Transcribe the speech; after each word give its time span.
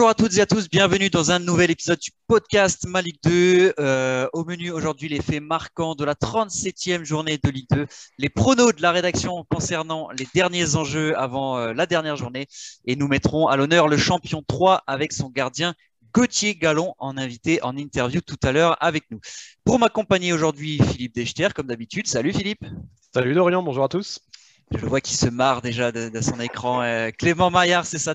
Bonjour 0.00 0.08
à 0.08 0.14
toutes 0.14 0.38
et 0.38 0.40
à 0.40 0.46
tous, 0.46 0.70
bienvenue 0.70 1.10
dans 1.10 1.30
un 1.30 1.38
nouvel 1.38 1.70
épisode 1.70 1.98
du 1.98 2.10
podcast 2.26 2.86
Malik 2.86 3.22
2. 3.22 3.74
Euh, 3.78 4.26
au 4.32 4.46
menu 4.46 4.70
aujourd'hui, 4.70 5.10
les 5.10 5.20
faits 5.20 5.42
marquants 5.42 5.94
de 5.94 6.06
la 6.06 6.14
37e 6.14 7.04
journée 7.04 7.36
de 7.36 7.50
Ligue 7.50 7.66
2, 7.70 7.86
les 8.16 8.30
pronos 8.30 8.72
de 8.72 8.80
la 8.80 8.92
rédaction 8.92 9.44
concernant 9.50 10.08
les 10.18 10.26
derniers 10.34 10.74
enjeux 10.74 11.14
avant 11.18 11.58
euh, 11.58 11.74
la 11.74 11.84
dernière 11.84 12.16
journée. 12.16 12.46
Et 12.86 12.96
nous 12.96 13.08
mettrons 13.08 13.46
à 13.46 13.58
l'honneur 13.58 13.88
le 13.88 13.98
champion 13.98 14.42
3 14.48 14.84
avec 14.86 15.12
son 15.12 15.28
gardien 15.28 15.74
Gauthier 16.14 16.54
Gallon 16.54 16.94
en 16.98 17.18
invité 17.18 17.62
en 17.62 17.76
interview 17.76 18.22
tout 18.22 18.40
à 18.42 18.52
l'heure 18.52 18.82
avec 18.82 19.04
nous. 19.10 19.20
Pour 19.64 19.78
m'accompagner 19.78 20.32
aujourd'hui, 20.32 20.78
Philippe 20.78 21.14
Dechter, 21.14 21.48
comme 21.54 21.66
d'habitude. 21.66 22.06
Salut 22.06 22.32
Philippe. 22.32 22.64
Salut 23.12 23.34
Dorian, 23.34 23.62
bonjour 23.62 23.84
à 23.84 23.88
tous. 23.88 24.18
Je 24.72 24.86
vois 24.86 25.02
qu'il 25.02 25.16
se 25.18 25.28
marre 25.28 25.60
déjà 25.60 25.92
de, 25.92 26.20
son 26.22 26.40
écran. 26.40 26.80
Euh, 26.80 27.10
Clément 27.10 27.50
Maillard, 27.50 27.84
c'est 27.84 27.98
sa 27.98 28.14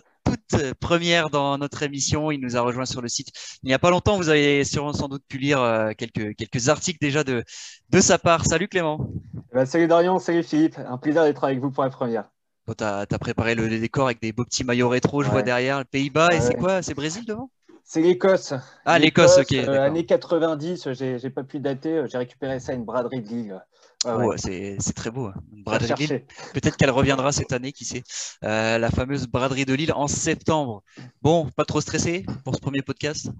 toute 0.49 0.73
première 0.75 1.29
dans 1.29 1.57
notre 1.57 1.83
émission. 1.83 2.31
Il 2.31 2.39
nous 2.39 2.55
a 2.55 2.61
rejoint 2.61 2.85
sur 2.85 3.01
le 3.01 3.07
site 3.07 3.31
il 3.63 3.67
n'y 3.67 3.73
a 3.73 3.79
pas 3.79 3.89
longtemps. 3.89 4.17
Vous 4.17 4.29
avez 4.29 4.63
sûrement 4.63 4.93
sans 4.93 5.07
doute 5.07 5.23
pu 5.27 5.37
lire 5.37 5.61
euh, 5.61 5.91
quelques, 5.97 6.35
quelques 6.35 6.69
articles 6.69 6.99
déjà 7.01 7.23
de, 7.23 7.43
de 7.89 7.99
sa 7.99 8.17
part. 8.17 8.45
Salut 8.45 8.67
Clément. 8.67 9.09
Eh 9.51 9.55
ben, 9.55 9.65
salut 9.65 9.87
Dorian, 9.87 10.19
salut 10.19 10.43
Philippe. 10.43 10.77
Un 10.77 10.97
plaisir 10.97 11.23
d'être 11.23 11.43
avec 11.43 11.59
vous 11.59 11.71
pour 11.71 11.83
la 11.83 11.89
première. 11.89 12.25
tu 12.67 12.83
as, 12.83 13.05
préparé 13.19 13.55
le, 13.55 13.67
décor 13.67 14.05
avec 14.05 14.21
des 14.21 14.31
beaux 14.31 14.45
petits 14.45 14.63
maillots 14.63 14.89
rétro, 14.89 15.23
je 15.23 15.29
vois 15.29 15.41
derrière. 15.41 15.79
Le 15.79 15.85
Pays-Bas, 15.85 16.29
et 16.33 16.41
c'est 16.41 16.55
quoi? 16.55 16.81
C'est 16.81 16.93
Brésil 16.93 17.25
devant? 17.25 17.49
C'est 17.83 18.01
l'Écosse. 18.01 18.53
Ah, 18.85 18.97
l'Écosse, 18.97 19.37
ok. 19.37 19.53
Euh, 19.53 19.81
années 19.81 20.05
90, 20.05 20.89
j'ai 20.93 21.29
pas 21.29 21.43
pu 21.43 21.59
dater, 21.59 22.03
j'ai 22.07 22.17
récupéré 22.17 22.59
ça 22.59 22.73
une 22.73 22.83
braderie 22.83 23.21
de 23.21 23.27
Lille. 23.27 23.61
Oh, 24.05 24.33
c'est 24.37 24.93
très 24.95 25.11
beau. 25.11 25.27
Hein. 25.27 25.33
Braderie 25.51 26.07
de 26.07 26.21
Peut-être 26.53 26.77
qu'elle 26.77 26.91
reviendra 26.91 27.31
cette 27.31 27.51
année, 27.51 27.71
qui 27.71 27.85
sait. 27.85 28.03
Euh, 28.43 28.77
la 28.77 28.91
fameuse 28.91 29.27
braderie 29.27 29.65
de 29.65 29.73
Lille 29.73 29.93
en 29.93 30.07
septembre. 30.07 30.83
Bon, 31.21 31.49
pas 31.55 31.65
trop 31.65 31.81
stressé 31.81 32.25
pour 32.43 32.55
ce 32.55 32.61
premier 32.61 32.81
podcast? 32.81 33.31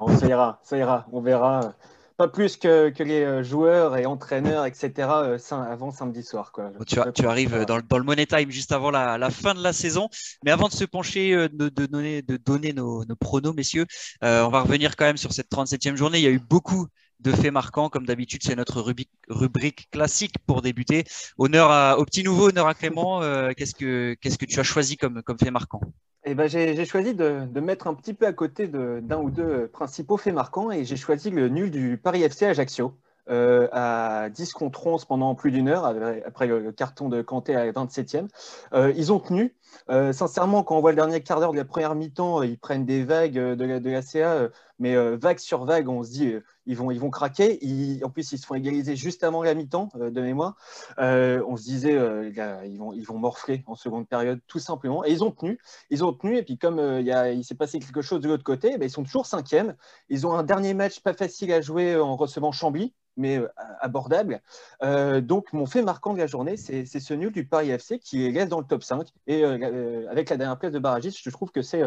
Non, 0.00 0.16
ça 0.16 0.26
ira, 0.26 0.60
ça 0.62 0.76
ira. 0.76 1.06
On 1.12 1.20
verra. 1.20 1.74
Pas 2.16 2.28
plus 2.28 2.56
que, 2.56 2.92
les 3.02 3.24
euh, 3.24 3.42
joueurs 3.42 3.96
et 3.96 4.06
entraîneurs, 4.06 4.66
etc. 4.66 4.92
Euh, 4.98 5.38
avant 5.50 5.90
samedi 5.90 6.22
soir. 6.22 6.52
Quoi. 6.52 6.70
tu, 6.86 7.26
arrives 7.26 7.64
dans 7.64 7.76
le, 7.76 8.02
Money 8.04 8.26
Time 8.26 8.52
juste 8.52 8.70
avant 8.70 8.92
la, 8.92 9.30
fin 9.30 9.54
de 9.54 9.62
la 9.62 9.72
saison. 9.72 10.08
Mais 10.44 10.52
avant 10.52 10.68
de 10.68 10.72
se 10.72 10.84
pencher, 10.84 11.48
de, 11.48 11.68
donner, 11.68 12.22
de 12.22 12.36
donner 12.36 12.72
nos, 12.72 13.04
nos 13.04 13.16
pronos, 13.16 13.52
messieurs, 13.52 13.86
on 14.22 14.48
va 14.48 14.60
revenir 14.60 14.94
quand 14.94 15.06
même 15.06 15.16
sur 15.16 15.32
cette 15.32 15.50
37e 15.50 15.96
journée. 15.96 16.18
Il 16.18 16.24
y 16.24 16.28
a 16.28 16.30
eu 16.30 16.38
beaucoup 16.38 16.86
de 17.24 17.32
faits 17.32 17.52
marquants. 17.52 17.88
Comme 17.88 18.06
d'habitude, 18.06 18.42
c'est 18.44 18.54
notre 18.54 18.80
rubrique, 18.80 19.90
classique 19.90 20.36
pour 20.46 20.62
débuter. 20.62 21.04
Honneur 21.38 21.98
au 21.98 22.04
petit 22.04 22.22
nouveau, 22.22 22.50
honneur 22.50 22.68
à 22.68 22.74
Clément. 22.74 23.22
Euh, 23.22 23.52
qu'est-ce, 23.56 23.74
que, 23.74 24.44
tu 24.44 24.60
as 24.60 24.62
choisi 24.62 24.96
comme, 24.96 25.22
fait 25.42 25.50
marquant? 25.50 25.80
Eh 26.24 26.34
ben, 26.34 26.48
j'ai, 26.48 26.84
choisi 26.84 27.14
de, 27.14 27.60
mettre 27.60 27.86
un 27.86 27.94
petit 27.94 28.14
peu 28.14 28.26
à 28.26 28.32
côté 28.32 28.68
d'un 28.68 29.18
ou 29.18 29.30
deux 29.30 29.66
principaux 29.68 30.16
faits 30.16 30.34
marquants 30.34 30.70
et 30.70 30.84
j'ai 30.84 30.96
choisi 30.96 31.30
le 31.30 31.48
nul 31.48 31.70
du 31.70 31.98
Paris 32.02 32.22
FC 32.22 32.46
Ajaccio. 32.46 32.94
Euh, 33.30 33.68
à 33.72 34.28
10 34.28 34.52
contre 34.52 34.86
11 34.86 35.06
pendant 35.06 35.34
plus 35.34 35.50
d'une 35.50 35.68
heure, 35.68 35.86
après 36.26 36.46
le, 36.46 36.72
carton 36.72 37.08
de 37.08 37.22
Kanté 37.22 37.56
à 37.56 37.72
27e. 37.72 38.28
Euh, 38.74 38.92
ils 38.96 39.12
ont 39.12 39.18
tenu. 39.18 39.54
Sincèrement, 39.88 40.62
quand 40.62 40.76
on 40.76 40.80
voit 40.82 40.92
le 40.92 40.96
dernier 40.96 41.22
quart 41.22 41.40
d'heure 41.40 41.52
de 41.52 41.56
la 41.56 41.64
première 41.64 41.94
mi-temps, 41.94 42.42
ils 42.42 42.58
prennent 42.58 42.84
des 42.84 43.02
vagues 43.02 43.32
de 43.32 43.64
la, 43.64 43.80
de 43.80 43.90
la 43.90 44.02
CA, 44.02 44.48
mais 44.78 44.96
vague 45.16 45.38
sur 45.38 45.64
vague, 45.64 45.88
on 45.88 46.02
se 46.02 46.10
dit 46.10 46.34
vont, 46.66 46.90
ils 46.90 47.00
vont 47.00 47.10
craquer. 47.10 47.58
en 48.02 48.10
plus, 48.10 48.32
ils 48.32 48.38
se 48.38 48.46
font 48.46 48.54
égaliser 48.54 48.96
juste 48.96 49.24
avant 49.24 49.42
la 49.42 49.54
mi-temps, 49.54 49.90
de 49.94 50.20
mémoire. 50.20 50.56
on 50.98 51.56
se 51.56 51.62
disait 51.62 51.94
ils, 51.94 52.78
vont, 52.78 52.92
ils 52.92 53.04
vont 53.04 53.18
morfler 53.18 53.64
en 53.66 53.74
seconde 53.74 54.08
période, 54.08 54.40
tout 54.46 54.58
simplement. 54.58 55.04
Et 55.04 55.12
ils 55.12 55.24
ont 55.24 55.30
tenu. 55.30 55.58
Ils 55.90 56.04
ont 56.04 56.12
tenu. 56.12 56.36
Et 56.36 56.42
puis, 56.42 56.58
comme 56.58 56.78
il, 56.78 57.34
il 57.34 57.44
s'est 57.44 57.54
passé 57.54 57.78
quelque 57.78 58.02
chose 58.02 58.20
de 58.20 58.28
l'autre 58.28 58.44
côté, 58.44 58.72
eh 58.74 58.78
ben, 58.78 58.86
ils 58.86 58.90
sont 58.90 59.04
toujours 59.04 59.26
cinquième. 59.26 59.76
Ils 60.08 60.26
ont 60.26 60.34
un 60.34 60.42
dernier 60.42 60.74
match 60.74 61.00
pas 61.00 61.14
facile 61.14 61.52
à 61.52 61.60
jouer 61.60 61.96
en 61.96 62.16
recevant 62.16 62.52
Chambly 62.52 62.94
mais 63.16 63.38
euh, 63.38 63.48
abordable. 63.80 64.40
Euh, 64.82 65.20
donc, 65.20 65.52
mon 65.52 65.66
fait 65.66 65.82
marquant 65.82 66.12
de 66.12 66.18
la 66.18 66.26
journée, 66.26 66.56
c'est 66.56 66.84
ce 66.86 67.14
nul 67.14 67.32
du 67.32 67.46
Paris 67.46 67.70
FC 67.70 67.98
qui 67.98 68.30
laisse 68.30 68.48
dans 68.48 68.60
le 68.60 68.66
top 68.66 68.82
5. 68.82 69.08
Et 69.26 69.44
euh, 69.44 70.06
avec 70.10 70.30
la 70.30 70.36
dernière 70.36 70.58
place 70.58 70.72
de 70.72 70.78
Barragis, 70.78 71.18
je 71.22 71.30
trouve 71.30 71.50
que 71.50 71.62
c'est 71.62 71.82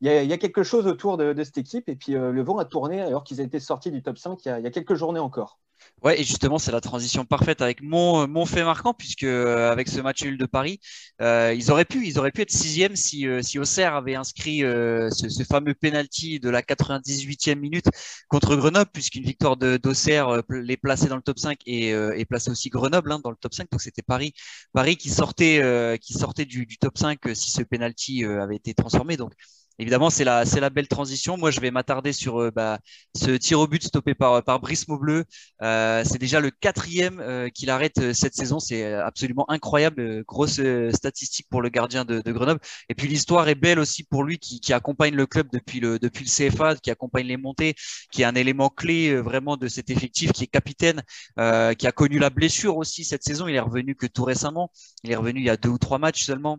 il 0.00 0.08
y, 0.08 0.32
a 0.32 0.38
quelque 0.38 0.62
chose 0.62 0.86
autour 0.86 1.16
de, 1.16 1.42
cette 1.42 1.58
équipe. 1.58 1.88
Et 1.88 1.96
puis, 1.96 2.12
le 2.12 2.42
vent 2.42 2.58
a 2.58 2.64
tourné 2.64 3.00
alors 3.00 3.24
qu'ils 3.24 3.40
étaient 3.40 3.58
sortis 3.58 3.90
du 3.90 4.02
top 4.02 4.16
5 4.16 4.44
il 4.44 4.62
y 4.62 4.66
a 4.66 4.70
quelques 4.70 4.94
journées 4.94 5.18
encore. 5.18 5.58
Ouais, 6.02 6.20
et 6.20 6.24
justement, 6.24 6.58
c'est 6.58 6.70
la 6.70 6.80
transition 6.80 7.24
parfaite 7.24 7.60
avec 7.60 7.82
mon, 7.82 8.28
mon 8.28 8.46
fait 8.46 8.62
marquant, 8.62 8.94
puisque 8.94 9.24
euh, 9.24 9.70
avec 9.72 9.88
ce 9.88 10.00
match 10.00 10.22
nul 10.22 10.38
de 10.38 10.46
Paris, 10.46 10.78
euh, 11.20 11.52
ils 11.56 11.70
auraient 11.72 11.84
pu, 11.84 12.06
ils 12.06 12.18
auraient 12.20 12.30
pu 12.30 12.42
être 12.42 12.52
sixième 12.52 12.94
si, 12.94 13.26
euh, 13.26 13.42
si 13.42 13.58
Auxerre 13.58 13.94
avait 13.94 14.14
inscrit 14.14 14.60
ce, 14.60 15.44
fameux 15.48 15.74
penalty 15.74 16.38
de 16.40 16.50
la 16.50 16.62
98e 16.62 17.58
minute 17.58 17.86
contre 18.28 18.54
Grenoble, 18.56 18.90
puisqu'une 18.92 19.24
victoire 19.24 19.56
d'Auxerre 19.56 20.42
les 20.50 20.76
plaçait 20.76 21.08
dans 21.08 21.16
le 21.16 21.22
top 21.22 21.38
5 21.38 21.58
et, 21.66 21.88
et 21.90 22.24
plaçait 22.26 22.50
aussi 22.50 22.68
Grenoble 22.70 23.10
hein, 23.12 23.20
dans 23.22 23.30
le 23.30 23.36
top 23.36 23.54
5. 23.54 23.68
Donc 23.70 23.80
c'était 23.80 24.02
Paris, 24.02 24.34
Paris 24.72 24.96
qui 24.96 25.10
sortait, 25.10 25.98
qui 26.00 26.12
sortait 26.12 26.44
du, 26.44 26.66
du, 26.66 26.78
top 26.78 26.96
5 26.98 27.18
si 27.34 27.50
ce 27.50 27.62
penalty 27.62 28.24
avait 28.24 28.56
été 28.56 28.74
transformé. 28.74 29.16
Donc 29.16 29.32
Évidemment, 29.80 30.10
c'est 30.10 30.24
la, 30.24 30.70
belle 30.70 30.88
transition. 30.88 31.36
Moi, 31.36 31.52
je 31.52 31.60
vais 31.60 31.70
m'attarder 31.70 32.12
sur 32.12 32.40
euh, 32.40 32.50
bah, 32.50 32.80
ce 33.16 33.30
tir 33.30 33.60
au 33.60 33.68
but 33.68 33.82
stoppé 33.84 34.12
par, 34.12 34.42
par 34.42 34.58
Brice 34.58 34.88
Maubleu. 34.88 35.24
Euh, 35.62 36.02
c'est 36.04 36.18
déjà 36.18 36.40
le 36.40 36.50
quatrième 36.50 37.20
euh, 37.20 37.48
qu'il 37.48 37.70
arrête 37.70 38.12
cette 38.12 38.34
saison. 38.34 38.58
C'est 38.58 38.92
absolument 38.94 39.48
incroyable. 39.48 40.24
Grosse 40.24 40.60
statistique 40.92 41.46
pour 41.48 41.62
le 41.62 41.68
gardien 41.68 42.04
de, 42.04 42.20
Grenoble. 42.32 42.60
Et 42.88 42.94
puis 42.94 43.06
l'histoire 43.06 43.48
est 43.48 43.54
belle 43.54 43.78
aussi 43.78 44.02
pour 44.02 44.24
lui 44.24 44.38
qui, 44.38 44.60
qui, 44.60 44.72
accompagne 44.72 45.14
le 45.14 45.26
club 45.26 45.48
depuis 45.52 45.78
le, 45.78 46.00
depuis 46.00 46.24
le 46.24 46.50
CFA, 46.50 46.74
qui 46.76 46.90
accompagne 46.90 47.26
les 47.26 47.36
montées, 47.36 47.74
qui 48.10 48.22
est 48.22 48.24
un 48.24 48.34
élément 48.34 48.70
clé 48.70 49.16
vraiment 49.16 49.56
de 49.56 49.68
cet 49.68 49.90
effectif, 49.90 50.32
qui 50.32 50.44
est 50.44 50.48
capitaine, 50.48 51.02
qui 51.36 51.86
a 51.86 51.92
connu 51.92 52.18
la 52.18 52.30
blessure 52.30 52.76
aussi 52.76 53.04
cette 53.04 53.22
saison. 53.22 53.46
Il 53.46 53.54
est 53.54 53.60
revenu 53.60 53.94
que 53.94 54.06
tout 54.06 54.24
récemment. 54.24 54.72
Il 55.04 55.12
est 55.12 55.16
revenu 55.16 55.40
il 55.40 55.46
y 55.46 55.50
a 55.50 55.56
deux 55.56 55.70
ou 55.70 55.78
trois 55.78 55.98
matchs 55.98 56.24
seulement 56.24 56.58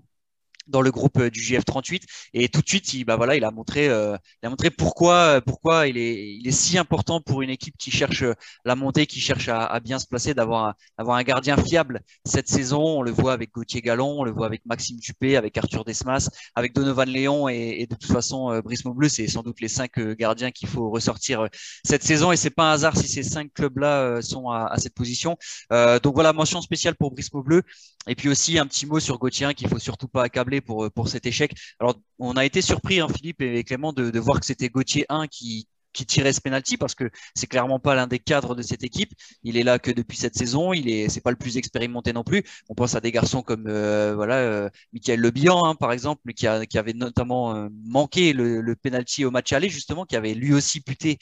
dans 0.70 0.82
le 0.82 0.92
groupe 0.92 1.18
euh, 1.18 1.30
du 1.30 1.42
GF 1.42 1.66
38 1.66 2.04
et 2.34 2.50
tout 2.50 2.62
de 2.62 2.68
suite 2.68 2.94
il 2.94 3.04
bah 3.04 3.16
voilà 3.16 3.36
il 3.36 3.44
a 3.44 3.52
montré 3.52 3.90
euh, 3.90 4.16
il 4.42 4.48
a 4.48 4.50
montré 4.50 4.70
pourquoi 4.70 5.14
euh, 5.14 5.42
pourquoi 5.42 5.88
il 5.88 5.98
est 5.98 6.36
il 6.36 6.48
est 6.48 6.52
si 6.52 6.78
important 6.78 7.22
pour 7.22 7.42
une 7.42 7.50
équipe 7.50 7.76
qui 7.78 7.92
cherche 7.92 8.24
la 8.66 8.76
montée 8.76 9.06
qui 9.06 9.20
cherche 9.20 9.50
à, 9.50 9.80
bien 9.80 10.00
se 10.00 10.08
placer 10.08 10.34
d'avoir 10.34 10.76
avoir 10.98 11.18
un 11.18 11.24
gardien 11.24 11.58
fiable 11.58 12.02
cette 12.26 12.48
saison. 12.48 13.00
On 13.00 13.02
le 13.02 13.12
voit 13.12 13.34
avec 13.34 13.52
Gauthier 13.52 13.82
Gallon 13.82 14.20
on 14.20 14.24
le 14.24 14.32
voit 14.32 14.46
avec 14.46 14.66
Maxime 14.66 14.98
Dupé 14.98 15.38
avec 15.38 15.58
Arthur 15.58 15.84
Desmas 15.84 16.30
avec 16.56 16.74
Donovan 16.74 17.10
Léon 17.10 17.50
et, 17.50 17.88
de 17.90 17.96
toute 17.96 18.12
façon 18.12 18.60
Brice 18.64 18.86
Maubleu 18.86 19.10
c'est 19.10 19.28
sans 19.28 19.42
doute 19.42 19.62
les 19.62 19.68
cinq 19.68 20.00
gardiens 20.18 20.52
qu'il 20.52 20.68
faut 20.68 20.90
ressortir 20.90 21.48
cette 21.84 22.04
saison. 22.04 22.32
Et 22.32 22.38
c'est 22.38 22.50
pas 22.50 22.72
un 22.72 22.74
hasard 22.74 22.96
si 22.98 23.08
ces 23.08 23.24
cinq 23.24 23.54
clubs 23.54 23.78
là 23.78 24.22
sont 24.22 24.50
à, 24.50 24.76
cette 24.78 24.94
position. 24.94 25.38
Donc 25.72 26.14
voilà 26.14 26.34
mention 26.34 26.62
spéciale 26.62 26.96
pour 26.96 27.12
Brice 27.12 27.34
Maubleu 27.34 27.64
et 28.08 28.16
puis 28.16 28.30
aussi 28.30 28.58
un 28.58 28.66
petit 28.66 28.86
mot 28.86 29.00
sur 29.00 29.18
Gauthier 29.18 29.54
qu'il 29.54 29.68
faut 29.68 29.80
surtout 29.80 30.08
pas 30.08 30.24
accabler 30.24 30.59
pour, 30.62 30.92
pour 30.92 31.08
cet 31.10 31.26
échec. 31.26 31.54
Alors, 31.80 31.96
on 32.20 32.34
a 32.34 32.46
été 32.46 32.62
surpris, 32.62 33.00
hein, 33.00 33.08
Philippe 33.08 33.42
et 33.42 33.64
Clément, 33.64 33.94
de, 33.94 34.10
de 34.10 34.20
voir 34.20 34.40
que 34.40 34.46
c'était 34.46 34.70
Gauthier 34.70 35.06
1 35.10 35.28
qui, 35.28 35.68
qui 35.94 36.06
tirait 36.06 36.34
ce 36.34 36.42
penalty 36.42 36.78
parce 36.78 36.96
que 36.96 37.10
c'est 37.36 37.48
clairement 37.48 37.80
pas 37.80 37.96
l'un 37.96 38.08
des 38.08 38.20
cadres 38.20 38.56
de 38.56 38.62
cette 38.62 38.84
équipe. 38.84 39.12
Il 39.44 39.58
est 39.58 39.64
là 39.64 39.80
que 39.80 39.92
depuis 39.92 40.18
cette 40.18 40.36
saison. 40.36 40.74
Il 40.74 40.90
est, 40.90 41.10
c'est 41.10 41.22
pas 41.22 41.32
le 41.32 41.38
plus 41.38 41.58
expérimenté 41.58 42.14
non 42.14 42.24
plus. 42.24 42.44
On 42.70 42.76
pense 42.76 42.96
à 42.96 43.02
des 43.02 43.12
garçons 43.12 43.42
comme 43.42 43.66
euh, 43.68 44.14
voilà, 44.16 44.36
euh, 44.38 44.70
Michael 44.94 45.20
Lebihan 45.20 45.66
hein, 45.66 45.76
par 45.76 45.92
exemple, 45.92 46.34
qui, 46.34 46.48
a, 46.48 46.66
qui 46.66 46.78
avait 46.78 46.94
notamment 46.94 47.56
euh, 47.56 47.70
manqué 47.86 48.34
le, 48.34 48.62
le 48.62 48.76
penalty 48.76 49.26
au 49.26 49.32
match 49.32 49.52
aller 49.54 49.70
justement, 49.70 50.06
qui 50.06 50.16
avait 50.16 50.34
lui 50.34 50.54
aussi 50.54 50.82
puté 50.82 51.18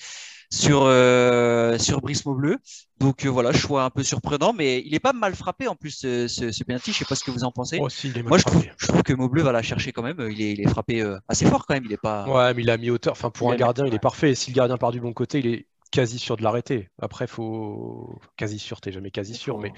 sur, 0.49 0.83
euh, 0.83 1.77
sur 1.77 2.01
Brice 2.01 2.25
Maubleu. 2.25 2.57
Donc 2.99 3.25
euh, 3.25 3.29
voilà, 3.29 3.51
choix 3.51 3.83
un 3.83 3.89
peu 3.89 4.03
surprenant, 4.03 4.53
mais 4.53 4.81
il 4.85 4.95
est 4.95 4.99
pas 4.99 5.13
mal 5.13 5.35
frappé 5.35 5.67
en 5.67 5.75
plus 5.75 5.91
ce, 5.91 6.27
ce, 6.27 6.63
penalty. 6.63 6.91
Je 6.93 6.99
sais 6.99 7.05
pas 7.05 7.15
ce 7.15 7.23
que 7.23 7.31
vous 7.31 7.43
en 7.43 7.51
pensez. 7.51 7.79
Moi, 7.79 7.89
je 7.89 8.43
trouve, 8.43 8.65
je 8.77 8.87
trouve, 8.87 9.03
que 9.03 9.13
Maubleu 9.13 9.43
va 9.43 9.51
la 9.51 9.61
chercher 9.61 9.91
quand 9.91 10.03
même. 10.03 10.17
Il 10.31 10.41
est, 10.41 10.53
il 10.53 10.61
est 10.61 10.69
frappé 10.69 11.01
euh, 11.01 11.17
assez 11.27 11.45
fort 11.45 11.65
quand 11.65 11.75
même. 11.75 11.85
Il 11.85 11.93
est 11.93 12.01
pas. 12.01 12.27
Ouais, 12.27 12.53
mais 12.53 12.63
il 12.63 12.69
a 12.69 12.77
mis 12.77 12.89
hauteur. 12.89 13.13
Enfin, 13.13 13.29
pour 13.29 13.51
un 13.51 13.55
gardien, 13.55 13.85
il 13.85 13.93
est 13.93 13.99
parfait. 13.99 14.35
si 14.35 14.51
le 14.51 14.55
gardien 14.55 14.77
part 14.77 14.91
du 14.91 14.99
bon 14.99 15.13
côté, 15.13 15.39
il 15.39 15.47
est 15.47 15.67
quasi 15.91 16.19
sûr 16.19 16.37
de 16.37 16.43
l'arrêter. 16.43 16.89
Après, 17.01 17.27
faut 17.27 18.19
quasi 18.35 18.59
sûr, 18.59 18.81
t'es 18.81 18.91
jamais 18.91 19.11
quasi 19.11 19.33
sûr, 19.33 19.57
mais 19.57 19.71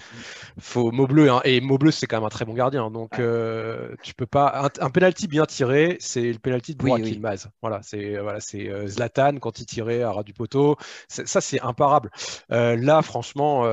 faut 0.57 0.91
Maubleu 0.91 1.29
hein. 1.29 1.41
et 1.43 1.61
Maubleu 1.61 1.91
c'est 1.91 2.07
quand 2.07 2.17
même 2.17 2.25
un 2.25 2.29
très 2.29 2.45
bon 2.45 2.53
gardien, 2.53 2.91
donc 2.91 3.19
euh, 3.19 3.95
tu 4.03 4.13
peux 4.13 4.25
pas 4.25 4.69
un, 4.79 4.89
penalty 4.89 5.27
bien 5.27 5.45
tiré, 5.45 5.97
c'est 5.99 6.31
le 6.31 6.39
penalty 6.39 6.75
de 6.75 6.83
Burak 6.83 7.01
oui, 7.03 7.21
Voilà, 7.61 7.81
c'est 7.83 8.17
voilà, 8.17 8.39
c'est 8.39 8.69
euh, 8.69 8.87
Zlatan 8.87 9.37
quand 9.39 9.59
il 9.59 9.65
tirait 9.65 10.01
à 10.01 10.11
ras 10.11 10.23
du 10.23 10.33
poteau, 10.33 10.77
ça 11.07 11.41
c'est 11.41 11.61
imparable. 11.61 12.11
Euh, 12.51 12.75
là, 12.75 13.01
franchement. 13.01 13.65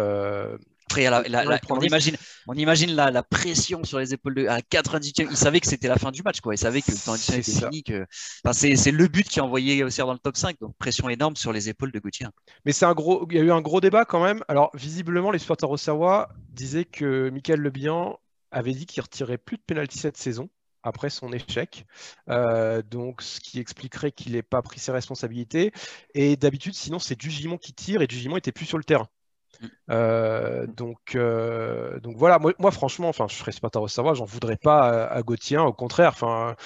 Après, 0.88 1.08
on, 1.70 1.80
imagine, 1.80 2.16
on 2.46 2.54
imagine 2.54 2.94
la, 2.94 3.22
pression 3.24 3.82
sur 3.82 3.98
les 3.98 4.14
épaules 4.14 4.34
de 4.34 4.46
à 4.46 4.60
98e. 4.60 5.26
Il 5.30 5.36
savait 5.36 5.58
que 5.58 5.66
c'était 5.66 5.88
la 5.88 5.96
fin 5.96 6.12
du 6.12 6.22
match, 6.22 6.40
quoi. 6.40 6.54
Il 6.54 6.58
savait 6.58 6.80
que 6.80 6.92
le 6.92 6.96
temps 6.96 7.16
était 7.16 7.42
fini. 7.42 7.82
c'est, 8.52 8.90
le 8.92 9.08
but 9.08 9.28
qui 9.28 9.40
a 9.40 9.44
envoyé 9.44 9.82
Auxerre 9.82 10.06
dans 10.06 10.12
le 10.12 10.18
top 10.20 10.36
5. 10.36 10.58
Donc, 10.60 10.76
pression 10.78 11.08
énorme 11.08 11.34
sur 11.34 11.52
les 11.52 11.68
épaules 11.68 11.90
de 11.90 11.98
Gauthier. 11.98 12.26
Mais 12.64 12.72
c'est 12.72 12.84
un 12.84 12.94
gros, 12.94 13.26
il 13.30 13.36
y 13.36 13.40
a 13.40 13.42
eu 13.42 13.50
un 13.50 13.60
gros 13.60 13.80
débat 13.80 14.04
quand 14.04 14.22
même. 14.22 14.44
Alors, 14.46 14.70
visiblement, 14.74 15.32
les 15.32 15.40
supporters 15.40 15.68
Auxerrois 15.68 16.28
disaient 16.50 16.84
que 16.84 17.30
Michael 17.30 17.60
Lebihan 17.60 18.20
avait 18.52 18.72
dit 18.72 18.86
qu'il 18.86 19.02
retirait 19.02 19.38
plus 19.38 19.56
de 19.56 19.62
pénalty 19.66 19.98
cette 19.98 20.16
saison 20.16 20.48
après 20.84 21.10
son 21.10 21.32
échec. 21.32 21.84
donc, 22.28 23.22
ce 23.22 23.40
qui 23.40 23.58
expliquerait 23.58 24.12
qu'il 24.12 24.32
n'ait 24.32 24.42
pas 24.42 24.62
pris 24.62 24.78
ses 24.78 24.92
responsabilités. 24.92 25.72
Et 26.14 26.36
d'habitude, 26.36 26.74
sinon, 26.74 27.00
c'est 27.00 27.18
Dugimon 27.18 27.58
qui 27.58 27.72
tire 27.72 28.02
et 28.02 28.06
Dugimon 28.06 28.36
était 28.36 28.52
plus 28.52 28.66
sur 28.66 28.78
le 28.78 28.84
terrain. 28.84 29.08
Mm. 29.60 30.66
donc, 30.66 31.16
donc 32.02 32.16
voilà, 32.16 32.38
moi, 32.58 32.70
franchement, 32.70 33.08
enfin, 33.08 33.26
je 33.28 33.34
serais 33.36 33.52
pas 33.60 33.80
au 33.80 33.88
savoir, 33.88 34.14
j'en 34.14 34.24
voudrais 34.24 34.56
pas 34.56 35.06
à, 35.06 35.14
à 35.14 35.22
Gauthier, 35.22 35.58
au 35.58 35.72
contraire. 35.72 36.10
Enfin, 36.10 36.56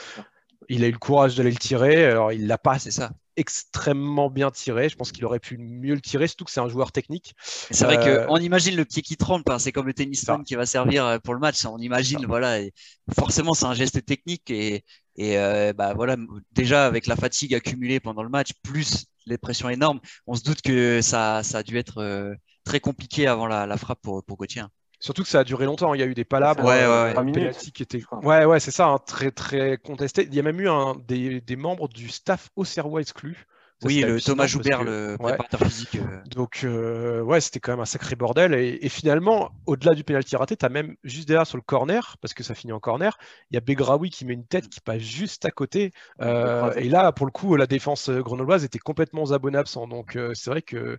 il 0.68 0.84
a 0.84 0.88
eu 0.88 0.92
le 0.92 0.98
courage 0.98 1.36
d'aller 1.36 1.50
le 1.50 1.56
tirer. 1.58 2.04
Alors, 2.04 2.32
il 2.32 2.46
l'a 2.46 2.58
pas 2.58 2.78
ça. 2.78 3.10
extrêmement 3.36 4.30
bien 4.30 4.50
tiré. 4.50 4.88
Je 4.88 4.96
pense 4.96 5.12
qu'il 5.12 5.24
aurait 5.24 5.40
pu 5.40 5.58
mieux 5.58 5.94
le 5.94 6.00
tirer, 6.00 6.26
surtout 6.28 6.44
que 6.44 6.50
c'est 6.50 6.60
un 6.60 6.68
joueur 6.68 6.92
technique. 6.92 7.34
C'est 7.70 7.84
vrai 7.84 7.98
euh, 8.06 8.26
qu'on 8.26 8.36
imagine 8.36 8.76
le 8.76 8.84
pied 8.84 9.02
qui 9.02 9.16
trempe. 9.16 9.48
Hein. 9.50 9.58
C'est 9.58 9.72
comme 9.72 9.86
le 9.86 9.94
tennisman 9.94 10.44
qui 10.44 10.54
va 10.54 10.66
servir 10.66 11.06
euh, 11.06 11.18
pour 11.18 11.34
le 11.34 11.40
match. 11.40 11.64
On 11.66 11.78
imagine, 11.78 12.24
voilà. 12.26 12.60
Et 12.60 12.72
forcément, 13.14 13.54
c'est 13.54 13.66
un 13.66 13.74
geste 13.74 14.04
technique. 14.04 14.50
Et, 14.50 14.84
et 15.16 15.38
euh, 15.38 15.72
bah, 15.72 15.94
voilà, 15.94 16.16
déjà, 16.52 16.86
avec 16.86 17.06
la 17.06 17.16
fatigue 17.16 17.54
accumulée 17.54 17.98
pendant 18.00 18.22
le 18.22 18.28
match, 18.28 18.50
plus 18.62 19.06
les 19.26 19.38
pressions 19.38 19.68
énormes, 19.68 20.00
on 20.26 20.34
se 20.34 20.42
doute 20.42 20.62
que 20.62 21.00
ça, 21.02 21.42
ça 21.42 21.58
a 21.58 21.62
dû 21.62 21.76
être 21.78 22.36
très 22.64 22.80
compliqué 22.80 23.26
avant 23.26 23.46
la, 23.46 23.76
frappe 23.76 24.00
pour, 24.02 24.24
pour 24.24 24.36
Gauthier. 24.36 24.62
Surtout 25.00 25.22
que 25.22 25.28
ça 25.28 25.40
a 25.40 25.44
duré 25.44 25.64
longtemps. 25.64 25.94
Il 25.94 26.00
y 26.00 26.02
a 26.02 26.06
eu 26.06 26.14
des 26.14 26.26
palabres, 26.26 26.62
ouais, 26.62 26.86
ouais, 26.86 27.18
ouais. 27.18 27.52
qui 27.74 27.82
étaient. 27.82 28.02
Ouais, 28.22 28.44
ouais, 28.44 28.60
c'est 28.60 28.70
ça, 28.70 28.88
hein, 28.88 28.98
très, 28.98 29.30
très 29.30 29.78
contesté. 29.78 30.28
Il 30.30 30.34
y 30.34 30.38
a 30.38 30.42
même 30.42 30.60
eu 30.60 30.68
un, 30.68 30.94
des, 31.08 31.40
des 31.40 31.56
membres 31.56 31.88
du 31.88 32.10
staff 32.10 32.50
auxerrois 32.54 33.00
exclus. 33.00 33.46
oui, 33.82 34.02
le 34.02 34.20
Thomas 34.20 34.46
Joubert, 34.46 34.84
le 34.84 35.16
préparateur 35.18 35.60
physique. 35.62 35.94
Euh. 35.94 36.20
Donc, 36.26 36.64
euh, 36.64 37.22
ouais, 37.22 37.40
c'était 37.40 37.60
quand 37.60 37.72
même 37.72 37.80
un 37.80 37.86
sacré 37.86 38.14
bordel. 38.14 38.52
Et, 38.52 38.90
finalement, 38.90 39.52
au-delà 39.64 39.94
du 39.94 40.04
penalty 40.04 40.36
raté, 40.36 40.54
tu 40.54 40.66
as 40.66 40.68
même 40.68 40.94
juste 41.02 41.26
derrière 41.26 41.46
sur 41.46 41.56
le 41.56 41.62
corner, 41.62 42.18
parce 42.20 42.34
que 42.34 42.42
ça 42.42 42.54
finit 42.54 42.74
en 42.74 42.80
corner, 42.80 43.16
il 43.50 43.54
y 43.54 43.56
a 43.56 43.62
Begraoui 43.62 44.10
qui 44.10 44.26
met 44.26 44.34
une 44.34 44.46
tête 44.46 44.68
qui 44.68 44.80
passe 44.82 45.00
juste 45.00 45.46
à 45.46 45.50
côté. 45.50 45.92
Euh, 46.20 46.74
et 46.74 46.90
là, 46.90 47.10
pour 47.12 47.24
le 47.24 47.32
coup, 47.32 47.56
la 47.56 47.66
défense 47.66 48.10
grenobloise 48.10 48.64
était 48.64 48.78
complètement 48.78 49.24
zabonnée 49.24 49.56
absent. 49.56 49.88
Donc, 49.88 50.18
c'est 50.34 50.50
vrai 50.50 50.60
que 50.60 50.98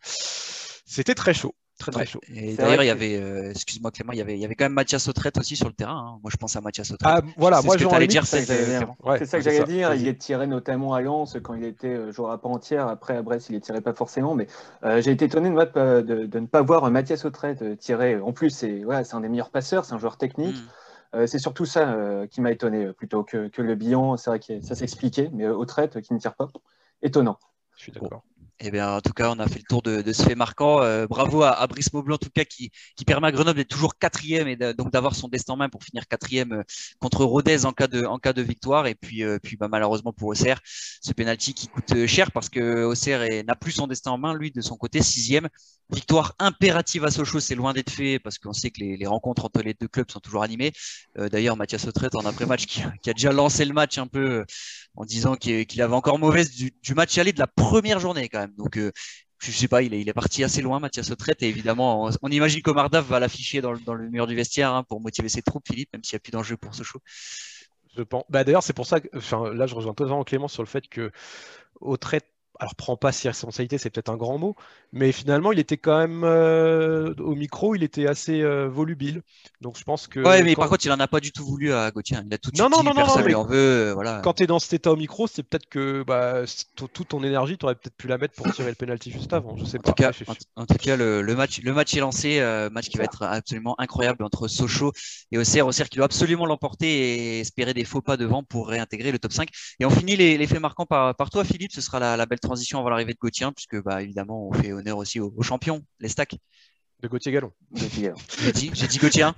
c'était 0.91 1.15
très 1.15 1.33
chaud. 1.33 1.55
Très 1.79 1.91
très 1.91 2.05
chaud. 2.05 2.19
Et 2.35 2.53
d'ailleurs, 2.55 2.83
il 2.83 2.87
y 2.87 2.89
avait, 2.89 3.15
euh, 3.15 3.51
excuse-moi 3.51 3.91
Clément, 3.91 4.11
il 4.11 4.19
y 4.19 4.21
avait, 4.21 4.35
il 4.35 4.41
y 4.41 4.45
avait 4.45 4.55
quand 4.55 4.65
même 4.65 4.73
Mathias 4.73 5.07
Autrette 5.07 5.37
aussi 5.37 5.55
sur 5.55 5.67
le 5.67 5.73
terrain. 5.73 5.97
Hein. 5.97 6.19
Moi, 6.21 6.29
je 6.29 6.35
pense 6.35 6.55
à 6.57 6.61
Mathias 6.61 6.91
Autrette. 6.91 7.09
Ah, 7.09 7.21
voilà, 7.37 7.61
moi, 7.61 7.77
je 7.77 7.87
allais 7.87 8.07
dire. 8.07 8.25
C'est 8.25 8.43
ça 8.43 9.37
que 9.37 9.41
j'allais 9.41 9.63
dire. 9.63 9.93
Il 9.95 10.05
est 10.05 10.19
tiré 10.19 10.47
notamment 10.47 10.93
à 10.93 10.99
Lens 10.99 11.37
quand 11.41 11.53
il 11.53 11.63
était 11.63 11.87
euh, 11.87 12.11
joueur 12.11 12.31
à 12.31 12.41
part 12.41 12.51
entière. 12.51 12.87
Après, 12.89 13.15
à 13.15 13.21
Brest, 13.21 13.47
il 13.49 13.55
est 13.55 13.61
tiré 13.61 13.79
pas 13.79 13.93
forcément. 13.93 14.35
Mais 14.35 14.47
euh, 14.83 15.01
j'ai 15.01 15.11
été 15.11 15.25
étonné 15.25 15.49
de, 15.49 16.01
de, 16.01 16.39
ne 16.39 16.45
pas 16.45 16.61
voir 16.61 16.91
Mathias 16.91 17.23
Autrette 17.23 17.79
tirer. 17.79 18.19
En 18.19 18.33
plus, 18.33 18.49
c'est 18.49 18.83
ouais, 18.83 19.01
un 19.13 19.21
des 19.21 19.29
meilleurs 19.29 19.49
passeurs, 19.49 19.85
c'est 19.85 19.93
un 19.93 19.99
joueur 19.99 20.17
technique. 20.17 20.57
Hmm. 21.13 21.25
c'est 21.25 21.39
surtout 21.39 21.65
ça 21.65 21.97
qui 22.29 22.41
m'a 22.41 22.51
étonné 22.51 22.91
plutôt 22.91 23.23
que, 23.23 23.47
que 23.47 23.61
le 23.61 23.75
bilan. 23.75 24.17
C'est 24.17 24.29
vrai 24.29 24.39
que 24.39 24.61
ça 24.61 24.75
s'expliquait, 24.75 25.29
mais 25.33 25.47
Autrette 25.47 26.01
qui 26.01 26.13
ne 26.13 26.19
tire 26.19 26.35
pas, 26.35 26.49
étonnant. 27.01 27.39
Je 27.77 27.83
suis 27.83 27.91
d'accord. 27.93 28.23
Eh 28.63 28.69
bien, 28.69 28.97
en 28.97 29.01
tout 29.01 29.13
cas, 29.13 29.31
on 29.31 29.39
a 29.39 29.47
fait 29.47 29.57
le 29.57 29.63
tour 29.63 29.81
de, 29.81 30.03
ce 30.13 30.21
fait 30.21 30.35
marquant. 30.35 30.81
Euh, 30.83 31.07
bravo 31.07 31.41
à, 31.41 31.65
Brice 31.65 31.91
Maublanc, 31.93 32.15
en 32.15 32.17
tout 32.19 32.29
cas, 32.29 32.43
qui, 32.45 32.71
permet 33.07 33.27
à 33.27 33.31
Grenoble 33.31 33.57
d'être 33.57 33.69
toujours 33.69 33.97
quatrième 33.97 34.47
et 34.47 34.55
donc 34.55 34.91
d'avoir 34.91 35.15
son 35.15 35.27
destin 35.29 35.53
en 35.53 35.57
main 35.57 35.69
pour 35.69 35.83
finir 35.83 36.07
quatrième 36.07 36.53
euh, 36.53 36.63
contre 36.99 37.25
Rodez 37.25 37.65
en 37.65 37.73
cas 37.73 37.87
de, 37.87 38.01
de 38.33 38.41
victoire. 38.43 38.85
Et 38.85 38.93
puis, 38.93 39.23
euh, 39.23 39.39
bah, 39.59 39.67
malheureusement 39.67 40.13
pour 40.13 40.27
Auxerre, 40.29 40.61
ce 40.63 41.11
penalty 41.11 41.55
qui 41.55 41.69
coûte 41.69 42.05
cher 42.05 42.31
parce 42.31 42.49
que 42.49 42.83
Auxerre 42.83 43.25
n'a 43.45 43.55
plus 43.55 43.71
son 43.71 43.87
destin 43.87 44.11
en 44.11 44.19
main, 44.19 44.35
lui, 44.35 44.51
de 44.51 44.61
son 44.61 44.77
côté, 44.77 45.01
sixième. 45.01 45.49
Victoire 45.91 46.35
impérative 46.39 47.03
à 47.03 47.11
Sochaux, 47.11 47.39
c'est 47.39 47.55
loin 47.55 47.73
d'être 47.73 47.89
fait 47.89 48.19
parce 48.19 48.37
qu'on 48.37 48.53
sait 48.53 48.71
que 48.71 48.79
les, 48.79 49.05
rencontres 49.05 49.45
entre 49.45 49.61
les 49.61 49.73
deux 49.73 49.87
clubs 49.87 50.09
sont 50.09 50.19
toujours 50.19 50.43
animées. 50.43 50.71
D'ailleurs, 51.15 51.57
Mathias 51.57 51.85
Autrette, 51.85 52.15
en 52.15 52.25
après-match, 52.25 52.65
qui, 52.65 52.81
a 52.81 53.13
déjà 53.13 53.31
lancé 53.31 53.65
le 53.65 53.73
match 53.73 53.97
un 53.97 54.07
peu 54.07 54.45
en 54.95 55.05
disant 55.05 55.35
qu'il 55.35 55.81
avait 55.81 55.93
encore 55.93 56.17
mauvaise 56.17 56.51
du, 56.51 56.71
du 56.81 56.93
match 56.93 57.17
aller 57.17 57.33
de 57.33 57.39
la 57.39 57.47
première 57.47 57.99
journée 57.99 58.29
quand 58.29 58.39
même. 58.39 58.53
Donc, 58.57 58.77
euh, 58.77 58.91
je 59.41 59.51
sais 59.51 59.67
pas, 59.67 59.81
il 59.81 59.93
est, 60.07 60.13
parti 60.13 60.43
assez 60.43 60.61
loin, 60.61 60.79
Mathias 60.79 61.09
Autrette, 61.09 61.41
et 61.41 61.49
évidemment, 61.49 62.09
on, 62.21 62.29
imagine 62.29 62.61
qu'Omar 62.61 62.89
va 62.89 63.19
l'afficher 63.19 63.59
dans, 63.59 63.71
le 63.71 64.09
mur 64.09 64.27
du 64.27 64.35
vestiaire 64.35 64.71
hein, 64.73 64.83
pour 64.83 65.01
motiver 65.01 65.29
ses 65.29 65.41
troupes, 65.41 65.67
Philippe, 65.67 65.89
même 65.93 66.03
s'il 66.03 66.15
n'y 66.15 66.17
a 66.17 66.19
plus 66.19 66.31
d'enjeu 66.31 66.57
pour 66.57 66.73
show. 66.73 66.99
Je 67.97 68.03
pense. 68.03 68.23
Bah, 68.29 68.43
D'ailleurs, 68.43 68.63
c'est 68.63 68.73
pour 68.73 68.85
ça 68.85 69.01
que, 69.01 69.09
là, 69.53 69.65
je 69.65 69.75
rejoins 69.75 69.93
totalement 69.93 70.23
Clément 70.23 70.47
sur 70.47 70.61
le 70.61 70.67
fait 70.67 70.87
que 70.87 71.11
alors 72.61 72.75
prend 72.75 72.95
pas 72.95 73.11
ses 73.11 73.27
responsabilités, 73.29 73.79
c'est 73.79 73.89
peut-être 73.89 74.09
un 74.09 74.17
grand 74.17 74.37
mot, 74.37 74.55
mais 74.93 75.11
finalement 75.11 75.51
il 75.51 75.57
était 75.57 75.77
quand 75.77 75.97
même 75.97 76.23
euh, 76.23 77.11
au 77.17 77.33
micro, 77.33 77.73
il 77.73 77.81
était 77.81 78.05
assez 78.05 78.43
euh, 78.43 78.67
volubile. 78.67 79.23
Donc 79.61 79.79
je 79.79 79.83
pense 79.83 80.07
que. 80.07 80.19
Ouais, 80.19 80.43
mais 80.43 80.55
par 80.55 80.69
contre 80.69 80.85
il 80.85 80.91
en 80.91 80.99
a 80.99 81.07
pas 81.07 81.19
du 81.19 81.31
tout 81.31 81.43
voulu 81.43 81.73
à 81.73 81.89
Gauthier. 81.89 82.17
Il 82.23 82.31
a 82.31 82.37
tout 82.37 82.51
de 82.51 82.55
suite 82.55 82.69
non, 82.69 82.69
non, 82.69 82.83
non, 82.83 82.93
personne 82.93 83.25
lui 83.25 83.33
en 83.33 83.45
veut. 83.45 83.55
Euh, 83.89 83.93
voilà. 83.95 84.21
Quand 84.23 84.33
tu 84.33 84.43
es 84.43 84.47
dans 84.47 84.59
cet 84.59 84.73
état 84.73 84.91
au 84.91 84.95
micro, 84.95 85.25
c'est 85.25 85.41
peut-être 85.41 85.67
que 85.69 86.03
bah, 86.03 86.43
toute 86.75 87.07
ton 87.07 87.23
énergie, 87.23 87.57
tu 87.57 87.65
aurais 87.65 87.73
peut-être 87.73 87.95
pu 87.95 88.07
la 88.07 88.19
mettre 88.19 88.35
pour 88.35 88.53
tirer 88.53 88.69
le 88.69 88.75
penalty 88.75 89.09
juste 89.09 89.33
avant. 89.33 89.57
Je 89.57 89.65
sais 89.65 89.79
pas. 89.79 89.95
En 90.55 90.67
tout 90.67 90.75
cas, 90.75 90.95
le, 90.95 91.23
match, 91.35 91.61
le 91.63 91.73
match 91.73 91.95
est 91.95 91.99
lancé, 91.99 92.39
match 92.71 92.89
qui 92.89 92.99
va 92.99 93.05
être 93.05 93.23
absolument 93.23 93.73
incroyable 93.79 94.23
entre 94.23 94.47
Sochaux 94.47 94.91
et 95.31 95.39
Auxerre. 95.39 95.65
Auxerre 95.65 95.89
qui 95.89 95.97
doit 95.97 96.05
absolument 96.05 96.45
l'emporter 96.45 96.87
et 96.87 97.39
espérer 97.39 97.73
des 97.73 97.85
faux 97.85 98.01
pas 98.01 98.17
devant 98.17 98.43
pour 98.43 98.67
réintégrer 98.67 99.11
le 99.11 99.17
top 99.17 99.33
5. 99.33 99.49
Et 99.79 99.85
on 99.85 99.89
finit 99.89 100.15
les, 100.15 100.45
faits 100.45 100.59
marquants 100.59 100.85
par, 100.85 101.15
par 101.15 101.31
toi, 101.31 101.43
Philippe. 101.43 101.71
Ce 101.71 101.81
sera 101.81 101.99
la, 101.99 102.17
la 102.17 102.27
belle 102.27 102.39
transition 102.51 102.79
avant 102.79 102.89
l'arrivée 102.89 103.13
de 103.13 103.17
Gauthier, 103.17 103.47
puisque 103.55 103.81
bah, 103.81 104.01
évidemment, 104.01 104.49
on 104.49 104.51
fait 104.51 104.73
honneur 104.73 104.97
aussi 104.97 105.21
aux, 105.21 105.41
champions, 105.41 105.81
les 106.01 106.09
stacks. 106.09 106.35
De 106.99 107.07
Gauthier 107.07 107.31
Gallon. 107.31 107.51
J'ai 107.73 108.51
dit, 108.51 108.69
j'ai 108.73 108.87
dit 108.87 108.99
Gauthier. 108.99 109.29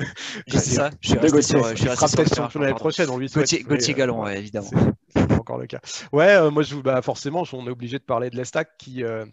C'est 0.47 0.59
ça. 0.59 0.89
Je 0.99 1.09
suis 1.09 1.17
resté 1.17 1.41
sur, 1.41 1.63
je 1.69 1.75
suis 1.75 1.85
peut-être 1.87 2.35
champion 2.35 2.59
l'année 2.59 2.73
prochaine. 2.73 3.09
On 3.09 3.17
lui 3.17 3.27
Gauthier, 3.27 3.63
Gauthier 3.63 3.93
Gallon, 3.93 4.23
ouais, 4.23 4.37
évidemment. 4.37 4.69
C'est 5.15 5.31
encore 5.31 5.59
le 5.59 5.67
cas. 5.67 5.79
Ouais, 6.11 6.35
euh, 6.35 6.51
moi, 6.51 6.63
je, 6.63 6.75
bah, 6.75 7.01
forcément, 7.01 7.43
on 7.53 7.67
est 7.67 7.69
obligé 7.69 7.99
de 7.99 8.03
parler 8.03 8.29
de 8.29 8.35
l'Estac 8.35 8.71
qui, 8.77 9.03
euh, 9.03 9.25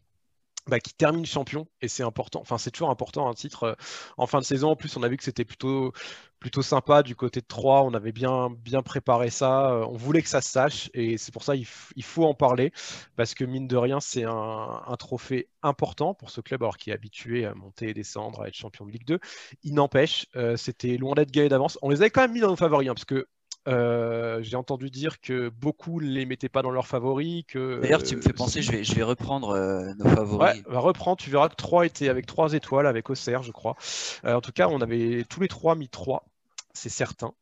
bah, 0.69 0.81
qui 0.81 0.95
termine 0.95 1.27
champion 1.27 1.67
et 1.81 1.89
c'est 1.89 2.03
important. 2.03 2.41
Enfin, 2.41 2.59
c'est 2.59 2.71
toujours 2.71 2.91
important 2.91 3.29
un 3.29 3.35
titre 3.35 3.65
euh, 3.65 3.75
en 4.17 4.27
fin 4.27 4.39
de 4.39 4.45
saison. 4.45 4.71
En 4.71 4.77
plus, 4.77 4.97
on 4.97 5.03
a 5.03 5.09
vu 5.09 5.17
que 5.17 5.25
c'était 5.25 5.45
plutôt 5.45 5.93
plutôt 6.39 6.63
sympa 6.63 7.03
du 7.03 7.15
côté 7.15 7.41
de 7.41 7.47
Troyes. 7.47 7.83
On 7.83 7.95
avait 7.95 8.13
bien 8.13 8.51
bien 8.51 8.83
préparé 8.83 9.31
ça. 9.31 9.73
Euh, 9.73 9.87
on 9.89 9.97
voulait 9.97 10.23
que 10.23 10.29
ça 10.29 10.41
se 10.41 10.51
sache 10.51 10.91
et 10.95 11.19
c'est 11.19 11.33
pour 11.33 11.43
ça 11.45 11.55
il, 11.57 11.67
faut 11.67 12.25
en 12.25 12.35
parler 12.35 12.73
parce 13.17 13.35
que 13.35 13.45
mine 13.45 13.69
de 13.69 13.77
rien, 13.77 14.01
c'est 14.01 14.25
un, 14.25 14.97
trophée 14.99 15.49
important 15.63 16.15
pour 16.15 16.31
ce 16.31 16.41
club 16.41 16.63
alors 16.63 16.77
qui 16.77 16.91
est 16.91 16.93
habitué 16.93 17.47
à 17.47 17.55
monter 17.55 17.91
et 17.91 17.95
descendre, 17.95 18.43
à 18.43 18.49
être 18.49 18.55
champion 18.55 18.87
de 18.87 18.91
Ligue 18.91 19.07
2. 19.07 19.19
Il 19.63 19.75
n'empêche, 19.75 20.27
euh, 20.37 20.57
c'était 20.57 20.97
loin 20.97 21.15
d'être 21.15 21.31
gagné 21.31 21.49
d'avance. 21.49 21.79
On 21.83 21.91
les 21.91 22.01
avait 22.01 22.11
quand 22.11 22.23
même 22.23 22.33
mis 22.33 22.41
dans 22.41 22.49
nos 22.49 22.57
favoris 22.57 22.89
hein, 22.89 22.95
parce 22.95 23.05
que 23.05 23.27
euh, 23.69 24.43
j'ai 24.43 24.57
entendu 24.57 24.91
dire 24.91 25.21
que 25.21 25.49
beaucoup 25.51 26.01
ne 26.01 26.07
les 26.07 26.25
mettaient 26.25 26.49
pas 26.49 26.63
dans 26.63 26.71
leurs 26.71 26.87
favoris. 26.87 27.45
Que, 27.47 27.81
D'ailleurs, 27.81 28.03
tu 28.03 28.17
me 28.17 28.23
fais 28.23 28.33
penser, 28.33 28.63
je 28.63 28.73
vais, 28.73 28.85
je 28.85 28.95
vais 28.95 29.03
reprendre 29.03 29.51
euh, 29.51 29.93
nos 29.99 30.09
favoris. 30.09 30.55
Ouais, 30.57 30.63
va 30.67 30.81
reprendre, 30.81 31.19
tu 31.19 31.31
verras 31.31 31.49
que 31.49 31.57
3 31.57 31.87
étaient 31.87 32.09
avec 32.09 32.27
3 32.27 32.55
étoiles, 32.55 32.87
avec 32.87 33.11
Auxerre, 33.11 33.43
je 33.43 33.53
crois. 33.53 33.77
Euh, 34.25 34.35
en 34.35 34.41
tout 34.41 34.53
cas, 34.53 34.69
on 34.69 34.81
avait 34.81 35.25
tous 35.29 35.41
les 35.41 35.49
3 35.49 35.75
mis 35.75 35.89
3, 35.89 36.25
c'est 36.73 36.89
certain. 36.89 37.33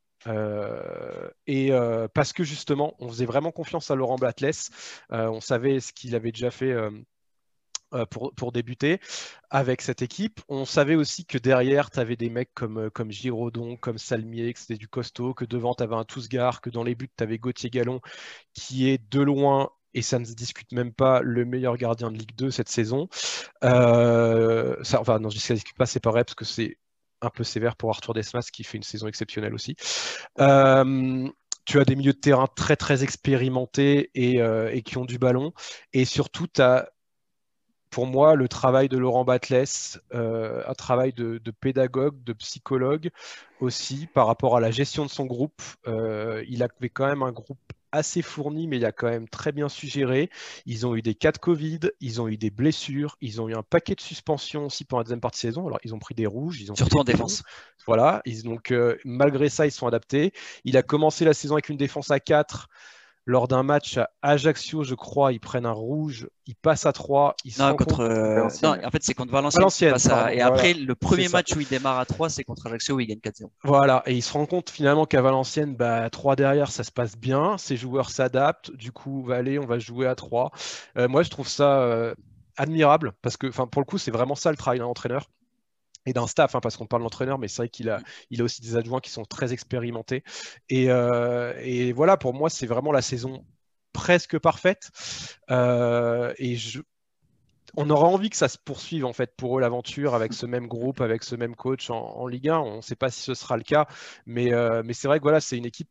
et 1.46 1.70
parce 2.14 2.32
que 2.32 2.44
justement, 2.44 2.94
on 2.98 3.08
faisait 3.08 3.26
vraiment 3.26 3.52
confiance 3.52 3.90
à 3.90 3.94
Laurent 3.94 4.16
Batles. 4.16 4.50
on 5.10 5.40
savait 5.40 5.80
ce 5.80 5.92
qu'il 5.92 6.14
avait 6.14 6.32
déjà 6.32 6.50
fait 6.50 6.72
euh, 6.72 6.90
pour, 8.10 8.34
pour, 8.34 8.52
débuter 8.52 9.00
avec 9.50 9.82
cette 9.82 10.02
équipe. 10.02 10.40
On 10.48 10.64
savait 10.64 10.94
aussi 10.94 11.24
que 11.24 11.38
derrière, 11.38 11.90
tu 11.90 12.00
avais 12.00 12.16
des 12.16 12.30
mecs 12.30 12.52
comme, 12.54 12.78
euh, 12.78 12.90
comme 12.90 13.10
comme 13.80 13.98
Salmier, 13.98 14.52
que 14.52 14.58
c'était 14.60 14.76
du 14.76 14.88
costaud, 14.88 15.34
que 15.34 15.44
devant, 15.44 15.74
tu 15.74 15.82
avais 15.82 15.94
un 15.94 16.04
Tousgar, 16.04 16.60
que 16.60 16.70
dans 16.70 16.84
les 16.84 16.94
buts, 16.94 17.10
tu 17.16 17.22
avais 17.22 17.38
Gauthier 17.38 17.70
Gallon, 17.70 18.00
qui 18.54 18.88
est 18.88 18.98
de 19.10 19.20
loin, 19.20 19.70
et 19.94 20.02
ça 20.02 20.18
ne 20.18 20.24
se 20.24 20.34
discute 20.34 20.72
même 20.72 20.92
pas, 20.92 21.20
le 21.22 21.44
meilleur 21.44 21.76
gardien 21.76 22.10
de 22.10 22.18
Ligue 22.18 22.36
2 22.36 22.50
cette 22.50 22.68
saison. 22.68 23.08
Euh, 23.64 24.76
ça, 24.82 25.00
enfin, 25.00 25.18
non, 25.18 25.30
je 25.30 25.36
ne 25.36 25.54
discute 25.54 25.76
pas, 25.76 25.86
c'est 25.86 26.00
vrai, 26.10 26.24
parce 26.24 26.34
que 26.34 26.44
c'est 26.44 26.78
un 27.20 27.30
peu 27.30 27.42
sévère 27.42 27.76
pour 27.76 27.90
Arthur 27.90 28.14
Desmas, 28.14 28.48
qui 28.52 28.64
fait 28.64 28.76
une 28.76 28.82
saison 28.82 29.08
exceptionnelle 29.08 29.54
aussi. 29.54 29.74
tu 30.36 31.80
as 31.80 31.84
des 31.84 31.96
milieux 31.96 32.12
de 32.12 32.18
terrain 32.18 32.46
très 32.54 32.76
très 32.76 33.02
expérimentés 33.02 34.10
et, 34.14 34.36
et 34.36 34.82
qui 34.82 34.98
ont 34.98 35.04
du 35.04 35.18
ballon. 35.18 35.52
Et 35.92 36.04
surtout, 36.04 36.46
tu 36.46 36.62
as 36.62 36.88
pour 37.90 38.06
moi, 38.06 38.34
le 38.34 38.48
travail 38.48 38.88
de 38.88 38.98
Laurent 38.98 39.24
Batles, 39.24 39.64
euh, 40.14 40.62
un 40.66 40.74
travail 40.74 41.12
de, 41.12 41.40
pédagogue, 41.60 42.22
de 42.24 42.32
psychologue 42.34 43.10
aussi 43.60 44.06
par 44.14 44.26
rapport 44.26 44.56
à 44.56 44.60
la 44.60 44.70
gestion 44.70 45.04
de 45.04 45.10
son 45.10 45.26
groupe. 45.26 45.62
Euh, 45.86 46.44
il 46.48 46.62
avait 46.62 46.90
quand 46.90 47.06
même 47.06 47.22
un 47.22 47.32
groupe 47.32 47.58
assez 47.92 48.22
fourni, 48.22 48.66
mais 48.66 48.76
il 48.76 48.84
a 48.84 48.92
quand 48.92 49.08
même 49.08 49.28
très 49.28 49.52
bien 49.52 49.68
suggéré. 49.68 50.30
Ils 50.66 50.86
ont 50.86 50.94
eu 50.94 51.02
des 51.02 51.14
cas 51.14 51.32
de 51.32 51.38
Covid, 51.38 51.80
ils 52.00 52.20
ont 52.20 52.28
eu 52.28 52.36
des 52.36 52.50
blessures, 52.50 53.16
ils 53.20 53.40
ont 53.40 53.48
eu 53.48 53.54
un 53.54 53.62
paquet 53.62 53.94
de 53.94 54.00
suspensions 54.00 54.66
aussi 54.66 54.84
pendant 54.84 55.00
la 55.00 55.04
deuxième 55.04 55.20
partie 55.20 55.46
de 55.46 55.52
saison. 55.52 55.66
Alors, 55.66 55.78
ils 55.84 55.94
ont 55.94 55.98
pris 55.98 56.14
des 56.14 56.26
rouges. 56.26 56.60
Ils 56.60 56.70
ont 56.70 56.74
Surtout 56.74 56.98
en 56.98 57.04
défense. 57.04 57.42
Voilà. 57.86 58.22
donc, 58.44 58.70
euh, 58.70 58.98
malgré 59.04 59.48
ça, 59.48 59.66
ils 59.66 59.72
sont 59.72 59.86
adaptés. 59.86 60.32
Il 60.64 60.76
a 60.76 60.82
commencé 60.82 61.24
la 61.24 61.32
saison 61.32 61.54
avec 61.54 61.68
une 61.70 61.78
défense 61.78 62.10
à 62.10 62.20
4 62.20 62.68
lors 63.28 63.46
d'un 63.46 63.62
match 63.62 63.98
à 63.98 64.08
Ajaccio, 64.22 64.84
je 64.84 64.94
crois, 64.94 65.34
ils 65.34 65.38
prennent 65.38 65.66
un 65.66 65.70
rouge, 65.70 66.30
ils 66.46 66.56
passent 66.56 66.86
à 66.86 66.94
3. 66.94 67.36
Ils 67.44 67.52
non, 67.58 67.76
contre, 67.76 68.00
euh, 68.00 68.48
non, 68.62 68.74
en 68.82 68.90
fait, 68.90 69.02
c'est 69.02 69.12
contre 69.12 69.32
Valenciennes. 69.32 69.94
et 70.32 70.40
après, 70.40 70.72
le 70.72 70.94
premier 70.94 71.28
match 71.28 71.54
où 71.54 71.60
il 71.60 71.68
démarre 71.68 71.98
à 71.98 72.06
3, 72.06 72.30
c'est 72.30 72.42
contre 72.42 72.68
Ajaccio 72.68 72.96
où 72.96 73.00
il 73.00 73.06
gagne 73.06 73.18
4-0. 73.18 73.50
Voilà, 73.64 74.02
et 74.06 74.14
il 74.14 74.22
se 74.22 74.32
rend 74.32 74.46
compte 74.46 74.70
finalement 74.70 75.04
qu'à 75.04 75.20
Valenciennes, 75.20 75.76
bah, 75.76 76.08
3 76.08 76.36
derrière, 76.36 76.70
ça 76.70 76.84
se 76.84 76.90
passe 76.90 77.18
bien, 77.18 77.58
ses 77.58 77.76
joueurs 77.76 78.08
s'adaptent, 78.08 78.74
du 78.74 78.92
coup, 78.92 79.22
va 79.22 79.36
aller, 79.36 79.58
on 79.58 79.66
va 79.66 79.78
jouer 79.78 80.06
à 80.06 80.14
3. 80.14 80.50
Euh, 80.96 81.06
moi, 81.06 81.22
je 81.22 81.28
trouve 81.28 81.48
ça 81.48 81.82
euh, 81.82 82.14
admirable 82.56 83.12
parce 83.20 83.36
que, 83.36 83.48
pour 83.48 83.82
le 83.82 83.86
coup, 83.86 83.98
c'est 83.98 84.10
vraiment 84.10 84.36
ça 84.36 84.50
le 84.50 84.56
travail 84.56 84.78
d'un 84.78 84.86
entraîneur 84.86 85.28
et 86.08 86.12
d'un 86.14 86.26
staff, 86.26 86.54
hein, 86.54 86.60
parce 86.60 86.76
qu'on 86.76 86.86
parle 86.86 87.02
d'entraîneur, 87.02 87.38
mais 87.38 87.48
c'est 87.48 87.62
vrai 87.62 87.68
qu'il 87.68 87.90
a, 87.90 88.00
il 88.30 88.40
a 88.40 88.44
aussi 88.44 88.62
des 88.62 88.76
adjoints 88.76 89.00
qui 89.00 89.10
sont 89.10 89.24
très 89.24 89.52
expérimentés. 89.52 90.24
Et, 90.70 90.90
euh, 90.90 91.92
voilà, 91.94 92.16
pour 92.16 92.34
moi, 92.34 92.48
c'est 92.48 92.66
vraiment 92.66 92.92
la 92.92 93.02
saison 93.02 93.44
presque 93.92 94.38
parfaite. 94.38 94.90
Euh, 95.50 96.32
et 96.38 96.56
je, 96.56 96.80
on 97.76 97.90
aura 97.90 98.06
envie 98.06 98.30
que 98.30 98.36
ça 98.36 98.48
se 98.48 98.58
poursuive 98.58 99.04
en 99.04 99.12
fait 99.12 99.34
pour 99.36 99.58
eux 99.58 99.60
l'aventure 99.60 100.14
avec 100.14 100.32
ce 100.32 100.46
même 100.46 100.66
groupe, 100.66 101.00
avec 101.00 101.22
ce 101.24 101.36
même 101.36 101.54
coach 101.54 101.90
en, 101.90 102.26
Ligue 102.26 102.48
1. 102.48 102.58
On 102.58 102.76
ne 102.76 102.80
sait 102.82 102.96
pas 102.96 103.10
si 103.10 103.22
ce 103.22 103.34
sera 103.34 103.56
le 103.56 103.64
cas, 103.64 103.86
mais, 104.26 104.52
euh, 104.54 104.82
mais 104.84 104.94
c'est 104.94 105.08
vrai 105.08 105.18
que 105.18 105.24
voilà, 105.24 105.40
c'est 105.40 105.58
une 105.58 105.66
équipe 105.66 105.90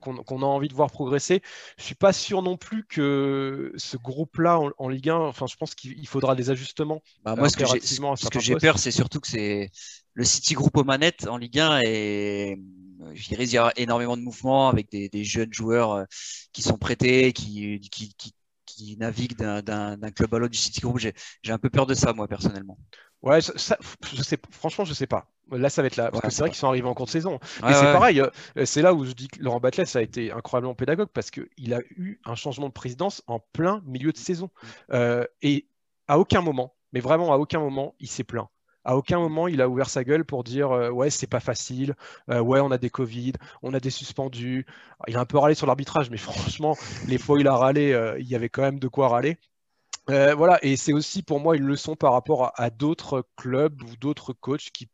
qu'on 0.00 0.42
a 0.42 0.46
envie 0.46 0.68
de 0.68 0.74
voir 0.74 0.90
progresser. 0.90 1.42
Je 1.76 1.84
suis 1.84 1.94
pas 1.94 2.12
sûr 2.12 2.42
non 2.42 2.56
plus 2.56 2.84
que 2.84 3.72
ce 3.76 3.96
groupe-là 3.96 4.60
en, 4.78 4.88
Ligue 4.88 5.10
1, 5.10 5.16
enfin, 5.16 5.46
je 5.46 5.56
pense 5.56 5.74
qu'il 5.74 6.06
faudra 6.06 6.34
des 6.34 6.50
ajustements. 6.50 7.02
Bah, 7.24 7.36
moi, 7.36 7.48
ce 7.48 7.56
que 7.56 8.40
j'ai 8.40 8.56
peur, 8.56 8.78
c'est 8.78 8.90
surtout 8.90 9.20
que 9.20 9.28
c'est 9.28 9.70
le 10.14 10.24
City 10.24 10.54
Group 10.54 10.76
aux 10.76 10.84
manettes 10.84 11.28
en 11.28 11.36
Ligue 11.36 11.60
1 11.60 11.80
et 11.84 12.58
je 13.14 13.28
dirais 13.28 13.44
il 13.44 13.52
y 13.52 13.58
aura 13.58 13.72
énormément 13.76 14.16
de 14.16 14.22
mouvements 14.22 14.68
avec 14.68 14.90
des, 14.90 15.24
jeunes 15.24 15.52
joueurs 15.52 15.92
euh, 15.92 16.04
qui 16.52 16.62
sont 16.62 16.76
prêtés, 16.76 17.32
qui, 17.32 17.80
qui, 17.90 18.14
qui 18.66 18.96
naviguent 18.98 19.36
d'un 19.36 20.10
club 20.14 20.34
à 20.34 20.38
l'autre 20.38 20.52
du 20.52 20.58
City 20.58 20.80
Group. 20.80 20.98
J'ai 20.98 21.12
un 21.52 21.58
peu 21.58 21.70
peur 21.70 21.86
de 21.86 21.94
ça, 21.94 22.12
moi, 22.12 22.28
personnellement. 22.28 22.78
Ouais, 23.22 23.40
ça, 23.40 23.76
je 24.12 24.22
sais, 24.22 24.38
franchement, 24.50 24.84
je 24.84 24.94
sais 24.94 25.06
pas. 25.06 25.26
Là, 25.50 25.70
ça 25.70 25.82
va 25.82 25.86
être 25.86 25.96
là. 25.96 26.10
Parce 26.10 26.22
que 26.22 26.30
c'est 26.30 26.40
vrai 26.40 26.50
qu'ils 26.50 26.58
sont 26.58 26.68
arrivés 26.68 26.88
en 26.88 26.94
cours 26.94 27.06
de 27.06 27.10
saison. 27.10 27.40
Et 27.66 27.72
c'est 27.72 27.92
pareil, 27.92 28.20
euh, 28.20 28.30
c'est 28.64 28.82
là 28.82 28.94
où 28.94 29.04
je 29.04 29.12
dis 29.12 29.28
que 29.28 29.42
Laurent 29.42 29.60
Batles 29.60 29.86
a 29.94 30.02
été 30.02 30.30
incroyablement 30.30 30.74
pédagogue 30.74 31.08
parce 31.12 31.30
qu'il 31.30 31.74
a 31.74 31.80
eu 31.96 32.20
un 32.24 32.34
changement 32.34 32.68
de 32.68 32.72
présidence 32.72 33.22
en 33.26 33.40
plein 33.52 33.82
milieu 33.86 34.12
de 34.12 34.16
saison. 34.18 34.50
Mm. 34.62 34.66
Euh, 34.92 35.24
et 35.42 35.66
à 36.06 36.18
aucun 36.18 36.42
moment, 36.42 36.74
mais 36.92 37.00
vraiment 37.00 37.32
à 37.32 37.38
aucun 37.38 37.60
moment, 37.60 37.94
il 37.98 38.08
s'est 38.08 38.24
plaint. 38.24 38.48
À 38.84 38.96
aucun 38.96 39.18
moment, 39.18 39.48
il 39.48 39.60
a 39.60 39.68
ouvert 39.68 39.90
sa 39.90 40.04
gueule 40.04 40.24
pour 40.24 40.44
dire 40.44 40.70
euh, 40.70 40.90
ouais, 40.90 41.10
c'est 41.10 41.26
pas 41.26 41.40
facile, 41.40 41.94
ouais, 42.28 42.60
on 42.60 42.70
a 42.70 42.78
des 42.78 42.90
Covid, 42.90 43.32
on 43.62 43.74
a 43.74 43.80
des 43.80 43.90
suspendus. 43.90 44.66
Il 45.08 45.16
a 45.16 45.20
un 45.20 45.26
peu 45.26 45.38
râlé 45.38 45.54
sur 45.54 45.66
l'arbitrage, 45.66 46.10
mais 46.10 46.16
franchement, 46.18 46.76
les 47.06 47.18
fois 47.18 47.36
où 47.36 47.40
il 47.40 47.48
a 47.48 47.56
râlé, 47.56 48.16
il 48.18 48.28
y 48.28 48.34
avait 48.34 48.48
quand 48.48 48.62
même 48.62 48.78
de 48.78 48.88
quoi 48.88 49.08
râler. 49.08 49.38
Voilà, 50.08 50.58
et 50.62 50.76
c'est 50.76 50.92
aussi 50.92 51.22
pour 51.22 51.40
moi 51.40 51.56
une 51.56 51.66
leçon 51.66 51.96
par 51.96 52.12
rapport 52.12 52.52
à 52.56 52.70
d'autres 52.70 53.26
clubs 53.36 53.82
ou 53.82 53.96
d'autres 53.96 54.32
coachs 54.32 54.70
qui 54.72 54.88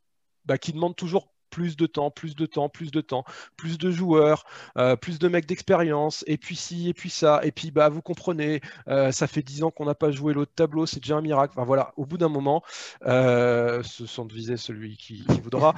bah, 0.44 0.58
qui 0.58 0.72
demande 0.72 0.94
toujours 0.96 1.34
plus 1.54 1.76
de 1.76 1.86
temps, 1.86 2.10
plus 2.10 2.34
de 2.34 2.46
temps, 2.46 2.68
plus 2.68 2.90
de 2.90 3.00
temps, 3.00 3.24
plus 3.56 3.78
de 3.78 3.92
joueurs, 3.92 4.44
euh, 4.76 4.96
plus 4.96 5.20
de 5.20 5.28
mecs 5.28 5.46
d'expérience, 5.46 6.24
et 6.26 6.36
puis 6.36 6.56
ci, 6.56 6.88
et 6.88 6.94
puis 6.94 7.10
ça, 7.10 7.40
et 7.44 7.52
puis 7.52 7.70
bah 7.70 7.88
vous 7.88 8.02
comprenez, 8.02 8.60
euh, 8.88 9.12
ça 9.12 9.28
fait 9.28 9.42
dix 9.42 9.62
ans 9.62 9.70
qu'on 9.70 9.84
n'a 9.84 9.94
pas 9.94 10.10
joué 10.10 10.34
l'autre 10.34 10.50
tableau, 10.52 10.84
c'est 10.84 10.98
déjà 10.98 11.16
un 11.16 11.20
miracle. 11.20 11.54
Enfin 11.56 11.64
voilà, 11.64 11.92
au 11.96 12.06
bout 12.06 12.18
d'un 12.18 12.28
moment, 12.28 12.64
euh, 13.06 13.84
ce 13.84 14.04
sont 14.04 14.24
de 14.24 14.34
viser 14.34 14.56
celui 14.56 14.96
qui, 14.96 15.24
voudra. 15.44 15.74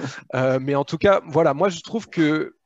mais 0.61 0.75
en 0.75 0.85
tout 0.85 0.99
cas, 0.99 1.21
voilà, 1.27 1.53
moi 1.53 1.69
je 1.69 1.81
trouve 1.81 2.09
que 2.09 2.57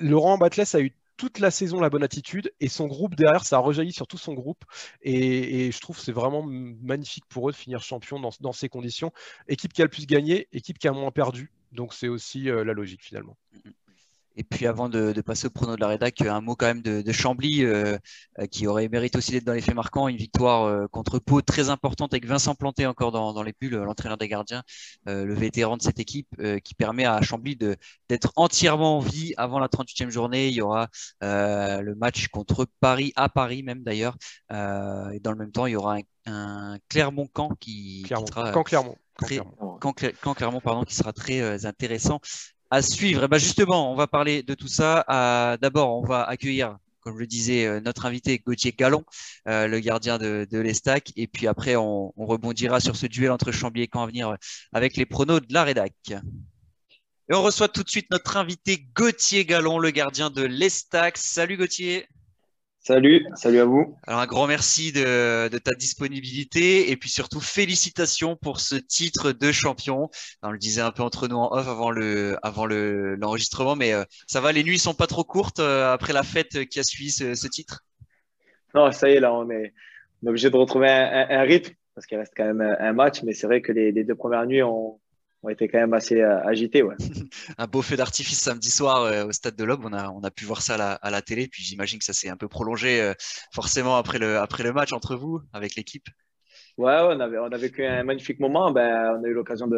Laurent 0.00 0.36
Batles 0.36 0.64
a 0.74 0.80
eu 0.80 0.92
toute 1.18 1.40
la 1.40 1.50
saison 1.50 1.80
la 1.80 1.90
bonne 1.90 2.04
attitude 2.04 2.52
et 2.60 2.68
son 2.68 2.86
groupe 2.86 3.14
derrière, 3.14 3.44
ça 3.44 3.56
a 3.56 3.58
rejailli 3.58 3.92
sur 3.92 4.06
tout 4.06 4.16
son 4.16 4.32
groupe. 4.32 4.64
Et, 5.02 5.70
je 5.70 5.80
trouve 5.80 5.98
c'est 5.98 6.12
vraiment 6.12 6.42
magnifique 6.42 7.26
pour 7.28 7.48
eux 7.48 7.52
de 7.52 7.56
finir 7.56 7.82
champion 7.82 8.18
dans, 8.18 8.52
ces 8.52 8.70
conditions. 8.70 9.12
Équipe 9.48 9.74
qui 9.74 9.82
a 9.82 9.84
le 9.84 9.90
plus 9.90 10.06
gagné, 10.06 10.48
équipe 10.52 10.78
qui 10.78 10.88
a 10.88 10.92
moins 10.92 11.10
perdu. 11.10 11.52
Donc 11.72 11.92
c'est 11.92 12.08
aussi 12.08 12.48
euh, 12.48 12.64
la 12.64 12.72
logique 12.72 13.04
finalement. 13.04 13.36
Et 14.38 14.44
puis 14.44 14.68
avant 14.68 14.88
de, 14.88 15.20
passer 15.20 15.48
au 15.48 15.50
prono 15.50 15.74
de 15.74 15.80
la 15.80 15.88
rédac, 15.88 16.20
un 16.20 16.40
mot 16.40 16.54
quand 16.54 16.66
même 16.66 16.80
de, 16.80 17.12
Chambly 17.12 17.64
euh, 17.64 17.98
euh, 18.38 18.46
qui 18.46 18.68
aurait 18.68 18.88
mérité 18.88 19.18
aussi 19.18 19.32
d'être 19.32 19.44
dans 19.44 19.52
les 19.52 19.60
faits 19.60 19.74
marquants. 19.74 20.06
Une 20.06 20.16
victoire 20.16 20.62
euh, 20.62 20.86
contre 20.86 21.18
Pau 21.18 21.42
très 21.42 21.70
importante 21.70 22.14
avec 22.14 22.24
Vincent 22.24 22.54
Planté 22.54 22.86
encore 22.86 23.10
dans, 23.10 23.42
les 23.42 23.52
bulles, 23.60 23.74
l'entraîneur 23.74 24.16
des 24.16 24.28
gardiens, 24.28 24.62
le 25.06 25.34
vétéran 25.34 25.76
de 25.76 25.82
cette 25.82 25.98
équipe 25.98 26.28
qui 26.62 26.74
permet 26.74 27.04
à 27.04 27.20
Chambly 27.20 27.56
d'être 27.56 28.32
entièrement 28.36 28.98
en 28.98 29.00
vie 29.00 29.34
avant 29.36 29.58
la 29.58 29.66
38e 29.66 30.08
journée. 30.08 30.48
Il 30.48 30.54
y 30.54 30.60
aura 30.60 30.88
le 31.20 31.94
match 31.94 32.28
contre 32.28 32.66
Paris, 32.78 33.12
à 33.16 33.28
Paris 33.28 33.64
même 33.64 33.82
d'ailleurs. 33.82 34.16
et 34.52 35.18
dans 35.20 35.32
le 35.32 35.36
même 35.36 35.50
temps, 35.50 35.66
il 35.66 35.72
y 35.72 35.76
aura 35.76 35.96
un, 36.26 36.78
Clermont-Camp 36.88 37.56
qui, 37.58 38.06
sera... 38.08 38.52
Clermont. 38.62 38.96
Clermont, 40.34 40.60
pardon, 40.60 40.84
qui 40.84 40.94
sera 40.94 41.12
très 41.12 41.66
intéressant 41.66 42.20
à 42.70 42.82
suivre. 42.82 43.22
Et 43.22 43.24
eh 43.24 43.28
ben 43.28 43.38
justement, 43.38 43.92
on 43.92 43.96
va 43.96 44.06
parler 44.06 44.42
de 44.42 44.54
tout 44.54 44.68
ça. 44.68 45.04
Euh, 45.08 45.56
d'abord, 45.56 45.96
on 45.98 46.04
va 46.04 46.24
accueillir, 46.24 46.76
comme 47.00 47.14
je 47.14 47.20
le 47.20 47.26
disais, 47.26 47.66
euh, 47.66 47.80
notre 47.80 48.06
invité 48.06 48.38
Gauthier 48.38 48.72
Gallon, 48.72 49.04
euh, 49.48 49.66
le 49.66 49.80
gardien 49.80 50.18
de, 50.18 50.46
de 50.50 50.58
l'Estac. 50.58 51.12
Et 51.16 51.26
puis 51.26 51.46
après, 51.46 51.76
on, 51.76 52.12
rebondira 52.16 52.80
sur 52.80 52.96
ce 52.96 53.06
duel 53.06 53.30
entre 53.30 53.52
Chambly 53.52 53.82
et 53.82 53.90
Caen 53.92 54.02
à 54.02 54.06
venir 54.06 54.36
avec 54.72 54.96
les 54.96 55.06
pronos 55.06 55.40
de 55.40 55.52
la 55.52 55.64
rédac. 55.64 55.94
Et 57.30 57.34
on 57.34 57.42
reçoit 57.42 57.68
tout 57.68 57.82
de 57.82 57.90
suite 57.90 58.10
notre 58.10 58.36
invité 58.36 58.86
Gauthier 58.94 59.44
Gallon, 59.44 59.78
le 59.78 59.90
gardien 59.90 60.30
de 60.30 60.42
l'Estac. 60.42 61.18
Salut 61.18 61.56
Gauthier. 61.56 62.08
Salut, 62.80 63.26
salut 63.34 63.58
à 63.58 63.64
vous. 63.64 63.96
Alors 64.06 64.20
un 64.20 64.26
grand 64.26 64.46
merci 64.46 64.92
de, 64.92 65.48
ta 65.58 65.74
disponibilité 65.74 66.90
et 66.90 66.96
puis 66.96 67.10
surtout 67.10 67.40
félicitations 67.40 68.36
pour 68.36 68.60
ce 68.60 68.76
titre 68.76 69.32
de 69.32 69.52
champion. 69.52 70.08
On 70.42 70.50
le 70.50 70.58
disait 70.58 70.80
un 70.80 70.92
peu 70.92 71.02
entre 71.02 71.28
nous 71.28 71.36
en 71.36 71.52
off 71.52 71.68
avant 71.68 71.90
le 71.90 72.36
avant 72.42 72.66
le 72.66 73.16
l'enregistrement, 73.16 73.76
mais 73.76 73.92
euh, 73.92 74.04
ça 74.26 74.40
va, 74.40 74.52
les 74.52 74.64
nuits 74.64 74.78
sont 74.78 74.94
pas 74.94 75.06
trop 75.06 75.24
courtes 75.24 75.58
euh, 75.58 75.92
après 75.92 76.12
la 76.12 76.22
fête 76.22 76.66
qui 76.68 76.78
a 76.78 76.82
suivi 76.82 77.10
ce, 77.10 77.48
titre? 77.48 77.84
Non, 78.74 78.90
ça 78.92 79.10
y 79.10 79.14
est 79.14 79.20
là, 79.20 79.34
on 79.34 79.50
est, 79.50 79.74
obligé 80.24 80.48
de 80.48 80.56
retrouver 80.56 80.88
un, 80.88 81.42
rythme 81.42 81.74
parce 81.94 82.06
qu'il 82.06 82.16
reste 82.16 82.32
quand 82.36 82.46
même 82.46 82.62
un 82.62 82.92
match, 82.92 83.22
mais 83.22 83.32
c'est 83.32 83.46
vrai 83.46 83.60
que 83.60 83.72
les, 83.72 83.92
les 83.92 84.04
deux 84.04 84.14
premières 84.14 84.46
nuits 84.46 84.62
ont 84.62 85.00
ont 85.42 85.48
été 85.48 85.68
quand 85.68 85.78
même 85.78 85.94
assez 85.94 86.20
euh, 86.20 86.42
agités. 86.44 86.82
Ouais. 86.82 86.96
un 87.58 87.66
beau 87.66 87.82
feu 87.82 87.96
d'artifice 87.96 88.40
samedi 88.40 88.70
soir 88.70 89.02
euh, 89.02 89.26
au 89.26 89.32
stade 89.32 89.56
de 89.56 89.64
l'Aube. 89.64 89.82
On 89.84 89.92
a, 89.92 90.10
on 90.10 90.22
a 90.22 90.30
pu 90.30 90.44
voir 90.44 90.62
ça 90.62 90.74
à 91.00 91.10
la, 91.10 91.22
télé. 91.22 91.48
Puis 91.48 91.62
j'imagine 91.62 91.98
que 91.98 92.04
ça 92.04 92.12
s'est 92.12 92.28
un 92.28 92.36
peu 92.36 92.48
prolongé 92.48 93.00
euh, 93.00 93.14
forcément 93.52 93.96
après 93.96 94.18
le, 94.18 94.38
après 94.38 94.62
le 94.62 94.72
match 94.72 94.92
entre 94.92 95.16
vous, 95.16 95.40
avec 95.52 95.76
l'équipe. 95.76 96.06
Ouais, 96.76 96.98
on, 97.02 97.20
avait, 97.20 97.38
on 97.38 97.46
a 97.46 97.56
vécu 97.56 97.84
un 97.84 98.02
magnifique 98.04 98.40
moment. 98.40 98.70
Ben, 98.70 99.16
on 99.18 99.24
a 99.24 99.28
eu 99.28 99.34
l'occasion 99.34 99.68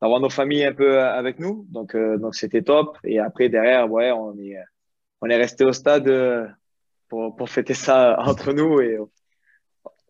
d'avoir 0.00 0.20
nos 0.20 0.30
familles 0.30 0.64
un 0.64 0.74
peu 0.74 1.00
avec 1.00 1.38
nous. 1.38 1.66
Donc, 1.70 1.96
donc 1.96 2.34
c'était 2.34 2.62
top. 2.62 2.98
Et 3.04 3.18
après, 3.18 3.48
derrière, 3.48 3.90
ouais, 3.90 4.10
on 4.12 4.36
est, 4.38 4.56
on 5.20 5.28
est 5.28 5.36
resté 5.36 5.64
au 5.64 5.72
stade 5.72 6.10
pour, 7.08 7.36
pour 7.36 7.48
fêter 7.48 7.74
ça 7.74 8.18
entre 8.26 8.52
nous. 8.52 8.80
Et 8.80 8.98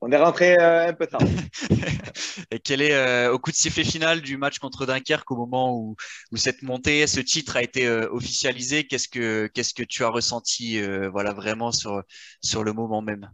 on 0.00 0.10
est 0.10 0.16
rentré 0.16 0.56
euh, 0.58 0.88
un 0.88 0.92
peu 0.92 1.06
tard. 1.06 1.20
et 2.50 2.58
quel 2.58 2.80
est 2.80 2.94
euh, 2.94 3.32
au 3.32 3.38
coup 3.38 3.50
de 3.50 3.56
sifflet 3.56 3.84
final 3.84 4.22
du 4.22 4.36
match 4.36 4.58
contre 4.58 4.86
Dunkerque 4.86 5.30
au 5.30 5.36
moment 5.36 5.76
où, 5.76 5.96
cette 6.36 6.62
montée, 6.62 7.06
ce 7.06 7.20
titre 7.20 7.56
a 7.56 7.62
été 7.62 7.86
euh, 7.86 8.08
officialisé 8.10 8.84
Qu'est-ce 8.84 9.08
que 9.08 9.46
qu'est-ce 9.48 9.74
que 9.74 9.82
tu 9.82 10.04
as 10.04 10.08
ressenti 10.08 10.80
voilà 11.12 11.32
vraiment 11.32 11.72
sur 11.72 12.02
sur 12.42 12.64
le 12.64 12.72
moment 12.72 13.02
même? 13.02 13.30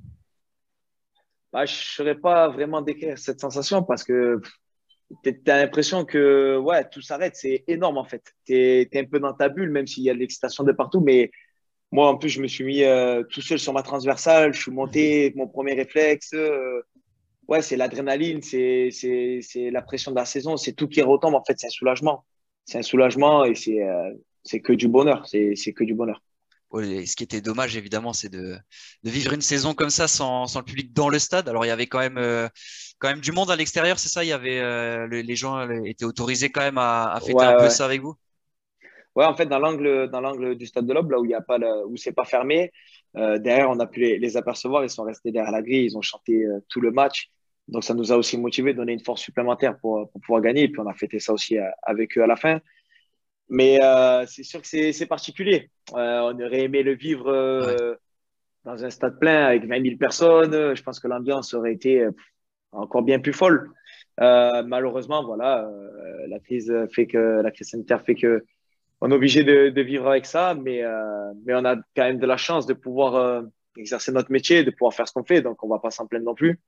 Bah, 1.53 1.65
Je 1.67 1.73
ne 1.73 1.77
saurais 1.77 2.15
pas 2.17 2.49
vraiment 2.49 2.83
décrire 2.83 3.19
cette 3.19 3.41
sensation 3.41 3.83
parce 3.83 4.03
que 4.03 4.41
tu 5.23 5.41
as 5.47 5.59
l'impression 5.59 6.05
que 6.05 6.59
ouais 6.59 6.89
tout 6.89 7.01
s'arrête. 7.01 7.37
C'est 7.37 7.63
énorme 7.69 7.99
en 7.99 8.05
fait. 8.05 8.35
Tu 8.45 8.55
es, 8.55 8.89
un 8.95 9.05
peu 9.05 9.21
dans 9.21 9.35
ta 9.35 9.49
bulle 9.49 9.71
même 9.71 9.87
s'il 9.87 10.03
y 10.03 10.11
a 10.11 10.15
de 10.15 10.19
l'excitation 10.19 10.65
de 10.65 10.73
partout, 10.73 11.01
mais 11.01 11.31
moi, 11.93 12.09
en 12.09 12.17
plus, 12.17 12.29
je 12.29 12.41
me 12.41 12.49
suis 12.49 12.65
mis 12.65 12.83
euh, 12.83 13.23
tout 13.23 13.41
seul 13.41 13.59
sur 13.59 13.73
ma 13.73 13.83
transversale. 13.83 14.53
Je 14.53 14.61
suis 14.61 14.73
monté, 14.73 15.33
mon 15.37 15.47
premier 15.47 15.75
réflexe. 15.75 16.31
Euh, 16.35 16.83
ouais, 17.49 17.63
c'est 17.63 17.77
l'adrénaline, 17.77 18.43
c'est 18.43 18.91
la 19.55 19.83
pression 19.83 20.11
de 20.11 20.17
la 20.17 20.25
saison, 20.25 20.57
c'est 20.57 20.73
tout 20.73 20.89
qui 20.89 21.03
retombe. 21.03 21.35
En 21.35 21.45
fait, 21.45 21.55
c'est 21.59 21.69
un 21.69 21.71
soulagement. 21.71 22.25
C'est 22.65 22.79
un 22.79 22.83
soulagement 22.83 23.45
et 23.45 23.55
c'est 23.55 23.83
euh, 23.83 24.11
c'est 24.43 24.61
que 24.61 24.73
du 24.73 24.89
bonheur. 24.89 25.27
C'est 25.27 25.73
que 25.73 25.85
du 25.85 25.95
bonheur. 25.95 26.21
ce 26.73 27.15
qui 27.15 27.23
était 27.23 27.41
dommage, 27.41 27.77
évidemment, 27.77 28.13
c'est 28.13 28.29
de, 28.29 28.57
de, 29.05 29.11
vivre 29.11 29.33
une 29.33 29.41
saison 29.41 29.73
comme 29.73 29.91
ça 29.91 30.09
sans, 30.09 30.49
sans, 30.49 30.59
le 30.61 30.65
public 30.65 30.93
dans 30.93 31.09
le 31.09 31.21
stade. 31.21 31.49
Alors, 31.49 31.65
il 31.65 31.69
y 31.69 31.73
avait 31.73 31.87
quand 31.87 32.01
même, 32.01 32.21
quand 32.99 33.09
même 33.09 33.21
du 33.21 33.31
monde 33.31 33.51
à 33.53 33.57
l'extérieur, 33.57 34.01
c'est 34.01 34.09
ça? 34.09 34.25
Il 34.25 34.29
y 34.29 34.33
avait 34.33 35.07
les 35.09 35.37
gens 35.37 35.69
étaient 35.85 36.05
autorisés 36.05 36.51
quand 36.51 36.63
même 36.63 36.79
à, 36.79 37.13
à 37.13 37.21
fêter 37.21 37.45
un 37.45 37.57
peu 37.57 37.71
ça 37.71 37.85
avec 37.85 38.03
vous? 38.03 38.17
Ouais, 39.17 39.25
en 39.25 39.35
fait, 39.35 39.47
dans 39.47 39.59
l'angle, 39.59 40.11
dans 40.11 40.21
l'angle 40.21 40.57
du 40.57 40.67
stade 40.67 40.87
de 40.87 40.93
l'Aube, 40.93 41.11
là 41.11 41.19
où 41.19 41.25
il 41.25 41.31
y 41.31 41.35
a 41.35 41.41
pas, 41.41 41.59
où 41.87 41.97
c'est 41.97 42.13
pas 42.13 42.25
fermé, 42.25 42.71
euh, 43.17 43.39
derrière, 43.39 43.71
on 43.71 43.81
a 43.81 43.87
pu 43.87 44.01
les, 44.01 44.37
apercevoir. 44.37 44.85
Ils 44.85 44.91
sont 44.91 45.05
restés 45.05 45.33
derrière 45.33 45.53
la 45.53 45.63
grille. 45.63 45.87
Ils 45.87 45.97
ont 45.97 46.03
chanté 46.03 46.45
euh, 46.45 46.61
tout 46.69 46.83
le 46.83 46.91
match. 46.91 47.31
Donc, 47.69 47.83
ça 47.83 47.95
nous 47.95 48.13
a 48.13 48.17
aussi 48.17 48.37
motivé, 48.39 48.75
donné 48.75 48.93
une 48.93 49.03
force 49.03 49.23
supplémentaire 49.23 49.79
pour, 49.79 50.11
pour 50.11 50.21
pouvoir 50.21 50.43
gagner. 50.43 50.65
Et 50.65 50.69
puis, 50.69 50.81
on 50.81 50.87
a 50.87 50.93
fêté 50.93 51.19
ça 51.19 51.33
aussi 51.33 51.59
euh, 51.59 51.65
avec 51.83 52.17
eux 52.19 52.23
à 52.23 52.27
la 52.27 52.37
fin. 52.37 52.61
Mais 53.49 53.79
c'est 54.27 54.43
sûr 54.43 54.61
que 54.61 54.67
c'est 54.67 55.07
particulier. 55.07 55.71
on 55.93 56.41
aurait 56.41 56.65
aimé 56.65 56.83
le 56.83 56.97
vivre 56.97 57.97
dans 58.65 58.85
un 58.85 58.91
stade 58.91 59.21
plein 59.21 59.47
avec 59.47 59.67
20 59.67 59.85
000 59.85 59.97
personnes, 59.99 60.75
je 60.75 60.83
pense 60.83 60.99
que 60.99 61.07
l'ambiance 61.07 61.55
aurait 61.55 61.73
été 61.73 62.05
encore 62.73 63.03
bien 63.03 63.21
plus 63.21 63.33
folle. 63.33 63.71
malheureusement, 64.19 65.25
voilà, 65.25 65.65
la 66.27 66.41
crise 66.41 66.75
fait 66.93 67.07
que 67.07 67.41
la 67.41 67.53
crise 67.53 67.69
sanitaire 67.69 68.03
fait 68.03 68.17
que 68.17 68.45
on 69.01 69.11
est 69.11 69.15
obligé 69.15 69.45
de, 69.45 69.81
vivre 69.81 70.09
avec 70.09 70.27
ça, 70.27 70.55
mais, 70.55 70.83
mais 71.45 71.55
on 71.55 71.65
a 71.65 71.77
quand 71.95 72.05
même 72.05 72.19
de 72.19 72.27
la 72.27 72.37
chance 72.37 72.67
de 72.67 72.75
pouvoir 72.75 73.43
exercer 73.77 74.11
notre 74.11 74.33
métier, 74.33 74.65
de 74.65 74.71
pouvoir 74.71 74.95
faire 74.95 75.07
ce 75.07 75.13
qu'on 75.13 75.25
fait, 75.25 75.43
donc 75.43 75.63
on 75.63 75.69
va 75.69 75.79
pas 75.79 75.91
s'en 75.91 76.07
plaindre 76.07 76.25
non 76.25 76.35
plus. 76.35 76.61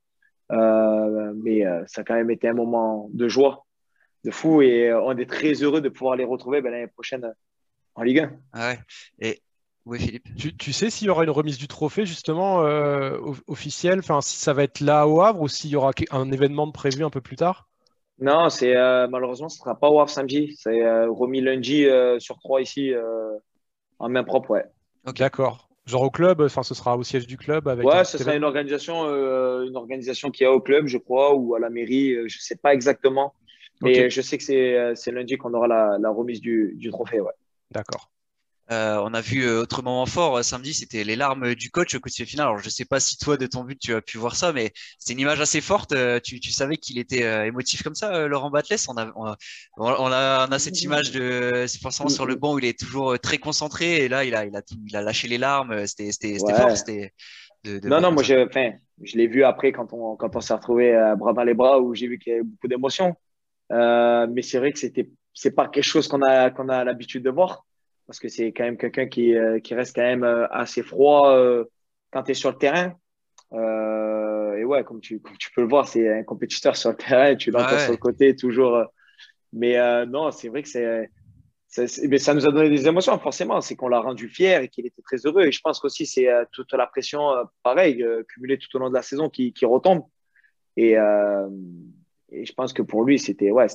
mais 0.50 1.64
ça 1.87 2.02
a 2.02 2.04
quand 2.04 2.14
même 2.14 2.30
été 2.30 2.49
un 2.49 2.54
moment 2.54 3.08
de 3.12 3.28
joie 3.28 3.64
de 4.25 4.30
fou 4.30 4.62
et 4.62 4.92
on 4.92 5.16
est 5.16 5.28
très 5.28 5.52
heureux 5.54 5.80
de 5.80 5.88
pouvoir 5.88 6.16
les 6.16 6.25
retrouver 6.25 6.61
ben, 6.61 6.70
l'année 6.70 6.87
prochaine 6.88 7.32
en 7.94 8.02
Ligue 8.02 8.20
1. 8.20 8.32
Ah 8.52 8.68
ouais. 8.68 8.78
Et 9.20 9.42
oui, 9.88 9.99
Philippe. 9.99 10.28
Tu, 10.58 10.73
sais 10.73 10.90
s'il 10.90 11.06
y 11.06 11.11
aura 11.11 11.25
une 11.25 11.30
remise 11.30 11.58
du 11.58 11.66
trophée 11.66 12.04
justement 12.04 12.62
euh, 12.62 13.18
officielle, 13.47 14.00
enfin 14.00 14.20
si 14.20 14.37
ça 14.37 14.52
va 14.52 14.62
être 14.62 14.80
là 14.80 15.08
au 15.08 15.23
Havre 15.23 15.40
ou 15.40 15.49
s'il 15.49 15.70
y 15.70 15.76
aura 15.76 15.92
un 16.11 16.30
événement 16.30 16.70
prévu 16.70 17.04
un 17.04 17.11
peu 17.11 17.20
plus 17.20 17.37
tard? 17.37 17.67
Non, 18.20 18.48
c'est 18.50 18.76
euh, 18.76 19.06
malheureusement 19.08 19.48
ce 19.48 19.58
sera 19.58 19.78
pas 19.78 19.88
au 19.88 20.00
Havre 20.00 20.10
samedi, 20.10 20.56
c'est 20.58 20.82
euh, 20.84 21.10
remis 21.10 21.40
lundi 21.40 21.87
sur 22.18 22.38
trois 22.38 22.60
ici 22.60 22.92
en 23.98 24.08
main 24.08 24.25
propre, 24.25 24.50
ouais. 24.50 24.64
D'accord. 25.16 25.68
Genre 25.87 26.02
au 26.02 26.10
club, 26.10 26.42
enfin 26.42 26.62
ce 26.62 26.75
sera 26.75 26.96
au 26.96 27.02
siège 27.02 27.26
du 27.26 27.38
club 27.38 27.66
avec. 27.66 27.87
Ouais, 27.87 28.04
ce 28.04 28.18
sera 28.18 28.34
une 28.34 28.44
organisation, 28.44 29.04
une 29.62 29.76
organisation 29.76 30.30
qui 30.30 30.44
a 30.44 30.52
au 30.52 30.60
club, 30.60 30.87
je 30.87 30.98
crois, 30.98 31.34
ou 31.34 31.54
à 31.54 31.60
la 31.60 31.70
mairie, 31.70 32.28
je 32.28 32.38
sais 32.38 32.56
pas 32.56 32.75
exactement. 32.75 33.34
Mais 33.82 34.10
je 34.10 34.20
sais 34.20 34.37
que 34.37 34.44
c'est 34.94 35.12
lundi 35.12 35.38
qu'on 35.38 35.54
aura 35.54 35.68
la, 35.98 36.10
remise 36.10 36.40
du, 36.40 36.75
du 36.76 36.90
trophée, 36.90 37.20
ouais. 37.20 37.32
D'accord. 37.70 38.10
Euh, 38.70 39.00
on 39.02 39.14
a 39.14 39.22
vu 39.22 39.46
euh, 39.46 39.62
autre 39.62 39.82
moment 39.82 40.04
fort 40.04 40.37
euh, 40.37 40.42
samedi, 40.42 40.75
c'était 40.75 41.02
les 41.02 41.16
larmes 41.16 41.54
du 41.54 41.70
coach 41.70 41.94
au 41.94 42.00
coup 42.00 42.10
de 42.10 42.25
final. 42.25 42.48
Alors 42.48 42.58
je 42.58 42.68
sais 42.68 42.84
pas 42.84 43.00
si 43.00 43.16
toi 43.16 43.38
de 43.38 43.46
ton 43.46 43.64
but 43.64 43.78
tu 43.78 43.94
as 43.94 44.02
pu 44.02 44.18
voir 44.18 44.37
ça, 44.37 44.52
mais 44.52 44.72
c'est 44.98 45.14
une 45.14 45.20
image 45.20 45.40
assez 45.40 45.62
forte. 45.62 45.94
Tu, 46.22 46.52
savais 46.52 46.76
qu'il 46.76 46.98
était 46.98 47.46
émotif 47.46 47.82
comme 47.82 47.94
ça, 47.94 48.26
Laurent 48.26 48.50
Batles? 48.50 48.76
On 48.88 48.98
a, 48.98 49.37
on 49.78 50.12
a, 50.52 50.58
cette 50.58 50.82
image 50.82 51.12
de, 51.12 51.64
c'est 51.66 51.80
forcément 51.80 52.10
sur 52.10 52.26
le 52.26 52.34
banc 52.34 52.54
où 52.54 52.58
il 52.58 52.66
est 52.66 52.78
toujours 52.78 53.18
très 53.18 53.38
concentré 53.38 54.04
et 54.04 54.08
là 54.08 54.25
il 54.25 54.34
a, 54.34 54.44
il 54.44 54.54
a, 54.54 54.62
il 54.87 54.96
a 54.96 55.02
lâché 55.02 55.28
les 55.28 55.38
larmes. 55.38 55.87
C'était, 55.87 56.12
c'était, 56.12 56.38
fort. 56.54 56.76
C'était 56.76 57.12
non, 57.64 58.00
non, 58.00 58.12
moi 58.12 58.22
je, 58.22 58.34
je 59.02 59.16
l'ai 59.16 59.26
vu 59.28 59.44
après 59.44 59.72
quand 59.72 59.92
on, 59.92 60.16
quand 60.16 60.37
on 60.37 60.40
s'est 60.40 60.54
retrouvé 60.54 60.92
bras 61.18 61.32
dans 61.32 61.44
les 61.44 61.54
bras 61.54 61.80
où 61.80 61.94
j'ai 61.94 62.06
vu 62.06 62.18
qu'il 62.18 62.32
y 62.32 62.34
avait 62.34 62.44
beaucoup 62.44 62.68
d'émotions. 62.68 63.14
mais 63.70 64.42
c'est 64.42 64.58
vrai 64.58 64.72
que 64.72 64.78
c'était, 64.78 65.08
c'est 65.32 65.54
pas 65.54 65.68
quelque 65.68 65.84
chose 65.84 66.06
qu'on 66.06 66.20
a, 66.20 66.50
qu'on 66.50 66.68
a 66.68 66.84
l'habitude 66.84 67.22
de 67.22 67.30
voir 67.30 67.64
parce 68.08 68.18
que 68.20 68.28
c'est 68.28 68.52
quand 68.52 68.64
même 68.64 68.78
quelqu'un 68.78 69.06
qui, 69.06 69.36
euh, 69.36 69.60
qui, 69.60 69.74
reste 69.74 69.94
quand 69.94 70.02
même 70.02 70.24
euh, 70.24 70.48
assez 70.48 70.82
froid 70.82 71.30
euh, 71.30 71.64
quand 72.10 72.22
tu 72.22 72.30
es 72.30 72.34
sur 72.34 72.50
le 72.50 72.56
terrain. 72.56 72.94
et 73.52 74.64
ouais, 74.64 74.82
comme 74.82 75.00
tu, 75.00 75.20
tu 75.38 75.52
peux 75.52 75.60
le 75.60 75.68
voir, 75.68 75.86
c'est 75.86 76.20
un 76.20 76.24
compétiteur 76.24 76.74
sur 76.74 76.90
le 76.90 76.96
terrain, 76.96 77.36
tu 77.36 77.50
l'entends 77.50 77.78
sur 77.78 77.92
le 77.92 77.98
côté 77.98 78.34
toujours. 78.34 78.82
mais 79.52 79.76
non, 80.06 80.30
c'est 80.30 80.48
vrai 80.48 80.62
que 80.62 80.68
c'est. 80.68 81.10
Ça, 81.68 82.32
nous 82.32 82.48
a 82.48 82.50
donné 82.50 82.70
des 82.70 82.88
émotions, 82.88 83.18
forcément. 83.18 83.60
C'est 83.60 83.76
qu'on 83.76 83.88
l'a 83.88 84.00
rendu 84.00 84.26
fier 84.30 84.62
et 84.62 84.68
qu'il 84.68 84.86
était 84.86 85.02
très 85.02 85.18
heureux. 85.26 85.44
Et 85.44 85.52
je 85.52 85.60
pense 85.60 85.78
qu'aussi, 85.80 86.06
c'est 86.06 86.28
toute 86.50 86.72
la 86.72 86.86
pression, 86.86 87.30
pareil, 87.62 88.02
cumulée 88.28 88.56
tout 88.56 88.74
au 88.74 88.78
long 88.78 88.88
de 88.88 88.94
la 88.94 89.02
saison 89.02 89.28
qui, 89.28 89.52
qui 89.52 89.66
retombe. 89.66 90.04
Et, 90.78 90.92
et, 90.92 92.46
je 92.46 92.52
pense 92.54 92.72
que 92.72 92.80
pour 92.80 93.04
lui, 93.04 93.18
c'était 93.18 93.50
ouais, 93.50 93.66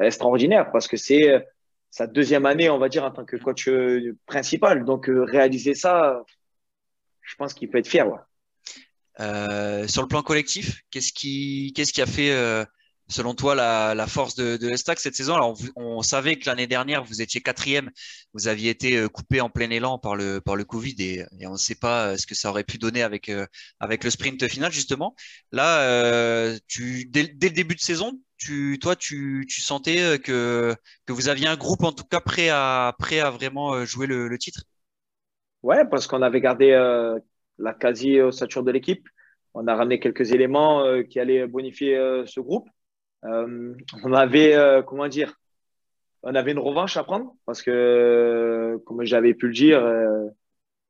extraordinaire 0.00 0.72
parce 0.72 0.88
que 0.88 0.96
c'est 0.96 1.46
sa 1.90 2.06
deuxième 2.06 2.46
année, 2.46 2.68
on 2.70 2.78
va 2.78 2.88
dire, 2.88 3.04
en 3.04 3.10
tant 3.10 3.24
que 3.24 3.36
coach 3.36 3.68
euh, 3.68 4.16
principal. 4.26 4.84
Donc, 4.84 5.08
euh, 5.08 5.24
réaliser 5.24 5.74
ça, 5.74 6.22
je 7.22 7.34
pense 7.36 7.54
qu'il 7.54 7.70
peut 7.70 7.78
être 7.78 7.88
fier. 7.88 8.06
Euh, 9.20 9.88
sur 9.88 10.02
le 10.02 10.08
plan 10.08 10.22
collectif, 10.22 10.82
qu'est-ce 10.90 11.12
qui, 11.12 11.72
qu'est-ce 11.74 11.92
qui 11.92 12.02
a 12.02 12.06
fait, 12.06 12.34
selon 13.08 13.34
toi, 13.34 13.54
la, 13.54 14.06
force 14.06 14.34
de, 14.34 14.58
de 14.58 14.76
cette 14.76 15.14
saison? 15.14 15.36
Alors, 15.36 15.58
on, 15.74 16.02
savait 16.02 16.36
que 16.36 16.44
l'année 16.50 16.66
dernière, 16.66 17.02
vous 17.02 17.22
étiez 17.22 17.40
quatrième, 17.40 17.90
vous 18.34 18.46
aviez 18.46 18.68
été 18.68 19.08
coupé 19.08 19.40
en 19.40 19.48
plein 19.48 19.70
élan 19.70 19.98
par 19.98 20.16
le, 20.16 20.42
par 20.42 20.54
le 20.54 20.64
Covid 20.64 20.96
et, 20.98 21.24
on 21.46 21.52
ne 21.52 21.56
sait 21.56 21.76
pas 21.76 22.18
ce 22.18 22.26
que 22.26 22.34
ça 22.34 22.50
aurait 22.50 22.64
pu 22.64 22.76
donner 22.76 23.02
avec, 23.02 23.32
avec 23.80 24.04
le 24.04 24.10
sprint 24.10 24.46
final, 24.48 24.70
justement. 24.70 25.16
Là, 25.50 26.52
dès, 27.08 27.22
le 27.22 27.50
début 27.50 27.74
de 27.74 27.80
saison, 27.80 28.20
tu, 28.36 28.78
toi, 28.80 28.96
tu, 28.96 29.46
sentais 29.48 30.00
euh, 30.00 30.18
que, 30.18 30.74
vous 31.08 31.28
aviez 31.28 31.46
un 31.46 31.56
groupe 31.56 31.82
en 31.84 31.92
tout 31.92 32.04
cas 32.04 32.20
prêt 32.20 32.48
à, 32.50 32.94
prêt 32.98 33.20
à 33.20 33.30
vraiment 33.30 33.74
euh, 33.74 33.84
jouer 33.84 34.06
le, 34.06 34.36
titre? 34.38 34.62
Ouais, 35.62 35.84
parce 35.84 36.06
qu'on 36.06 36.22
avait 36.22 36.40
gardé 36.40 36.70
euh, 36.70 37.18
la 37.58 37.72
quasi-ossature 37.72 38.62
de 38.62 38.70
l'équipe. 38.70 39.08
On 39.54 39.66
a 39.66 39.74
ramené 39.74 39.98
quelques 39.98 40.32
éléments 40.32 40.84
qui 41.08 41.18
allaient 41.18 41.46
bonifier 41.46 41.96
ce 42.26 42.40
groupe. 42.40 42.68
on 43.22 44.12
avait, 44.12 44.54
comment 44.86 45.08
dire, 45.08 45.34
on 46.22 46.34
avait 46.34 46.52
une 46.52 46.58
revanche 46.58 46.98
à 46.98 47.04
prendre 47.04 47.32
parce 47.46 47.62
que, 47.62 48.78
comme 48.84 49.02
j'avais 49.04 49.32
pu 49.32 49.46
le 49.46 49.54
dire, 49.54 49.80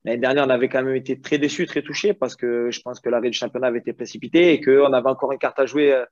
l'année 0.05 0.19
dernière, 0.19 0.45
on 0.47 0.51
avait 0.51 0.69
quand 0.69 0.83
même 0.83 0.97
été 0.97 1.21
très 1.21 1.39
déçus, 1.39 1.67
très 1.67 1.83
touchés 1.83 2.13
parce 2.13 2.35
que 2.35 2.73
je 2.73 2.81
pense 2.81 2.99
que 2.99 3.09
l'arrêt 3.09 3.31
du 3.31 3.39
championnat 3.39 3.69
avait 3.69 3.79
été 3.79 3.93
précipité 3.93 4.55
et 4.55 4.61
qu'on 4.61 4.93
avait 4.93 5.11
encore 5.11 5.31
une 5.31 5.39
carte 5.39 5.61
à 5.61 5.67
jouer 5.67 6.05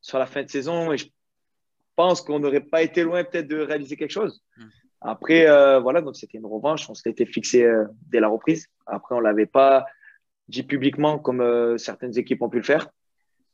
sur 0.00 0.18
la 0.18 0.26
fin 0.26 0.42
de 0.42 0.48
saison 0.48 0.92
et 0.92 0.98
je 0.98 1.06
pense 1.96 2.20
qu'on 2.22 2.38
n'aurait 2.38 2.60
pas 2.60 2.82
été 2.82 3.02
loin 3.02 3.24
peut-être 3.24 3.48
de 3.48 3.58
réaliser 3.58 3.96
quelque 3.96 4.12
chose. 4.12 4.42
Hmm. 4.56 4.64
Après, 5.02 5.48
euh, 5.48 5.80
voilà, 5.80 6.02
donc 6.02 6.16
c'était 6.16 6.38
une 6.38 6.46
revanche. 6.46 6.88
On 6.90 6.94
s'était 6.94 7.26
fixé 7.26 7.64
euh, 7.64 7.84
dès 8.08 8.20
la 8.20 8.28
reprise. 8.28 8.66
Après, 8.86 9.14
on 9.14 9.20
l'avait 9.20 9.46
pas 9.46 9.86
dit 10.48 10.62
publiquement 10.62 11.18
comme 11.18 11.40
euh, 11.40 11.78
certaines 11.78 12.18
équipes 12.18 12.42
ont 12.42 12.50
pu 12.50 12.58
le 12.58 12.64
faire. 12.64 12.88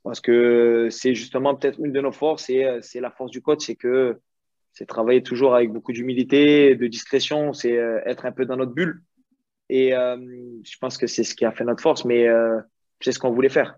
Parce 0.02 0.20
que 0.20 0.88
c'est 0.90 1.14
justement 1.14 1.54
peut-être 1.54 1.80
une 1.80 1.92
de 1.92 2.00
nos 2.00 2.12
forces 2.12 2.48
et 2.48 2.64
c'est 2.80 3.00
la 3.00 3.10
force 3.10 3.32
du 3.32 3.42
coach, 3.42 3.66
c'est 3.66 3.74
que 3.74 4.20
c'est 4.72 4.86
travailler 4.86 5.20
toujours 5.20 5.56
avec 5.56 5.72
beaucoup 5.72 5.92
d'humilité, 5.92 6.76
de 6.76 6.86
discrétion, 6.86 7.52
c'est 7.52 7.72
être 7.72 8.24
un 8.24 8.30
peu 8.30 8.46
dans 8.46 8.56
notre 8.56 8.70
bulle. 8.72 9.02
Et 9.68 9.90
je 9.90 10.78
pense 10.80 10.96
que 10.96 11.08
c'est 11.08 11.24
ce 11.24 11.34
qui 11.34 11.44
a 11.44 11.50
fait 11.50 11.64
notre 11.64 11.82
force, 11.82 12.04
mais 12.04 12.28
c'est 13.00 13.10
ce 13.10 13.18
qu'on 13.18 13.32
voulait 13.32 13.48
faire 13.48 13.76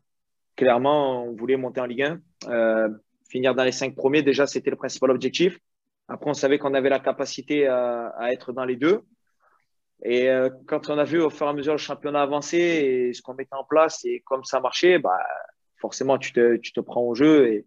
clairement, 0.58 1.24
on 1.24 1.34
voulait 1.34 1.56
monter 1.56 1.80
en 1.80 1.86
Ligue 1.86 2.02
1. 2.02 2.20
Euh, 2.46 2.88
finir 3.28 3.54
dans 3.54 3.64
les 3.64 3.72
cinq 3.72 3.94
premiers, 3.94 4.22
déjà, 4.22 4.46
c'était 4.46 4.70
le 4.70 4.76
principal 4.76 5.10
objectif. 5.10 5.58
Après, 6.08 6.30
on 6.30 6.34
savait 6.34 6.58
qu'on 6.58 6.74
avait 6.74 6.88
la 6.88 7.00
capacité 7.00 7.66
à, 7.66 8.32
être 8.32 8.52
dans 8.52 8.64
les 8.64 8.76
deux. 8.76 9.02
Et 10.04 10.30
euh, 10.30 10.48
quand 10.66 10.90
on 10.90 10.98
a 10.98 11.04
vu 11.04 11.20
au 11.20 11.28
fur 11.28 11.46
et 11.46 11.50
à 11.50 11.52
mesure 11.52 11.72
le 11.72 11.78
championnat 11.78 12.22
avancer 12.22 12.56
et 12.56 13.12
ce 13.12 13.20
qu'on 13.20 13.34
mettait 13.34 13.56
en 13.56 13.64
place 13.64 14.04
et 14.04 14.22
comme 14.24 14.44
ça 14.44 14.60
marchait, 14.60 14.98
bah, 14.98 15.18
forcément, 15.76 16.18
tu 16.18 16.32
te, 16.32 16.56
tu 16.56 16.72
te 16.72 16.80
prends 16.80 17.02
au 17.02 17.14
jeu. 17.14 17.64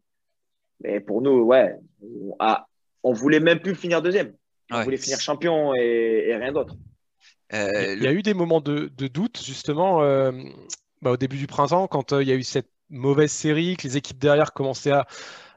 Et, 0.84 1.00
pour 1.02 1.22
nous, 1.22 1.42
ouais, 1.42 1.76
on, 2.02 2.36
ah, 2.40 2.66
on 3.04 3.14
voulait 3.14 3.40
même 3.40 3.60
plus 3.60 3.76
finir 3.76 4.02
deuxième. 4.02 4.34
On 4.72 4.82
voulait 4.82 4.98
finir 4.98 5.20
champion 5.20 5.76
et, 5.76 6.36
rien 6.36 6.54
d'autre. 6.54 6.76
Euh, 7.54 7.94
il 7.96 8.02
y 8.02 8.08
a 8.08 8.14
eu 8.14 8.24
des 8.24 8.34
moments 8.34 8.62
de, 8.62 8.88
doute, 8.88 9.44
justement, 9.44 10.00
bah, 11.02 11.12
au 11.12 11.18
début 11.18 11.38
du 11.38 11.46
printemps, 11.46 11.88
quand 11.88 12.14
il 12.14 12.28
y 12.28 12.32
a 12.32 12.36
eu 12.36 12.44
cette 12.44 12.72
mauvaise 12.92 13.32
série, 13.32 13.76
que 13.78 13.84
les 13.84 13.98
équipes 13.98 14.20
derrière 14.20 14.54
commençaient 14.54 14.92
à, 14.92 15.08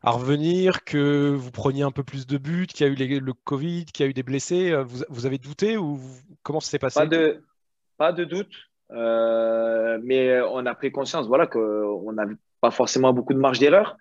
revenir, 0.02 0.84
que 0.84 1.30
vous 1.30 1.50
preniez 1.50 1.82
un 1.82 1.90
peu 1.90 2.02
plus 2.04 2.26
de 2.26 2.36
buts, 2.36 2.66
qu'il 2.66 2.86
y 2.86 2.90
a 2.90 2.92
eu 2.92 3.20
le 3.20 3.32
Covid, 3.32 3.86
qu'il 3.86 4.04
y 4.04 4.06
a 4.06 4.10
eu 4.10 4.14
des 4.14 4.22
blessés 4.22 4.70
euh, 4.70 4.84
vous, 4.84 5.24
avez 5.24 5.38
douté 5.38 5.78
ou 5.78 5.98
comment 6.42 6.60
ça 6.60 6.70
s'est 6.70 6.78
passé? 6.78 7.00
Pas 7.00 7.06
de, 7.06 7.42
pas 7.96 8.12
de 8.12 8.24
doute, 8.24 8.52
euh, 8.92 9.98
mais 10.02 10.40
on 10.42 10.66
a 10.66 10.74
pris 10.74 10.92
conscience 10.92 11.26
voilà, 11.26 11.46
qu'on 11.46 12.12
n'avait 12.12 12.34
pas 12.60 12.70
forcément 12.70 13.12
beaucoup 13.14 13.32
de 13.32 13.38
marge 13.38 13.58
d'erreur. 13.58 13.96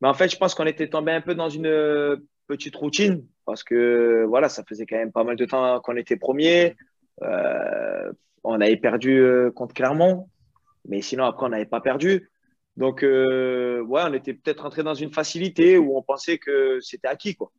Mais 0.00 0.08
en 0.08 0.14
fait, 0.14 0.30
je 0.30 0.36
pense 0.36 0.54
qu'on 0.54 0.66
était 0.66 0.88
tombé 0.88 1.12
un 1.12 1.20
peu 1.20 1.34
dans 1.34 1.48
une 1.48 2.22
petite 2.46 2.76
routine 2.76 3.26
parce 3.44 3.64
que 3.64 4.24
voilà, 4.28 4.48
ça 4.48 4.62
faisait 4.68 4.86
quand 4.86 4.96
même 4.96 5.12
pas 5.12 5.24
mal 5.24 5.36
de 5.36 5.44
temps 5.44 5.80
qu'on 5.80 5.96
était 5.96 6.16
premier. 6.16 6.76
Euh, 7.22 8.12
on 8.44 8.60
avait 8.60 8.76
perdu 8.76 9.22
contre 9.54 9.74
Clermont, 9.74 10.28
mais 10.88 11.02
sinon 11.02 11.24
après 11.24 11.46
on 11.46 11.50
n'avait 11.50 11.66
pas 11.66 11.80
perdu. 11.80 12.29
Donc, 12.80 13.02
euh, 13.04 13.84
on 13.86 14.14
était 14.14 14.32
peut-être 14.32 14.64
entré 14.64 14.82
dans 14.82 14.94
une 14.94 15.12
facilité 15.12 15.76
où 15.76 15.98
on 15.98 16.02
pensait 16.02 16.38
que 16.38 16.80
c'était 16.80 17.08
acquis, 17.08 17.36
quoi, 17.36 17.52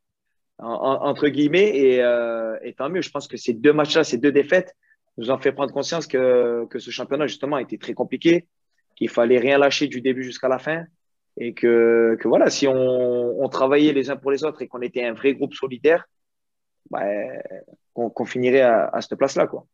entre 0.57 1.27
guillemets. 1.27 1.99
Euh, 2.01 2.57
et, 2.63 2.73
tant 2.73 2.89
mieux, 2.89 3.03
je 3.03 3.11
pense 3.11 3.27
que 3.27 3.37
ces 3.37 3.53
deux 3.53 3.71
matchs-là, 3.71 4.03
ces 4.03 4.17
deux 4.17 4.31
défaites, 4.31 4.75
nous 5.17 5.29
ont 5.29 5.37
fait 5.37 5.51
prendre 5.51 5.71
conscience 5.71 6.07
que, 6.07 6.67
ce 6.75 6.89
championnat, 6.89 7.27
justement, 7.27 7.59
était 7.59 7.77
très 7.77 7.93
compliqué, 7.93 8.47
qu'il 8.95 9.09
fallait 9.09 9.37
rien 9.37 9.59
lâcher 9.59 9.85
du 9.85 10.01
début 10.01 10.23
jusqu'à 10.23 10.47
la 10.47 10.57
fin. 10.57 10.85
Et 11.37 11.53
que, 11.53 12.17
que 12.19 12.27
voilà, 12.27 12.49
si 12.49 12.67
on, 12.67 13.47
travaillait 13.49 13.93
les 13.93 14.09
uns 14.09 14.15
pour 14.15 14.31
les 14.31 14.43
autres 14.43 14.63
et 14.63 14.67
qu'on 14.67 14.81
était 14.81 15.05
un 15.05 15.13
vrai 15.13 15.35
groupe 15.35 15.53
solidaire, 15.53 16.05
bah, 16.89 17.05
qu'on 17.93 18.25
finirait 18.25 18.61
à, 18.61 18.87
à 18.87 19.01
cette 19.01 19.19
place-là, 19.19 19.45
quoi. 19.45 19.67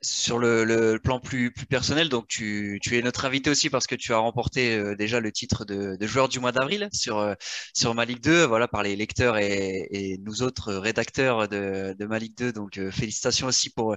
Sur 0.00 0.38
le, 0.38 0.98
plan 1.02 1.18
plus, 1.18 1.50
plus 1.50 1.66
personnel, 1.66 2.08
donc 2.08 2.28
tu, 2.28 2.78
tu, 2.82 2.96
es 2.96 3.02
notre 3.02 3.24
invité 3.24 3.50
aussi 3.50 3.68
parce 3.68 3.86
que 3.86 3.96
tu 3.96 4.12
as 4.12 4.18
remporté 4.18 4.76
euh, 4.76 4.94
déjà 4.94 5.18
le 5.18 5.32
titre 5.32 5.64
de, 5.64 5.96
de, 5.96 6.06
joueur 6.06 6.28
du 6.28 6.38
mois 6.38 6.52
d'avril 6.52 6.88
sur, 6.92 7.18
euh, 7.18 7.34
sur 7.74 7.94
ma 7.94 8.04
Ligue 8.04 8.20
2, 8.20 8.44
voilà, 8.44 8.68
par 8.68 8.84
les 8.84 8.94
lecteurs 8.94 9.38
et, 9.38 9.88
et 9.90 10.18
nous 10.18 10.42
autres 10.42 10.72
rédacteurs 10.74 11.48
de, 11.48 11.96
de 11.98 12.06
ma 12.06 12.18
Ligue 12.18 12.36
2. 12.36 12.52
Donc 12.52 12.78
euh, 12.78 12.90
félicitations 12.92 13.48
aussi 13.48 13.70
pour, 13.70 13.96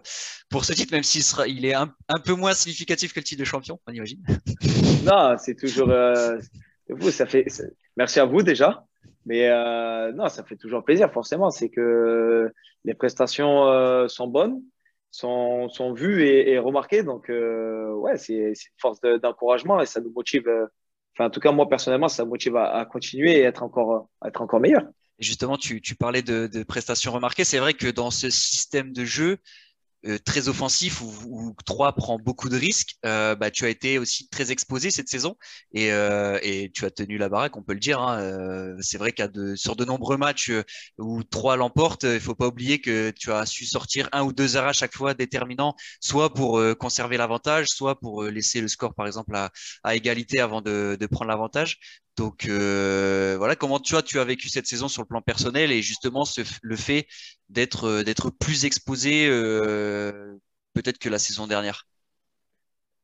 pour 0.49 0.65
ce 0.65 0.73
titre, 0.73 0.91
même 0.93 1.03
s'il 1.03 1.23
sera, 1.23 1.47
il 1.47 1.65
est 1.65 1.75
un, 1.75 1.93
peu 2.25 2.33
moins 2.33 2.53
significatif 2.53 3.13
que 3.13 3.19
le 3.19 3.23
titre 3.23 3.39
de 3.39 3.45
champion, 3.45 3.79
on 3.87 3.93
imagine. 3.93 4.23
Non, 5.03 5.35
c'est 5.39 5.55
toujours 5.55 5.91
vous, 6.89 7.09
ça 7.09 7.25
fait. 7.25 7.47
Merci 7.97 8.19
à 8.19 8.25
vous 8.25 8.43
déjà. 8.43 8.85
Mais 9.25 9.49
non, 10.13 10.29
ça 10.29 10.43
fait 10.43 10.57
toujours 10.57 10.83
plaisir, 10.83 11.11
forcément. 11.11 11.49
C'est 11.49 11.69
que 11.69 12.51
les 12.85 12.93
prestations 12.93 14.07
sont 14.07 14.27
bonnes 14.27 14.61
sont, 15.11 15.69
sont 15.69 15.93
vus 15.93 16.23
et, 16.23 16.57
remarqués. 16.57 17.03
Donc, 17.03 17.29
euh, 17.29 17.93
ouais, 17.93 18.17
c'est 18.17 18.35
une 18.35 18.55
force 18.79 18.99
d'encouragement 19.01 19.79
et 19.81 19.85
ça 19.85 19.99
nous 20.01 20.11
motive. 20.11 20.47
Euh, 20.47 20.65
enfin, 21.15 21.27
en 21.27 21.29
tout 21.29 21.39
cas, 21.39 21.51
moi, 21.51 21.69
personnellement, 21.69 22.07
ça 22.07 22.25
me 22.25 22.29
motive 22.29 22.55
à, 22.55 22.85
continuer 22.85 23.33
et 23.33 23.41
être 23.41 23.61
encore, 23.61 24.09
être 24.25 24.41
encore 24.41 24.59
meilleur. 24.59 24.83
Et 25.19 25.23
justement, 25.23 25.57
tu, 25.57 25.81
tu 25.81 25.95
parlais 25.95 26.21
de, 26.23 26.47
de, 26.47 26.63
prestations 26.63 27.11
remarquées. 27.11 27.43
C'est 27.43 27.59
vrai 27.59 27.73
que 27.73 27.87
dans 27.87 28.09
ce 28.09 28.29
système 28.29 28.93
de 28.93 29.05
jeu, 29.05 29.37
euh, 30.05 30.17
très 30.17 30.47
offensif 30.47 31.01
où, 31.01 31.11
où 31.25 31.55
3 31.65 31.93
prend 31.93 32.17
beaucoup 32.17 32.49
de 32.49 32.57
risques, 32.57 32.95
euh, 33.05 33.35
bah, 33.35 33.51
tu 33.51 33.65
as 33.65 33.69
été 33.69 33.99
aussi 33.99 34.27
très 34.29 34.51
exposé 34.51 34.91
cette 34.91 35.09
saison 35.09 35.35
et, 35.73 35.91
euh, 35.91 36.39
et 36.41 36.71
tu 36.73 36.85
as 36.85 36.91
tenu 36.91 37.17
la 37.17 37.29
baraque, 37.29 37.55
on 37.57 37.63
peut 37.63 37.73
le 37.73 37.79
dire. 37.79 38.01
Hein. 38.01 38.19
Euh, 38.19 38.75
c'est 38.81 38.97
vrai 38.97 39.11
qu'à 39.11 39.27
de, 39.27 39.55
sur 39.55 39.75
de 39.75 39.85
nombreux 39.85 40.17
matchs 40.17 40.51
où 40.97 41.23
3 41.23 41.55
l'emportent, 41.55 42.03
il 42.03 42.19
faut 42.19 42.35
pas 42.35 42.47
oublier 42.47 42.81
que 42.81 43.11
tu 43.11 43.31
as 43.31 43.45
su 43.45 43.65
sortir 43.65 44.09
un 44.11 44.23
ou 44.23 44.33
deux 44.33 44.57
arrêts 44.57 44.69
à 44.69 44.73
chaque 44.73 44.95
fois 44.95 45.13
déterminants, 45.13 45.75
soit 45.99 46.33
pour 46.33 46.61
conserver 46.79 47.17
l'avantage, 47.17 47.67
soit 47.67 47.99
pour 47.99 48.23
laisser 48.23 48.61
le 48.61 48.67
score 48.67 48.95
par 48.95 49.07
exemple 49.07 49.35
à, 49.35 49.95
égalité 49.95 50.39
avant 50.39 50.61
de 50.61 51.07
prendre 51.11 51.29
l'avantage. 51.29 51.79
Donc 52.21 52.45
euh, 52.45 53.33
voilà, 53.39 53.55
comment 53.55 53.79
tu 53.79 53.95
as, 53.95 54.23
vécu 54.23 54.47
cette 54.47 54.67
saison 54.67 54.87
sur 54.87 55.01
le 55.01 55.07
plan 55.07 55.23
personnel 55.23 55.71
et 55.71 55.81
justement 55.81 56.23
le 56.61 56.75
fait 56.75 57.07
d'être 57.49 57.87
euh, 57.87 58.31
plus 58.39 58.63
exposé 58.65 59.27
euh, 59.27 60.35
peut-être 60.75 60.99
que 60.99 61.09
la 61.09 61.17
saison 61.17 61.47
dernière. 61.47 61.87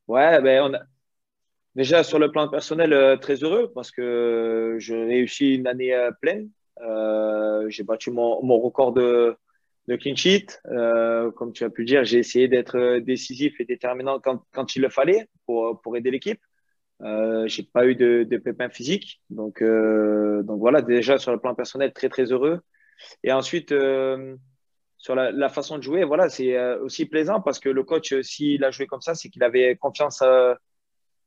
Ouais, 0.07 0.39
ben 0.39 0.71
déjà 1.73 2.03
sur 2.03 2.19
le 2.19 2.29
plan 2.29 2.47
personnel 2.47 3.17
très 3.19 3.37
heureux 3.43 3.71
parce 3.73 3.89
que 3.89 4.75
je 4.77 4.93
réussis 4.93 5.55
une 5.55 5.65
année 5.65 5.97
pleine. 6.21 6.51
j'ai 7.69 7.83
battu 7.83 8.11
mon, 8.11 8.59
record 8.59 8.93
de, 8.93 9.35
de 9.87 9.95
clean 9.95 10.15
sheet. 10.15 10.61
comme 11.35 11.53
tu 11.53 11.63
as 11.63 11.71
pu 11.71 11.85
dire, 11.85 12.03
j'ai 12.03 12.19
essayé 12.19 12.47
d'être 12.47 12.99
décisif 12.99 13.59
et 13.59 13.65
déterminant 13.65 14.19
quand, 14.19 14.75
il 14.75 14.83
le 14.83 14.89
fallait 14.89 15.27
pour 15.47 15.97
aider 15.97 16.11
l'équipe. 16.11 16.39
Euh, 17.03 17.47
j'ai 17.47 17.63
pas 17.63 17.85
eu 17.85 17.95
de, 17.95 18.23
de 18.23 18.37
pépins 18.37 18.69
physiques. 18.69 19.21
Donc, 19.29 19.61
euh, 19.61 20.41
donc 20.43 20.59
voilà, 20.59 20.81
déjà 20.81 21.17
sur 21.17 21.31
le 21.31 21.39
plan 21.39 21.55
personnel, 21.55 21.93
très 21.93 22.09
très 22.09 22.25
heureux. 22.31 22.61
Et 23.23 23.31
ensuite, 23.31 23.71
euh, 23.71 24.35
sur 24.97 25.15
la, 25.15 25.49
façon 25.49 25.77
de 25.77 25.83
jouer, 25.83 26.03
voilà, 26.03 26.29
c'est 26.29 26.57
euh, 26.57 26.79
aussi 26.83 27.05
plaisant 27.05 27.41
parce 27.41 27.59
que 27.59 27.69
le 27.69 27.83
coach, 27.83 28.19
s'il 28.21 28.63
a 28.63 28.71
joué 28.71 28.87
comme 28.87 29.01
ça, 29.01 29.15
c'est 29.15 29.29
qu'il 29.29 29.43
avait 29.43 29.75
confiance 29.75 30.21
en, 30.23 30.55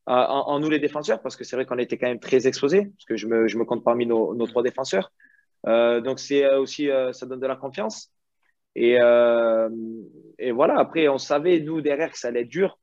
en, 0.07 0.59
nous 0.59 0.71
les 0.71 0.81
défenseurs, 0.81 1.23
parce 1.23 1.37
que 1.37 1.45
c'est 1.45 1.57
vrai 1.57 1.67
qu'on 1.67 1.79
était 1.79 1.99
quand 1.99 2.09
même 2.09 2.21
très 2.21 2.47
exposés, 2.49 2.87
parce 2.87 3.05
que 3.07 3.17
je 3.17 3.27
me, 3.29 3.47
je 3.49 3.59
me 3.59 3.65
compte 3.65 3.85
parmi 3.85 4.07
nos, 4.07 4.35
nos 4.35 4.47
trois 4.47 4.63
défenseurs. 4.63 5.13
donc 5.65 6.19
c'est 6.19 6.49
aussi, 6.57 6.89
ça 7.13 7.27
donne 7.27 7.41
de 7.41 7.47
la 7.47 7.57
confiance. 7.57 8.13
Et, 8.75 8.95
et 10.39 10.51
voilà, 10.53 10.79
après, 10.79 11.09
on 11.09 11.19
savait, 11.19 11.61
nous, 11.61 11.81
derrière, 11.81 12.11
que 12.11 12.19
ça 12.19 12.29
allait 12.29 12.43
être 12.43 12.49
dur 12.49 12.79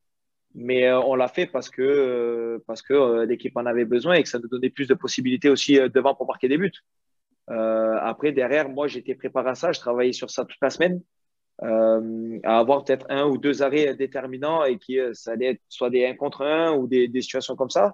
mais 0.57 0.87
euh, 0.87 0.99
on 1.01 1.15
l'a 1.15 1.27
fait 1.27 1.45
parce 1.45 1.69
que, 1.69 1.83
euh, 1.83 2.63
parce 2.65 2.81
que 2.81 2.93
euh, 2.93 3.25
l'équipe 3.27 3.55
en 3.55 3.65
avait 3.67 3.85
besoin 3.85 4.15
et 4.15 4.23
que 4.23 4.29
ça 4.29 4.39
nous 4.39 4.47
donnait 4.47 4.71
plus 4.71 4.87
de 4.87 4.95
possibilités 4.95 5.49
aussi 5.49 5.79
devant 5.93 6.15
pour 6.15 6.25
marquer 6.25 6.49
des 6.49 6.57
buts. 6.57 6.73
après, 7.47 8.31
derrière, 8.31 8.67
moi, 8.67 8.87
j'étais 8.87 9.15
préparé 9.15 9.51
à 9.51 9.55
ça. 9.55 9.71
Je 9.71 9.79
travaillais 9.79 10.13
sur 10.13 10.29
ça 10.31 10.45
toute 10.45 10.59
la 10.61 10.71
semaine. 10.71 11.01
à 11.61 12.57
avoir 12.59 12.83
peut-être 12.83 13.05
un 13.09 13.25
ou 13.25 13.37
deux 13.37 13.61
arrêts 13.61 13.95
déterminants 13.95 14.63
et 14.65 14.77
qui 14.79 14.97
ça 15.13 15.31
allait 15.33 15.51
être 15.53 15.61
soit 15.69 15.89
des 15.91 16.05
1 16.05 16.15
contre 16.15 16.41
1 16.43 16.73
ou 16.73 16.87
des, 16.87 17.09
situations 17.21 17.55
comme 17.55 17.69
ça. 17.69 17.93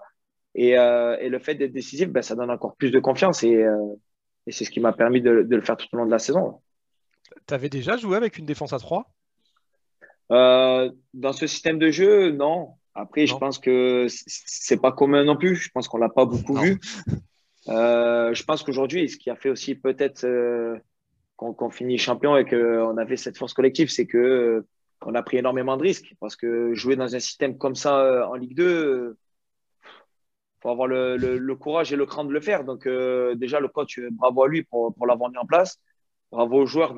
Et, 0.56 0.76
le 0.76 1.40
fait 1.40 1.56
d'être 1.56 1.74
décisif, 1.74 2.10
ben, 2.10 2.22
ça 2.22 2.36
donne 2.36 2.50
encore 2.50 2.76
plus 2.78 2.92
de 2.92 3.00
confiance 3.00 3.44
et, 3.44 3.66
et 4.48 4.52
c'est 4.52 4.64
ce 4.66 4.72
qui 4.72 4.80
m'a 4.80 4.94
permis 4.94 5.22
de, 5.22 5.44
de, 5.44 5.56
le 5.56 5.62
faire 5.62 5.76
tout 5.78 5.88
au 5.94 5.98
long 5.98 6.06
de 6.06 6.12
la 6.12 6.20
saison. 6.20 6.62
Tu 7.46 7.54
avais 7.54 7.70
déjà 7.70 7.98
joué 7.98 8.16
avec 8.16 8.38
une 8.38 8.46
défense 8.46 8.72
à 8.72 8.80
3 8.80 9.06
euh, 10.34 10.92
dans 11.14 11.34
ce 11.34 11.48
système 11.48 11.80
de 11.80 11.92
jeu, 11.92 12.32
non. 12.32 12.70
Après, 12.96 13.26
je 13.26 13.36
pense 13.36 13.58
que 13.58 14.08
c'est 14.10 14.82
pas 14.82 14.92
commun 14.92 15.24
non 15.24 15.36
plus. 15.36 15.56
Je 15.56 15.70
pense 15.72 15.88
qu'on 15.88 15.98
l'a 15.98 16.10
pas 16.10 16.26
beaucoup 16.26 16.56
vu. 16.56 16.80
Euh, 17.70 18.34
je 18.34 18.44
pense 18.44 18.62
qu'aujourd'hui, 18.62 19.08
ce 19.08 19.18
qui 19.18 19.30
a 19.30 19.36
fait 19.36 19.50
aussi 19.50 19.76
peut-être 19.76 20.26
euh, 20.26 20.78
qu'on 21.38 21.70
finit 21.70 21.98
champion 21.98 22.36
et 22.36 22.44
qu'on 22.46 22.98
avait 22.98 23.16
cette 23.16 23.38
force 23.38 23.54
collective, 23.54 23.90
c'est 23.90 24.06
que 24.06 24.66
on 25.06 25.16
a 25.16 25.24
pris 25.24 25.38
énormément 25.38 25.78
de 25.78 25.84
risques. 25.84 26.14
Parce 26.20 26.36
que 26.36 26.74
jouer 26.74 26.96
dans 26.96 27.16
un 27.16 27.20
système 27.20 27.58
comme 27.58 27.76
ça 27.76 28.28
en 28.30 28.36
Ligue 28.36 28.56
2, 28.56 28.66
euh, 28.66 29.18
faut 30.62 30.70
avoir 30.70 30.88
le, 30.88 31.16
le, 31.16 31.38
le, 31.38 31.56
courage 31.56 31.94
et 31.94 31.96
le 31.96 32.06
cran 32.06 32.26
de 32.26 32.34
le 32.34 32.42
faire. 32.42 32.64
Donc 32.64 32.88
déjà, 33.38 33.60
le 33.60 33.70
coach, 33.70 34.00
bravo 34.12 34.44
à 34.44 34.48
lui 34.48 34.64
pour, 34.64 34.94
pour 34.94 35.08
l'avoir 35.08 35.32
mis 35.32 35.38
en 35.38 35.46
place 35.46 35.80
bravo 36.34 36.64
aux 36.64 36.66
joueurs 36.66 36.96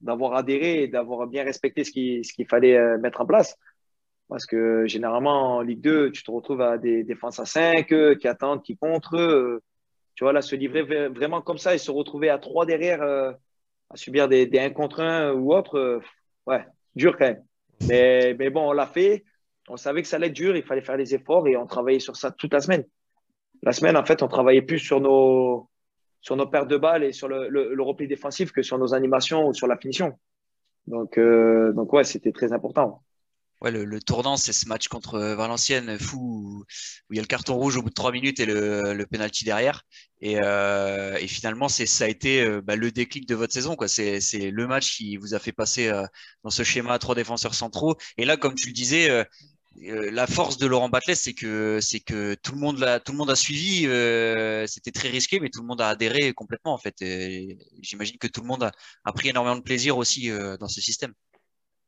d'avoir 0.00 0.34
adhéré 0.34 0.82
et 0.82 0.88
d'avoir 0.88 1.26
bien 1.26 1.44
respecté 1.44 1.84
ce 1.84 1.90
qu'il 1.90 2.24
ce 2.24 2.32
fallait 2.48 2.76
euh, 2.76 2.98
mettre 2.98 3.20
en 3.20 3.26
place. 3.26 3.56
Parce 4.28 4.46
que 4.46 4.86
généralement, 4.86 5.56
en 5.56 5.62
Ligue 5.62 5.80
2, 5.80 6.10
tu 6.10 6.22
te 6.22 6.30
retrouves 6.30 6.60
à 6.60 6.78
des 6.78 7.04
défenses 7.04 7.38
à 7.38 7.46
5 7.46 7.92
euh, 7.92 8.14
qui 8.16 8.26
attendent, 8.28 8.62
qui 8.62 8.76
contre. 8.76 9.16
Euh, 9.16 9.62
tu 10.14 10.24
vois, 10.24 10.32
là, 10.32 10.42
se 10.42 10.56
livrer 10.56 10.82
vraiment 11.08 11.42
comme 11.42 11.58
ça 11.58 11.74
et 11.74 11.78
se 11.78 11.90
retrouver 11.90 12.30
à 12.30 12.38
3 12.38 12.64
derrière, 12.64 13.02
à 13.02 13.96
subir 13.96 14.28
des, 14.28 14.46
des 14.46 14.58
1 14.58 14.70
contre 14.70 15.00
1 15.00 15.34
ou 15.34 15.52
autre, 15.52 16.00
ouais, 16.46 16.64
dur 16.94 17.18
quand 17.18 17.26
même. 17.26 17.44
Mais, 17.86 18.34
mais 18.38 18.48
bon, 18.48 18.70
on 18.70 18.72
l'a 18.72 18.86
fait. 18.86 19.24
On 19.68 19.76
savait 19.76 20.00
que 20.00 20.08
ça 20.08 20.16
allait 20.16 20.28
être 20.28 20.32
dur, 20.32 20.56
il 20.56 20.62
fallait 20.62 20.80
faire 20.80 20.96
les 20.96 21.14
efforts 21.14 21.46
et 21.48 21.56
on 21.58 21.66
travaillait 21.66 22.00
sur 22.00 22.16
ça 22.16 22.30
toute 22.30 22.54
la 22.54 22.60
semaine. 22.60 22.84
La 23.62 23.72
semaine, 23.72 23.96
en 23.98 24.04
fait, 24.06 24.22
on 24.22 24.28
travaillait 24.28 24.62
plus 24.62 24.78
sur 24.78 25.00
nos, 25.02 25.68
sur 26.26 26.34
nos 26.34 26.48
pertes 26.48 26.66
de 26.66 26.76
balles 26.76 27.04
et 27.04 27.12
sur 27.12 27.28
le, 27.28 27.80
repli 27.80 28.08
défensif 28.08 28.50
que 28.50 28.60
sur 28.60 28.78
nos 28.78 28.94
animations 28.94 29.46
ou 29.46 29.54
sur 29.54 29.68
la 29.68 29.76
finition. 29.76 30.18
Donc, 30.88 31.18
euh, 31.18 31.72
donc 31.72 31.92
ouais, 31.92 32.02
c'était 32.02 32.32
très 32.32 32.52
important. 32.52 33.00
Ouais, 33.60 33.70
le, 33.70 34.00
tournant, 34.00 34.36
c'est 34.36 34.52
ce 34.52 34.68
match 34.68 34.88
contre 34.88 35.20
Valenciennes, 35.20 36.00
fou, 36.00 36.64
où 37.08 37.12
il 37.12 37.16
y 37.16 37.20
a 37.20 37.22
le 37.22 37.28
carton 37.28 37.54
rouge 37.54 37.76
au 37.76 37.82
bout 37.82 37.90
de 37.90 37.94
trois 37.94 38.10
minutes 38.10 38.40
et 38.40 38.44
le, 38.44 38.92
le 38.92 39.06
penalty 39.06 39.44
derrière. 39.44 39.84
Et, 40.20 40.40
euh, 40.40 41.16
finalement, 41.28 41.68
c'est 41.68 41.86
ça 41.86 42.06
a 42.06 42.08
été 42.08 42.42
euh, 42.42 42.60
bah, 42.60 42.74
le 42.74 42.90
déclic 42.90 43.28
de 43.28 43.36
votre 43.36 43.52
saison. 43.52 43.76
C'est, 43.86 44.50
le 44.50 44.66
match 44.66 44.96
qui 44.96 45.16
vous 45.16 45.34
a 45.34 45.38
fait 45.38 45.52
passer 45.52 45.86
euh, 45.86 46.04
dans 46.42 46.50
ce 46.50 46.64
schéma 46.64 46.94
à 46.94 46.98
trois 46.98 47.14
défenseurs 47.14 47.54
centraux. 47.54 47.96
Et 48.18 48.24
là, 48.24 48.36
comme 48.36 48.56
tu 48.56 48.66
le 48.66 48.74
disais, 48.74 49.10
euh, 49.10 49.20
euh, 49.20 49.24
la 49.82 50.26
force 50.26 50.58
de 50.58 50.66
Laurent 50.66 50.88
Batles, 50.88 51.16
c'est 51.16 51.34
que 51.34 51.80
c'est 51.80 52.00
que 52.00 52.34
tout 52.34 52.52
le 52.52 52.58
monde 52.58 52.84
tout 53.04 53.12
le 53.12 53.18
monde 53.18 53.30
a 53.30 53.36
suivi. 53.36 53.86
Euh, 53.86 54.66
c'était 54.66 54.90
très 54.90 55.08
risqué, 55.08 55.40
mais 55.40 55.50
tout 55.50 55.60
le 55.60 55.66
monde 55.66 55.80
a 55.80 55.88
adhéré 55.88 56.32
complètement 56.32 56.72
en 56.72 56.78
fait. 56.78 56.94
j'imagine 57.80 58.18
que 58.18 58.26
tout 58.26 58.40
le 58.40 58.46
monde 58.46 58.70
a, 59.04 59.12
pris 59.12 59.28
énormément 59.28 59.56
de 59.56 59.62
plaisir 59.62 59.98
aussi 59.98 60.30
euh, 60.30 60.56
dans 60.56 60.68
ce 60.68 60.80
système. 60.80 61.12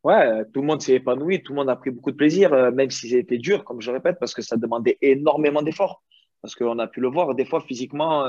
Ouais, 0.04 0.44
tout 0.52 0.60
le 0.60 0.66
monde 0.66 0.80
s'est 0.80 0.94
épanoui, 0.94 1.42
tout 1.42 1.52
le 1.52 1.56
monde 1.56 1.70
a 1.70 1.76
pris 1.76 1.90
beaucoup 1.90 2.12
de 2.12 2.16
plaisir, 2.16 2.50
même 2.72 2.90
si 2.90 3.10
c'était 3.10 3.38
dur, 3.38 3.64
comme 3.64 3.80
je 3.80 3.90
répète, 3.90 4.16
parce 4.20 4.32
que 4.32 4.42
ça 4.42 4.56
demandait 4.56 4.96
énormément 5.02 5.60
d'efforts. 5.60 6.02
Parce 6.40 6.54
qu'on 6.54 6.78
a 6.78 6.86
pu 6.86 7.00
le 7.00 7.08
voir, 7.08 7.34
des 7.34 7.44
fois 7.44 7.60
physiquement, 7.60 8.22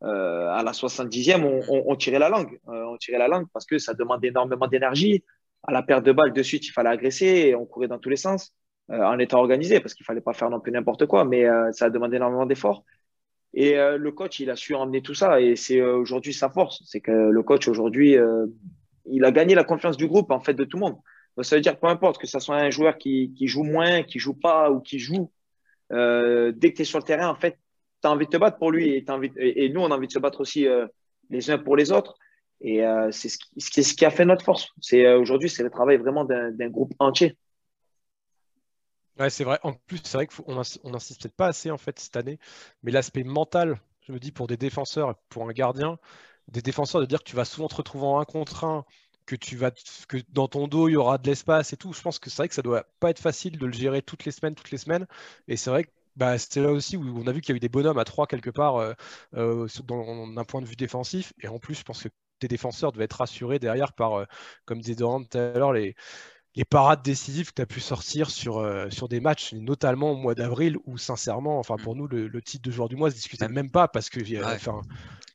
à 0.00 0.62
la 0.64 0.72
70e, 0.72 1.64
on, 1.68 1.96
tirait 1.96 2.18
la 2.18 2.30
langue. 2.30 2.58
on 2.66 2.96
tirait 2.96 3.18
la 3.18 3.28
langue 3.28 3.46
parce 3.52 3.66
que 3.66 3.78
ça 3.78 3.92
demandait 3.92 4.28
énormément 4.28 4.68
d'énergie. 4.68 5.22
À 5.64 5.72
la 5.72 5.82
perte 5.82 6.04
de 6.04 6.12
balle, 6.12 6.32
de 6.32 6.42
suite, 6.42 6.66
il 6.66 6.70
fallait 6.70 6.88
agresser 6.88 7.26
et 7.26 7.54
on 7.54 7.66
courait 7.66 7.88
dans 7.88 7.98
tous 7.98 8.08
les 8.08 8.16
sens. 8.16 8.54
Euh, 8.92 9.02
en 9.02 9.18
étant 9.18 9.40
organisé, 9.40 9.80
parce 9.80 9.94
qu'il 9.94 10.06
fallait 10.06 10.20
pas 10.20 10.32
faire 10.32 10.48
non 10.48 10.60
plus 10.60 10.70
n'importe 10.70 11.06
quoi, 11.06 11.24
mais 11.24 11.44
euh, 11.44 11.72
ça 11.72 11.86
a 11.86 11.90
demandé 11.90 12.16
énormément 12.16 12.46
d'efforts. 12.46 12.84
Et 13.52 13.76
euh, 13.76 13.98
le 13.98 14.12
coach, 14.12 14.38
il 14.38 14.48
a 14.48 14.54
su 14.54 14.76
emmener 14.76 15.02
tout 15.02 15.14
ça, 15.14 15.40
et 15.40 15.56
c'est 15.56 15.80
aujourd'hui 15.82 16.32
sa 16.32 16.50
force. 16.50 16.84
C'est 16.86 17.00
que 17.00 17.10
le 17.10 17.42
coach, 17.42 17.66
aujourd'hui, 17.66 18.16
il 19.06 19.24
a 19.24 19.32
gagné 19.32 19.56
la 19.56 19.64
confiance 19.64 19.96
du 19.96 20.06
groupe, 20.06 20.30
en 20.30 20.40
fait, 20.40 20.54
de 20.54 20.62
tout 20.62 20.76
le 20.76 20.82
monde. 20.82 20.96
Ça 21.42 21.56
veut 21.56 21.62
dire 21.62 21.78
peu 21.78 21.88
importe 21.88 22.18
que 22.18 22.28
ce 22.28 22.38
soit 22.38 22.56
un 22.56 22.70
joueur 22.70 22.96
qui, 22.96 23.34
joue 23.40 23.64
moins, 23.64 24.04
qui 24.04 24.20
joue 24.20 24.34
pas 24.34 24.70
ou 24.70 24.80
qui 24.80 25.00
joue, 25.00 25.32
dès 25.90 26.54
que 26.54 26.76
tu 26.76 26.82
es 26.82 26.84
sur 26.84 26.98
le 26.98 27.04
terrain, 27.04 27.28
en 27.28 27.34
fait, 27.34 27.58
tu 28.02 28.08
as 28.08 28.10
envie 28.12 28.26
de 28.26 28.30
te 28.30 28.36
battre 28.36 28.58
pour 28.58 28.70
lui 28.70 28.90
et, 28.90 29.04
envie, 29.10 29.32
et, 29.36 29.68
nous, 29.68 29.80
on 29.80 29.90
a 29.90 29.96
envie 29.96 30.06
de 30.06 30.12
se 30.12 30.20
battre 30.20 30.40
aussi 30.40 30.66
les 31.30 31.50
uns 31.50 31.58
pour 31.58 31.76
les 31.76 31.90
autres. 31.90 32.14
Et 32.60 32.82
c'est 33.10 33.30
ce, 33.30 33.38
qui, 33.38 33.82
ce 33.82 33.94
qui 33.94 34.04
a 34.04 34.10
fait 34.10 34.24
notre 34.24 34.44
force. 34.44 34.68
C'est 34.80 35.12
aujourd'hui, 35.14 35.48
c'est 35.48 35.64
le 35.64 35.70
travail 35.70 35.96
vraiment 35.96 36.24
d'un 36.24 36.68
groupe 36.68 36.94
entier. 37.00 37.36
C'est 39.30 39.44
vrai. 39.44 39.58
En 39.62 39.72
plus, 39.72 39.98
c'est 40.04 40.18
vrai 40.18 40.26
qu'on 40.26 40.54
n'insiste 40.90 41.22
peut-être 41.22 41.36
pas 41.36 41.46
assez 41.48 41.70
en 41.70 41.78
fait 41.78 41.98
cette 41.98 42.16
année, 42.16 42.38
mais 42.82 42.92
l'aspect 42.92 43.24
mental, 43.24 43.80
je 44.02 44.12
me 44.12 44.18
dis 44.18 44.30
pour 44.30 44.46
des 44.46 44.56
défenseurs, 44.58 45.16
pour 45.30 45.48
un 45.48 45.52
gardien, 45.52 45.98
des 46.48 46.60
défenseurs 46.62 47.00
de 47.00 47.06
dire 47.06 47.20
que 47.20 47.24
tu 47.30 47.34
vas 47.36 47.44
souvent 47.46 47.68
te 47.68 47.74
retrouver 47.76 48.06
en 48.06 48.18
un 48.20 48.24
contre 48.26 48.64
un 48.64 48.84
que 49.24 49.34
tu 49.34 49.56
vas 49.56 49.72
que 50.08 50.18
dans 50.28 50.46
ton 50.48 50.68
dos 50.68 50.88
il 50.88 50.92
y 50.92 50.96
aura 50.96 51.18
de 51.18 51.26
l'espace 51.28 51.72
et 51.72 51.76
tout. 51.76 51.92
Je 51.94 52.02
pense 52.02 52.18
que 52.18 52.28
c'est 52.30 52.36
vrai 52.36 52.48
que 52.48 52.54
ça 52.54 52.62
doit 52.62 52.84
pas 53.00 53.10
être 53.10 53.18
facile 53.20 53.58
de 53.58 53.66
le 53.66 53.72
gérer 53.72 54.02
toutes 54.02 54.24
les 54.24 54.32
semaines, 54.32 54.54
toutes 54.54 54.70
les 54.70 54.78
semaines. 54.78 55.06
Et 55.48 55.56
c'est 55.56 55.70
vrai 55.70 55.84
que 55.84 55.90
bah, 56.14 56.36
là 56.56 56.70
aussi 56.72 56.96
où 56.96 57.18
on 57.18 57.26
a 57.26 57.32
vu 57.32 57.40
qu'il 57.40 57.52
y 57.52 57.54
a 57.54 57.56
eu 57.56 57.60
des 57.60 57.68
bonhommes 57.68 57.98
à 57.98 58.04
trois 58.04 58.26
quelque 58.26 58.50
part 58.50 58.76
euh, 58.76 58.92
euh, 59.34 59.66
d'un 60.34 60.44
point 60.44 60.60
de 60.62 60.66
vue 60.66 60.76
défensif. 60.76 61.32
Et 61.42 61.48
en 61.48 61.58
plus, 61.58 61.74
je 61.74 61.82
pense 61.84 62.02
que 62.02 62.08
tes 62.38 62.48
défenseurs 62.48 62.92
devaient 62.92 63.04
être 63.04 63.14
rassurés 63.14 63.58
derrière 63.58 63.92
par, 63.94 64.14
euh, 64.20 64.24
comme 64.66 64.80
disait 64.80 64.94
Doran 64.96 65.24
tout 65.24 65.38
à 65.38 65.52
l'heure, 65.58 65.72
les, 65.72 65.94
les 66.56 66.64
parades 66.64 67.02
décisives 67.02 67.50
que 67.50 67.54
tu 67.56 67.62
as 67.62 67.66
pu 67.66 67.80
sortir 67.80 68.30
sur, 68.30 68.64
sur 68.90 69.08
des 69.08 69.20
matchs, 69.20 69.52
notamment 69.52 70.12
au 70.12 70.16
mois 70.16 70.34
d'avril, 70.34 70.76
où 70.86 70.98
sincèrement, 70.98 71.58
enfin 71.58 71.76
pour 71.76 71.94
mm. 71.94 71.98
nous, 71.98 72.08
le, 72.08 72.42
titre 72.42 72.68
de 72.68 72.70
joueur 72.70 72.88
du 72.88 72.96
mois 72.96 73.08
ne 73.08 73.12
se 73.12 73.16
discutait 73.16 73.48
même 73.48 73.70
pas 73.70 73.88
parce 73.88 74.08
que 74.08 74.20
enfin, 74.54 74.80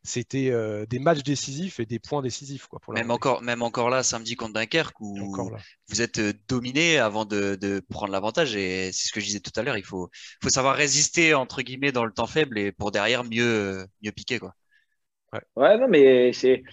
c'était 0.03 0.49
euh, 0.49 0.85
des 0.87 0.99
matchs 0.99 1.23
décisifs 1.23 1.79
et 1.79 1.85
des 1.85 1.99
points 1.99 2.21
décisifs. 2.21 2.67
Quoi, 2.67 2.79
pour 2.79 2.93
même, 2.93 3.11
encore, 3.11 3.41
même 3.41 3.61
encore 3.61 3.89
là, 3.89 4.03
samedi 4.03 4.35
contre 4.35 4.53
Dunkerque, 4.53 4.99
où 4.99 5.15
vous 5.89 6.01
êtes 6.01 6.19
euh, 6.19 6.33
dominé 6.47 6.97
avant 6.97 7.25
de, 7.25 7.55
de 7.55 7.81
prendre 7.89 8.11
l'avantage. 8.11 8.55
Et 8.55 8.91
c'est 8.91 9.07
ce 9.07 9.13
que 9.13 9.19
je 9.19 9.25
disais 9.25 9.39
tout 9.39 9.51
à 9.55 9.63
l'heure, 9.63 9.77
il 9.77 9.85
faut, 9.85 10.09
faut 10.41 10.49
savoir 10.49 10.75
résister 10.75 11.33
entre 11.33 11.61
guillemets 11.61 11.91
dans 11.91 12.05
le 12.05 12.11
temps 12.11 12.27
faible 12.27 12.57
et 12.57 12.71
pour 12.71 12.91
derrière 12.91 13.23
mieux, 13.23 13.85
mieux 14.01 14.11
piquer. 14.11 14.39
Quoi. 14.39 14.55
Ouais. 15.33 15.41
ouais 15.55 15.77
non, 15.77 15.87
mais 15.87 16.33
c'est. 16.33 16.63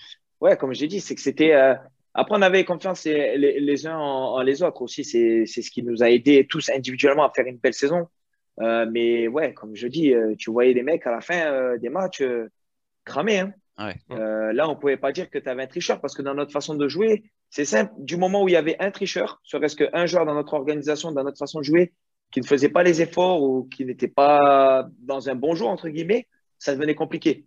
Ouais, 0.41 0.57
comme 0.57 0.73
j'ai 0.73 0.89
dit, 0.89 1.01
c'est 1.01 1.15
que 1.15 1.21
c'était. 1.21 1.53
Euh, 1.53 1.75
après, 2.21 2.37
on 2.37 2.43
avait 2.43 2.65
confiance 2.65 3.05
les, 3.05 3.61
les, 3.61 3.87
uns 3.87 3.99
en, 3.99 4.43
les 4.43 4.63
autres 4.63 4.83
aussi. 4.83 5.05
C'est 5.05 5.47
ce 5.47 5.71
qui 5.71 5.83
nous 5.83 6.03
a 6.03 6.11
aidés 6.11 6.47
tous 6.49 6.71
individuellement 6.71 7.25
à 7.25 7.33
faire 7.35 7.47
une 7.47 7.59
belle 7.59 7.75
saison. 7.75 8.09
mais 8.59 9.29
ouais, 9.29 9.55
comme 9.55 9.75
je 9.75 9.87
dis, 9.87 10.13
tu 10.39 10.51
voyais 10.51 10.73
les 10.73 10.83
mecs 10.83 11.07
à 11.07 11.11
la 11.11 11.21
fin 11.21 11.77
des 11.79 11.89
matchs 11.89 12.23
cramé. 13.05 13.39
Hein. 13.39 13.53
Euh, 14.11 14.53
là, 14.53 14.69
on 14.69 14.75
ne 14.75 14.79
pouvait 14.79 14.97
pas 14.97 15.13
dire 15.13 15.31
que 15.31 15.39
tu 15.39 15.49
avais 15.49 15.63
un 15.63 15.67
tricheur 15.67 16.01
parce 16.01 16.15
que 16.15 16.23
dans 16.23 16.35
notre 16.35 16.53
façon 16.53 16.75
de 16.75 16.89
jouer, 16.89 17.25
c'est 17.51 17.65
simple. 17.65 17.93
Du 17.99 18.17
moment 18.17 18.43
où 18.43 18.49
il 18.49 18.53
y 18.53 18.57
avait 18.57 18.77
un 18.81 18.91
tricheur, 18.91 19.41
serait-ce 19.45 19.77
qu'un 19.77 20.07
joueur 20.07 20.27
dans 20.27 20.35
notre 20.35 20.55
organisation, 20.55 21.13
dans 21.13 21.25
notre 21.25 21.39
façon 21.39 21.61
de 21.61 21.65
jouer, 21.65 21.93
qui 22.31 22.41
ne 22.41 22.47
faisait 22.47 22.69
pas 22.69 22.83
les 22.83 23.01
efforts 23.01 23.43
ou 23.43 23.65
qui 23.65 23.85
n'était 23.85 24.09
pas 24.09 24.87
dans 24.99 25.31
un 25.31 25.35
bon 25.35 25.55
jour, 25.55 25.69
entre 25.69 25.89
guillemets, 25.89 26.29
ça 26.59 26.75
devenait 26.75 26.95
compliqué. 26.95 27.47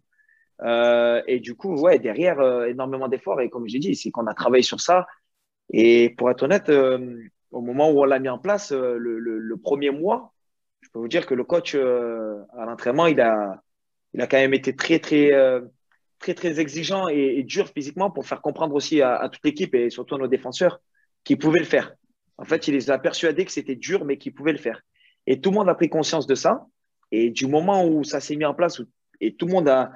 Euh, 0.64 1.22
et 1.28 1.40
du 1.40 1.56
coup, 1.56 1.76
ouais, 1.80 2.00
derrière, 2.00 2.40
euh, 2.40 2.66
énormément 2.66 3.08
d'efforts. 3.08 3.42
Et 3.42 3.50
comme 3.50 3.68
j'ai 3.68 3.80
dit, 3.80 3.96
c'est 3.96 4.12
qu'on 4.12 4.28
a 4.28 4.34
travaillé 4.34 4.64
sur 4.64 4.80
ça. 4.80 5.08
Et 5.74 6.14
pour 6.18 6.30
être 6.30 6.44
honnête, 6.44 6.70
au 6.70 7.62
moment 7.62 7.90
où 7.92 8.02
on 8.02 8.06
l'a 8.06 8.20
mis 8.20 8.30
en 8.30 8.38
place, 8.38 8.72
le, 8.72 9.56
premier 9.64 9.90
mois, 9.90 10.34
je 10.82 10.90
peux 10.90 11.00
vous 11.00 11.08
dire 11.08 11.26
que 11.26 11.34
le 11.34 11.44
coach 11.44 11.76
à 11.76 12.66
l'entraînement, 12.66 13.08
il 13.08 13.22
a, 13.22 13.62
il 14.14 14.22
a 14.22 14.28
quand 14.28 14.38
même 14.38 14.54
été 14.54 14.76
très, 14.76 15.00
très, 15.00 15.34
euh, 15.34 15.62
très, 16.20 16.34
très 16.34 16.60
exigeant 16.60 17.08
et, 17.08 17.44
dur 17.44 17.70
physiquement 17.70 18.12
pour 18.12 18.26
faire 18.26 18.42
comprendre 18.42 18.76
aussi 18.76 19.02
à, 19.02 19.30
toute 19.32 19.44
l'équipe 19.44 19.74
et 19.76 19.90
surtout 19.90 20.16
à 20.16 20.18
nos 20.18 20.28
défenseurs 20.28 20.82
qu'ils 21.24 21.38
pouvaient 21.38 21.60
le 21.60 21.66
faire. 21.66 21.94
En 22.38 22.46
fait, 22.46 22.68
il 22.68 22.74
les 22.74 22.90
a 22.90 22.98
persuadés 22.98 23.46
que 23.46 23.52
c'était 23.52 23.76
dur, 23.76 24.06
mais 24.06 24.18
qu'ils 24.18 24.34
pouvaient 24.34 24.52
le 24.52 24.58
faire. 24.58 24.82
Et 25.28 25.40
tout 25.40 25.52
le 25.52 25.58
monde 25.58 25.70
a 25.70 25.76
pris 25.76 25.90
conscience 25.90 26.28
de 26.28 26.36
ça. 26.36 26.66
Et 27.12 27.30
du 27.30 27.46
moment 27.46 27.86
où 27.86 28.04
ça 28.04 28.20
s'est 28.20 28.36
mis 28.36 28.46
en 28.46 28.54
place, 28.54 28.82
et 29.20 29.36
tout 29.36 29.46
le 29.46 29.54
monde 29.54 29.68
a, 29.68 29.92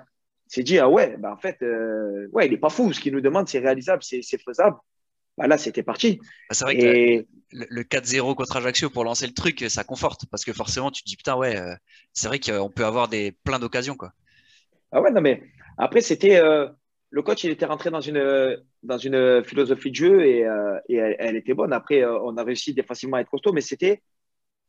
s'est 0.48 0.64
dit, 0.64 0.80
ah 0.80 0.90
ouais, 0.90 1.18
bah 1.18 1.32
en 1.34 1.38
fait, 1.38 1.62
euh, 1.62 2.28
ouais, 2.32 2.46
il 2.46 2.52
n'est 2.52 2.58
pas 2.58 2.70
fou. 2.70 2.94
Ce 2.94 3.00
qu'il 3.00 3.14
nous 3.14 3.22
demande, 3.22 3.48
c'est 3.48 3.60
réalisable, 3.60 4.04
c'est 4.04 4.42
faisable. 4.44 4.78
Bah 5.38 5.48
là, 5.48 5.58
c'était 5.58 5.84
parti. 5.84 6.18
Bah, 6.18 6.56
c'est 6.56 6.64
vrai 6.64 6.78
que 6.78 7.26
le, 7.52 7.84
4-0 7.84 8.36
contre 8.36 8.58
Ajaccio 8.58 8.90
pour 8.90 9.04
lancer 9.04 9.28
le 9.28 9.34
truc, 9.34 9.66
ça 9.70 9.84
conforte 9.84 10.26
parce 10.30 10.46
que 10.46 10.54
forcément, 10.54 10.92
tu 10.92 11.04
te 11.04 11.10
dis 11.10 11.18
putain, 11.18 11.36
ouais, 11.36 11.58
euh, 11.58 11.76
c'est 12.14 12.28
vrai 12.28 12.40
qu'on 12.40 12.70
peut 12.70 12.86
avoir 12.86 13.08
des, 13.08 13.32
plein 13.32 13.60
d'occasions. 13.60 13.96
quoi. 13.96 14.14
Ah 14.92 15.02
ouais, 15.02 15.12
non, 15.12 15.22
mais 15.22 15.44
après, 15.78 16.02
c'était. 16.02 16.38
Euh, 16.38 16.68
le 17.10 17.22
coach, 17.22 17.44
il 17.46 17.52
était 17.52 17.66
rentré 17.66 17.92
dans 17.92 18.02
une, 18.02 18.58
dans 18.84 18.98
une 18.98 19.44
philosophie 19.46 19.90
de 19.90 19.96
jeu 19.96 20.26
et, 20.26 20.40
et 20.90 20.96
elle, 20.96 21.38
était 21.38 21.54
bonne. 21.54 21.72
Après, 21.72 22.04
on 22.04 22.36
a 22.36 22.44
réussi 22.44 22.74
défensivement 22.74 23.16
à 23.16 23.22
être 23.22 23.30
costaud, 23.30 23.54
mais 23.54 23.62
c'était. 23.62 24.02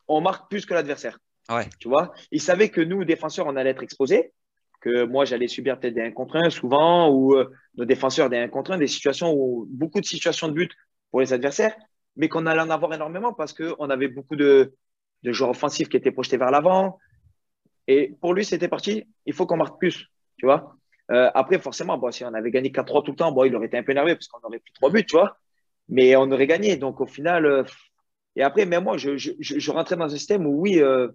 On 0.07 0.21
marque 0.21 0.49
plus 0.49 0.65
que 0.65 0.73
l'adversaire. 0.73 1.19
Ouais. 1.49 1.69
Tu 1.81 1.89
vois? 1.89 2.13
Il 2.31 2.41
savait 2.41 2.69
que 2.69 2.81
nous, 2.81 3.05
défenseurs, 3.05 3.49
on 3.49 3.57
allait 3.57 3.71
être 3.71 3.83
exposés 3.83 4.33
que 4.87 5.05
moi 5.05 5.25
j'allais 5.25 5.49
subir 5.49 5.79
peut-être 5.79 5.95
des 5.95 6.03
1 6.03 6.13
contre 6.13 6.37
1 6.37 6.51
souvent, 6.51 7.11
ou 7.11 7.35
nos 7.77 7.85
défenseurs 7.85 8.31
des 8.31 8.39
1 8.39 8.49
contre 8.49 8.73
1, 8.73 8.79
des 8.79 8.87
situations 8.87 9.33
où 9.35 9.67
beaucoup 9.71 10.01
de 10.01 10.07
situations 10.07 10.49
de 10.49 10.55
but 10.55 10.73
pour 11.11 11.21
les 11.21 11.33
adversaires 11.33 11.75
mais 12.17 12.29
qu'on 12.29 12.47
allait 12.47 12.61
en 12.61 12.71
avoir 12.71 12.93
énormément 12.95 13.33
parce 13.33 13.53
qu'on 13.53 13.91
avait 13.91 14.09
beaucoup 14.09 14.37
de, 14.37 14.75
de, 15.23 15.33
joueurs 15.33 15.51
offensifs 15.51 15.89
qui 15.89 15.97
étaient 15.97 16.11
projetés 16.11 16.39
vers 16.39 16.51
l'avant. 16.51 16.99
Et 17.87 18.15
pour 18.21 18.35
lui, 18.35 18.45
c'était 18.45 18.69
parti, 18.69 19.07
il 19.27 19.33
faut 19.33 19.47
qu'on 19.47 19.57
marque 19.57 19.79
plus, 19.79 20.09
tu 20.39 20.47
vois. 20.47 20.75
Euh, 21.13 21.31
après, 21.35 21.59
forcément, 21.59 21.99
bon, 21.99 22.11
si 22.11 22.25
on 22.25 22.35
avait 22.35 22.51
gagné 22.51 22.71
4-3 22.71 23.05
tout 23.05 23.13
le 23.13 23.17
temps, 23.17 23.31
bon, 23.31 23.45
il 23.45 23.55
aurait 23.55 23.67
été 23.67 23.79
un 23.79 23.83
peu 23.83 23.93
énervé 23.93 24.15
parce 24.15 24.27
qu'on 24.27 24.45
aurait 24.47 24.59
pris 24.59 24.73
3 24.73 24.91
buts, 24.91 25.05
tu 25.07 25.17
vois. 25.17 25.37
Mais 25.89 26.17
on 26.17 26.31
aurait 26.33 26.49
gagné. 26.49 26.77
Donc, 26.77 27.01
au 27.01 27.07
final, 27.07 27.47
euh, 27.47 27.63
et 28.35 28.43
après, 28.43 28.67
mais 28.67 28.81
moi, 28.81 28.97
je, 28.97 29.17
je, 29.17 29.33
je, 29.39 29.71
rentrais 29.71 29.97
dans 29.97 30.05
un 30.05 30.09
système 30.09 30.47
où, 30.47 30.61
oui, 30.61 30.81
euh, 30.81 31.09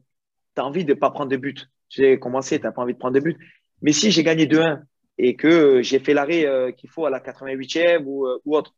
tu 0.55 0.61
as 0.61 0.65
envie 0.65 0.85
de 0.85 0.93
ne 0.93 0.99
pas 0.99 1.11
prendre 1.11 1.29
de 1.29 1.37
but. 1.37 1.67
J'ai 1.89 2.19
commencé, 2.19 2.57
tu 2.57 2.65
n'as 2.65 2.71
pas 2.71 2.83
envie 2.83 2.93
de 2.93 2.99
prendre 2.99 3.15
de 3.15 3.19
but. 3.19 3.37
Mais 3.81 3.93
si 3.93 4.11
j'ai 4.11 4.23
gagné 4.23 4.45
2-1 4.45 4.81
et 5.17 5.35
que 5.35 5.81
j'ai 5.81 5.99
fait 5.99 6.13
l'arrêt 6.13 6.73
qu'il 6.77 6.89
faut 6.89 7.05
à 7.05 7.09
la 7.09 7.19
88e 7.19 8.03
ou, 8.05 8.27
ou 8.45 8.55
autre, 8.55 8.73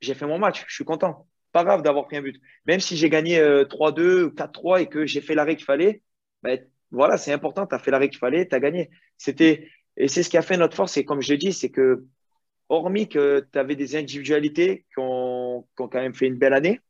j'ai 0.00 0.14
fait 0.14 0.26
mon 0.26 0.38
match, 0.38 0.64
je 0.66 0.74
suis 0.74 0.84
content 0.84 1.26
pas 1.52 1.64
grave 1.64 1.82
d'avoir 1.82 2.06
pris 2.06 2.16
un 2.16 2.22
but. 2.22 2.40
Même 2.66 2.80
si 2.80 2.96
j'ai 2.96 3.10
gagné 3.10 3.38
3-2 3.38 4.00
euh, 4.00 4.26
ou 4.26 4.30
4-3 4.30 4.82
et 4.82 4.86
que 4.86 5.06
j'ai 5.06 5.20
fait 5.20 5.34
l'arrêt 5.34 5.54
qu'il 5.54 5.66
fallait, 5.66 6.02
ben, 6.42 6.58
voilà, 6.90 7.16
c'est 7.18 7.32
important. 7.32 7.66
Tu 7.66 7.74
as 7.74 7.78
fait 7.78 7.90
l'arrêt 7.90 8.08
qu'il 8.08 8.18
fallait, 8.18 8.48
tu 8.48 8.54
as 8.54 8.60
gagné. 8.60 8.90
C'était, 9.18 9.68
et 9.96 10.08
c'est 10.08 10.22
ce 10.22 10.30
qui 10.30 10.38
a 10.38 10.42
fait 10.42 10.56
notre 10.56 10.74
force. 10.74 10.96
Et 10.96 11.04
comme 11.04 11.20
je 11.20 11.30
l'ai 11.30 11.38
dit, 11.38 11.52
c'est 11.52 11.70
que, 11.70 12.04
hormis 12.68 13.08
que 13.08 13.46
tu 13.52 13.58
avais 13.58 13.76
des 13.76 13.96
individualités 13.96 14.86
qui 14.92 14.98
ont, 14.98 15.66
quand 15.76 15.94
même 15.94 16.14
fait 16.14 16.26
une 16.26 16.38
belle 16.38 16.54
année, 16.54 16.80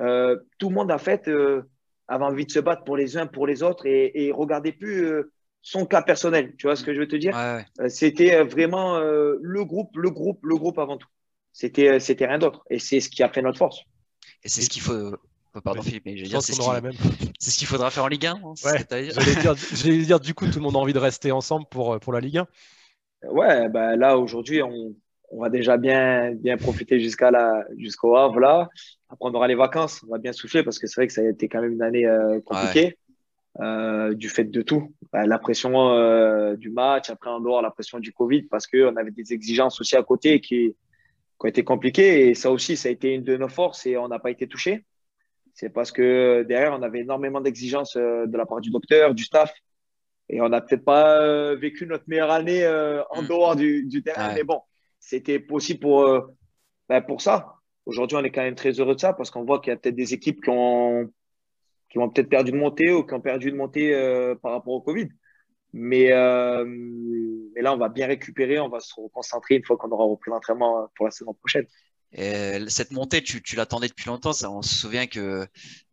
euh, 0.00 0.38
tout 0.58 0.68
le 0.68 0.76
monde, 0.76 0.92
en 0.92 0.98
fait, 0.98 1.28
euh, 1.28 1.62
avait 2.06 2.24
envie 2.24 2.46
de 2.46 2.52
se 2.52 2.60
battre 2.60 2.84
pour 2.84 2.96
les 2.96 3.16
uns, 3.16 3.26
pour 3.26 3.46
les 3.46 3.62
autres 3.62 3.86
et, 3.86 4.26
et 4.26 4.32
regardait 4.32 4.72
plus 4.72 5.24
son 5.62 5.86
cas 5.86 6.02
personnel. 6.02 6.54
Tu 6.56 6.66
vois 6.66 6.76
ce 6.76 6.84
que 6.84 6.94
je 6.94 7.00
veux 7.00 7.08
te 7.08 7.16
dire? 7.16 7.36
C'était 7.88 8.42
vraiment 8.42 8.98
le 8.98 9.64
groupe, 9.64 9.96
le 9.96 10.10
groupe, 10.10 10.40
le 10.42 10.56
groupe 10.56 10.78
avant 10.78 10.96
tout. 10.96 11.08
C'était, 11.58 11.88
euh, 11.88 11.98
c'était 11.98 12.26
rien 12.26 12.38
d'autre. 12.38 12.64
Et 12.70 12.78
c'est 12.78 13.00
ce 13.00 13.08
qui 13.08 13.20
a 13.24 13.28
fait 13.28 13.42
notre 13.42 13.58
force. 13.58 13.80
Et 14.44 14.48
c'est 14.48 14.62
ce 14.62 14.70
qu'il 14.70 14.80
faut. 14.80 15.16
Pardon 15.64 15.82
Philippe, 15.82 16.04
mais 16.06 16.16
je 16.16 16.22
veux 16.22 16.28
dire, 16.28 16.40
c'est, 16.40 16.52
ce 16.52 16.62
c'est 17.40 17.50
ce 17.50 17.58
qu'il 17.58 17.66
faudra 17.66 17.90
faire 17.90 18.04
en 18.04 18.08
Ligue 18.08 18.26
1. 18.26 18.34
Hein, 18.34 18.54
j'allais, 18.90 20.04
dire, 20.04 20.20
du 20.20 20.34
coup, 20.34 20.46
tout 20.46 20.58
le 20.58 20.62
monde 20.62 20.76
a 20.76 20.78
envie 20.78 20.92
de 20.92 21.00
rester 21.00 21.32
ensemble 21.32 21.66
pour, 21.68 21.94
euh, 21.94 21.98
pour 21.98 22.12
la 22.12 22.20
Ligue 22.20 22.38
1. 22.38 22.46
Ouais, 23.30 23.68
bah 23.68 23.96
là 23.96 24.16
aujourd'hui, 24.16 24.62
on, 24.62 24.94
on, 25.32 25.40
va 25.40 25.48
déjà 25.48 25.76
bien, 25.76 26.32
bien 26.32 26.56
profiter 26.58 27.00
jusqu'à 27.00 27.32
la, 27.32 27.64
jusqu'au 27.76 28.14
Havre 28.14 28.38
là. 28.38 28.68
Après, 29.08 29.28
on 29.28 29.34
aura 29.34 29.48
les 29.48 29.56
vacances, 29.56 30.04
on 30.06 30.12
va 30.12 30.18
bien 30.18 30.32
souffler 30.32 30.62
parce 30.62 30.78
que 30.78 30.86
c'est 30.86 31.00
vrai 31.00 31.08
que 31.08 31.12
ça 31.12 31.22
a 31.22 31.24
été 31.24 31.48
quand 31.48 31.60
même 31.60 31.72
une 31.72 31.82
année 31.82 32.06
euh, 32.06 32.40
compliquée 32.42 32.96
du 33.56 34.28
fait 34.28 34.44
de 34.44 34.62
tout. 34.62 34.94
Bah, 35.12 35.26
la 35.26 35.38
pression 35.38 36.54
du 36.54 36.70
match, 36.70 37.10
après 37.10 37.30
en 37.30 37.40
dehors 37.40 37.62
la 37.62 37.70
pression 37.70 37.98
du 37.98 38.12
Covid 38.12 38.42
parce 38.42 38.66
qu'on 38.66 38.96
avait 38.96 39.10
des 39.10 39.32
exigences 39.32 39.80
aussi 39.80 39.96
à 39.96 40.02
côté 40.02 40.40
qui, 40.40 40.76
qui 41.38 41.46
ont 41.46 41.48
été 41.48 41.64
compliquées. 41.64 42.28
Et 42.28 42.34
ça 42.34 42.50
aussi, 42.50 42.76
ça 42.76 42.88
a 42.88 42.92
été 42.92 43.14
une 43.14 43.22
de 43.22 43.36
nos 43.36 43.48
forces 43.48 43.86
et 43.86 43.96
on 43.96 44.08
n'a 44.08 44.18
pas 44.18 44.30
été 44.30 44.46
touché. 44.46 44.84
C'est 45.54 45.70
parce 45.70 45.92
que 45.92 46.44
derrière, 46.44 46.72
on 46.78 46.82
avait 46.82 47.00
énormément 47.00 47.40
d'exigences 47.40 47.96
euh, 47.96 48.26
de 48.26 48.36
la 48.36 48.46
part 48.46 48.60
du 48.60 48.70
docteur, 48.70 49.14
du 49.14 49.24
staff. 49.24 49.52
Et 50.28 50.40
on 50.40 50.48
n'a 50.48 50.60
peut-être 50.60 50.84
pas 50.84 51.20
euh, 51.20 51.56
vécu 51.56 51.86
notre 51.86 52.04
meilleure 52.06 52.30
année 52.30 52.64
euh, 52.64 53.02
en 53.10 53.22
mm. 53.22 53.26
dehors 53.26 53.56
du, 53.56 54.02
terrain. 54.04 54.34
Mais 54.34 54.44
bon, 54.44 54.60
c'était 55.00 55.38
possible 55.38 55.80
pour, 55.80 56.28
ben, 56.88 57.00
pour 57.00 57.20
ça. 57.20 57.54
Aujourd'hui, 57.86 58.16
on 58.16 58.24
est 58.24 58.30
quand 58.30 58.42
même 58.42 58.54
très 58.54 58.72
heureux 58.72 58.94
de 58.94 59.00
ça 59.00 59.14
parce 59.14 59.30
qu'on 59.30 59.44
voit 59.44 59.60
qu'il 59.60 59.70
y 59.70 59.74
a 59.74 59.76
peut-être 59.76 59.96
des 59.96 60.12
équipes 60.12 60.42
qui 60.42 60.50
ont, 60.50 61.10
qui 61.90 61.98
ont 61.98 62.08
peut-être 62.08 62.28
perdu 62.28 62.52
de 62.52 62.56
montée 62.56 62.92
ou 62.92 63.04
qui 63.04 63.14
ont 63.14 63.20
perdu 63.20 63.50
de 63.50 63.56
montée 63.56 63.92
par 64.42 64.52
rapport 64.52 64.74
au 64.74 64.80
Covid. 64.80 65.08
Mais, 65.72 66.12
euh, 66.12 66.64
mais 67.54 67.62
là, 67.62 67.74
on 67.74 67.76
va 67.76 67.88
bien 67.88 68.06
récupérer, 68.06 68.58
on 68.58 68.68
va 68.68 68.80
se 68.80 68.94
concentrer 69.12 69.56
une 69.56 69.64
fois 69.64 69.76
qu'on 69.76 69.90
aura 69.90 70.04
repris 70.04 70.30
l'entraînement 70.30 70.90
pour 70.94 71.06
la 71.06 71.10
saison 71.10 71.34
prochaine. 71.34 71.66
Et 72.12 72.58
cette 72.68 72.90
montée, 72.90 73.22
tu, 73.22 73.42
tu 73.42 73.54
l'attendais 73.54 73.88
depuis 73.88 74.06
longtemps. 74.06 74.32
Ça, 74.32 74.50
on 74.50 74.62
se 74.62 74.74
souvient 74.74 75.06
que 75.06 75.46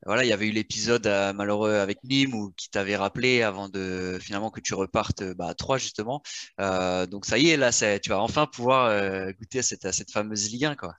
voilà, 0.05 0.23
il 0.23 0.29
y 0.29 0.33
avait 0.33 0.47
eu 0.47 0.51
l'épisode 0.51 1.05
euh, 1.07 1.33
malheureux 1.33 1.73
avec 1.73 2.01
Nîmes 2.05 2.33
où 2.33 2.53
qui 2.55 2.69
t'avait 2.69 2.95
rappelé 2.95 3.41
avant 3.41 3.67
de 3.67 4.17
finalement 4.21 4.49
que 4.49 4.61
tu 4.61 4.73
repartes 4.75 5.23
bah, 5.33 5.47
à 5.49 5.53
3 5.53 5.77
justement. 5.77 6.21
Euh, 6.61 7.05
donc 7.05 7.25
ça 7.25 7.37
y 7.37 7.49
est, 7.49 7.57
là, 7.57 7.71
tu 7.99 8.09
vas 8.09 8.21
enfin 8.21 8.47
pouvoir 8.47 8.85
euh, 8.85 9.29
goûter 9.33 9.59
à 9.59 9.63
cette, 9.63 9.83
à 9.83 9.91
cette 9.91 10.11
fameuse 10.11 10.49
Ligue 10.51 10.65
1 10.65 10.75
quoi. 10.75 10.95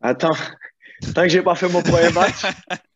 Attends, 0.00 0.36
tant 1.14 1.22
que 1.22 1.28
j'ai 1.28 1.42
pas 1.42 1.54
fait 1.54 1.68
mon 1.68 1.82
premier 1.82 2.10
match, 2.10 2.40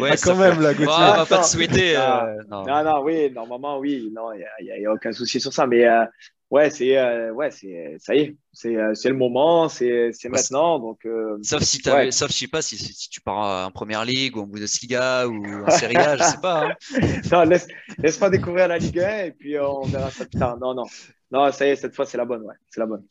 Ouais, 0.00 0.10
ah, 0.12 0.16
quand 0.22 0.36
même, 0.36 0.60
là, 0.60 0.72
Gauthier. 0.74 0.92
on 0.92 1.16
va 1.16 1.26
pas 1.26 1.38
te 1.42 1.46
souhaiter. 1.46 1.96
Euh, 1.96 2.42
non. 2.48 2.64
non. 2.64 3.02
oui, 3.02 3.30
normalement, 3.30 3.78
oui, 3.78 4.10
non, 4.14 4.32
il 4.32 4.78
n'y 4.78 4.86
a, 4.86 4.92
aucun 4.92 5.12
souci 5.12 5.40
sur 5.40 5.52
ça. 5.52 5.66
Mais 5.66 5.86
euh, 5.86 6.04
ouais, 6.50 6.70
c'est, 6.70 6.96
euh, 6.96 7.32
ouais, 7.32 7.50
c'est, 7.50 7.96
ça 8.00 8.14
y 8.14 8.20
est, 8.20 8.36
c'est, 8.52 8.70
le 8.70 9.14
moment, 9.14 9.68
c'est, 9.68 10.12
maintenant. 10.24 10.78
Donc, 10.78 11.06
sauf 11.42 11.62
si 11.62 11.78
tu 11.78 11.90
sauf 12.12 12.30
je 12.30 12.36
sais 12.36 12.48
pas 12.48 12.62
si, 12.62 12.76
si, 12.76 13.08
tu 13.08 13.20
pars 13.20 13.66
en 13.66 13.70
première 13.70 14.04
ligue 14.04 14.36
ou 14.36 14.40
en 14.42 14.46
Bundesliga 14.46 15.26
ou 15.28 15.64
en 15.64 15.70
Serie 15.70 15.96
A, 15.96 16.16
je 16.16 16.22
sais 16.22 16.40
pas. 16.40 16.68
Hein. 16.68 16.74
non, 17.32 17.42
laisse, 17.42 17.68
laisse 17.98 18.16
pas 18.16 18.30
découvrir 18.30 18.68
la 18.68 18.78
Ligue 18.78 19.00
1 19.00 19.18
et 19.26 19.32
puis 19.32 19.58
on 19.58 19.82
verra 19.82 20.10
ça 20.10 20.24
plus 20.24 20.38
tard. 20.38 20.58
Non, 20.58 20.74
non, 20.74 20.84
non, 21.30 21.52
ça 21.52 21.66
y 21.66 21.70
est, 21.70 21.76
cette 21.76 21.94
fois 21.94 22.06
c'est 22.06 22.18
la 22.18 22.24
bonne, 22.24 22.42
ouais, 22.42 22.54
c'est 22.68 22.80
la 22.80 22.86
bonne. 22.86 23.04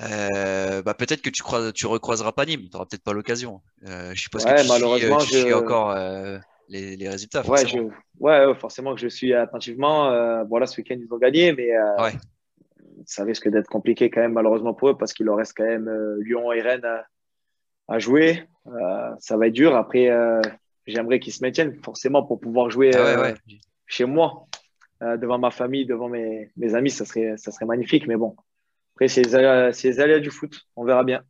Euh, 0.00 0.82
bah, 0.82 0.94
peut-être 0.94 1.22
que 1.22 1.30
tu, 1.30 1.42
crois, 1.42 1.72
tu 1.72 1.86
recroiseras 1.86 2.32
pas 2.32 2.44
Nîmes, 2.44 2.62
tu 2.68 2.70
n'auras 2.72 2.86
peut-être 2.86 3.02
pas 3.04 3.12
l'occasion. 3.12 3.62
Euh, 3.86 4.12
je 4.14 4.20
suppose 4.20 4.44
Ouais, 4.44 4.54
que 4.54 4.62
tu 4.62 4.68
malheureusement, 4.68 5.18
suis, 5.20 5.28
tu 5.30 5.38
suis 5.40 5.48
je- 5.50 5.54
encore 5.54 5.90
euh, 5.92 6.38
les, 6.68 6.96
les 6.96 7.08
résultats. 7.08 7.40
Ouais, 7.48 7.60
forcément. 7.66 7.90
je, 8.18 8.22
ouais, 8.22 8.46
ouais, 8.46 8.54
forcément 8.54 8.94
que 8.94 9.00
je 9.00 9.08
suis 9.08 9.32
attentivement. 9.32 10.10
Euh, 10.10 10.44
voilà, 10.44 10.66
ce 10.66 10.78
week-end, 10.80 10.96
ils 10.98 11.12
ont 11.12 11.18
gagné, 11.18 11.52
mais 11.52 11.74
euh, 11.76 12.02
Ouais. 12.02 12.12
ça 13.06 13.24
risque 13.24 13.48
d'être 13.48 13.68
compliqué 13.68 14.10
quand 14.10 14.20
même, 14.20 14.32
malheureusement 14.32 14.74
pour 14.74 14.90
eux, 14.90 14.98
parce 14.98 15.12
qu'il 15.12 15.26
leur 15.26 15.36
reste 15.36 15.54
quand 15.56 15.64
même 15.64 15.88
euh, 15.88 16.18
Lyon 16.22 16.52
et 16.52 16.60
Rennes 16.60 16.84
à, 16.84 17.06
à 17.88 17.98
jouer. 17.98 18.44
Euh, 18.66 19.10
ça 19.20 19.36
va 19.36 19.46
être 19.46 19.52
dur. 19.54 19.76
Après, 19.76 20.10
euh, 20.10 20.40
j'aimerais 20.86 21.20
qu'ils 21.20 21.32
se 21.32 21.42
maintiennent, 21.42 21.74
forcément, 21.82 22.22
pour 22.22 22.40
pouvoir 22.40 22.68
jouer 22.68 22.90
Ah 22.94 23.20
ouais, 23.20 23.32
euh, 23.32 23.34
chez 23.86 24.04
moi, 24.04 24.46
euh, 25.02 25.16
devant 25.16 25.38
ma 25.38 25.50
famille, 25.50 25.86
devant 25.86 26.08
mes, 26.08 26.50
mes 26.56 26.74
amis. 26.74 26.90
Ça 26.90 27.04
serait, 27.04 27.36
ça 27.36 27.50
serait 27.52 27.66
magnifique, 27.66 28.06
mais 28.08 28.16
bon. 28.16 28.36
Après, 28.96 29.08
c'est 29.08 29.20
les 29.20 30.00
aléas, 30.00 30.20
du 30.20 30.30
foot. 30.30 30.58
On 30.74 30.84
verra 30.84 31.04
bien. 31.04 31.22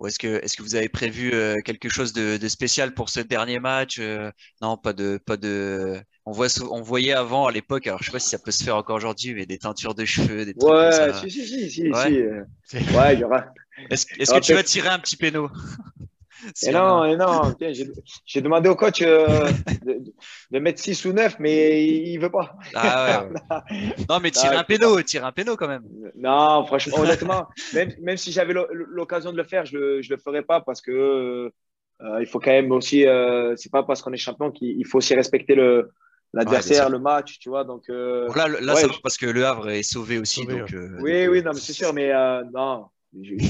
Ou 0.00 0.06
est-ce 0.06 0.18
que, 0.18 0.42
est-ce 0.42 0.56
que 0.56 0.62
vous 0.62 0.74
avez 0.74 0.88
prévu 0.88 1.34
euh, 1.34 1.56
quelque 1.62 1.90
chose 1.90 2.14
de, 2.14 2.38
de 2.38 2.48
spécial 2.48 2.94
pour 2.94 3.10
ce 3.10 3.20
dernier 3.20 3.58
match 3.60 3.98
Euh, 3.98 4.30
Non, 4.62 4.78
pas 4.78 4.94
de, 4.94 5.18
pas 5.18 5.36
de. 5.36 6.00
On 6.24 6.32
voit, 6.32 6.46
on 6.70 6.80
voyait 6.80 7.12
avant 7.12 7.46
à 7.46 7.52
l'époque. 7.52 7.86
Alors 7.88 8.00
je 8.00 8.06
sais 8.06 8.12
pas 8.12 8.18
si 8.20 8.30
ça 8.30 8.38
peut 8.38 8.52
se 8.52 8.64
faire 8.64 8.76
encore 8.76 8.96
aujourd'hui, 8.96 9.34
mais 9.34 9.44
des 9.44 9.58
teintures 9.58 9.94
de 9.94 10.06
cheveux, 10.06 10.46
des 10.46 10.54
trucs 10.54 10.72
comme 10.72 10.78
Ouais, 10.78 10.92
ça. 10.92 11.12
si, 11.12 11.30
si, 11.30 11.46
si, 11.46 11.70
si, 11.70 11.90
Ouais. 11.90 12.34
si, 12.64 12.76
ouais, 12.96 13.14
il 13.14 13.20
y 13.20 13.24
aura. 13.24 13.44
Est-ce, 13.90 14.06
que 14.06 14.40
tu 14.40 14.54
vas 14.54 14.62
tirer 14.62 14.88
un 14.88 14.98
petit 14.98 15.16
péno? 15.16 15.50
Et 16.62 16.72
non, 16.72 17.04
et 17.04 17.16
non, 17.16 17.56
j'ai 18.26 18.40
demandé 18.40 18.68
au 18.68 18.76
coach 18.76 19.02
euh, 19.02 19.52
de, 19.82 20.02
de 20.50 20.58
mettre 20.58 20.80
6 20.80 21.04
ou 21.04 21.12
9, 21.12 21.38
mais 21.38 21.84
il, 21.86 22.08
il 22.08 22.18
veut 22.20 22.30
pas. 22.30 22.56
Ah 22.74 23.04
ouais. 23.04 23.32
Non, 24.08 24.20
mais 24.20 24.30
tire 24.30 24.52
Ah, 24.52 24.58
un 24.58 24.64
péno, 24.64 25.02
tire 25.02 25.24
un 25.24 25.32
péno 25.32 25.56
quand 25.56 25.68
même. 25.68 25.84
Non, 26.16 26.64
franchement, 26.66 26.98
honnêtement, 26.98 27.48
même, 27.72 27.94
même 28.00 28.16
si 28.16 28.32
j'avais 28.32 28.52
l'o- 28.52 28.66
l'occasion 28.72 29.32
de 29.32 29.36
le 29.36 29.44
faire, 29.44 29.64
je 29.64 29.76
le, 29.76 30.02
je 30.02 30.10
le 30.10 30.16
ferais 30.18 30.42
pas 30.42 30.60
parce 30.60 30.80
que 30.82 31.50
euh, 32.02 32.20
il 32.20 32.26
faut 32.26 32.40
quand 32.40 32.50
même 32.50 32.72
aussi, 32.72 33.06
euh, 33.06 33.56
c'est 33.56 33.70
pas 33.72 33.82
parce 33.82 34.02
qu'on 34.02 34.12
est 34.12 34.16
champion 34.16 34.50
qu'il 34.50 34.78
il 34.78 34.86
faut 34.86 34.98
aussi 34.98 35.14
respecter 35.14 35.54
le 35.54 35.90
l'adversaire, 36.34 36.90
le 36.90 36.98
match, 36.98 37.38
tu 37.38 37.48
vois. 37.48 37.64
Donc, 37.64 37.88
euh, 37.90 38.28
Bon, 38.28 38.32
là, 38.34 38.46
là 38.48 38.74
ouais, 38.74 38.76
ça 38.76 38.86
va 38.86 38.92
je- 38.92 39.00
parce 39.02 39.16
que 39.16 39.26
le 39.26 39.44
Havre 39.46 39.70
est 39.70 39.82
sauvé 39.82 40.18
aussi. 40.18 40.46
Sauvé, 40.46 40.62
donc, 40.62 40.72
euh, 40.74 40.88
oui, 40.96 41.26
donc, 41.26 41.26
oui, 41.28 41.42
euh, 41.42 41.42
non, 41.42 41.54
mais 41.54 41.60
c'est 41.60 41.72
sûr, 41.72 41.92
mais 41.92 42.12
euh, 42.12 42.44
non, 42.52 42.88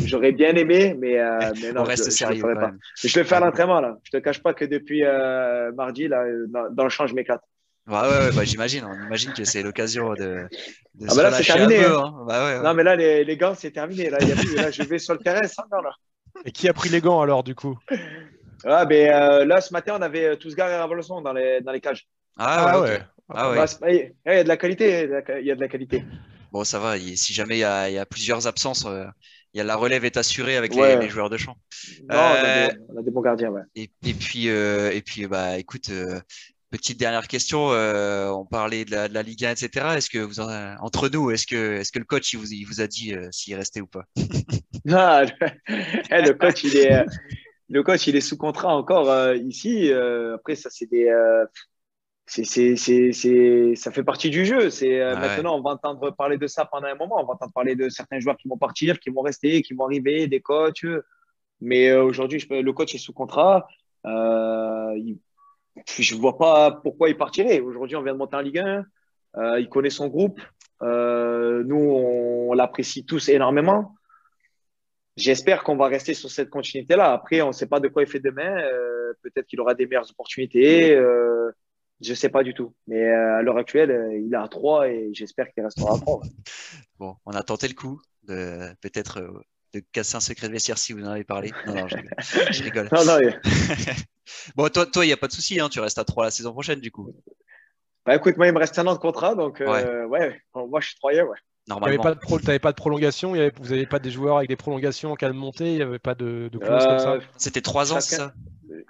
j'aurais 0.04 0.32
bien 0.32 0.54
aimé, 0.54 0.94
mais, 0.98 1.18
euh, 1.18 1.52
mais 1.60 1.72
non, 1.72 1.82
on 1.82 1.84
je, 1.84 1.84
reste 1.84 2.10
je 2.20 2.26
le 2.26 2.34
sérieux 2.34 2.36
ferais 2.36 2.56
quand 2.56 2.58
pas. 2.58 2.72
Je 3.02 3.18
le 3.18 3.24
fais 3.24 3.34
à 3.36 3.40
l'entraînement 3.40 3.80
là. 3.80 3.98
Je 4.04 4.10
te 4.10 4.16
cache 4.18 4.42
pas 4.42 4.54
que 4.54 4.64
depuis 4.64 5.04
euh, 5.04 5.72
mardi 5.72 6.08
là, 6.08 6.24
dans, 6.48 6.70
dans 6.70 6.84
le 6.84 6.90
champ, 6.90 7.06
je 7.06 7.14
m'éclate. 7.14 7.42
Ouais, 7.86 7.94
ouais, 8.00 8.08
ouais, 8.08 8.32
bah, 8.32 8.44
j'imagine. 8.44 8.84
On 8.84 8.94
imagine 9.00 9.32
que 9.32 9.44
c'est 9.44 9.62
l'occasion 9.62 10.14
de, 10.14 10.46
de 10.94 11.08
Ah 11.08 11.14
se 11.14 11.14
bah 11.14 11.22
là, 11.22 11.32
c'est 11.32 11.44
relâcher 11.44 11.44
terminé, 11.44 11.76
un 11.78 11.92
peu. 11.92 11.98
Hein. 11.98 12.24
Bah 12.26 12.44
ouais, 12.44 12.60
ouais. 12.60 12.64
Non, 12.64 12.74
mais 12.74 12.82
là, 12.84 12.96
les, 12.96 13.24
les 13.24 13.36
gants, 13.36 13.54
c'est 13.54 13.70
terminé. 13.72 14.10
Là, 14.10 14.22
il 14.22 14.28
y 14.28 14.32
a 14.32 14.36
plus, 14.36 14.56
là, 14.56 14.70
je 14.70 14.82
vais 14.84 14.98
sur 14.98 15.14
le 15.14 15.20
terrain 15.20 15.46
sans 15.46 15.66
gants 15.70 15.82
là. 15.82 15.92
Et 16.44 16.50
qui 16.52 16.68
a 16.68 16.72
pris 16.72 16.88
les 16.88 17.00
gants 17.00 17.20
alors 17.20 17.44
du 17.44 17.54
coup? 17.54 17.78
Ah, 18.64 18.84
ben, 18.86 19.10
euh, 19.12 19.44
là, 19.44 19.60
ce 19.60 19.72
matin, 19.72 19.96
on 19.98 20.02
avait 20.02 20.36
tous 20.36 20.54
gars 20.54 20.68
et 20.70 20.76
Ravalson 20.76 21.20
dans 21.22 21.32
les, 21.32 21.60
dans 21.60 21.72
les 21.72 21.80
cages. 21.80 22.08
Ah, 22.36 22.78
ouais. 22.80 22.80
ok. 22.80 22.88
ouais. 22.90 23.02
Ah 23.28 23.50
ouais. 23.50 23.64
Bah, 23.80 23.90
Il 23.92 24.12
y 24.26 24.30
a 24.30 24.42
de 24.44 24.48
la 24.48 24.56
qualité. 24.56 25.02
il 25.40 25.46
y 25.46 25.50
a 25.50 25.54
de 25.54 25.60
la- 25.60 25.68
qualité. 25.68 26.04
Bon, 26.52 26.64
ça 26.64 26.78
va. 26.78 26.98
Si 26.98 27.34
jamais 27.34 27.56
il 27.56 27.60
y 27.60 27.64
a, 27.64 27.88
il 27.90 27.94
y 27.94 27.98
a 27.98 28.06
plusieurs 28.06 28.46
absences, 28.46 28.84
euh, 28.86 29.04
y 29.58 29.60
a 29.60 29.64
la 29.64 29.76
relève 29.76 30.04
est 30.04 30.16
assurée 30.16 30.56
avec 30.56 30.74
les, 30.74 30.80
Ouais. 30.80 30.98
les 31.00 31.08
joueurs 31.08 31.28
de 31.30 31.36
champ. 31.36 31.56
Non, 32.08 32.16
on, 32.16 32.18
a 32.18 32.44
Euh, 32.44 32.68
des, 32.68 32.76
on 32.88 32.98
a 32.98 33.02
des 33.02 33.10
bons 33.10 33.20
gardiens. 33.22 33.50
Ouais. 33.50 33.62
Et, 33.76 33.90
et 34.06 34.14
puis, 34.14 34.48
euh, 34.48 34.90
et 34.92 35.02
puis, 35.02 35.26
bah, 35.26 35.58
écoute, 35.58 35.90
euh, 35.90 36.20
petite 36.70 36.98
dernière 36.98 37.26
question. 37.28 37.68
on 37.68 38.44
parlait 38.46 38.84
de 38.84 38.90
la, 38.90 39.08
de 39.08 39.14
la 39.14 39.22
Ligue 39.22 39.44
1, 39.44 39.52
etc. 39.52 39.86
Est-ce 39.96 40.10
que 40.10 40.18
vous, 40.18 40.40
en- 40.40 40.76
entre 40.80 41.08
nous, 41.08 41.30
est-ce 41.30 41.46
que, 41.46 41.74
est-ce 41.80 41.92
que 41.92 41.98
le 41.98 42.04
coach 42.04 42.32
il 42.32 42.38
vous, 42.38 42.46
il 42.52 42.64
vous 42.64 42.80
a 42.80 42.86
dit 42.86 43.14
s'il 43.30 43.54
restait 43.54 43.80
ou 43.80 43.86
pas? 43.86 44.04
Ah, 44.90 45.24
le, 45.24 45.30
eh, 46.10 46.22
le 46.22 46.32
coach, 46.34 46.64
il 46.64 46.76
est, 46.76 47.04
le 47.68 47.82
coach, 47.82 48.06
il 48.06 48.16
est 48.16 48.22
sous 48.22 48.36
contrat 48.38 48.74
encore 48.74 49.34
ici. 49.34 49.92
Après, 49.92 50.54
ça, 50.54 50.70
c'est 50.72 50.88
des. 50.90 51.10
C'est, 52.28 52.44
c'est, 52.44 52.76
c'est, 52.76 53.12
c'est- 53.12 53.74
ça 53.74 53.90
fait 53.90 54.04
partie 54.04 54.28
du 54.30 54.44
jeu. 54.44 54.68
C'est, 54.70 55.00
euh, 55.00 55.14
Ouais. 55.14 55.20
Maintenant, 55.20 55.56
on 55.58 55.62
va 55.62 55.70
entendre 55.70 56.10
parler 56.10 56.36
de 56.36 56.46
ça 56.46 56.64
pendant 56.66 56.86
un 56.86 56.94
moment. 56.94 57.16
On 57.20 57.24
va 57.24 57.32
entendre 57.32 57.52
parler 57.52 57.74
de 57.74 57.88
certains 57.88 58.20
joueurs 58.20 58.36
qui 58.36 58.48
vont 58.48 58.58
partir, 58.58 59.00
qui 59.00 59.10
vont 59.10 59.22
rester, 59.22 59.62
qui 59.62 59.72
vont 59.74 59.84
arriver, 59.86 60.26
des 60.28 60.40
coachs. 60.40 60.84
Mais 61.60 61.88
euh, 61.90 62.04
aujourd'hui, 62.04 62.44
le 62.50 62.70
coach 62.72 62.94
est 62.94 62.98
sous 62.98 63.12
contrat. 63.14 63.66
Euh, 64.06 64.92
il- 64.96 65.18
je 65.98 66.14
ne 66.14 66.20
vois 66.20 66.36
pas 66.36 66.70
pourquoi 66.72 67.08
il 67.08 67.16
partirait. 67.16 67.60
Aujourd'hui, 67.60 67.96
on 67.96 68.02
vient 68.02 68.12
de 68.12 68.18
monter 68.18 68.36
en 68.36 68.40
Ligue 68.40 68.58
1. 68.58 68.84
Euh, 69.36 69.60
il 69.60 69.68
connaît 69.68 69.90
son 69.90 70.08
groupe. 70.08 70.40
Nous, 70.82 70.86
on, 71.76 72.52
l'apprécie 72.52 73.04
tous 73.06 73.28
énormément. 73.28 73.94
J'espère 75.16 75.62
qu'on 75.64 75.76
va 75.76 75.86
rester 75.88 76.14
sur 76.14 76.30
cette 76.30 76.50
continuité-là. 76.50 77.12
Après, 77.12 77.40
on 77.42 77.48
ne 77.48 77.52
sait 77.52 77.66
pas 77.66 77.80
de 77.80 77.88
quoi 77.88 78.02
il 78.02 78.08
fait 78.08 78.20
demain. 78.20 78.54
Peut-être 79.22 79.46
qu'il 79.46 79.60
aura 79.60 79.74
des 79.74 79.86
meilleures 79.86 80.10
opportunités. 80.10 80.96
Je 82.00 82.10
ne 82.10 82.14
sais 82.14 82.28
pas 82.28 82.42
du 82.44 82.54
tout. 82.54 82.74
Mais 82.86 83.08
euh, 83.08 83.38
à 83.38 83.42
l'heure 83.42 83.56
actuelle, 83.58 83.90
euh, 83.90 84.16
il 84.18 84.32
est 84.32 84.36
à 84.36 84.46
3 84.48 84.88
et 84.88 85.10
j'espère 85.12 85.50
qu'il 85.52 85.64
restera 85.64 85.94
à 85.94 85.98
3. 85.98 86.20
Bon, 86.98 87.16
on 87.26 87.32
a 87.32 87.42
tenté 87.44 87.68
le 87.68 87.74
coup 87.74 88.00
de 88.24 88.74
peut-être 88.80 89.20
euh, 89.20 89.40
de 89.74 89.80
casser 89.92 90.16
un 90.16 90.20
secret 90.20 90.48
de 90.48 90.52
vestiaire 90.52 90.78
si 90.78 90.92
vous 90.92 91.04
en 91.04 91.10
avez 91.10 91.22
parlé. 91.24 91.52
Non, 91.66 91.74
non, 91.74 91.88
je 91.88 91.96
rigole. 91.96 92.14
Je 92.52 92.62
rigole. 92.64 92.88
non, 92.92 93.04
non, 93.04 93.18
bon, 94.56 94.68
toi, 94.68 94.86
toi, 94.86 95.04
il 95.04 95.08
n'y 95.08 95.12
a 95.12 95.16
pas 95.16 95.28
de 95.28 95.32
souci. 95.32 95.60
Hein, 95.60 95.68
tu 95.68 95.78
restes 95.80 95.98
à 95.98 96.04
3 96.04 96.24
la 96.24 96.30
saison 96.30 96.52
prochaine, 96.52 96.80
du 96.80 96.90
coup. 96.90 97.14
bah, 98.04 98.16
écoute, 98.16 98.36
moi, 98.36 98.46
il 98.48 98.52
me 98.52 98.58
reste 98.58 98.78
un 98.78 98.86
an 98.88 98.94
de 98.94 98.98
contrat. 98.98 99.34
Donc, 99.34 99.60
euh, 99.60 100.06
ouais. 100.06 100.40
Bon, 100.54 100.66
moi, 100.66 100.80
je 100.80 100.88
suis 100.88 100.96
troyen. 100.96 101.24
Ouais. 101.24 101.36
Normalement. 101.68 102.02
pas 102.02 102.14
pro, 102.16 102.38
t'avais 102.38 102.58
pas 102.58 102.72
de 102.72 102.76
prolongation, 102.76 103.34
il 103.34 103.38
y 103.38 103.40
avait- 103.42 103.52
vous 103.60 103.68
n'avez 103.70 103.84
pas 103.86 103.98
des 103.98 104.10
joueurs 104.10 104.38
avec 104.38 104.48
des 104.48 104.56
prolongations 104.56 105.12
en 105.12 105.16
cas 105.16 105.28
de 105.28 105.34
montée, 105.34 105.72
il 105.72 105.76
n'y 105.76 105.82
avait 105.82 105.98
pas 105.98 106.14
de, 106.14 106.48
de 106.50 106.58
clause 106.58 106.86
comme 106.86 106.98
ça 106.98 107.18
C'était 107.36 107.60
3 107.60 107.92
ans, 107.92 108.00
c'est 108.00 108.16
chacun- 108.16 108.28
ça 108.28 108.34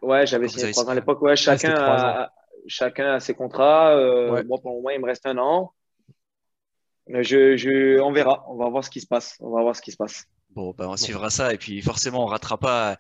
Ouais, 0.03 0.27
j'avais 0.27 0.47
signé 0.49 0.63
avez 0.65 0.73
3 0.73 0.85
ans 0.85 0.91
à 0.91 0.95
l'époque. 0.95 1.21
Ouais, 1.23 1.35
chacun, 1.35 1.59
c'était 1.59 1.75
trois 1.75 1.97
a, 1.97 2.33
chacun 2.69 3.15
a 3.15 3.21
ses 3.21 3.35
contrats. 3.35 3.97
Euh, 3.97 4.31
Ouais. 4.33 4.45
Moi, 4.45 4.59
pour 4.61 4.71
le 4.71 4.77
moment, 4.77 4.91
il 4.91 5.01
me 5.01 5.07
reste 5.07 5.27
un 5.27 5.39
an. 5.39 5.73
Je, 7.09 7.57
je, 7.57 8.01
on 8.01 8.13
verra. 8.13 8.45
On 8.49 8.57
va 8.57 8.69
voir 8.69 8.85
ce 8.85 8.91
qui 8.91 9.01
se 9.01 9.07
passe. 9.07 9.37
On 9.41 9.51
va 9.51 9.63
voir 9.63 9.75
ce 9.75 9.81
qui 9.83 9.93
se 9.93 9.97
passe. 9.97 10.25
Bon, 10.51 10.75
ben, 10.77 10.87
on 10.89 10.97
suivra 10.97 11.31
ça. 11.31 11.53
Et 11.55 11.59
puis, 11.59 11.81
forcément, 11.83 12.25
on 12.25 12.27
ratera 12.27 12.59
pas 12.59 12.97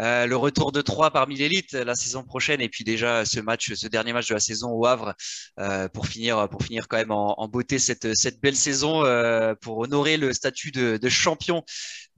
euh, 0.00 0.26
le 0.26 0.36
retour 0.36 0.72
de 0.72 0.80
3 0.82 1.10
parmi 1.10 1.36
l'élite 1.36 1.72
la 1.72 1.94
saison 1.94 2.22
prochaine. 2.22 2.60
Et 2.60 2.68
puis, 2.68 2.84
déjà, 2.84 3.24
ce 3.24 3.40
match, 3.40 3.72
ce 3.74 3.86
dernier 3.88 4.12
match 4.12 4.28
de 4.28 4.34
la 4.34 4.40
saison 4.40 4.70
au 4.70 4.84
Havre, 4.84 5.14
euh, 5.58 5.88
pour 5.88 6.06
finir, 6.06 6.48
pour 6.50 6.62
finir 6.62 6.86
quand 6.88 6.98
même 6.98 7.10
en, 7.12 7.40
en 7.40 7.48
beauté 7.48 7.78
cette, 7.78 8.14
cette 8.14 8.40
belle 8.40 8.56
saison, 8.56 9.04
euh, 9.04 9.54
pour 9.60 9.78
honorer 9.78 10.16
le 10.16 10.32
statut 10.32 10.70
de, 10.70 10.98
de 10.98 11.08
champion 11.08 11.62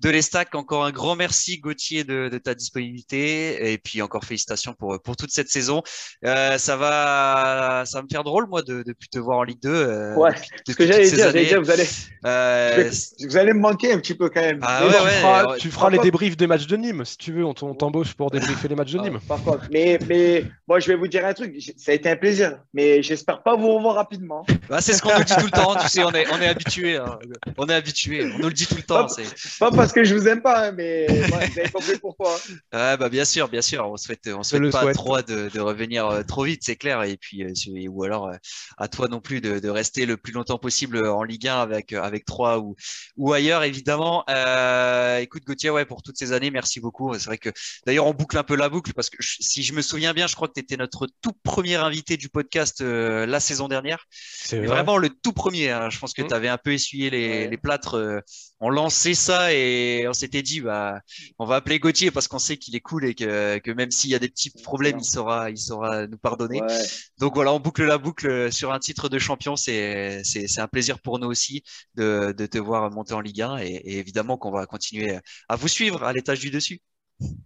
de 0.01 0.11
l'Estac. 0.11 0.55
Encore 0.55 0.85
un 0.85 0.91
grand 0.93 1.17
merci, 1.17 1.59
Gauthier, 1.59 2.05
de, 2.05 2.29
de 2.29 2.39
ta 2.39 2.55
disponibilité. 2.55 3.73
Et 3.73 3.79
puis, 3.79 4.03
encore 4.03 4.25
félicitations 4.25 4.75
pour, 4.75 5.01
pour 5.03 5.17
toute 5.17 5.31
cette 5.31 5.49
saison. 5.51 5.83
Euh, 6.25 6.59
ça 6.59 6.77
va, 6.77 7.85
ça 7.87 7.99
va 7.99 8.03
me 8.03 8.09
faire 8.11 8.25
drôle, 8.25 8.47
moi, 8.49 8.63
de 8.63 8.83
ne 8.87 8.93
plus 8.93 9.09
te 9.09 9.19
voir 9.19 9.39
en 9.39 9.43
Ligue 9.43 9.61
2. 9.63 9.69
euh, 9.71 10.15
Ouais, 10.17 10.31
depuis- 10.67 10.73
Ce 10.73 10.77
que 10.77 10.87
j'allais 10.87 11.11
dire, 11.11 11.33
dire, 11.33 11.63
vous 11.63 11.71
allez, 11.71 11.87
Euh, 12.27 12.75
vais- 12.77 13.27
vous 13.27 13.37
allez 13.37 13.53
me 13.53 13.61
manquer 13.61 13.93
un 13.93 13.99
petit 13.99 14.15
peu 14.15 14.29
quand 14.29 14.41
même. 14.41 14.61
Ah 14.63 14.81
Mais 14.83 14.87
ouais, 14.89 14.93
bon, 14.99 15.05
ouais. 15.05 15.11
tu 15.11 15.19
feras, 15.21 15.47
ouais. 15.53 15.59
tu 15.59 15.71
feras 15.71 15.81
Par 15.83 15.91
les 15.91 15.99
débriefs 15.99 16.37
des 16.37 16.47
matchs 16.47 16.67
de 16.67 16.77
Nîmes, 16.77 17.05
si 17.05 17.17
tu 17.17 17.33
veux, 17.33 17.45
on 17.45 17.55
t'embauche 17.55 18.15
pour 18.15 18.31
débriefer 18.31 18.69
les 18.69 18.75
matchs 18.75 18.93
de 18.93 18.99
Nîmes. 18.99 19.21
Par 19.27 19.43
contre, 19.43 19.67
mais, 19.71 19.99
mais 20.09 20.45
moi, 20.69 20.81
je 20.81 20.89
vais 20.89 20.97
vous 20.97 21.09
dire 21.09 21.25
un 21.25 21.33
truc. 21.35 21.55
Ça 21.77 21.93
a 21.93 21.95
été 21.95 22.09
un 22.11 22.17
plaisir, 22.17 22.59
mais 22.75 23.03
j'espère 23.03 23.43
pas 23.43 23.57
vous 23.57 23.75
revoir 23.77 23.95
rapidement. 23.97 24.45
Bah, 24.69 24.81
c'est 24.81 24.93
ce 24.93 25.03
qu'on 25.03 25.17
nous 25.17 25.25
dit 25.25 25.35
tout 25.35 25.45
le 25.47 25.51
temps, 25.51 25.75
tu 25.77 25.89
sais, 25.89 26.03
on 26.05 26.11
est, 26.13 26.27
on 26.33 26.41
est 26.41 26.47
habitué. 26.49 26.97
hein. 26.97 27.19
On 27.57 27.67
est 27.67 27.75
habitué, 27.75 28.31
on 28.35 28.39
nous 28.39 28.49
le 28.49 28.55
dit 28.55 28.67
tout 28.67 28.77
le 28.77 28.83
temps. 28.83 29.09
c'est- 29.09 29.59
Pas 29.59 29.71
parce 29.71 29.90
que 29.93 30.05
je 30.05 30.15
vous 30.15 30.27
aime 30.29 30.43
pas, 30.43 30.69
hein, 30.69 30.73
mais 30.73 31.09
ouais, 31.09 31.27
vous 31.27 31.59
avez 31.59 31.69
compris 31.71 31.99
pourquoi. 31.99 32.37
Ouais, 32.73 32.97
bah, 32.97 33.09
bien 33.09 33.25
sûr, 33.25 33.49
bien 33.49 33.63
sûr. 33.63 33.89
On 33.91 33.97
souhaite, 33.97 34.29
on 34.33 34.43
souhaite 34.43 34.63
le 34.63 34.71
pas 34.71 34.83
souhaite. 34.83 34.95
trop 34.95 35.21
de, 35.23 35.49
de 35.53 35.61
revenir 35.61 36.07
euh, 36.07 36.23
trop 36.23 36.45
vite, 36.45 36.63
c'est 36.65 36.77
clair. 36.77 37.03
Et 37.03 37.17
puis, 37.17 37.43
euh, 37.45 37.89
ou 37.89 38.05
alors 38.05 38.29
euh, 38.29 38.37
à 38.79 38.89
toi 38.89 39.09
non 39.09 39.21
plus 39.21 39.41
de, 39.41 39.59
de 39.59 39.69
rester 39.69 40.07
le 40.07 40.17
plus 40.17 40.33
longtemps 40.33 40.59
possible 40.59 41.07
en 41.07 41.23
Ligue 41.25 41.49
1 41.49 41.61
avec, 41.61 41.93
euh, 41.93 42.03
avec 42.03 42.25
3 42.25 42.59
ou, 42.59 42.77
ou 43.17 43.33
ailleurs, 43.33 43.63
évidemment. 43.65 44.25
Euh, 44.31 45.19
écoute, 45.19 45.45
Gauthier, 45.47 45.71
ouais, 45.71 45.85
pour 45.85 46.03
toutes 46.03 46.17
ces 46.19 46.33
années, 46.33 46.51
merci 46.51 46.81
beaucoup. 46.81 47.13
C'est 47.15 47.27
vrai 47.27 47.39
que 47.39 47.51
d'ailleurs, 47.87 48.07
on 48.07 48.15
boucle 48.15 48.37
un 48.39 48.45
peu 48.45 48.57
la 48.57 48.69
boucle 48.69 48.93
parce 48.95 49.11
que 49.11 49.17
je- 49.21 49.37
si 49.41 49.63
je 49.63 49.73
me 49.73 49.83
souviens 49.83 50.13
bien, 50.13 50.27
je 50.27 50.35
crois 50.35 50.49
que 50.49 50.55
tu 50.55 50.61
étais 50.61 50.77
notre 50.77 51.07
tout 51.23 51.33
premier 51.43 51.77
invité 51.77 52.17
du 52.17 52.29
podcast 52.29 52.81
euh, 52.81 53.27
la 53.27 53.41
saison 53.41 53.69
dernière. 53.69 54.05
C'est 54.11 54.59
Mais 54.61 54.67
vrai. 54.67 54.77
vraiment 54.77 54.99
le 54.99 55.09
tout 55.11 55.33
premier. 55.33 55.71
hein. 55.71 55.91
Je 55.91 55.99
pense 55.99 56.13
que 56.15 56.23
Mm. 56.23 56.29
tu 56.29 56.35
avais 56.35 56.49
un 56.49 56.59
peu 56.59 56.73
essuyé 56.73 57.11
les, 57.11 57.29
Ouais. 57.31 57.49
les 57.51 57.57
plâtres. 57.59 57.95
euh, 57.97 58.21
on 58.63 58.69
lançait 58.69 59.15
ça 59.15 59.55
et 59.55 59.80
on 60.09 60.13
s'était 60.13 60.43
dit, 60.43 60.61
bah, 60.61 61.01
on 61.39 61.47
va 61.47 61.57
appeler 61.57 61.79
Gauthier 61.79 62.11
parce 62.11 62.29
qu'on 62.29 62.39
sait 62.39 62.57
qu'il 62.57 62.75
est 62.77 62.81
cool 62.81 63.05
et 63.05 63.15
que, 63.15 63.59
que 63.59 63.71
même 63.71 63.91
s'il 63.91 64.11
y 64.11 64.15
a 64.15 64.19
des 64.19 64.29
petits 64.29 64.51
problèmes, 64.63 64.99
il 64.99 65.05
saura, 65.05 65.51
il 65.51 65.59
saura 65.59 66.07
nous 66.07 66.19
pardonner. 66.19 66.63
Ouais. 66.63 66.87
Donc 67.19 67.35
voilà, 67.35 67.53
on 67.53 67.61
boucle 67.61 67.85
la 67.85 67.99
boucle 67.99 68.53
sur 68.53 68.73
un 68.73 68.79
titre 68.79 69.09
de 69.09 69.19
champion. 69.19 69.57
C'est, 69.57 70.23
c'est, 70.25 70.47
c'est 70.49 70.61
un 70.61 70.69
plaisir 70.69 71.01
pour 71.01 71.19
nous 71.19 71.29
aussi 71.29 71.63
de, 71.95 72.35
de 72.37 72.47
te 72.47 72.59
voir 72.59 72.91
monter 72.91 73.15
en 73.15 73.21
Ligue 73.21 73.43
1 73.43 73.59
et, 73.59 73.67
et 73.67 73.99
évidemment 73.99 74.37
qu'on 74.39 74.51
va 74.51 74.67
continuer 74.67 75.19
à 75.49 75.57
vous 75.57 75.69
suivre 75.69 76.05
à 76.05 76.13
l'étage 76.13 76.41
du 76.41 76.51
dessus. 76.51 76.81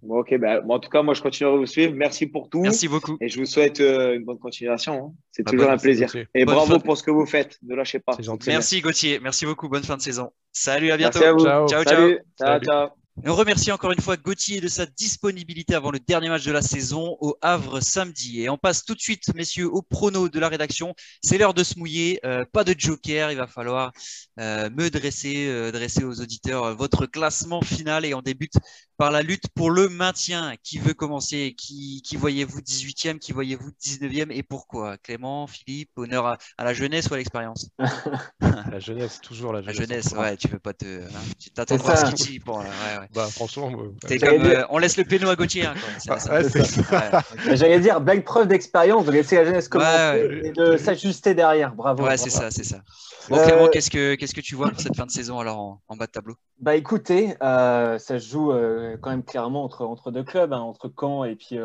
Ok, 0.09 0.39
bah, 0.39 0.63
en 0.69 0.79
tout 0.79 0.91
cas, 0.91 1.03
moi, 1.03 1.15
je 1.15 1.23
continuerai 1.23 1.57
à 1.57 1.59
vous 1.59 1.67
suivre. 1.67 1.95
Merci 1.95 2.27
pour 2.27 2.49
tout. 2.49 2.61
Merci 2.61 2.89
beaucoup. 2.89 3.17
Et 3.21 3.29
je 3.29 3.39
vous 3.39 3.47
souhaite 3.47 3.81
euh, 3.81 4.17
une 4.17 4.25
bonne 4.25 4.39
continuation. 4.39 4.95
Hein. 4.95 5.15
C'est 5.33 5.43
bah, 5.43 5.53
toujours 5.53 5.71
un 5.71 5.79
plaisir. 5.79 6.15
Et 6.35 6.45
bravo 6.45 6.79
pour 6.79 6.97
ce 6.97 7.03
que 7.03 7.11
vous 7.11 7.27
faites. 7.27 7.59
Ne 7.63 7.75
lâchez 7.75 7.99
pas. 7.99 8.17
Merci 8.47 8.81
Gauthier. 8.81 9.21
Merci 9.21 9.47
beaucoup. 9.47 9.69
Bonne 9.69 9.85
fin 9.85 9.97
de 9.97 10.03
saison. 10.03 10.31
Salut, 10.53 10.91
à 10.91 10.97
bientôt. 10.97 11.19
Ciao, 11.21 11.69
ciao. 11.69 11.85
ciao, 12.39 12.61
ciao. 12.61 12.89
On 13.25 13.35
remercie 13.35 13.71
encore 13.71 13.93
une 13.93 14.01
fois 14.01 14.17
Gauthier 14.17 14.61
de 14.61 14.67
sa 14.67 14.87
disponibilité 14.87 15.77
avant 15.77 15.93
le 15.93 16.01
dernier 16.01 16.29
match 16.29 16.45
de 16.45 16.51
la 16.51 16.63
saison 16.63 17.17
au 17.21 17.37
Havre 17.43 17.81
samedi. 17.81 18.43
Et 18.43 18.51
on 18.51 18.59
passe 18.59 18.85
tout 18.85 18.95
de 18.95 19.01
suite, 19.01 19.33
messieurs, 19.37 19.73
au 19.73 19.83
prono 19.83 20.29
de 20.29 20.41
la 20.41 20.49
rédaction. 20.49 20.95
C'est 21.23 21.39
l'heure 21.39 21.55
de 21.55 21.63
se 21.63 21.79
mouiller. 21.79 22.19
Euh, 22.25 22.45
pas 22.53 22.65
de 22.65 22.75
joker. 22.77 23.31
Il 23.31 23.37
va 23.37 23.47
falloir 23.47 23.93
euh, 24.41 24.69
me 24.71 24.91
dresser, 24.91 25.47
euh, 25.47 25.71
dresser 25.71 26.03
aux 26.03 26.21
auditeurs 26.21 26.75
votre 26.75 27.07
classement 27.07 27.63
final. 27.63 28.05
Et 28.05 28.15
on 28.15 28.21
débute 28.21 28.55
par 28.97 29.11
la 29.11 29.23
lutte 29.23 29.49
pour 29.55 29.71
le 29.71 29.89
maintien. 29.89 30.55
Qui 30.63 30.79
veut 30.79 30.95
commencer? 30.95 31.55
Qui, 31.57 32.03
qui 32.03 32.17
voyez-vous 32.17 32.61
18e 32.61 33.19
Qui 33.19 33.33
voyez-vous 33.33 33.71
19e 33.83 34.31
Et 34.31 34.43
pourquoi? 34.43 34.97
Clément, 34.99 35.47
Philippe, 35.47 35.91
honneur 35.97 36.27
à, 36.27 36.65
la 36.65 36.75
jeunesse 36.75 37.09
ou 37.11 37.15
à 37.15 37.19
l'expérience? 37.19 37.69
La 38.71 38.81
jeunesse, 38.81 39.21
toujours 39.21 39.53
la 39.53 39.61
jeunesse. 39.61 39.79
La 39.79 39.87
jeunesse, 39.87 40.13
ouais, 40.13 40.37
tu 40.37 40.49
veux 40.49 40.59
pas 40.59 40.73
te. 40.73 41.03
Hein, 41.03 41.21
tu 41.39 41.51
t'attends 41.51 41.77
à 41.77 41.97
ce 41.97 42.05
qu'il 42.07 42.15
dit. 42.15 42.39
Bon, 42.41 42.59
ouais, 42.59 42.65
ouais. 42.65 43.09
Bah, 43.15 43.29
franchement, 43.31 43.71
euh, 44.11 44.65
on 44.71 44.79
laisse 44.79 44.97
le 44.97 45.05
péno 45.05 45.29
à 45.29 45.37
Gauthier. 45.37 45.67
Hein, 45.67 45.75
J'allais 47.53 47.81
dire, 47.81 48.01
belle 48.01 48.25
preuve 48.25 48.49
d'expérience 48.49 49.05
de 49.05 49.13
laisser 49.13 49.37
la 49.37 49.45
jeunesse 49.45 49.69
commencer 49.69 50.41
et 50.45 50.53
de 50.53 50.77
s'ajuster 50.77 51.35
derrière. 51.35 51.75
Bravo. 51.75 52.05
Ouais, 52.05 52.17
c'est 52.17 52.31
ça, 52.31 52.51
c'est 52.51 52.65
ça. 52.65 52.83
Bon, 53.29 53.43
Clément, 53.43 53.65
euh, 53.65 53.69
qu'est-ce 53.69 53.91
que 53.91 54.15
qu'est-ce 54.17 54.35
que 54.35 54.41
tu 54.41 54.55
vois 54.55 54.71
pour 54.71 54.81
cette 54.81 54.97
fin 54.97 55.07
de 55.07 55.11
saison 55.11 55.39
alors 55.39 55.81
en, 55.89 55.97
bas 55.97 56.07
de 56.07 56.11
tableau? 56.11 56.35
Bah 56.59 56.77
écoutez, 56.77 57.35
euh, 57.43 57.99
ça 57.99 58.19
se 58.19 58.29
joue 58.29 58.53
quand 59.01 59.11
même 59.11 59.23
clairement 59.23 59.65
entre, 59.65 59.85
entre 59.85 60.11
deux 60.11 60.23
clubs, 60.23 60.53
hein, 60.53 60.61
entre 60.61 60.93
Caen 60.99 61.25
et 61.25 61.37
puis 61.37 61.59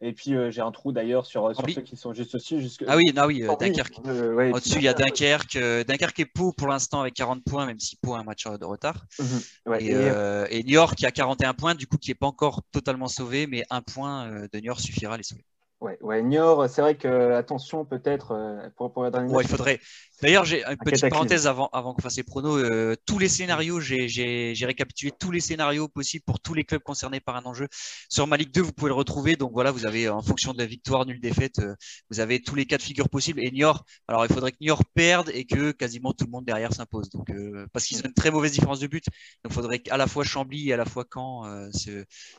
et 0.00 0.12
puis 0.12 0.34
j'ai 0.50 0.60
un 0.60 0.70
trou 0.72 0.92
d'ailleurs 0.92 1.26
sur, 1.26 1.54
sur 1.54 1.68
ceux 1.70 1.82
qui 1.82 1.96
sont 1.96 2.12
juste 2.12 2.34
au-dessus. 2.34 2.60
Jusque... 2.60 2.84
Ah 2.86 2.96
oui, 2.96 3.12
non, 3.14 3.24
oui, 3.26 3.44
Dunkerque. 3.58 3.98
Au-dessus, 3.98 4.76
il 4.76 4.84
y 4.84 4.88
a 4.88 4.94
Dunkerque, 4.94 5.58
Dunkerque 5.86 6.20
et 6.20 6.26
Pau 6.26 6.52
pour 6.52 6.68
l'instant 6.68 7.00
avec 7.00 7.14
40 7.14 7.44
points, 7.44 7.66
même 7.66 7.80
si 7.80 7.96
Pau 7.96 8.14
a 8.14 8.18
un 8.18 8.24
match 8.24 8.46
de 8.46 8.64
retard. 8.64 9.04
Mhm. 9.18 9.74
et, 9.78 10.58
et, 10.58 10.62
New 10.64 10.74
York 10.74 10.94
qui 10.96 11.06
a 11.06 11.10
41 11.10 11.54
points, 11.54 11.74
du 11.74 11.86
coup 11.86 11.96
qui 11.96 12.10
n'est 12.10 12.16
pas 12.16 12.26
encore 12.26 12.62
totalement 12.72 13.08
sauvé, 13.08 13.46
mais 13.46 13.64
un 13.70 13.82
point 13.82 14.30
de 14.52 14.58
New 14.58 14.66
York 14.66 14.80
suffira 14.80 15.14
à 15.14 15.16
les 15.16 15.22
sauver. 15.22 15.44
Ouais, 15.80 15.96
ouais 16.02 16.22
Niort, 16.22 16.68
c'est 16.68 16.82
vrai 16.82 16.94
que 16.94 17.32
attention 17.32 17.86
peut-être 17.86 18.32
euh, 18.32 18.68
pour, 18.76 18.92
pour 18.92 19.02
la 19.02 19.10
dernière. 19.10 19.34
Ouais, 19.34 19.42
il 19.42 19.48
faudrait. 19.48 19.80
D'ailleurs, 20.20 20.44
j'ai 20.44 20.62
une 20.62 20.76
petite 20.76 21.08
parenthèse 21.08 21.46
avant, 21.46 21.70
avant 21.72 21.94
qu'on 21.94 22.02
fasse 22.02 22.18
les 22.18 22.22
pronos. 22.22 22.58
Euh, 22.58 22.96
tous 23.06 23.18
les 23.18 23.28
scénarios, 23.28 23.80
j'ai 23.80 24.64
récapitulé 24.66 25.10
tous 25.18 25.30
les 25.30 25.40
scénarios 25.40 25.88
possibles 25.88 26.24
pour 26.26 26.38
tous 26.38 26.52
les 26.52 26.64
clubs 26.64 26.82
concernés 26.82 27.20
par 27.20 27.36
un 27.36 27.44
enjeu. 27.46 27.66
Sur 28.10 28.26
ma 28.26 28.36
Ligue 28.36 28.52
2, 28.52 28.60
vous 28.60 28.72
pouvez 28.72 28.90
le 28.90 28.94
retrouver. 28.94 29.36
Donc 29.36 29.52
voilà, 29.54 29.70
vous 29.70 29.86
avez 29.86 30.10
en 30.10 30.20
fonction 30.20 30.52
de 30.52 30.58
la 30.58 30.66
victoire, 30.66 31.06
nulle 31.06 31.20
défaite, 31.20 31.60
euh, 31.60 31.74
vous 32.10 32.20
avez 32.20 32.42
tous 32.42 32.54
les 32.54 32.66
cas 32.66 32.76
de 32.76 32.82
figure 32.82 33.08
possibles. 33.08 33.40
Et 33.42 33.50
Niort, 33.50 33.86
alors 34.06 34.26
il 34.26 34.32
faudrait 34.34 34.52
que 34.52 34.58
Niort 34.60 34.84
perde 34.94 35.30
et 35.32 35.46
que 35.46 35.72
quasiment 35.72 36.12
tout 36.12 36.26
le 36.26 36.30
monde 36.30 36.44
derrière 36.44 36.74
s'impose. 36.74 37.08
Donc 37.08 37.32
parce 37.72 37.86
qu'ils 37.86 37.96
ont 38.00 38.04
une 38.04 38.12
très 38.12 38.30
mauvaise 38.30 38.52
différence 38.52 38.80
de 38.80 38.86
but, 38.86 39.06
donc 39.44 39.52
il 39.52 39.54
faudrait 39.54 39.78
qu'à 39.78 39.96
la 39.96 40.06
fois 40.06 40.24
Chambly 40.24 40.68
et 40.68 40.74
à 40.74 40.76
la 40.76 40.84
fois 40.84 41.06
Caen 41.10 41.70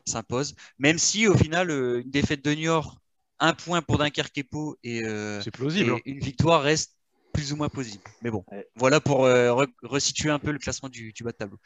s'impose. 0.06 0.54
Même 0.78 1.00
si 1.00 1.28
au 1.28 1.36
final, 1.36 1.72
une 1.72 2.12
défaite 2.12 2.46
de 2.46 2.52
Niort 2.52 3.02
un 3.42 3.54
point 3.54 3.82
pour 3.82 3.98
Dunkerque 3.98 4.38
et 4.38 4.44
Pau 4.44 4.78
et, 4.84 5.04
euh, 5.04 5.42
plausible, 5.52 5.94
hein. 5.94 6.00
une 6.06 6.20
victoire 6.20 6.62
reste 6.62 6.96
plus 7.34 7.52
ou 7.52 7.58
moins 7.58 7.70
possible. 7.70 8.04
Mais 8.22 8.30
bon, 8.30 8.46
voilà 8.76 9.02
pour 9.02 9.26
euh, 9.26 9.66
resituer 9.82 10.30
un 10.30 10.40
peu 10.40 10.52
le 10.52 10.60
classement 10.60 10.90
du, 10.90 11.14
bas 11.22 11.32
de 11.32 11.38
tableau. 11.38 11.58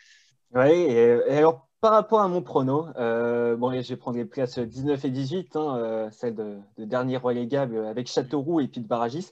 Oui, 0.54 0.72
et, 0.72 1.12
alors 1.30 1.68
par 1.82 1.92
rapport 1.92 2.22
à 2.22 2.28
mon 2.28 2.42
prono, 2.42 2.88
euh, 2.98 3.56
bon, 3.58 3.72
je 3.72 3.88
vais 3.88 3.98
prendre 3.98 4.18
les 4.18 4.26
places 4.26 4.58
19 4.58 5.04
et 5.06 5.10
18, 5.10 5.56
hein, 5.56 6.10
celle 6.12 6.36
de, 6.36 6.58
dernier 6.78 7.18
relégable 7.18 7.86
avec 7.86 8.08
Châteauroux 8.08 8.62
et 8.62 8.68
puis 8.68 8.82
de 8.82 8.88
Barragis. 8.88 9.30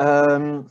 une 0.00 0.64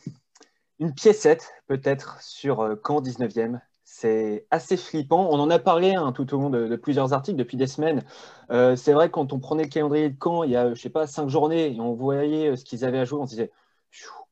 piécette 0.96 1.54
peut-être 1.68 2.22
sur 2.22 2.78
Caen 2.84 3.02
19e, 3.02 3.60
c'est 4.02 4.48
assez 4.50 4.78
flippant. 4.78 5.30
On 5.30 5.40
en 5.40 5.50
a 5.52 5.60
parlé 5.60 5.94
hein, 5.94 6.12
tout 6.12 6.34
au 6.34 6.38
long 6.38 6.50
de, 6.50 6.76
plusieurs 6.76 7.14
articles 7.14 7.38
depuis 7.38 7.58
des 7.58 7.68
semaines. 7.68 8.04
Euh, 8.50 8.76
c'est 8.76 8.94
vrai, 8.94 9.12
quand 9.12 9.32
on 9.32 9.40
prenait 9.40 9.64
le 9.64 9.70
calendrier 9.70 10.10
de 10.10 10.18
Caen, 10.22 10.44
il 10.44 10.52
y 10.52 10.56
a, 10.56 10.74
je 10.74 10.82
sais 10.82 10.90
pas, 10.90 11.06
cinq 11.06 11.30
journées, 11.30 11.76
et 11.76 11.80
on 11.80 11.94
voyait 11.94 12.50
euh, 12.50 12.56
ce 12.56 12.66
qu'ils 12.66 12.84
avaient 12.84 12.98
à 13.00 13.06
jouer, 13.06 13.20
on 13.22 13.26
se 13.28 13.32
disait, 13.32 13.52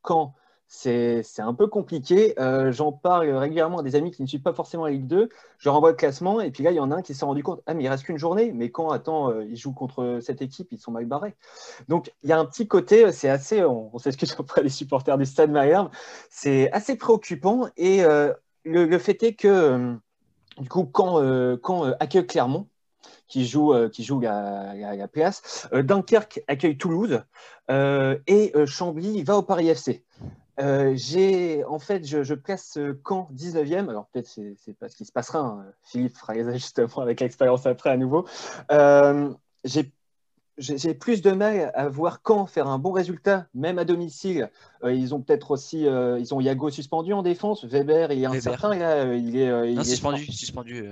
Caen, 0.07 0.33
c'est 0.67 1.23
un 1.39 1.53
peu 1.53 1.67
compliqué. 1.67 2.33
Euh, 2.39 2.71
j'en 2.71 2.91
parle 2.91 3.29
régulièrement 3.29 3.79
à 3.79 3.83
des 3.83 3.95
amis 3.95 4.09
qui 4.11 4.23
ne 4.23 4.27
suivent 4.27 4.41
pas 4.41 4.53
forcément 4.53 4.85
la 4.85 4.91
Ligue 4.91 5.07
2. 5.07 5.29
Je 5.59 5.69
leur 5.69 5.75
envoie 5.75 5.91
le 5.91 5.95
classement, 5.95 6.41
et 6.41 6.49
puis 6.49 6.63
là, 6.63 6.71
il 6.71 6.75
y 6.75 6.79
en 6.79 6.89
a 6.89 6.95
un 6.95 7.01
qui 7.03 7.13
s'est 7.13 7.25
rendu 7.25 7.43
compte, 7.43 7.61
ah, 7.67 7.75
mais 7.75 7.83
il 7.83 7.87
reste 7.89 8.05
qu'une 8.05 8.17
journée, 8.17 8.51
mais 8.51 8.71
quand, 8.71 8.89
attends, 8.89 9.39
ils 9.41 9.55
jouent 9.55 9.73
contre 9.73 10.19
cette 10.21 10.41
équipe, 10.41 10.69
ils 10.71 10.79
sont 10.79 10.91
mal 10.91 11.05
barrés. 11.05 11.35
Donc, 11.87 12.11
il 12.23 12.29
y 12.29 12.33
a 12.33 12.39
un 12.39 12.45
petit 12.45 12.67
côté, 12.67 13.11
c'est 13.11 13.29
assez, 13.29 13.63
on, 13.63 13.91
on 13.93 13.99
s'excuse 13.99 14.35
auprès 14.39 14.63
des 14.63 14.69
supporters 14.69 15.17
du 15.19 15.25
Stade 15.25 15.51
Malherbe, 15.51 15.89
c'est 16.31 16.71
assez 16.71 16.95
préoccupant, 16.95 17.67
et 17.77 18.03
le, 18.69 18.97
fait 18.97 19.21
est 19.23 19.33
que, 19.33 19.47
euh, 19.47 19.93
du 20.57 20.69
coup, 20.69 20.85
quand, 20.85 21.21
euh, 21.21 21.57
euh, 21.69 21.95
accueille 21.99 22.25
Clermont, 22.25 22.67
qui 23.27 23.45
joue, 23.45 23.73
qui 23.89 24.03
joue 24.03 24.19
la, 24.19 25.07
place, 25.07 25.67
Dunkerque 25.71 26.43
accueille 26.47 26.77
Toulouse 26.77 27.21
et 27.69 28.53
Chambly 28.65 29.21
va 29.23 29.37
au 29.37 29.43
Paris 29.43 29.69
FC. 29.69 30.03
j'ai 30.57 31.63
en 31.65 31.77
fait, 31.77 32.05
je, 32.07 32.33
place 32.33 32.79
Caen 33.07 33.29
19e. 33.35 33.87
Alors 33.87 34.07
peut-être 34.07 34.27
c'est, 34.27 34.55
c'est 34.57 34.73
pas 34.73 34.89
ce 34.89 34.95
qui 34.95 35.05
se 35.05 35.11
passera. 35.11 35.39
Hein. 35.39 35.65
Philippe 35.83 36.17
fera 36.17 36.33
les 36.33 36.47
ajustements 36.47 37.03
avec 37.03 37.19
l'expérience 37.19 37.67
après 37.67 37.91
à 37.91 37.97
nouveau. 37.97 38.25
j'ai 39.63 39.91
j'ai 40.59 40.93
plus 40.93 41.21
de 41.21 41.31
mal 41.31 41.71
à 41.73 41.87
voir 41.87 42.21
quand 42.21 42.45
faire 42.45 42.67
un 42.67 42.77
bon 42.77 42.91
résultat, 42.91 43.47
même 43.53 43.79
à 43.79 43.85
domicile. 43.85 44.49
Euh, 44.83 44.93
ils 44.93 45.15
ont 45.15 45.21
peut-être 45.21 45.51
aussi, 45.51 45.87
euh, 45.87 46.19
ils 46.19 46.33
ont 46.33 46.41
Yago 46.41 46.69
suspendu 46.69 47.13
en 47.13 47.23
défense, 47.23 47.65
Weber 47.65 48.11
et 48.11 48.25
un 48.25 48.39
certain 48.39 48.75
là, 48.75 49.05
euh, 49.05 49.17
il 49.17 49.37
est, 49.37 49.73
non, 49.73 49.83
suspendu, 49.83 50.25
suspendu. 50.25 50.85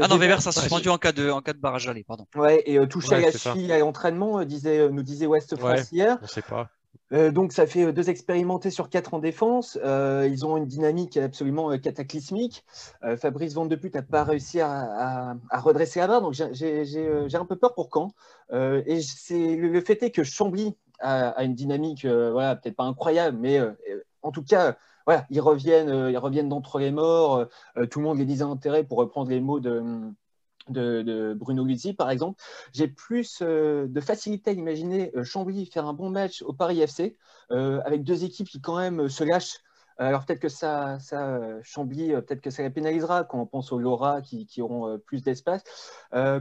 ah 0.00 0.08
non, 0.08 0.16
Weber, 0.16 0.42
ça 0.42 0.52
suspendu 0.52 0.88
en 0.88 0.98
cas 0.98 1.12
de, 1.12 1.30
en 1.30 1.40
cas 1.40 1.52
de 1.52 1.58
barrage 1.58 1.88
aller, 1.88 2.04
pardon. 2.04 2.26
Ouais, 2.34 2.62
et 2.66 2.78
touché 2.88 3.14
à 3.14 3.20
la 3.20 3.32
cheville 3.32 3.72
à 3.72 3.78
l'entraînement, 3.78 4.44
disait, 4.44 4.88
nous 4.88 5.02
disait 5.02 5.26
West 5.26 5.56
France 5.56 5.92
hier. 5.92 6.18
On 6.22 6.26
sait 6.26 6.42
pas. 6.42 6.70
Euh, 7.12 7.30
donc, 7.30 7.52
ça 7.52 7.66
fait 7.66 7.84
euh, 7.84 7.92
deux 7.92 8.10
expérimentés 8.10 8.70
sur 8.70 8.88
quatre 8.88 9.14
en 9.14 9.18
défense. 9.18 9.78
Euh, 9.84 10.28
ils 10.30 10.44
ont 10.44 10.56
une 10.56 10.66
dynamique 10.66 11.16
absolument 11.16 11.76
cataclysmique. 11.78 12.64
Fabrice 13.18 13.54
Van 13.54 13.66
de 13.66 13.78
n'a 13.94 14.02
pas 14.02 14.24
réussi 14.24 14.60
à, 14.60 15.36
redresser 15.52 16.00
la 16.00 16.06
barre, 16.08 16.22
donc 16.22 16.34
j'ai 16.34 17.34
un 17.34 17.44
peu 17.44 17.56
peur 17.56 17.74
pour 17.74 17.88
Caen. 17.92 18.12
et 18.52 19.00
le, 19.30 19.80
fait 19.80 20.02
est 20.02 20.10
que 20.10 20.24
Chambly 20.24 20.74
a, 21.00 21.42
une 21.44 21.54
dynamique, 21.54 22.04
voilà, 22.06 22.56
peut-être 22.56 22.76
pas 22.76 22.84
incroyable, 22.84 23.38
mais 23.40 23.60
en 24.22 24.32
tout 24.32 24.42
cas, 24.42 24.76
voilà, 25.06 25.26
ils 25.30 25.40
reviennent, 25.40 26.10
ils 26.10 26.18
reviennent 26.18 26.48
d'entre 26.48 26.78
les 26.78 26.90
morts. 26.90 27.46
tout 27.90 28.00
le 28.00 28.04
monde 28.04 28.18
les 28.18 28.24
disait 28.24 28.44
intérêt 28.44 28.84
pour 28.84 28.98
reprendre 28.98 29.30
les 29.30 29.40
mots 29.40 29.60
de 29.60 29.82
de, 30.70 31.34
Bruno 31.38 31.64
Luzzi, 31.64 31.94
par 31.94 32.10
exemple, 32.10 32.40
j'ai 32.72 32.88
plus 32.88 33.40
euh, 33.42 33.86
de 33.88 34.00
facilité 34.00 34.50
à 34.50 34.52
imaginer 34.54 35.12
euh, 35.16 35.24
Chambly 35.24 35.66
faire 35.66 35.86
un 35.86 35.92
bon 35.92 36.10
match 36.10 36.42
au 36.42 36.52
Paris 36.52 36.80
FC, 36.80 37.16
euh, 37.50 37.80
avec 37.84 38.02
deux 38.04 38.24
équipes 38.24 38.48
qui 38.48 38.60
quand 38.60 38.78
même 38.78 39.08
se 39.08 39.24
lâchent. 39.24 39.60
Alors 39.98 40.26
peut-être 40.26 40.40
que 40.40 40.50
ça, 40.50 40.98
ça 40.98 41.40
Chambly, 41.62 42.10
peut-être 42.12 42.42
que 42.42 42.50
ça 42.50 42.62
la 42.62 42.68
pénalisera 42.68 43.24
quand 43.24 43.40
on 43.40 43.46
pense 43.46 43.72
aux 43.72 43.78
Laura 43.78 44.20
qui, 44.20 44.60
auront 44.60 44.98
plus 44.98 45.22
d'espace. 45.22 45.62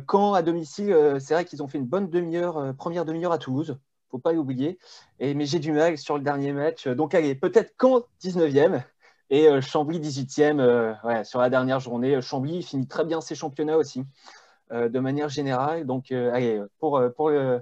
quand 0.08 0.34
à 0.34 0.42
domicile, 0.42 0.94
c'est 1.22 1.36
vrai 1.36 1.46
qu'ils 1.46 1.64
ont 1.64 1.70
fait 1.70 1.78
une 1.78 1.86
bonne 1.86 2.10
demi-heure, 2.10 2.76
première 2.76 3.06
demi-heure 3.06 3.32
à 3.32 3.38
Toulouse, 3.38 3.78
faut 4.12 4.20
pas 4.20 4.34
l'oublier. 4.34 4.78
mais 5.22 5.46
j'ai 5.46 5.60
du 5.60 5.72
mal 5.72 5.98
sur 5.98 6.18
le 6.18 6.24
dernier 6.26 6.52
match. 6.52 6.86
Donc 6.90 7.16
allez, 7.16 7.34
peut-être 7.34 7.76
quand 7.78 8.04
19e, 8.22 8.84
et 9.30 9.48
euh, 9.48 9.62
Chambly 9.62 10.00
18e 10.00 10.60
euh, 10.60 11.24
sur 11.24 11.40
la 11.40 11.50
dernière 11.50 11.80
journée. 11.80 12.22
Chambly 12.22 12.64
finit 12.64 12.88
très 12.88 13.06
bien 13.06 13.22
ses 13.22 13.36
championnats 13.36 13.78
aussi, 13.78 14.04
euh, 14.72 14.90
de 14.90 15.00
manière 15.00 15.30
générale. 15.30 15.86
Donc, 15.86 16.12
allez, 16.12 16.62
pour, 16.80 17.02
pour, 17.16 17.30
le, 17.30 17.62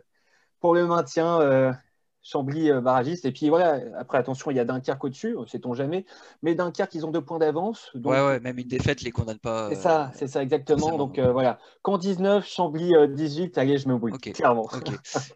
pour 0.60 0.76
le 0.76 0.86
maintien, 0.86 1.74
Chambly 2.22 2.72
barragiste. 2.82 3.26
Et 3.26 3.32
puis 3.32 3.50
voilà, 3.50 3.80
après, 3.98 4.18
attention, 4.18 4.52
il 4.52 4.58
y 4.58 4.60
a 4.60 4.66
Dunkerque 4.66 5.04
au-dessus, 5.04 5.36
sait-on 5.48 5.74
jamais. 5.74 6.06
Mais 6.42 6.56
Dunkerque, 6.56 6.96
ils 6.96 7.06
ont 7.06 7.12
deux 7.12 7.22
points 7.22 7.40
d'avance. 7.40 7.92
Ouais, 7.96 8.26
ouais, 8.26 8.40
même 8.40 8.58
une 8.58 8.68
défaite 8.68 9.02
les 9.02 9.12
condamne 9.12 9.40
pas. 9.40 9.70
C'est 9.70 9.76
ça, 9.76 10.12
c'est 10.16 10.28
ça, 10.28 10.42
exactement. 10.42 10.98
Donc 10.98 11.20
voilà, 11.20 11.60
quand 11.82 11.98
19, 11.98 12.46
Chambly 12.46 12.94
18, 13.10 13.58
allez, 13.58 13.78
je 13.78 13.88
me 13.88 13.98
bouille, 13.98 14.18
clairement. 14.18 14.70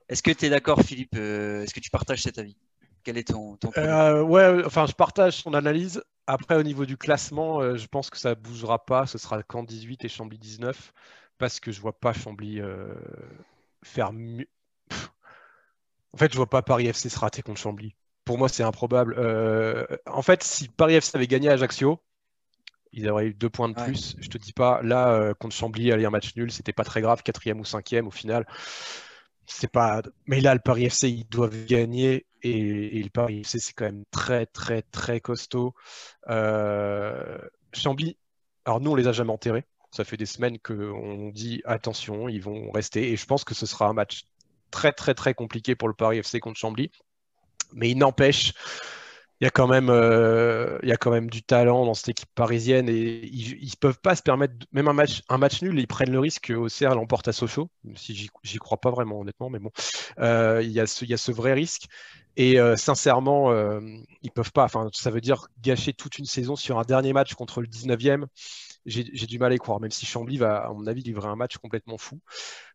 Est-ce 0.09 0.23
que 0.23 0.31
tu 0.31 0.45
es 0.45 0.49
d'accord, 0.49 0.81
Philippe 0.81 1.15
Est-ce 1.15 1.73
que 1.73 1.79
tu 1.79 1.89
partages 1.89 2.21
cet 2.21 2.37
avis? 2.37 2.57
Quel 3.03 3.17
est 3.17 3.29
ton, 3.29 3.55
ton 3.55 3.69
Ouais, 4.23 4.65
enfin, 4.65 4.85
je 4.85 4.93
partage 4.93 5.41
son 5.41 5.53
analyse. 5.53 6.01
Après, 6.27 6.55
au 6.55 6.63
niveau 6.63 6.85
du 6.85 6.97
classement, 6.97 7.61
euh, 7.61 7.77
je 7.77 7.87
pense 7.87 8.09
que 8.09 8.17
ça 8.17 8.31
ne 8.31 8.35
bougera 8.35 8.85
pas. 8.85 9.05
Ce 9.07 9.17
sera 9.17 9.41
Caen 9.49 9.63
18 9.63 10.05
et 10.05 10.09
Chambly 10.09 10.37
19 10.37 10.93
parce 11.37 11.59
que 11.59 11.71
je 11.71 11.77
ne 11.79 11.81
vois 11.83 11.99
pas 11.99 12.13
Chambly 12.13 12.59
euh, 12.61 12.93
faire 13.83 14.13
mieux. 14.13 14.47
En 16.13 16.17
fait, 16.17 16.27
je 16.31 16.35
ne 16.35 16.37
vois 16.37 16.49
pas 16.49 16.61
Paris 16.61 16.87
FC 16.87 17.09
se 17.09 17.19
rater 17.19 17.41
contre 17.41 17.59
Chambly. 17.59 17.95
Pour 18.25 18.37
moi, 18.37 18.49
c'est 18.49 18.63
improbable. 18.63 19.15
Euh, 19.17 19.85
en 20.05 20.21
fait, 20.21 20.43
si 20.43 20.67
Paris 20.67 20.95
FC 20.95 21.15
avait 21.15 21.27
gagné 21.27 21.49
à 21.49 21.53
Ajaccio, 21.53 22.01
Ils 22.93 23.09
auraient 23.09 23.27
eu 23.27 23.33
deux 23.33 23.49
points 23.49 23.69
de 23.69 23.75
plus. 23.75 24.15
Je 24.19 24.27
te 24.29 24.37
dis 24.37 24.53
pas, 24.53 24.81
là, 24.81 25.33
contre 25.35 25.55
Chambly, 25.55 25.91
aller 25.91 26.05
un 26.05 26.09
match 26.09 26.35
nul, 26.35 26.51
c'était 26.51 26.73
pas 26.73 26.83
très 26.83 27.01
grave, 27.01 27.23
quatrième 27.23 27.59
ou 27.59 27.65
cinquième 27.65 28.07
au 28.07 28.11
final. 28.11 28.45
C'est 29.45 29.71
pas. 29.71 30.01
Mais 30.25 30.41
là, 30.41 30.53
le 30.53 30.59
Paris 30.59 30.85
FC, 30.85 31.09
ils 31.09 31.27
doivent 31.27 31.65
gagner. 31.65 32.25
Et, 32.49 33.03
le 33.03 33.09
Paris 33.09 33.41
FC, 33.41 33.59
c'est 33.59 33.73
quand 33.73 33.85
même 33.85 34.03
très, 34.11 34.45
très, 34.45 34.81
très 34.81 35.19
costaud. 35.19 35.73
Euh, 36.29 37.37
Chambly, 37.73 38.17
alors 38.65 38.81
nous, 38.81 38.91
on 38.91 38.95
les 38.95 39.07
a 39.07 39.11
jamais 39.11 39.31
enterrés. 39.31 39.65
Ça 39.91 40.03
fait 40.03 40.17
des 40.17 40.25
semaines 40.25 40.59
qu'on 40.59 41.29
dit 41.29 41.61
attention, 41.65 42.27
ils 42.29 42.41
vont 42.41 42.71
rester. 42.71 43.11
Et 43.11 43.17
je 43.17 43.25
pense 43.25 43.43
que 43.43 43.55
ce 43.55 43.65
sera 43.65 43.87
un 43.87 43.93
match 43.93 44.25
très, 44.71 44.91
très, 44.91 45.13
très 45.13 45.33
compliqué 45.33 45.75
pour 45.75 45.87
le 45.87 45.93
Paris 45.93 46.19
FC 46.19 46.39
contre 46.39 46.59
Chambly. 46.59 46.91
Mais 47.73 47.89
il 47.89 47.97
n'empêche, 47.97 48.53
il 49.39 49.43
y 49.43 49.47
a 49.47 49.51
quand 49.51 49.67
même, 49.67 49.89
euh, 49.89 50.79
il 50.81 50.89
y 50.89 50.91
a 50.91 50.97
quand 50.97 51.11
même 51.11 51.29
du 51.29 51.43
talent 51.43 51.85
dans 51.85 51.93
cette 51.93 52.09
équipe 52.09 52.29
parisienne 52.33 52.89
et 52.89 53.25
ils, 53.25 53.65
ne 53.65 53.75
peuvent 53.79 53.99
pas 53.99 54.15
se 54.15 54.23
permettre, 54.23 54.53
même 54.71 54.87
un 54.87 54.93
match, 54.93 55.21
un 55.29 55.37
match 55.37 55.61
nul, 55.61 55.79
ils 55.79 55.87
prennent 55.87 56.11
le 56.11 56.19
risque 56.19 56.51
au 56.55 56.67
CR 56.67 56.95
l'emporte 56.95 57.27
à 57.27 57.33
Sochaux, 57.33 57.69
si 57.95 58.29
j'y 58.43 58.57
crois 58.57 58.81
pas 58.81 58.89
vraiment 58.89 59.19
honnêtement, 59.19 59.49
mais 59.49 59.59
bon, 59.59 59.71
euh, 60.19 60.61
il, 60.63 60.71
y 60.71 60.79
a 60.79 60.87
ce, 60.87 61.05
il 61.05 61.11
y 61.11 61.13
a 61.13 61.17
ce 61.17 61.31
vrai 61.31 61.53
risque 61.53 61.87
et 62.37 62.59
euh, 62.59 62.77
sincèrement, 62.77 63.51
ils 64.21 64.31
peuvent 64.31 64.53
pas. 64.53 64.63
Enfin, 64.63 64.87
ça 64.93 65.11
veut 65.11 65.21
dire 65.21 65.47
gâcher 65.61 65.91
toute 65.91 66.19
une 66.19 66.25
saison 66.25 66.55
sur 66.55 66.79
un 66.79 66.83
dernier 66.83 67.11
match 67.11 67.33
contre 67.33 67.61
le 67.61 67.67
19e. 67.67 68.25
J'ai 68.85 69.03
du 69.03 69.39
mal 69.39 69.51
à 69.51 69.55
y 69.55 69.57
croire, 69.57 69.81
même 69.81 69.91
si 69.91 70.05
Chambly 70.05 70.37
va, 70.37 70.67
à 70.67 70.71
mon 70.71 70.87
avis, 70.87 71.01
livrer 71.01 71.27
un 71.27 71.35
match 71.35 71.57
complètement 71.57 71.97
fou. 71.97 72.21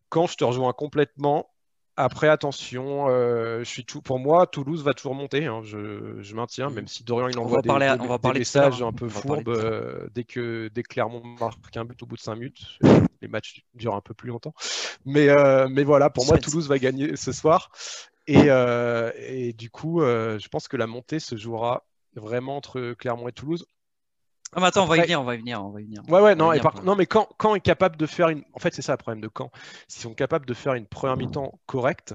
Quand 0.09 0.27
je 0.27 0.35
te 0.35 0.43
rejoins 0.43 0.73
complètement, 0.73 1.49
après, 1.95 2.27
attention, 2.27 3.07
euh, 3.09 3.59
je 3.59 3.69
suis 3.69 3.85
tout, 3.85 4.01
pour 4.01 4.17
moi, 4.17 4.47
Toulouse 4.47 4.83
va 4.83 4.95
toujours 4.95 5.13
monter. 5.13 5.45
Hein, 5.45 5.61
je, 5.63 6.33
maintiens, 6.33 6.71
même 6.71 6.87
si 6.87 7.03
Dorian 7.03 7.27
il 7.27 7.37
envoie 7.37 7.61
des, 7.61 7.69
on 7.69 8.07
va 8.07 8.17
parler 8.17 8.39
messages 8.39 8.81
un 8.81 8.91
peu 8.91 9.07
fourbes 9.07 9.49
euh, 9.49 10.07
dès 10.15 10.23
que 10.23 10.69
dès 10.73 10.81
Clermont 10.81 11.21
marque 11.39 11.77
un 11.77 11.85
but 11.85 12.01
au 12.01 12.07
bout 12.07 12.15
de 12.15 12.21
5 12.21 12.35
minutes. 12.35 12.79
Les 13.21 13.27
matchs 13.27 13.61
durent 13.75 13.95
un 13.95 14.01
peu 14.01 14.15
plus 14.15 14.29
longtemps. 14.29 14.55
Mais, 15.05 15.29
euh, 15.29 15.67
mais 15.69 15.83
voilà, 15.83 16.09
pour 16.09 16.25
moi, 16.25 16.37
Toulouse 16.39 16.67
va 16.67 16.79
gagner 16.79 17.15
ce 17.15 17.31
soir. 17.31 17.69
Et, 18.27 18.47
et 18.47 19.53
du 19.53 19.69
coup, 19.69 20.01
je 20.01 20.47
pense 20.47 20.67
que 20.67 20.77
la 20.77 20.87
montée 20.87 21.19
se 21.19 21.35
jouera 21.35 21.83
vraiment 22.15 22.57
entre 22.57 22.93
Clermont 22.93 23.27
et 23.27 23.33
Toulouse. 23.33 23.65
Ah, 24.55 24.59
mais 24.59 24.67
attends, 24.67 24.83
on 24.83 24.87
va 24.87 24.97
y 24.97 25.01
venir, 25.01 25.19
on 25.19 25.23
va 25.23 25.35
y 25.35 25.39
venir, 25.39 25.65
on 25.65 25.71
va 25.71 25.81
y 25.81 25.85
venir. 25.85 26.03
Ouais, 26.07 26.21
ouais, 26.21 26.35
non, 26.35 26.51
non, 26.83 26.95
mais 26.95 27.07
quand, 27.07 27.27
quand 27.37 27.55
est 27.55 27.59
capable 27.59 27.97
de 27.97 28.05
faire 28.05 28.29
une. 28.29 28.43
En 28.53 28.59
fait, 28.59 28.73
c'est 28.73 28.83
ça 28.83 28.93
le 28.93 28.97
problème 28.97 29.21
de 29.21 29.27
quand. 29.27 29.51
S'ils 29.87 30.03
sont 30.03 30.13
capables 30.13 30.45
de 30.45 30.53
faire 30.53 30.75
une 30.75 30.85
première 30.85 31.17
mi-temps 31.17 31.59
correcte, 31.65 32.13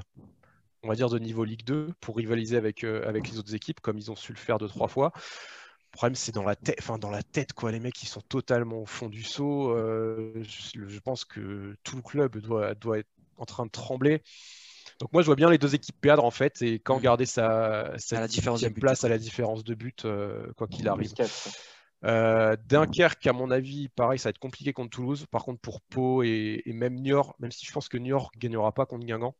on 0.84 0.88
va 0.88 0.94
dire 0.94 1.08
de 1.08 1.18
niveau 1.18 1.44
Ligue 1.44 1.64
2, 1.64 1.92
pour 2.00 2.16
rivaliser 2.16 2.56
avec, 2.56 2.84
euh, 2.84 3.06
avec 3.08 3.28
les 3.28 3.38
autres 3.38 3.54
équipes, 3.54 3.80
comme 3.80 3.98
ils 3.98 4.10
ont 4.10 4.16
su 4.16 4.32
le 4.32 4.38
faire 4.38 4.58
deux, 4.58 4.68
trois 4.68 4.88
fois. 4.88 5.12
Le 5.14 5.96
problème, 5.96 6.14
c'est 6.14 6.32
dans 6.32 6.44
la 6.44 6.54
tête, 6.54 6.76
enfin, 6.78 6.98
dans 6.98 7.10
la 7.10 7.22
tête, 7.24 7.54
quoi. 7.54 7.72
Les 7.72 7.80
mecs, 7.80 8.00
ils 8.02 8.08
sont 8.08 8.20
totalement 8.20 8.82
au 8.82 8.86
fond 8.86 9.08
du 9.08 9.24
saut. 9.24 9.70
Euh, 9.72 10.32
je, 10.42 10.98
pense 11.00 11.24
que 11.24 11.74
tout 11.82 11.96
le 11.96 12.02
club 12.02 12.38
doit, 12.38 12.74
doit 12.74 12.98
être 12.98 13.10
en 13.36 13.46
train 13.46 13.66
de 13.66 13.70
trembler. 13.70 14.22
Donc 14.98 15.12
moi, 15.12 15.22
je 15.22 15.26
vois 15.26 15.36
bien 15.36 15.50
les 15.50 15.58
deux 15.58 15.74
équipes 15.74 16.00
perdre 16.00 16.24
en 16.24 16.30
fait, 16.30 16.60
et 16.62 16.78
quand 16.78 16.98
mm. 16.98 17.02
garder 17.02 17.26
sa, 17.26 17.92
sa 17.98 18.20
la 18.20 18.28
différence 18.28 18.64
place 18.80 19.04
à 19.04 19.08
la 19.08 19.18
différence 19.18 19.64
de 19.64 19.74
but, 19.74 20.04
euh, 20.04 20.52
quoi 20.56 20.66
qu'il 20.66 20.88
arrive. 20.88 21.12
Euh, 22.04 22.56
Dunkerque, 22.66 23.26
à 23.26 23.32
mon 23.32 23.50
avis, 23.50 23.88
pareil, 23.88 24.18
ça 24.18 24.28
va 24.28 24.30
être 24.30 24.38
compliqué 24.38 24.72
contre 24.72 24.90
Toulouse. 24.90 25.26
Par 25.30 25.44
contre, 25.44 25.60
pour 25.60 25.80
Pau 25.80 26.22
et, 26.22 26.62
et 26.64 26.72
même 26.72 26.94
Niort, 26.94 27.34
même 27.38 27.50
si 27.50 27.66
je 27.66 27.72
pense 27.72 27.88
que 27.88 27.98
Niort 27.98 28.30
ne 28.34 28.40
gagnera 28.40 28.72
pas 28.72 28.86
contre 28.86 29.04
Guingamp, 29.04 29.34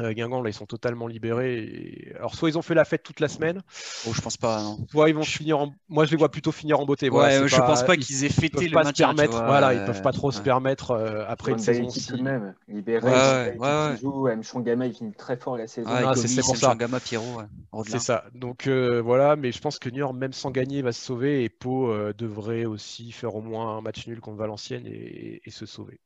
euh, 0.00 0.12
Guingamp, 0.12 0.42
là, 0.42 0.50
ils 0.50 0.54
sont 0.54 0.66
totalement 0.66 1.06
libérés. 1.06 2.12
Alors, 2.18 2.34
soit 2.34 2.48
ils 2.48 2.58
ont 2.58 2.62
fait 2.62 2.74
la 2.74 2.84
fête 2.84 3.02
toute 3.02 3.20
la 3.20 3.28
semaine. 3.28 3.62
Oh, 4.06 4.12
je 4.14 4.20
pense 4.20 4.36
pas. 4.36 4.62
Non. 4.62 4.78
Soit 4.90 5.08
ils 5.08 5.14
vont 5.14 5.22
finir 5.22 5.58
en. 5.58 5.72
Moi, 5.88 6.04
je 6.04 6.10
les 6.10 6.16
vois 6.16 6.30
plutôt 6.30 6.52
finir 6.52 6.80
en 6.80 6.84
beauté. 6.84 7.10
Ouais, 7.10 7.48
je 7.48 7.56
pense 7.56 7.84
pas 7.84 7.96
qu'ils 7.96 8.24
aient 8.24 8.28
fêté 8.28 8.68
le 8.68 8.74
pas 8.74 8.84
Se 8.84 8.92
permettre, 8.92 9.44
voilà, 9.44 9.74
ils 9.74 9.84
peuvent 9.84 10.02
pas 10.02 10.12
trop 10.12 10.30
se 10.30 10.40
permettre 10.40 10.92
euh, 10.92 11.24
après 11.28 11.52
une 11.52 11.58
saison. 11.58 11.86
Aussi. 11.86 12.06
Tout 12.06 12.16
de 12.16 12.22
même. 12.22 12.54
Libéré, 12.68 13.08
ouais, 13.08 13.56
ouais, 13.58 13.96
joue. 14.00 14.28
M. 14.28 14.42
Chongama, 14.42 14.86
il 14.86 14.94
finit 14.94 15.12
très 15.12 15.36
fort 15.36 15.56
la 15.56 15.66
saison. 15.66 15.88
Ah, 15.90 16.14
c'est 16.14 16.40
pour 16.42 16.56
ça. 16.56 16.76
Pierrot. 17.04 17.42
C'est 17.86 17.98
ça. 17.98 18.24
Donc 18.34 18.66
euh, 18.66 19.00
voilà, 19.00 19.36
mais 19.36 19.52
je 19.52 19.60
pense 19.60 19.78
que 19.78 19.88
Niort, 19.88 20.14
même 20.14 20.32
sans 20.32 20.50
gagner, 20.50 20.82
va 20.82 20.92
se 20.92 21.02
sauver 21.02 21.44
et 21.44 21.48
Pau 21.48 21.92
devrait 22.12 22.64
aussi 22.64 23.12
faire 23.12 23.34
au 23.34 23.40
moins 23.40 23.78
un 23.78 23.80
match 23.80 24.06
nul 24.06 24.20
contre 24.20 24.38
Valenciennes 24.38 24.86
et 24.86 25.50
se 25.50 25.66
sauver. 25.66 26.00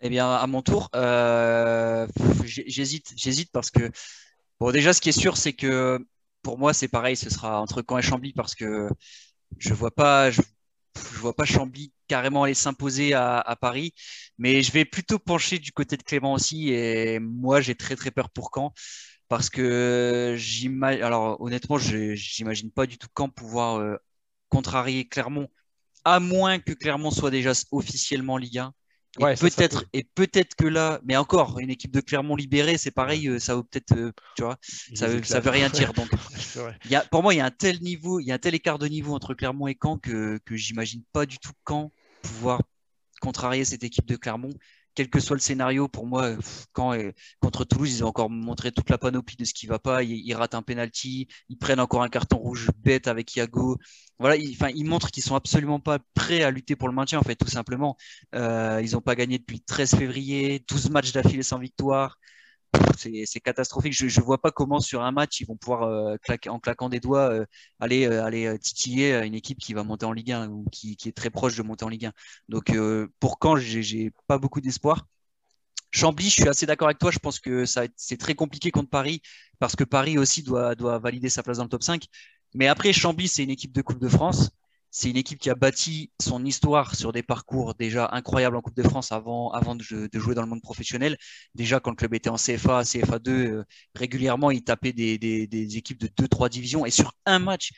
Eh 0.00 0.10
bien, 0.10 0.30
à 0.30 0.46
mon 0.46 0.62
tour, 0.62 0.90
euh, 0.94 2.06
j'hésite, 2.44 3.12
j'hésite 3.16 3.50
parce 3.50 3.70
que 3.70 3.90
bon, 4.60 4.70
déjà, 4.70 4.92
ce 4.92 5.00
qui 5.00 5.08
est 5.08 5.18
sûr, 5.18 5.36
c'est 5.38 5.54
que 5.54 5.98
pour 6.42 6.58
moi, 6.58 6.74
c'est 6.74 6.88
pareil, 6.88 7.16
ce 7.16 7.30
sera 7.30 7.60
entre 7.60 7.82
Caen 7.88 7.98
et 7.98 8.02
Chambly 8.02 8.32
parce 8.34 8.54
que 8.54 8.88
je 9.58 9.74
vois 9.74 9.90
pas, 9.90 10.30
je, 10.30 10.42
vois 11.14 11.34
pas 11.34 11.44
Chambly 11.46 11.92
carrément 12.08 12.44
aller 12.44 12.54
s'imposer 12.54 13.14
à, 13.14 13.56
Paris, 13.60 13.94
mais 14.38 14.62
je 14.62 14.72
vais 14.72 14.84
plutôt 14.84 15.18
pencher 15.18 15.58
du 15.58 15.72
côté 15.72 15.96
de 15.96 16.02
Clément 16.02 16.34
aussi 16.34 16.70
et 16.70 17.18
moi, 17.20 17.60
j'ai 17.60 17.74
très 17.74 17.96
très 17.96 18.10
peur 18.10 18.30
pour 18.30 18.50
Caen 18.54 18.72
parce 19.28 19.50
que 19.50 20.34
j'imagine, 20.38 21.02
alors 21.02 21.40
honnêtement, 21.40 21.78
j'imagine 21.78 22.70
pas 22.70 22.86
du 22.86 22.98
tout 22.98 23.08
Caen 23.16 23.28
pouvoir 23.30 23.76
euh, 23.80 23.96
contrarier 24.50 25.08
Clermont, 25.08 25.48
à 26.04 26.20
moins 26.20 26.58
que 26.60 26.72
Clermont 26.72 27.10
soit 27.10 27.30
déjà 27.30 27.52
officiellement 27.72 28.36
Ligue 28.38 28.58
1 28.58 28.74
et 29.18 29.34
peut-être 29.36 29.84
et 29.92 30.04
peut-être 30.04 30.54
que 30.54 30.66
là, 30.66 31.00
mais 31.04 31.16
encore 31.16 31.58
une 31.58 31.70
équipe 31.70 31.92
de 31.92 32.00
Clermont 32.00 32.36
libérée, 32.36 32.78
c'est 32.78 32.90
pareil, 32.90 33.28
euh, 33.28 33.38
ça 33.38 33.54
vaut 33.54 33.62
peut-être, 33.62 33.96
euh, 33.96 34.12
tu 34.36 34.42
vois, 34.42 34.56
ça 34.94 35.08
veut, 35.08 35.22
ça 35.22 35.40
veut 35.40 35.50
rien 35.50 35.68
dire. 35.68 35.92
Donc, 35.92 36.08
il 36.84 36.90
y 36.90 36.96
a, 36.96 37.00
pour 37.00 37.22
moi, 37.22 37.34
il 37.34 37.38
y 37.38 37.40
a 37.40 37.46
un 37.46 37.50
tel 37.50 37.80
niveau, 37.80 38.20
il 38.20 38.26
y 38.26 38.32
a 38.32 38.34
un 38.34 38.38
tel 38.38 38.54
écart 38.54 38.78
de 38.78 38.86
niveau 38.86 39.14
entre 39.14 39.34
Clermont 39.34 39.68
et 39.68 39.76
Caen 39.80 39.98
que 39.98 40.38
que 40.44 40.56
j'imagine 40.56 41.02
pas 41.12 41.26
du 41.26 41.38
tout 41.38 41.52
Caen 41.66 41.92
pouvoir 42.22 42.60
contrarier 43.20 43.64
cette 43.64 43.84
équipe 43.84 44.06
de 44.06 44.16
Clermont 44.16 44.52
quel 44.96 45.10
que 45.10 45.20
soit 45.20 45.36
le 45.36 45.40
scénario, 45.40 45.88
pour 45.88 46.06
moi, 46.06 46.34
quand, 46.72 46.94
euh, 46.94 47.12
contre 47.40 47.64
Toulouse, 47.64 47.92
ils 47.98 48.04
ont 48.04 48.08
encore 48.08 48.30
montré 48.30 48.72
toute 48.72 48.90
la 48.90 48.98
panoplie 48.98 49.36
de 49.36 49.44
ce 49.44 49.54
qui 49.54 49.66
va 49.66 49.78
pas. 49.78 50.02
Ils, 50.02 50.34
ratent 50.34 50.54
un 50.54 50.62
penalty, 50.62 51.28
ils 51.48 51.58
prennent 51.58 51.80
encore 51.80 52.02
un 52.02 52.08
carton 52.08 52.38
rouge 52.38 52.70
bête 52.78 53.06
avec 53.06 53.36
Iago. 53.36 53.78
Voilà, 54.18 54.36
ils, 54.36 54.56
ils 54.74 54.84
montrent 54.84 55.10
qu'ils 55.10 55.22
sont 55.22 55.36
absolument 55.36 55.78
pas 55.80 55.98
prêts 56.14 56.42
à 56.42 56.50
lutter 56.50 56.76
pour 56.76 56.88
le 56.88 56.94
maintien, 56.94 57.18
en 57.18 57.22
fait, 57.22 57.36
tout 57.36 57.48
simplement. 57.48 57.96
Euh, 58.34 58.80
ils 58.82 58.92
n'ont 58.92 59.02
pas 59.02 59.14
gagné 59.14 59.38
depuis 59.38 59.60
13 59.60 59.94
février, 59.96 60.64
12 60.68 60.90
matchs 60.90 61.12
d'affilée 61.12 61.42
sans 61.42 61.58
victoire 61.58 62.18
c'est 62.96 63.40
catastrophique. 63.40 63.92
Je 63.92 64.04
ne 64.06 64.24
vois 64.24 64.40
pas 64.40 64.50
comment 64.50 64.80
sur 64.80 65.02
un 65.02 65.12
match 65.12 65.40
ils 65.40 65.46
vont 65.46 65.56
pouvoir 65.56 65.82
euh, 65.82 66.16
en 66.48 66.58
claquant 66.58 66.88
des 66.88 67.00
doigts 67.00 67.30
euh, 67.30 67.46
aller 67.80 68.06
euh, 68.06 68.24
aller 68.24 68.58
titiller 68.58 69.14
une 69.24 69.34
équipe 69.34 69.58
qui 69.58 69.74
va 69.74 69.84
monter 69.84 70.06
en 70.06 70.12
Ligue 70.12 70.32
1 70.32 70.48
ou 70.48 70.64
qui, 70.70 70.96
est 71.06 71.16
très 71.16 71.30
proche 71.30 71.56
de 71.56 71.62
monter 71.62 71.84
en 71.84 71.88
Ligue 71.88 72.06
1. 72.06 72.12
Donc 72.48 72.72
pour 73.20 73.38
quand 73.38 73.56
j'ai 73.56 74.12
pas 74.26 74.38
beaucoup 74.38 74.60
d'espoir. 74.60 75.06
Chambly, 75.92 76.26
je 76.26 76.34
suis 76.42 76.48
assez 76.48 76.66
d'accord 76.66 76.88
avec 76.88 76.98
toi. 76.98 77.10
Je 77.10 77.18
pense 77.18 77.40
que 77.40 77.64
c'est 77.64 78.16
très 78.18 78.34
compliqué 78.34 78.70
contre 78.70 78.90
Paris 78.90 79.22
parce 79.58 79.76
que 79.76 79.84
Paris 79.84 80.18
aussi 80.18 80.42
doit, 80.42 80.74
doit 80.74 80.98
valider 80.98 81.30
sa 81.30 81.42
place 81.42 81.56
dans 81.58 81.64
le 81.64 81.70
top 81.70 81.82
5. 81.82 82.04
Mais 82.54 82.66
après, 82.68 82.92
Chambly, 82.92 83.28
c'est 83.28 83.44
une 83.44 83.50
équipe 83.50 83.72
de 83.72 83.82
Coupe 83.82 84.00
de 84.00 84.08
France. 84.08 84.50
C'est 84.98 85.10
une 85.10 85.18
équipe 85.18 85.38
qui 85.38 85.50
a 85.50 85.54
bâti 85.54 86.10
son 86.18 86.42
histoire 86.46 86.94
sur 86.94 87.12
des 87.12 87.22
parcours 87.22 87.74
déjà 87.74 88.08
incroyables 88.12 88.56
en 88.56 88.62
Coupe 88.62 88.76
de 88.76 88.82
France 88.82 89.12
avant, 89.12 89.52
de, 89.74 90.18
jouer 90.18 90.34
dans 90.34 90.40
le 90.40 90.48
monde 90.48 90.62
professionnel. 90.62 91.18
Déjà, 91.54 91.80
quand 91.80 91.90
le 91.90 91.96
club 91.96 92.14
était 92.14 92.30
en 92.30 92.36
CFA, 92.36 92.80
CFA2, 92.80 93.28
euh, 93.28 93.64
régulièrement, 93.94 94.50
il 94.50 94.64
tapait 94.64 94.94
des, 94.94 95.18
des 95.18 95.76
équipes 95.76 96.00
de 96.00 96.06
2-3 96.06 96.48
divisions. 96.48 96.86
Et 96.86 96.90
sur 96.90 97.12
un 97.26 97.38
match, 97.38 97.72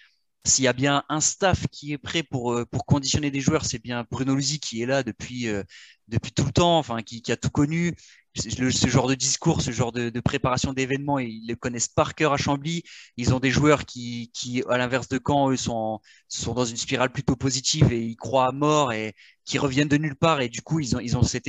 s'il 0.45 0.65
y 0.65 0.69
a 0.69 0.73
bien 0.73 1.05
un 1.09 1.21
staff 1.21 1.67
qui 1.71 1.93
est 1.93 1.99
prêt 1.99 2.23
pour, 2.23 2.53
euh, 2.53 2.65
pour 2.65 2.87
conditionner 2.87 3.31
des 3.31 3.41
joueurs, 3.41 3.65
c'est 3.65 3.79
bien 3.83 4.07
Bruno 4.11 4.35
Luzi 4.35 4.61
qui 4.61 4.83
est 4.83 4.87
là 4.87 5.03
depuis, 5.03 5.49
euh, 5.49 5.63
depuis 6.09 6.33
tout 6.33 6.45
le 6.45 6.53
temps, 6.53 6.79
enfin, 6.79 7.03
qui, 7.03 7.23
a 7.31 7.37
tout 7.37 7.51
connu. 7.51 7.95
ce 8.35 8.89
genre 8.89 9.09
de 9.09 9.15
discours, 9.15 9.63
ce 9.63 9.71
genre 9.73 9.93
de, 9.93 10.21
préparation 10.21 10.73
d'événements, 10.73 11.19
ils 11.19 11.47
le 11.49 11.57
connaissent 11.57 11.89
par 11.89 12.15
cœur 12.15 12.33
à 12.33 12.37
Chambly. 12.37 12.83
Ils 13.17 13.35
ont 13.35 13.41
des 13.41 13.51
joueurs 13.51 13.85
qui, 13.85 14.31
qui 14.35 14.63
à 14.69 14.79
l'inverse 14.79 15.09
de 15.09 15.21
Caen, 15.25 15.51
eux, 15.51 15.57
sont, 15.57 16.01
sont 16.29 16.55
dans 16.55 16.65
une 16.65 16.77
spirale 16.77 17.13
plutôt 17.13 17.37
positive 17.37 17.93
et 17.93 18.01
ils 18.01 18.17
croient 18.17 18.47
à 18.49 18.53
mort 18.53 18.93
et 18.93 19.15
qui 19.45 19.59
reviennent 19.59 19.89
de 19.89 19.97
nulle 19.97 20.17
part. 20.17 20.41
Et 20.41 20.49
du 20.49 20.63
coup, 20.63 20.81
ils 20.81 20.97
ont, 20.97 21.01
ils 21.01 21.17
ont 21.17 21.23
cette, 21.23 21.49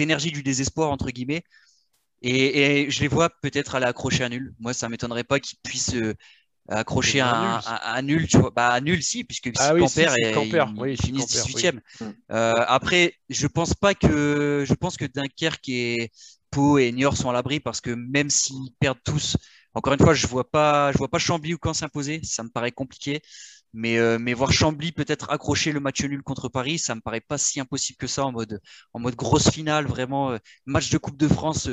énergie 0.00 0.32
du 0.32 0.42
désespoir, 0.42 0.90
entre 0.90 1.10
guillemets. 1.10 1.44
Et, 2.22 2.90
je 2.90 3.00
les 3.00 3.08
vois 3.08 3.30
peut-être 3.42 3.74
aller 3.74 3.86
accrocher 3.86 4.24
à 4.24 4.28
nul. 4.28 4.54
Moi, 4.58 4.74
ça 4.74 4.88
m'étonnerait 4.88 5.24
pas 5.24 5.40
qu'ils 5.40 5.58
puissent 5.62 5.94
euh, 5.94 6.14
accrocher 6.68 7.20
un, 7.20 7.60
un, 7.66 8.02
nul, 8.02 8.26
tu 8.28 8.38
vois. 8.38 8.50
Bah, 8.50 8.80
nul, 8.80 9.02
si, 9.02 9.24
puisque 9.24 9.50
ah 9.58 9.72
si 9.74 9.80
Camper, 10.32 10.66
et, 10.86 10.92
ils, 10.92 11.00
finissent 11.00 11.46
18e. 11.46 11.80
Euh, 12.02 12.54
après, 12.66 13.14
je 13.28 13.46
pense 13.46 13.74
pas 13.74 13.94
que, 13.94 14.64
je 14.66 14.74
pense 14.74 14.96
que 14.96 15.04
Dunkerque 15.04 15.68
et 15.68 16.12
Pau 16.50 16.78
et 16.78 16.92
Niort 16.92 17.16
sont 17.16 17.30
à 17.30 17.32
l'abri 17.32 17.60
parce 17.60 17.80
que 17.80 17.90
même 17.90 18.30
s'ils 18.30 18.72
perdent 18.78 19.02
tous, 19.04 19.36
encore 19.74 19.94
une 19.94 20.00
fois, 20.00 20.14
je 20.14 20.26
vois 20.26 20.48
pas, 20.48 20.92
je 20.92 20.98
vois 20.98 21.08
pas 21.08 21.18
Chambly 21.18 21.54
ou 21.54 21.58
quand 21.58 21.74
s'imposer. 21.74 22.20
Ça 22.24 22.42
me 22.42 22.48
paraît 22.48 22.72
compliqué. 22.72 23.20
Mais, 23.72 23.98
euh, 23.98 24.18
mais 24.18 24.34
voir 24.34 24.52
Chambly 24.52 24.90
peut-être 24.90 25.30
accrocher 25.30 25.70
le 25.70 25.78
match 25.78 26.02
nul 26.02 26.24
contre 26.24 26.48
Paris, 26.48 26.78
ça 26.78 26.96
me 26.96 27.00
paraît 27.00 27.20
pas 27.20 27.38
si 27.38 27.60
impossible 27.60 27.98
que 27.98 28.08
ça 28.08 28.26
en 28.26 28.32
mode, 28.32 28.60
en 28.94 28.98
mode 28.98 29.14
grosse 29.14 29.48
finale, 29.48 29.86
vraiment 29.86 30.32
euh, 30.32 30.38
match 30.66 30.90
de 30.90 30.98
Coupe 30.98 31.16
de 31.16 31.28
France, 31.28 31.68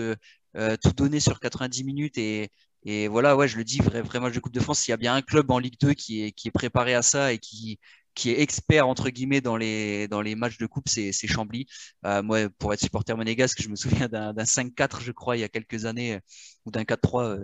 tout 0.81 0.93
donné 0.93 1.19
sur 1.19 1.39
90 1.39 1.83
minutes 1.83 2.17
et, 2.17 2.51
et 2.85 3.07
voilà, 3.07 3.35
ouais, 3.35 3.47
je 3.47 3.57
le 3.57 3.63
dis, 3.63 3.79
vrai, 3.79 4.01
vrai 4.01 4.19
match 4.19 4.33
de 4.33 4.39
Coupe 4.39 4.53
de 4.53 4.59
France, 4.59 4.79
s'il 4.79 4.91
y 4.91 4.93
a 4.93 4.97
bien 4.97 5.15
un 5.15 5.21
club 5.21 5.51
en 5.51 5.59
Ligue 5.59 5.79
2 5.79 5.93
qui 5.93 6.23
est, 6.23 6.31
qui 6.31 6.47
est 6.47 6.51
préparé 6.51 6.93
à 6.93 7.01
ça 7.01 7.33
et 7.33 7.37
qui, 7.39 7.79
qui 8.17 8.31
est 8.31 8.41
expert 8.41 8.87
entre 8.87 9.09
guillemets 9.09 9.41
dans 9.41 9.57
les 9.57 10.07
dans 10.07 10.21
les 10.21 10.35
matchs 10.35 10.57
de 10.57 10.65
coupe, 10.65 10.89
c'est 10.89 11.11
Chambly. 11.27 11.67
Euh, 12.05 12.23
moi, 12.23 12.49
pour 12.59 12.73
être 12.73 12.79
supporter 12.81 13.15
monégasque, 13.15 13.61
je 13.61 13.69
me 13.69 13.75
souviens 13.75 14.07
d'un 14.09 14.33
5-4, 14.45 15.01
je 15.01 15.11
crois, 15.11 15.37
il 15.37 15.41
y 15.41 15.43
a 15.43 15.49
quelques 15.49 15.85
années, 15.85 16.19
ou 16.65 16.71
d'un 16.71 16.83
4-3, 16.83 17.37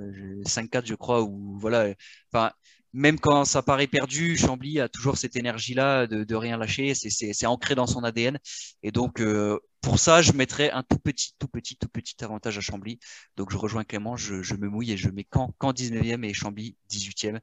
5-4, 0.45 0.85
je 0.85 0.95
crois, 0.95 1.21
où 1.23 1.57
voilà. 1.59 1.93
Enfin, 2.33 2.51
même 2.93 3.19
quand 3.19 3.45
ça 3.45 3.61
paraît 3.63 3.87
perdu, 3.87 4.37
Chambly 4.37 4.79
a 4.79 4.89
toujours 4.89 5.17
cette 5.17 5.35
énergie-là 5.35 6.07
de, 6.07 6.23
de, 6.23 6.35
rien 6.35 6.57
lâcher. 6.57 6.93
C'est 6.95 7.45
ancré 7.47 7.75
dans 7.75 7.87
son 7.87 8.03
ADN. 8.03 8.39
Et 8.83 8.91
donc, 8.91 9.19
euh, 9.19 9.59
pour 9.83 9.99
ça, 9.99 10.21
je 10.21 10.31
mettrais 10.31 10.71
un 10.71 10.81
tout 10.81 10.97
petit, 10.97 11.33
tout 11.39 11.49
petit, 11.49 11.75
tout 11.75 11.89
petit 11.89 12.15
avantage 12.23 12.57
à 12.57 12.61
Chambly. 12.61 12.99
Donc, 13.35 13.51
je 13.51 13.57
rejoins 13.57 13.83
Clément, 13.83 14.15
je, 14.15 14.41
je 14.41 14.55
me 14.55 14.69
mouille 14.69 14.93
et 14.93 14.97
je 14.97 15.09
mets 15.09 15.25
quand, 15.25 15.53
quand 15.57 15.73
19e 15.73 16.23
et 16.23 16.33
Chambly 16.33 16.77
18e 16.87 17.41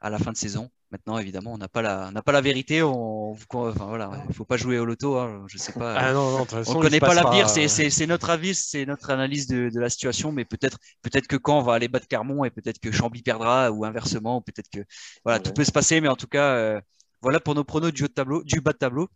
à 0.00 0.08
la 0.08 0.18
fin 0.18 0.32
de 0.32 0.36
saison. 0.38 0.70
Maintenant, 0.90 1.18
évidemment, 1.18 1.52
on 1.52 1.58
n'a 1.58 1.68
pas 1.68 1.82
la, 1.82 2.10
n'a 2.10 2.22
pas 2.22 2.32
la 2.32 2.40
vérité. 2.40 2.82
On, 2.82 3.32
enfin 3.32 3.86
voilà, 3.86 4.10
il 4.28 4.34
faut 4.34 4.46
pas 4.46 4.56
jouer 4.56 4.78
au 4.78 4.86
loto. 4.86 5.18
Hein, 5.18 5.44
je 5.48 5.58
sais 5.58 5.72
pas. 5.72 5.94
Ah 5.96 6.12
non, 6.14 6.30
non, 6.38 6.46
on 6.66 6.76
connaît 6.76 7.00
pas 7.00 7.14
l'avenir. 7.14 7.48
C'est, 7.50 7.68
c'est, 7.68 7.90
c'est 7.90 8.06
notre 8.06 8.30
avis, 8.30 8.54
c'est 8.54 8.86
notre 8.86 9.10
analyse 9.10 9.46
de, 9.46 9.68
de 9.68 9.80
la 9.80 9.90
situation. 9.90 10.32
Mais 10.32 10.44
peut-être, 10.46 10.78
peut-être 11.02 11.26
que 11.26 11.36
quand 11.36 11.58
on 11.58 11.62
va 11.62 11.74
aller 11.74 11.88
battre 11.88 12.08
Carmont 12.08 12.44
et 12.44 12.50
peut-être 12.50 12.78
que 12.78 12.90
Chambly 12.90 13.22
perdra 13.22 13.70
ou 13.70 13.84
inversement. 13.84 14.40
Peut-être 14.42 14.68
que 14.70 14.80
voilà, 15.24 15.40
tout 15.40 15.52
peut 15.52 15.64
se 15.64 15.72
passer. 15.72 16.00
Mais 16.00 16.08
en 16.08 16.16
tout 16.16 16.26
cas, 16.26 16.56
euh, 16.56 16.80
voilà 17.22 17.38
pour 17.40 17.54
nos 17.54 17.64
pronos 17.64 17.92
du 17.92 18.04
haut 18.04 18.08
de 18.08 18.12
tableau, 18.12 18.42
du 18.44 18.60
bas 18.60 18.72
de 18.72 18.78
tableau. 18.78 19.08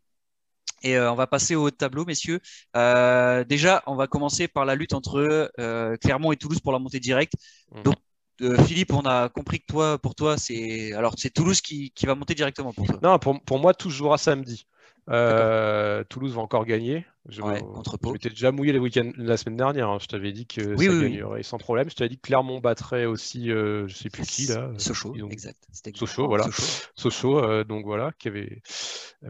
Et 0.83 0.97
euh, 0.97 1.11
on 1.11 1.15
va 1.15 1.27
passer 1.27 1.55
au 1.55 1.71
tableau, 1.71 2.05
messieurs. 2.05 2.41
Euh, 2.77 3.45
déjà, 3.45 3.83
on 3.87 3.97
va 3.97 4.07
commencer 4.07 4.49
par 4.49 4.65
la 4.65 4.75
lutte 4.75 4.93
entre 4.93 5.51
euh, 5.59 5.97
Clermont 5.97 6.33
et 6.33 6.37
Toulouse 6.37 6.61
pour 6.61 6.73
la 6.73 6.79
montée 6.79 7.01
directe. 7.01 7.35
Mmh. 7.73 7.83
Donc, 7.83 7.97
euh, 8.43 8.63
Philippe, 8.65 8.93
on 8.93 9.01
a 9.01 9.29
compris 9.29 9.61
que 9.61 9.67
toi, 9.67 9.99
pour 9.99 10.15
toi, 10.15 10.37
c'est 10.37 10.93
alors 10.93 11.15
c'est 11.17 11.31
Toulouse 11.31 11.61
qui, 11.61 11.93
va 12.05 12.15
monter 12.15 12.35
directement 12.35 12.73
pour 12.73 12.87
toi. 12.87 12.99
Non, 13.03 13.19
pour, 13.19 13.59
moi, 13.59 13.73
tout 13.73 13.91
jouera 13.91 14.19
samedi. 14.19 14.67
Euh, 15.09 16.03
Toulouse 16.09 16.35
va 16.35 16.41
encore 16.41 16.65
gagner. 16.65 17.07
Je, 17.29 17.41
contre 17.41 17.97
Pau. 17.97 18.13
m'étais 18.13 18.29
déjà 18.29 18.53
mouillé 18.53 18.73
la 19.17 19.37
semaine 19.37 19.57
dernière. 19.57 19.89
Hein. 19.89 19.99
Je 20.01 20.07
t'avais 20.07 20.33
dit 20.33 20.47
que 20.47 20.77
ça 20.77 20.85
gagnerait 20.85 21.43
sans 21.43 21.59
problème. 21.59 21.91
Je 21.91 21.95
t'avais 21.95 22.09
dit 22.09 22.17
que 22.17 22.23
Clermont 22.23 22.61
battrait 22.61 23.05
aussi, 23.05 23.51
euh, 23.51 23.89
je 23.89 23.97
sais 23.97 24.11
plus 24.11 24.23
qui 24.23 24.47
là. 24.47 24.71
Sochaux, 24.79 25.15
exact. 25.31 25.67
Sochaux, 25.95 26.29
voilà. 26.29 26.47
Sochaux, 26.95 27.65
donc 27.65 27.85
voilà, 27.85 28.13
qui 28.19 28.29
avait 28.29 28.63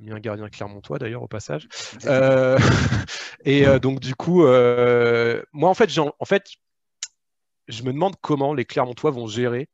mis 0.03 0.13
un 0.13 0.21
gardien 0.21 0.49
clermontois 0.49 0.99
d'ailleurs 0.99 1.23
au 1.23 1.29
passage. 1.29 1.69
et 3.45 3.65
donc 3.81 4.01
du 4.01 4.15
coup, 4.15 4.43
moi 4.43 5.71
en 5.71 5.75
fait, 5.75 5.91
en 5.99 6.25
fait, 6.25 6.45
je 7.69 7.83
me 7.83 7.93
demande 7.93 8.15
comment 8.21 8.55
les 8.55 8.65
Clermontois 8.65 9.11
vont 9.11 9.27
gérer 9.27 9.69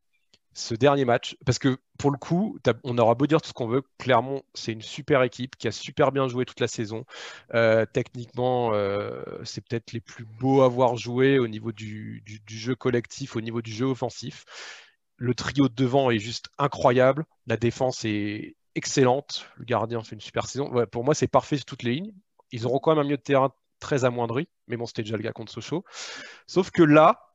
ce 0.53 0.75
dernier 0.75 1.05
match. 1.05 1.35
Parce 1.45 1.59
que 1.59 1.77
pour 1.97 2.11
le 2.11 2.17
coup, 2.17 2.57
on 2.83 2.97
aura 2.97 3.15
beau 3.15 3.27
dire 3.27 3.41
tout 3.41 3.49
ce 3.49 3.53
qu'on 3.53 3.67
veut, 3.67 3.83
Clermont, 3.97 4.43
c'est 4.53 4.71
une 4.71 4.81
super 4.81 5.23
équipe 5.23 5.55
qui 5.55 5.67
a 5.67 5.71
super 5.71 6.11
bien 6.11 6.27
joué 6.27 6.45
toute 6.45 6.59
la 6.59 6.67
saison. 6.67 7.05
Euh, 7.53 7.85
techniquement, 7.91 8.73
euh, 8.73 9.23
c'est 9.43 9.61
peut-être 9.67 9.91
les 9.93 10.01
plus 10.01 10.25
beaux 10.25 10.61
à 10.61 10.65
avoir 10.65 10.95
joué 10.95 11.39
au 11.39 11.47
niveau 11.47 11.71
du, 11.71 12.23
jeu 12.47 12.75
collectif, 12.75 13.35
au 13.35 13.41
niveau 13.41 13.61
du 13.61 13.71
jeu 13.71 13.85
offensif. 13.85 14.45
Le 15.17 15.33
trio 15.35 15.69
de 15.69 15.73
devant 15.73 16.11
est 16.11 16.19
juste 16.19 16.49
incroyable. 16.57 17.25
La 17.47 17.57
défense 17.57 18.05
est 18.05 18.55
excellente. 18.75 19.47
Le 19.57 19.65
gardien 19.65 20.03
fait 20.03 20.15
une 20.15 20.21
super 20.21 20.45
saison. 20.47 20.85
pour 20.91 21.03
moi, 21.03 21.13
c'est 21.13 21.27
parfait 21.27 21.57
sur 21.57 21.65
toutes 21.65 21.83
les 21.83 21.95
lignes. 21.95 22.13
Ils 22.51 22.65
auront 22.65 22.79
quand 22.79 22.91
même 22.91 22.99
un 22.99 23.03
milieu 23.03 23.17
de 23.17 23.21
terrain 23.21 23.51
très 23.79 24.05
amoindri, 24.05 24.47
mais 24.67 24.77
bon, 24.77 24.85
c'était 24.85 25.03
déjà 25.03 25.17
le 25.17 25.23
cas 25.23 25.33
contre 25.33 25.51
Sochaux. 25.51 25.83
Sauf 26.47 26.71
que 26.71 26.83
là, 26.83 27.32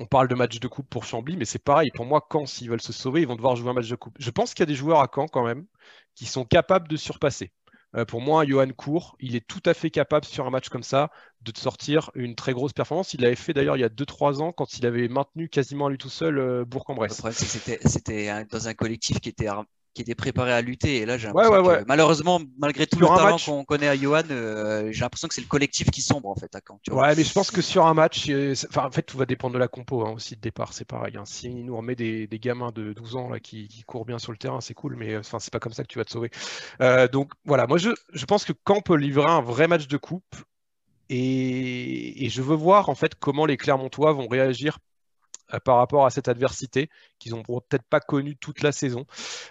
on 0.00 0.06
parle 0.06 0.28
de 0.28 0.34
match 0.34 0.58
de 0.58 0.66
coupe 0.66 0.88
pour 0.88 1.04
Chambly, 1.04 1.36
mais 1.36 1.44
c'est 1.44 1.62
pareil. 1.62 1.90
Pour 1.94 2.06
moi, 2.06 2.26
quand 2.26 2.46
s'ils 2.46 2.70
veulent 2.70 2.80
se 2.80 2.92
sauver, 2.92 3.20
ils 3.20 3.28
vont 3.28 3.36
devoir 3.36 3.54
jouer 3.54 3.68
un 3.68 3.74
match 3.74 3.88
de 3.88 3.96
coupe. 3.96 4.16
Je 4.18 4.30
pense 4.30 4.54
qu'il 4.54 4.62
y 4.62 4.64
a 4.64 4.66
des 4.66 4.74
joueurs 4.74 5.00
à 5.00 5.10
Caen 5.14 5.28
quand 5.28 5.44
même 5.44 5.66
qui 6.14 6.24
sont 6.24 6.46
capables 6.46 6.88
de 6.88 6.96
surpasser. 6.96 7.52
Euh, 7.94 8.06
pour 8.06 8.22
moi, 8.22 8.46
Johan 8.46 8.70
Cour, 8.74 9.14
il 9.20 9.36
est 9.36 9.46
tout 9.46 9.60
à 9.66 9.74
fait 9.74 9.90
capable 9.90 10.24
sur 10.24 10.46
un 10.46 10.50
match 10.50 10.70
comme 10.70 10.82
ça 10.82 11.10
de 11.42 11.52
sortir 11.54 12.10
une 12.14 12.34
très 12.34 12.54
grosse 12.54 12.72
performance. 12.72 13.12
Il 13.12 13.20
l'avait 13.20 13.36
fait 13.36 13.52
d'ailleurs 13.52 13.76
il 13.76 13.80
y 13.80 13.84
a 13.84 13.90
2-3 13.90 14.40
ans 14.40 14.52
quand 14.52 14.78
il 14.78 14.86
avait 14.86 15.08
maintenu 15.08 15.50
quasiment 15.50 15.86
à 15.86 15.90
lui 15.90 15.98
tout 15.98 16.08
seul 16.08 16.38
euh, 16.38 16.64
Bourg-en-Bresse. 16.64 17.20
C'était 17.32 18.46
dans 18.46 18.68
un 18.68 18.74
collectif 18.74 19.20
qui 19.20 19.28
était 19.28 19.48
qui 19.94 20.02
était 20.02 20.14
préparé 20.14 20.52
à 20.52 20.60
lutter. 20.60 20.98
Et 20.98 21.06
là, 21.06 21.18
j'ai 21.18 21.30
ouais, 21.30 21.84
malheureusement, 21.86 22.40
malgré 22.58 22.86
tout 22.86 22.98
le 22.98 23.06
talent 23.06 23.36
qu'on 23.44 23.64
connaît 23.64 23.88
à 23.88 23.96
Johan, 23.96 24.22
euh, 24.30 24.90
j'ai 24.92 25.00
l'impression 25.00 25.28
que 25.28 25.34
c'est 25.34 25.40
le 25.40 25.46
collectif 25.46 25.90
qui 25.90 26.02
sombre 26.02 26.28
en 26.28 26.34
fait 26.34 26.54
à 26.54 26.60
Caen. 26.66 26.80
ouais, 26.90 27.14
mais 27.16 27.24
je 27.24 27.32
pense 27.32 27.50
que 27.50 27.60
sur 27.60 27.86
un 27.86 27.94
match, 27.94 28.28
euh, 28.28 28.54
enfin, 28.68 28.86
en 28.86 28.90
fait, 28.90 29.02
tout 29.02 29.18
va 29.18 29.26
dépendre 29.26 29.54
de 29.54 29.58
la 29.58 29.68
compo 29.68 30.06
hein, 30.06 30.12
aussi 30.12 30.36
de 30.36 30.40
départ. 30.40 30.72
C'est 30.72 30.84
pareil. 30.84 31.16
Hein. 31.16 31.24
Si 31.24 31.50
nous 31.50 31.76
remet 31.76 31.96
des, 31.96 32.26
des, 32.26 32.38
gamins 32.38 32.72
de 32.72 32.92
12 32.92 33.16
ans 33.16 33.30
là, 33.30 33.40
qui, 33.40 33.68
qui, 33.68 33.82
courent 33.82 34.04
bien 34.04 34.18
sur 34.18 34.32
le 34.32 34.38
terrain, 34.38 34.60
c'est 34.60 34.74
cool, 34.74 34.96
mais 34.96 35.16
enfin, 35.16 35.38
c'est 35.38 35.52
pas 35.52 35.60
comme 35.60 35.72
ça 35.72 35.82
que 35.82 35.88
tu 35.88 35.98
vas 35.98 36.04
te 36.04 36.10
sauver. 36.10 36.30
Euh, 36.80 37.08
donc 37.08 37.32
voilà, 37.44 37.66
moi, 37.66 37.78
je, 37.78 37.90
je 38.12 38.24
pense 38.26 38.44
que 38.44 38.52
Caen 38.66 38.80
peut 38.80 38.96
livrer 38.96 39.30
un 39.30 39.42
vrai 39.42 39.68
match 39.68 39.88
de 39.88 39.96
coupe. 39.96 40.36
Et, 41.12 42.24
et, 42.24 42.28
je 42.28 42.40
veux 42.40 42.54
voir 42.54 42.88
en 42.88 42.94
fait 42.94 43.16
comment 43.16 43.44
les 43.44 43.56
Clermontois 43.56 44.12
vont 44.12 44.28
réagir 44.28 44.78
euh, 44.78 44.89
par 45.58 45.76
rapport 45.76 46.06
à 46.06 46.10
cette 46.10 46.28
adversité 46.28 46.90
qu'ils 47.18 47.32
n'ont 47.32 47.42
peut-être 47.42 47.84
pas 47.88 48.00
connue 48.00 48.36
toute 48.36 48.62
la 48.62 48.72
saison. 48.72 49.06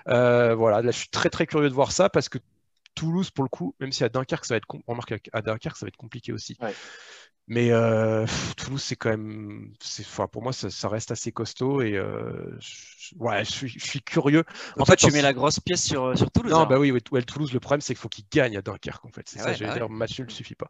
Euh, 0.08 0.56
voilà, 0.56 0.82
là 0.82 0.91
je 0.91 0.97
suis 0.97 1.10
très 1.10 1.30
très 1.30 1.45
curieux 1.45 1.70
de 1.70 1.74
voir 1.74 1.91
ça 1.91 2.10
parce 2.10 2.30
que 2.30 2.38
Toulouse, 2.95 3.32
pour 3.32 3.43
le 3.43 3.50
coup, 3.50 3.76
même 3.80 3.91
si 3.91 4.04
à 4.04 4.10
Dunkerque 4.10 4.45
ça 4.45 4.54
va 4.56 4.58
être, 4.58 4.68
remarque 4.88 5.14
à 5.32 5.41
Dunkerque 5.41 5.78
ça 5.78 5.86
va 5.86 5.89
être 5.89 5.97
compliqué 5.97 6.32
aussi. 6.34 6.58
Mais 7.52 7.72
euh, 7.72 8.28
Toulouse, 8.58 8.84
c'est 8.84 8.95
quand 8.95 9.10
même, 9.10 9.74
enfin, 10.02 10.28
pour 10.28 10.43
moi, 10.43 10.54
ça, 10.54 10.88
reste 10.88 11.10
assez 11.10 11.32
costaud 11.32 11.82
et 11.82 11.93
je, 11.93 13.16
ouais, 13.18 13.43
je 13.43 13.66
suis, 13.66 14.02
curieux. 14.04 14.43
En, 14.78 14.86
fait, 14.86 14.97
tu 14.97 15.12
mets 15.12 15.24
la 15.24 15.34
grosse 15.34 15.60
pièce 15.60 15.84
sur, 15.84 16.16
sur 16.16 16.30
Toulouse. 16.30 16.52
Non, 16.52 16.68
bah 16.68 16.78
oui, 16.78 16.93
Toulouse, 17.02 17.52
le 17.52 17.60
problème, 17.60 17.82
c'est 17.82 17.95
qu'il 17.95 18.02
faut 18.02 18.10
qu'il 18.10 18.26
gagne 18.32 18.56
à 18.56 18.62
Dunkerque. 18.62 19.04
En 19.04 19.10
fait, 19.10 19.28
c'est 19.28 19.39
ça, 19.39 19.54
je 19.54 19.64
vais 19.64 19.74
dire, 19.74 19.89
match 19.89 20.20
ne 20.20 20.30
suffit 20.30 20.54
pas. 20.54 20.70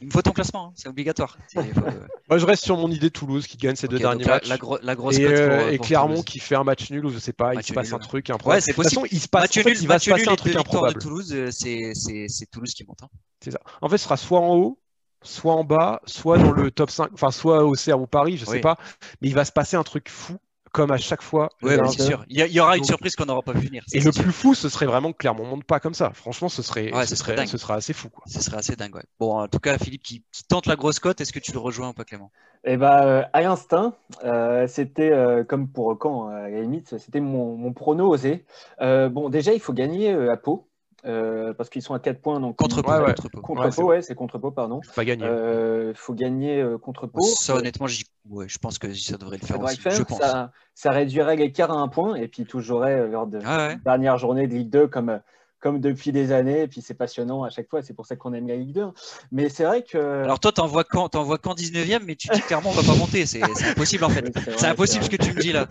Il 0.00 0.08
me 0.08 0.10
faut 0.10 0.20
ton 0.20 0.32
classement, 0.32 0.66
hein, 0.66 0.72
c'est 0.76 0.88
obligatoire. 0.88 1.38
Moi, 1.54 2.38
je 2.38 2.44
reste 2.44 2.64
sur 2.64 2.76
mon 2.76 2.90
idée 2.90 3.10
Toulouse 3.10 3.46
qui 3.46 3.56
gagne 3.56 3.76
ses 3.76 3.88
deux 3.88 3.98
derniers 3.98 4.24
matchs. 4.24 4.48
La, 4.48 4.94
grosse 4.94 5.16
et, 5.16 5.24
euh, 5.24 5.78
Clermont 5.78 6.22
qui 6.22 6.38
fait 6.38 6.54
un 6.54 6.64
match 6.64 6.90
nul 6.90 7.06
ou 7.06 7.10
je 7.10 7.18
sais 7.18 7.32
pas, 7.32 7.54
il 7.54 7.62
se 7.62 7.72
passe 7.72 7.92
un 7.92 7.98
truc 7.98 8.28
improbable. 8.28 8.56
Ouais, 8.56 8.60
c'est 8.60 8.74
possible. 8.74 9.08
il 9.10 9.20
se 9.20 9.28
passe, 9.28 9.54
il 9.56 9.88
va 9.88 9.98
se 9.98 10.10
passer 10.10 10.28
un 10.28 10.36
truc 10.36 10.54
improbable. 10.54 10.94
De 10.94 10.98
Toulouse, 10.98 11.32
euh, 11.34 11.50
c'est 11.50 12.46
Toulouse 12.52 12.74
qui 12.74 12.84
monte. 12.84 13.02
Hein. 13.02 13.08
C'est 13.42 13.50
ça. 13.50 13.60
En 13.80 13.88
fait, 13.88 13.96
ce 13.96 14.04
sera 14.04 14.18
soit 14.18 14.40
en 14.40 14.54
haut, 14.54 14.78
soit 15.22 15.54
en 15.54 15.64
bas, 15.64 16.02
soit 16.04 16.38
dans 16.38 16.52
le 16.52 16.70
top 16.70 16.90
5, 16.90 17.10
enfin, 17.14 17.30
soit 17.30 17.64
au 17.64 17.72
CR 17.72 17.98
ou 17.98 18.06
Paris, 18.06 18.36
je 18.36 18.44
sais 18.44 18.60
pas. 18.60 18.76
Mais 19.22 19.28
il 19.28 19.34
va 19.34 19.46
se 19.46 19.52
passer 19.52 19.76
un 19.76 19.82
truc 19.82 20.10
fou 20.10 20.36
comme 20.76 20.90
à 20.90 20.98
chaque 20.98 21.22
fois. 21.22 21.48
Oui, 21.62 21.72
c'est 21.88 22.02
sûr. 22.02 22.22
Il 22.28 22.38
y, 22.38 22.60
aura 22.60 22.76
une 22.76 22.84
surprise 22.84 23.16
qu'on 23.16 23.24
n'aura 23.24 23.40
pas 23.40 23.52
vu 23.52 23.66
venir. 23.66 23.82
Et 23.94 24.00
le 24.00 24.12
plus 24.12 24.30
fou, 24.30 24.54
ce 24.54 24.68
serait 24.68 24.84
vraiment 24.84 25.10
que 25.10 25.16
Clermont 25.16 25.46
monte 25.46 25.64
pas 25.64 25.80
comme 25.80 25.94
ça. 25.94 26.10
Franchement, 26.12 26.50
ce 26.50 26.60
serait, 26.60 26.90
ce, 27.06 27.16
serait, 27.16 27.46
ce 27.46 27.56
serait 27.56 27.74
assez 27.74 27.94
fou. 27.94 28.10
Quoi. 28.10 28.24
Ce 28.26 28.42
serait 28.42 28.58
assez 28.58 28.76
dingue. 28.76 29.00
Bon, 29.18 29.38
en 29.38 29.48
tout 29.48 29.58
cas, 29.58 29.78
Philippe 29.78 30.02
qui, 30.02 30.22
tente 30.50 30.66
la 30.66 30.76
grosse 30.76 31.00
cote, 31.00 31.18
est-ce 31.22 31.32
que 31.32 31.38
tu 31.38 31.52
le 31.52 31.58
rejoins 31.58 31.88
ou 31.88 31.92
pas, 31.94 32.04
Clément? 32.04 32.30
Eh 32.64 32.76
bah, 32.76 33.30
à 33.32 33.40
l'instinct, 33.40 33.94
euh, 34.24 34.66
c'était 34.66 35.10
euh, 35.10 35.44
comme 35.44 35.68
pour 35.68 35.96
quand, 35.98 36.28
à 36.28 36.50
la 36.50 36.60
limite, 36.60 36.98
c'était 36.98 37.20
mon, 37.20 37.56
mon 37.56 37.72
prono 37.72 38.10
osé. 38.10 38.44
Euh, 38.82 39.08
bon, 39.08 39.30
déjà, 39.30 39.54
il 39.54 39.60
faut 39.60 39.72
gagner 39.72 40.12
à 40.12 40.36
Pau. 40.36 40.68
Euh, 41.06 41.54
parce 41.54 41.70
qu'ils 41.70 41.82
sont 41.82 41.94
à 41.94 42.00
4 42.00 42.20
points. 42.20 42.40
Donc 42.40 42.56
contre 42.56 42.82
Pau, 42.82 42.90
ouais, 42.90 43.14
contre 43.42 43.82
ouais, 43.82 44.02
c'est 44.02 44.14
contre 44.14 44.38
Pau, 44.38 44.50
pardon. 44.50 44.80
Pas 44.94 45.04
gagner. 45.04 45.24
Il 45.24 45.30
euh, 45.30 45.94
faut 45.94 46.14
gagner 46.14 46.60
euh, 46.60 46.78
contre 46.78 47.06
Pau. 47.06 47.22
Ça, 47.22 47.54
honnêtement, 47.54 47.86
je 47.86 48.58
pense 48.58 48.78
que 48.78 48.92
ça 48.92 49.16
devrait 49.16 49.38
le 49.40 49.46
faire 49.46 49.60
aussi. 49.60 49.78
je 49.84 50.02
pense. 50.02 50.18
Ça, 50.18 50.50
ça, 50.74 50.90
réduirait 50.90 51.36
l'écart 51.36 51.70
à 51.70 51.76
un 51.76 51.88
point 51.88 52.16
et 52.16 52.26
puis 52.26 52.44
tout 52.44 52.60
jouerait 52.60 53.06
lors 53.08 53.26
de 53.26 53.38
la 53.38 53.44
ah 53.46 53.74
dernière 53.84 54.18
journée 54.18 54.48
de 54.48 54.54
Ligue 54.54 54.70
2 54.70 54.88
comme 54.88 55.20
comme 55.66 55.80
depuis 55.80 56.12
des 56.12 56.30
années, 56.30 56.62
et 56.62 56.68
puis 56.68 56.80
c'est 56.80 56.94
passionnant 56.94 57.42
à 57.42 57.50
chaque 57.50 57.68
fois, 57.68 57.82
c'est 57.82 57.92
pour 57.92 58.06
ça 58.06 58.14
qu'on 58.14 58.32
aime 58.34 58.46
la 58.46 58.54
Ligue 58.54 58.72
2. 58.72 58.84
Mais 59.32 59.48
c'est 59.48 59.64
vrai 59.64 59.82
que. 59.82 60.22
Alors 60.22 60.38
toi, 60.38 60.52
t'en 60.52 60.68
vois 60.68 60.84
quand, 60.84 61.16
vois 61.16 61.38
quand 61.38 61.58
19e, 61.58 62.02
mais 62.06 62.14
tu 62.14 62.28
dis 62.28 62.40
clairement 62.40 62.70
on 62.70 62.72
va 62.72 62.84
pas 62.84 62.96
monter, 62.96 63.26
c'est 63.26 63.42
impossible 63.42 64.04
en 64.04 64.10
fait. 64.10 64.32
c'est 64.56 64.66
impossible 64.68 65.02
ce 65.02 65.10
que 65.10 65.16
tu 65.16 65.34
me 65.34 65.40
dis 65.40 65.50
là, 65.50 65.66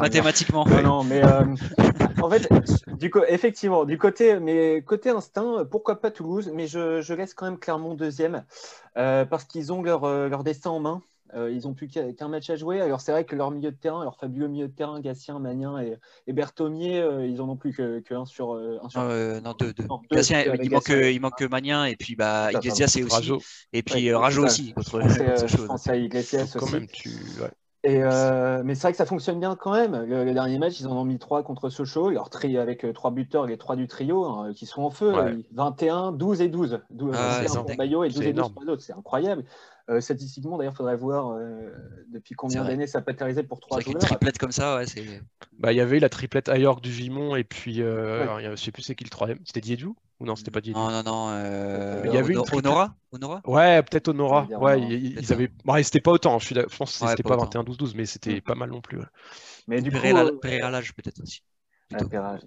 mathématiquement. 0.00 0.66
Non, 0.66 0.82
non 0.82 1.04
mais 1.04 1.22
euh, 1.24 1.44
en 2.20 2.28
fait, 2.28 2.48
du 2.98 3.12
effectivement, 3.28 3.84
du 3.84 3.96
côté, 3.96 4.40
mais 4.40 4.82
côté 4.82 5.10
instinct, 5.10 5.64
pourquoi 5.70 6.00
pas 6.00 6.10
Toulouse, 6.10 6.50
mais 6.52 6.66
je, 6.66 7.00
je 7.00 7.14
laisse 7.14 7.32
quand 7.32 7.46
même 7.46 7.60
Clermont 7.60 7.94
deuxième, 7.94 8.44
euh, 8.96 9.24
parce 9.24 9.44
qu'ils 9.44 9.72
ont 9.72 9.82
leur, 9.82 10.02
euh, 10.02 10.28
leur 10.28 10.42
destin 10.42 10.70
en 10.70 10.80
main. 10.80 11.02
Euh, 11.34 11.50
ils 11.50 11.62
n'ont 11.62 11.72
plus 11.72 11.88
qu'un 11.88 12.28
match 12.28 12.50
à 12.50 12.56
jouer. 12.56 12.80
Alors, 12.80 13.00
c'est 13.00 13.12
vrai 13.12 13.24
que 13.24 13.34
leur 13.34 13.50
milieu 13.50 13.70
de 13.70 13.76
terrain, 13.76 14.04
leur 14.04 14.16
fabuleux 14.16 14.48
milieu 14.48 14.68
de 14.68 14.72
terrain, 14.72 15.00
Gatien, 15.00 15.38
Magnin 15.38 15.80
et, 15.80 15.96
et 16.26 16.32
Berthomier, 16.32 17.00
euh, 17.00 17.26
ils 17.26 17.40
en 17.40 17.48
ont 17.48 17.56
plus 17.56 17.72
qu'un 17.72 18.00
que 18.00 18.24
sur, 18.26 18.54
euh, 18.54 18.78
un 18.82 18.88
sur... 18.88 19.02
non, 19.02 19.54
deux. 19.58 19.72
deux. 19.72 19.86
Gatien, 20.10 20.44
il, 20.62 20.70
manque, 20.70 20.88
il 20.90 21.20
manque 21.20 21.42
Magnin 21.42 21.86
et 21.86 21.96
puis 21.96 22.16
bah, 22.16 22.52
Iglesias, 22.52 22.88
c'est 22.88 23.02
aussi. 23.02 23.32
Et 23.72 23.82
puis 23.82 24.12
Rajo 24.12 24.44
aussi. 24.44 24.74
Contre, 24.74 25.00
français, 25.00 25.48
Français 25.48 26.02
Iglesias 26.02 26.52
aussi. 26.54 26.58
Quand 26.58 26.70
même, 26.70 26.86
tu... 26.86 27.10
Et 27.84 28.00
euh, 28.00 28.62
mais 28.64 28.76
c'est 28.76 28.82
vrai 28.82 28.92
que 28.92 28.96
ça 28.96 29.06
fonctionne 29.06 29.40
bien 29.40 29.56
quand 29.56 29.72
même. 29.72 30.04
Le, 30.04 30.32
dernier 30.32 30.56
match, 30.58 30.78
ils 30.78 30.86
en 30.86 30.96
ont 30.96 31.04
mis 31.04 31.18
trois 31.18 31.42
contre 31.42 31.68
Sochaux, 31.68 32.10
leur 32.10 32.30
tri 32.30 32.56
avec 32.56 32.86
trois 32.94 33.10
buteurs, 33.10 33.46
les 33.46 33.58
trois 33.58 33.74
du 33.74 33.88
trio 33.88 34.24
hein, 34.24 34.52
qui 34.54 34.66
sont 34.66 34.82
en 34.82 34.90
feu. 34.90 35.12
21, 35.52 36.12
12 36.12 36.42
et 36.42 36.48
12. 36.48 36.80
12 36.90 37.14
ah, 37.18 37.40
pour 37.52 37.76
Bayo 37.76 38.04
et 38.04 38.08
12 38.08 38.22
et 38.22 38.32
12 38.32 38.52
pour 38.52 38.62
les 38.62 38.68
autres. 38.68 38.82
C'est 38.82 38.92
incroyable. 38.92 39.44
Euh, 39.90 40.00
statistiquement, 40.00 40.58
d'ailleurs, 40.58 40.74
il 40.74 40.76
faudrait 40.76 40.96
voir 40.96 41.32
euh, 41.32 41.70
depuis 42.08 42.34
combien 42.34 42.64
d'années 42.64 42.86
ça 42.86 43.02
être 43.06 43.18
réalisé 43.18 43.42
pour 43.42 43.60
trois 43.60 43.80
joueurs. 43.80 43.96
Une 43.96 44.00
triplette 44.00 44.38
comme 44.38 44.52
ça, 44.52 44.76
ouais, 44.76 44.86
c'est. 44.86 45.04
Bah, 45.58 45.72
il 45.72 45.76
y 45.76 45.80
avait 45.80 45.98
la 45.98 46.08
triplette 46.08 46.48
à 46.48 46.58
York 46.58 46.80
du 46.82 46.92
Gimon 46.92 47.36
et 47.36 47.44
puis, 47.44 47.82
euh, 47.82 48.22
alors, 48.22 48.40
je 48.40 48.56
sais 48.56 48.70
plus 48.70 48.82
c'est 48.82 48.94
qui 48.94 49.04
le 49.04 49.10
troisième. 49.10 49.38
C'était 49.44 49.60
Diedjou 49.60 49.96
ou 50.20 50.26
non, 50.26 50.36
c'était 50.36 50.52
pas 50.52 50.60
Diedjou 50.60 50.78
Non, 50.78 50.90
non, 50.90 51.02
non. 51.02 51.28
Euh, 51.30 52.02
il 52.04 52.14
y 52.14 52.16
avait 52.16 52.32
une 52.32 52.42
Honora, 52.52 52.94
Honora? 53.10 53.42
Ouais, 53.44 53.82
peut-être 53.82 54.08
Honora. 54.08 54.46
Ouais, 54.60 54.80
ils, 54.80 55.18
ils 55.18 55.32
avaient. 55.32 55.50
Bon, 55.64 55.82
c'était 55.82 56.00
pas 56.00 56.12
autant. 56.12 56.38
Je, 56.38 56.46
suis... 56.46 56.54
je 56.54 56.76
pense 56.76 56.98
que 56.98 57.08
c'était 57.08 57.22
pas, 57.24 57.36
21-12-12, 57.36 57.92
mais 57.96 58.06
c'était 58.06 58.40
pas 58.40 58.54
mal 58.54 58.70
non 58.70 58.80
plus. 58.80 58.98
Ouais. 58.98 59.06
Mais 59.66 59.82
du 59.82 59.90
coup, 59.90 59.98
l'âge 60.02 60.94
peut-être 60.94 61.20
aussi. 61.22 61.42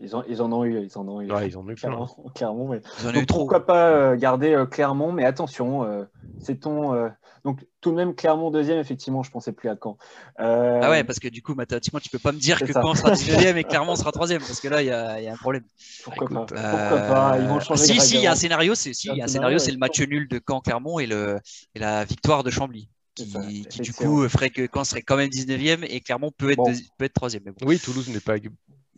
Ils, 0.02 0.16
ont, 0.16 0.24
ils 0.28 0.42
en 0.42 0.52
ont 0.52 0.66
eu, 0.66 0.82
ils 0.84 0.98
en 0.98 1.08
ont 1.08 1.22
eu. 1.22 1.32
Ouais, 1.32 1.48
ils 1.48 1.58
en 1.58 1.66
ont 1.66 1.70
eu 1.70 1.76
clairement, 1.76 2.08
clairement 2.36 2.68
mais... 2.68 2.82
Donc, 3.12 3.28
pourquoi 3.28 3.66
pas 3.66 3.90
euh, 3.90 4.16
garder 4.16 4.54
euh, 4.54 4.66
Clermont, 4.66 5.12
mais 5.12 5.26
attention, 5.26 5.84
euh, 5.84 6.04
c'est 6.40 6.60
ton. 6.62 7.12
Donc 7.44 7.64
tout 7.80 7.92
de 7.92 7.96
même 7.96 8.16
Clermont 8.16 8.50
deuxième, 8.50 8.80
effectivement, 8.80 9.22
je 9.22 9.30
pensais 9.30 9.52
plus 9.52 9.70
à 9.70 9.76
Caen. 9.82 9.98
Ah 10.40 10.90
ouais, 10.90 11.04
parce 11.04 11.20
que 11.20 11.28
du 11.28 11.44
coup, 11.44 11.54
mathématiquement, 11.54 12.00
tu 12.00 12.10
peux 12.10 12.18
pas 12.18 12.32
me 12.32 12.40
dire 12.40 12.60
que 12.60 12.74
Caen 12.74 12.96
sera 12.96 13.12
deuxième 13.12 13.58
et 13.58 13.64
Clermont 13.64 13.96
sera 13.96 14.12
troisième, 14.12 14.42
parce 14.42 14.60
que 14.60 14.68
là, 14.68 14.82
il 14.82 14.86
y, 14.86 15.24
y, 15.24 15.28
a 15.28 15.32
un 15.32 15.38
problème. 15.38 15.64
Pourquoi 16.04 16.28
pas, 16.28 16.46
pourquoi 16.46 17.00
pas 17.02 17.38
Ils 17.40 17.48
vont 17.48 17.60
changer. 17.60 17.84
Si, 17.84 18.02
si, 18.02 18.16
il 18.16 18.22
y 18.22 18.28
a 18.28 18.32
un 18.32 18.36
scénario, 18.36 18.74
c'est 18.74 18.94
si, 18.94 19.10
un 19.22 19.28
scénario, 19.28 19.60
c'est 19.60 19.72
le 19.72 19.78
match 19.78 20.02
nul 20.02 20.28
de 20.28 20.42
Caen-Clermont 20.46 20.98
et, 20.98 21.06
le, 21.06 21.38
et 21.76 21.80
la 21.80 22.04
victoire 22.04 22.44
de 22.44 22.50
Chambly. 22.50 22.90
Qui, 23.16 23.66
qui 23.70 23.80
du 23.80 23.94
coup 23.94 24.28
ferait 24.28 24.50
que 24.50 24.68
Caen 24.72 24.84
serait 24.84 25.02
quand 25.02 25.16
même 25.16 25.30
19e 25.30 25.86
et 25.88 26.02
Clermont 26.02 26.32
peut 26.38 26.52
être, 26.52 26.58
bon. 26.58 26.74
peut 26.98 27.06
être 27.06 27.14
3 27.14 27.30
bon. 27.46 27.54
Oui, 27.66 27.80
Toulouse 27.80 28.10
n'est 28.10 28.20
pas 28.20 28.38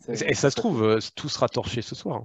et 0.06 0.34
ça 0.34 0.50
se 0.50 0.56
trouve, 0.56 0.82
euh, 0.84 0.98
tout 1.16 1.28
sera 1.28 1.48
torché 1.48 1.82
ce 1.82 1.94
soir. 1.94 2.24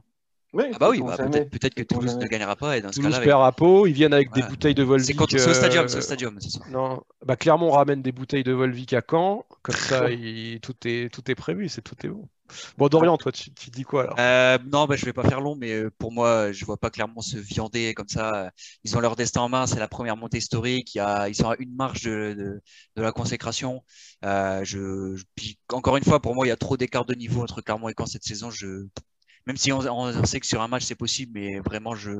Oui, 0.53 0.65
ah 0.71 0.77
bah 0.77 0.89
oui, 0.91 1.01
bah 1.01 1.17
peut-être 1.17 1.73
que 1.73 1.81
Toulouse 1.81 2.15
ne 2.17 2.27
gagnera 2.27 2.55
pas. 2.55 2.77
Et 2.77 2.81
dans 2.81 2.91
Toulouse 2.91 3.15
ce 3.15 3.21
perd 3.21 3.43
à 3.43 3.51
Pau, 3.51 3.87
ils 3.87 3.93
viennent 3.93 4.13
avec 4.13 4.31
des 4.33 4.43
bouteilles 4.43 4.75
de 4.75 4.83
Volvic. 4.83 5.19
C'est 5.29 5.49
au 5.49 5.53
stadium, 5.53 5.87
c'est 5.87 5.97
au 5.97 6.01
stadium, 6.01 6.39
ça. 6.39 6.59
Non, 6.69 7.01
bah 7.25 7.35
Clermont 7.35 7.71
ramène 7.71 8.03
des 8.03 8.11
bouteilles 8.11 8.43
de 8.43 8.51
Volvic 8.51 8.93
à 8.93 9.01
Caen, 9.09 9.45
comme 9.63 9.75
ça 9.75 10.05
tout, 10.61 10.75
est, 10.85 11.11
tout 11.11 11.31
est 11.31 11.35
prévu, 11.35 11.69
c'est 11.69 11.81
tout 11.81 11.95
est 12.05 12.09
bon. 12.09 12.27
Bon, 12.77 12.87
Dorian, 12.87 13.17
toi, 13.17 13.31
tu, 13.31 13.53
tu 13.53 13.69
dis 13.69 13.83
quoi 13.83 14.03
alors? 14.03 14.15
Euh, 14.19 14.57
Non, 14.71 14.85
bah, 14.85 14.95
je 14.95 15.05
vais 15.05 15.13
pas 15.13 15.23
faire 15.23 15.41
long, 15.41 15.55
mais 15.55 15.71
euh, 15.73 15.91
pour 15.97 16.11
moi, 16.11 16.51
je 16.51 16.65
vois 16.65 16.77
pas 16.77 16.89
clairement 16.89 17.21
se 17.21 17.37
viander 17.37 17.93
comme 17.93 18.07
ça. 18.07 18.51
Ils 18.83 18.97
ont 18.97 18.99
leur 18.99 19.15
destin 19.15 19.41
en 19.41 19.49
main, 19.49 19.67
c'est 19.67 19.79
la 19.79 19.87
première 19.87 20.17
montée 20.17 20.37
historique. 20.37 20.93
Il 20.95 20.97
y 20.99 21.01
a, 21.01 21.29
ils 21.29 21.35
sont 21.35 21.49
à 21.49 21.55
une 21.59 21.75
marche 21.75 22.03
de, 22.03 22.61
la 22.95 23.11
consécration. 23.11 23.83
Euh, 24.25 24.63
encore 25.71 25.97
une 25.97 26.03
fois, 26.03 26.21
pour 26.21 26.35
moi, 26.35 26.45
il 26.45 26.49
y 26.49 26.53
a 26.53 26.57
trop 26.57 26.77
d'écart 26.77 27.05
de 27.05 27.15
niveau 27.15 27.41
entre 27.41 27.61
Clermont 27.61 27.89
et 27.89 27.93
Caen 27.97 28.05
cette 28.05 28.23
saison. 28.23 28.49
Même 29.45 29.57
si 29.57 29.71
on, 29.71 30.25
sait 30.25 30.39
que 30.39 30.45
sur 30.45 30.61
un 30.61 30.67
match 30.67 30.83
c'est 30.83 30.95
possible, 30.95 31.33
mais 31.35 31.59
vraiment, 31.59 31.95
je, 31.95 32.11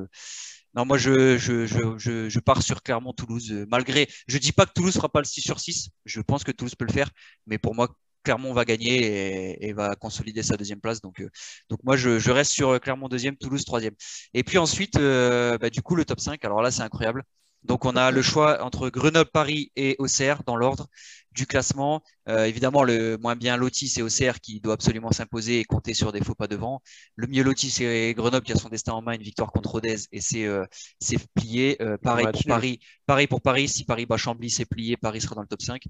non, 0.74 0.84
moi, 0.84 0.98
je, 0.98 2.38
pars 2.40 2.62
sur 2.62 2.82
Clermont-Toulouse. 2.82 3.66
Malgré, 3.68 4.08
je 4.26 4.38
dis 4.38 4.52
pas 4.52 4.66
que 4.66 4.72
Toulouse 4.72 4.94
fera 4.94 5.08
pas 5.08 5.20
le 5.20 5.24
6 5.24 5.40
sur 5.40 5.60
6. 5.60 5.90
Je 6.04 6.20
pense 6.20 6.42
que 6.42 6.50
Toulouse 6.50 6.74
peut 6.74 6.84
le 6.84 6.92
faire, 6.92 7.10
mais 7.46 7.58
pour 7.58 7.74
moi, 7.74 7.96
Clermont 8.24 8.52
va 8.52 8.64
gagner 8.64 9.64
et, 9.66 9.72
va 9.72 9.94
consolider 9.96 10.42
sa 10.42 10.56
deuxième 10.56 10.80
place. 10.80 11.00
Donc, 11.00 11.20
euh, 11.20 11.30
donc 11.70 11.80
moi, 11.84 11.96
je, 11.96 12.30
reste 12.30 12.52
sur 12.52 12.80
Clermont 12.80 13.08
deuxième, 13.08 13.36
Toulouse 13.36 13.64
troisième. 13.64 13.94
Et 14.34 14.42
puis 14.42 14.58
ensuite, 14.58 14.96
euh, 14.96 15.58
bah, 15.58 15.70
du 15.70 15.82
coup, 15.82 15.94
le 15.94 16.04
top 16.04 16.20
5. 16.20 16.44
Alors 16.44 16.62
là, 16.62 16.70
c'est 16.70 16.82
incroyable. 16.82 17.22
Donc 17.64 17.86
on 17.86 17.96
a 17.96 18.10
le 18.10 18.22
choix 18.22 18.62
entre 18.62 18.90
Grenoble, 18.90 19.30
Paris 19.32 19.72
et 19.74 19.96
Auxerre 19.98 20.42
dans 20.44 20.56
l'ordre 20.56 20.88
du 21.34 21.46
classement. 21.46 22.02
Euh, 22.28 22.44
évidemment, 22.44 22.84
le 22.84 23.18
moins 23.18 23.36
bien 23.36 23.56
loti, 23.56 23.88
c'est 23.88 24.02
Auxerre 24.02 24.40
qui 24.40 24.60
doit 24.60 24.74
absolument 24.74 25.12
s'imposer 25.12 25.60
et 25.60 25.64
compter 25.64 25.92
sur 25.92 26.12
des 26.12 26.22
faux 26.22 26.34
pas 26.34 26.46
devant. 26.46 26.80
Le 27.16 27.26
mieux 27.26 27.42
loti, 27.42 27.70
c'est 27.70 28.14
Grenoble 28.14 28.46
qui 28.46 28.52
a 28.52 28.56
son 28.56 28.68
destin 28.68 28.92
en 28.92 29.02
main, 29.02 29.12
une 29.12 29.22
victoire 29.22 29.52
contre 29.52 29.72
Rodez 29.72 29.96
et 30.12 30.20
c'est 30.20 30.46
euh, 30.46 30.64
plié. 31.34 31.76
Euh, 31.82 31.98
pareil 31.98 32.26
pour 32.32 32.42
Paris. 32.44 32.80
Pareil 33.06 33.26
pour 33.26 33.42
Paris. 33.42 33.68
Si 33.68 33.84
Paris 33.84 34.06
bat 34.06 34.16
Chambly, 34.16 34.48
c'est 34.48 34.64
plié. 34.64 34.96
Paris 34.96 35.20
sera 35.20 35.34
dans 35.34 35.42
le 35.42 35.48
top 35.48 35.60
5. 35.60 35.82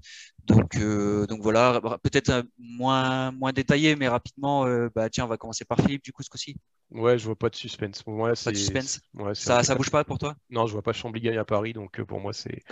Donc, 0.45 0.77
donc 0.77 1.41
voilà, 1.41 1.79
peut-être 2.03 2.43
moins, 2.57 3.31
moins 3.31 3.53
détaillé, 3.53 3.95
mais 3.95 4.07
rapidement. 4.07 4.65
bah, 4.95 5.09
tiens, 5.09 5.25
on 5.25 5.27
va 5.27 5.37
commencer 5.37 5.63
par 5.63 5.79
Philippe 5.79 6.03
du 6.03 6.11
coup 6.11 6.23
ce 6.23 6.29
coup-ci. 6.29 6.55
Ouais, 6.91 7.17
je 7.17 7.25
vois 7.25 7.35
pas 7.35 7.49
de 7.49 7.55
suspense. 7.55 8.03
Pour 8.03 8.13
moi, 8.13 8.33
pas 8.43 8.51
de 8.51 8.57
suspense. 8.57 9.01
ça, 9.33 9.63
ça 9.63 9.75
bouge 9.75 9.89
pas 9.89 10.03
pour 10.03 10.17
toi? 10.17 10.35
Non, 10.49 10.67
je 10.67 10.73
vois 10.73 10.81
pas 10.81 10.93
Chambly 10.93 11.21
gagner 11.21 11.37
à 11.37 11.45
Paris, 11.45 11.73
donc 11.73 12.01
pour 12.03 12.19
moi, 12.19 12.33
c'est 12.33 12.63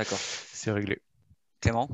c'est 0.51 0.71
réglé. 0.71 1.01
Clément? 1.63 1.87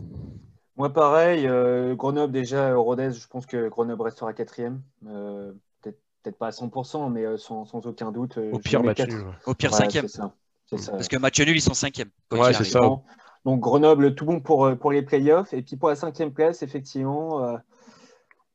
Moi, 0.79 0.91
pareil, 0.91 1.45
euh, 1.45 1.93
Grenoble 1.93 2.31
déjà, 2.33 2.73
Rodez, 2.73 3.11
je 3.11 3.27
pense 3.27 3.45
que 3.45 3.67
Grenoble 3.67 4.01
restera 4.01 4.33
quatrième. 4.33 4.81
Euh, 5.07 5.51
peut-être 5.81 6.37
pas 6.37 6.47
à 6.47 6.51
100%, 6.51 7.11
mais 7.11 7.25
euh, 7.25 7.37
sans, 7.37 7.67
aucun 7.73 8.11
doute. 8.11 8.37
Au 8.37 8.59
pire, 8.59 8.81
match 8.81 9.01
Au 9.45 9.53
pire, 9.53 9.73
cinquième. 9.73 10.07
Parce 10.69 11.07
que 11.07 11.17
match 11.17 11.39
nul, 11.39 11.55
ils 11.55 11.61
sont 11.61 11.73
cinquième. 11.73 12.09
Ouais, 12.31 12.53
c'est 12.53 12.63
ça. 12.63 12.79
Donc 13.45 13.59
Grenoble, 13.59 14.15
tout 14.15 14.25
bon 14.25 14.39
pour, 14.39 14.75
pour 14.77 14.91
les 14.91 15.01
playoffs. 15.01 15.53
Et 15.53 15.61
puis 15.61 15.75
pour 15.75 15.89
la 15.89 15.95
cinquième 15.95 16.33
place, 16.33 16.63
effectivement, 16.63 17.57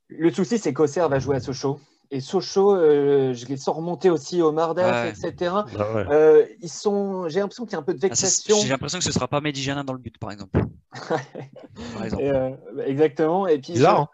le 0.09 0.31
souci, 0.31 0.59
c'est 0.59 0.73
qu'Auxerre 0.73 1.09
va 1.09 1.19
jouer 1.19 1.37
à 1.37 1.41
Sochaux 1.41 1.79
et 2.11 2.21
Sochaux, 2.21 2.77
euh, 2.77 3.35
je 3.35 3.47
les 3.47 3.57
sens 3.57 3.75
remonter 3.75 4.11
aussi 4.11 4.41
au 4.41 4.53
Mardaf, 4.53 5.09
etc. 5.09 5.53
Bah 5.77 6.07
euh, 6.11 6.47
ils 6.61 6.69
sont, 6.69 7.29
j'ai 7.29 7.41
l'impression 7.41 7.65
qu'il 7.65 7.73
y 7.73 7.77
a 7.77 7.79
un 7.79 7.83
peu 7.83 7.93
de 7.93 7.99
ah, 8.03 8.07
vexation. 8.07 8.57
j'ai 8.61 8.69
l'impression 8.69 8.99
que 8.99 9.05
ce 9.05 9.09
ne 9.09 9.15
sera 9.15 9.27
pas 9.27 9.41
Medijana 9.41 9.83
dans 9.83 9.93
le 9.93 9.99
but, 9.99 10.17
par 10.19 10.31
exemple. 10.31 10.61
Euh, 12.21 12.51
exactement. 12.87 13.47
Et 13.47 13.59
puis, 13.59 13.75
Là, 13.75 14.09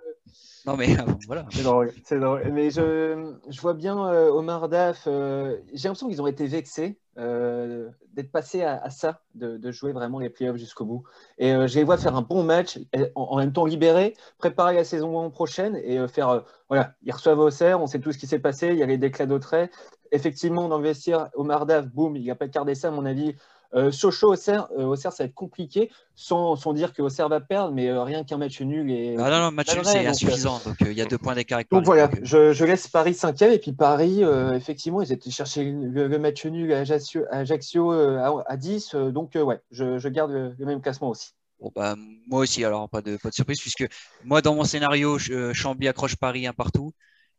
Non, 0.66 0.76
mais 0.76 0.96
voilà. 1.26 1.44
C'est 1.50 1.62
drôle, 1.62 1.92
drôle, 2.10 2.50
Mais 2.52 2.70
je, 2.70 3.34
je 3.48 3.60
vois 3.60 3.74
bien 3.74 3.96
au 4.28 4.42
Mardaf, 4.42 5.04
j'ai 5.04 5.88
l'impression 5.88 6.08
qu'ils 6.08 6.22
ont 6.22 6.26
été 6.26 6.46
vexés 6.46 6.98
d'être 7.16 8.32
passés 8.32 8.62
à, 8.62 8.88
ça, 8.90 9.20
de, 9.34 9.56
de, 9.56 9.70
jouer 9.70 9.92
vraiment 9.92 10.18
les 10.18 10.30
playoffs 10.30 10.56
jusqu'au 10.56 10.84
bout. 10.84 11.02
Et 11.38 11.50
je 11.50 11.74
les 11.74 11.84
vois 11.84 11.98
faire 11.98 12.16
un 12.16 12.22
bon 12.22 12.42
match, 12.42 12.78
en, 13.14 13.36
même 13.36 13.52
temps 13.52 13.66
libéré, 13.66 14.14
préparer 14.38 14.74
la 14.74 14.84
saison 14.84 15.30
prochaine 15.30 15.76
et 15.76 16.06
faire 16.08 16.44
voilà, 16.68 16.94
ils 17.02 17.12
reçoivent 17.12 17.40
Auxerre, 17.40 17.80
on 17.80 17.86
sait 17.86 17.98
tout 17.98 18.12
ce 18.12 18.18
qui 18.18 18.26
s'est 18.26 18.38
passé, 18.38 18.68
il 18.68 18.78
y 18.78 18.82
a 18.82 18.86
les 18.86 18.98
déclats 18.98 19.26
d'autres. 19.26 19.68
Effectivement, 20.12 20.78
vestiaire, 20.78 21.28
Omar 21.34 21.66
Daf, 21.66 21.86
boum, 21.86 22.16
il 22.16 22.22
n'y 22.22 22.30
a 22.30 22.34
pas 22.34 22.46
de 22.46 22.74
ça, 22.74 22.88
à 22.88 22.90
mon 22.90 23.04
avis. 23.04 23.34
Euh, 23.74 23.90
Sochaux, 23.92 24.32
Auxerre, 24.32 24.68
euh, 24.76 24.84
Auxerre, 24.84 25.12
ça 25.12 25.22
va 25.22 25.28
être 25.28 25.34
compliqué, 25.34 25.90
sans, 26.14 26.56
sans 26.56 26.72
dire 26.72 26.92
que 26.92 27.02
Auxerre 27.02 27.28
va 27.28 27.40
perdre, 27.40 27.72
mais 27.72 27.88
euh, 27.88 28.02
rien 28.02 28.24
qu'un 28.24 28.36
match 28.36 28.60
nul. 28.60 28.90
Et... 28.90 29.16
Ah 29.18 29.30
non, 29.30 29.38
non, 29.38 29.50
match 29.52 29.74
nul, 29.74 29.84
c'est 29.84 30.06
insuffisant. 30.06 30.60
Donc, 30.64 30.76
il 30.80 30.92
y 30.92 31.00
a 31.00 31.04
deux 31.04 31.18
points 31.18 31.34
d'écart. 31.34 31.60
Donc 31.70 31.84
voilà, 31.84 32.10
je, 32.22 32.52
je, 32.52 32.64
laisse 32.64 32.88
Paris 32.88 33.14
cinquième, 33.14 33.52
et 33.52 33.58
puis 33.58 33.72
Paris, 33.72 34.22
effectivement, 34.54 35.02
ils 35.02 35.12
étaient 35.12 35.30
chercher 35.30 35.64
le, 35.64 36.18
match 36.18 36.44
nul 36.46 36.72
à 36.72 36.80
Ajaccio, 36.80 37.24
à, 37.30 37.36
Ajaccio, 37.36 37.90
à, 37.92 38.56
10. 38.56 38.94
donc, 38.94 39.32
ouais, 39.34 39.60
je, 39.70 39.98
je 39.98 40.08
garde 40.08 40.32
le, 40.32 40.66
même 40.66 40.80
classement 40.80 41.10
aussi. 41.10 41.30
Bon, 41.60 41.70
bah, 41.74 41.94
moi 42.26 42.40
aussi, 42.40 42.64
alors 42.64 42.88
pas 42.88 43.02
de, 43.02 43.16
pas 43.18 43.28
de 43.28 43.34
surprise, 43.34 43.60
puisque 43.60 43.86
moi, 44.24 44.40
dans 44.40 44.54
mon 44.54 44.64
scénario, 44.64 45.18
euh, 45.30 45.52
Chambly 45.52 45.88
accroche 45.88 46.16
Paris 46.16 46.46
un 46.46 46.54
partout. 46.54 46.92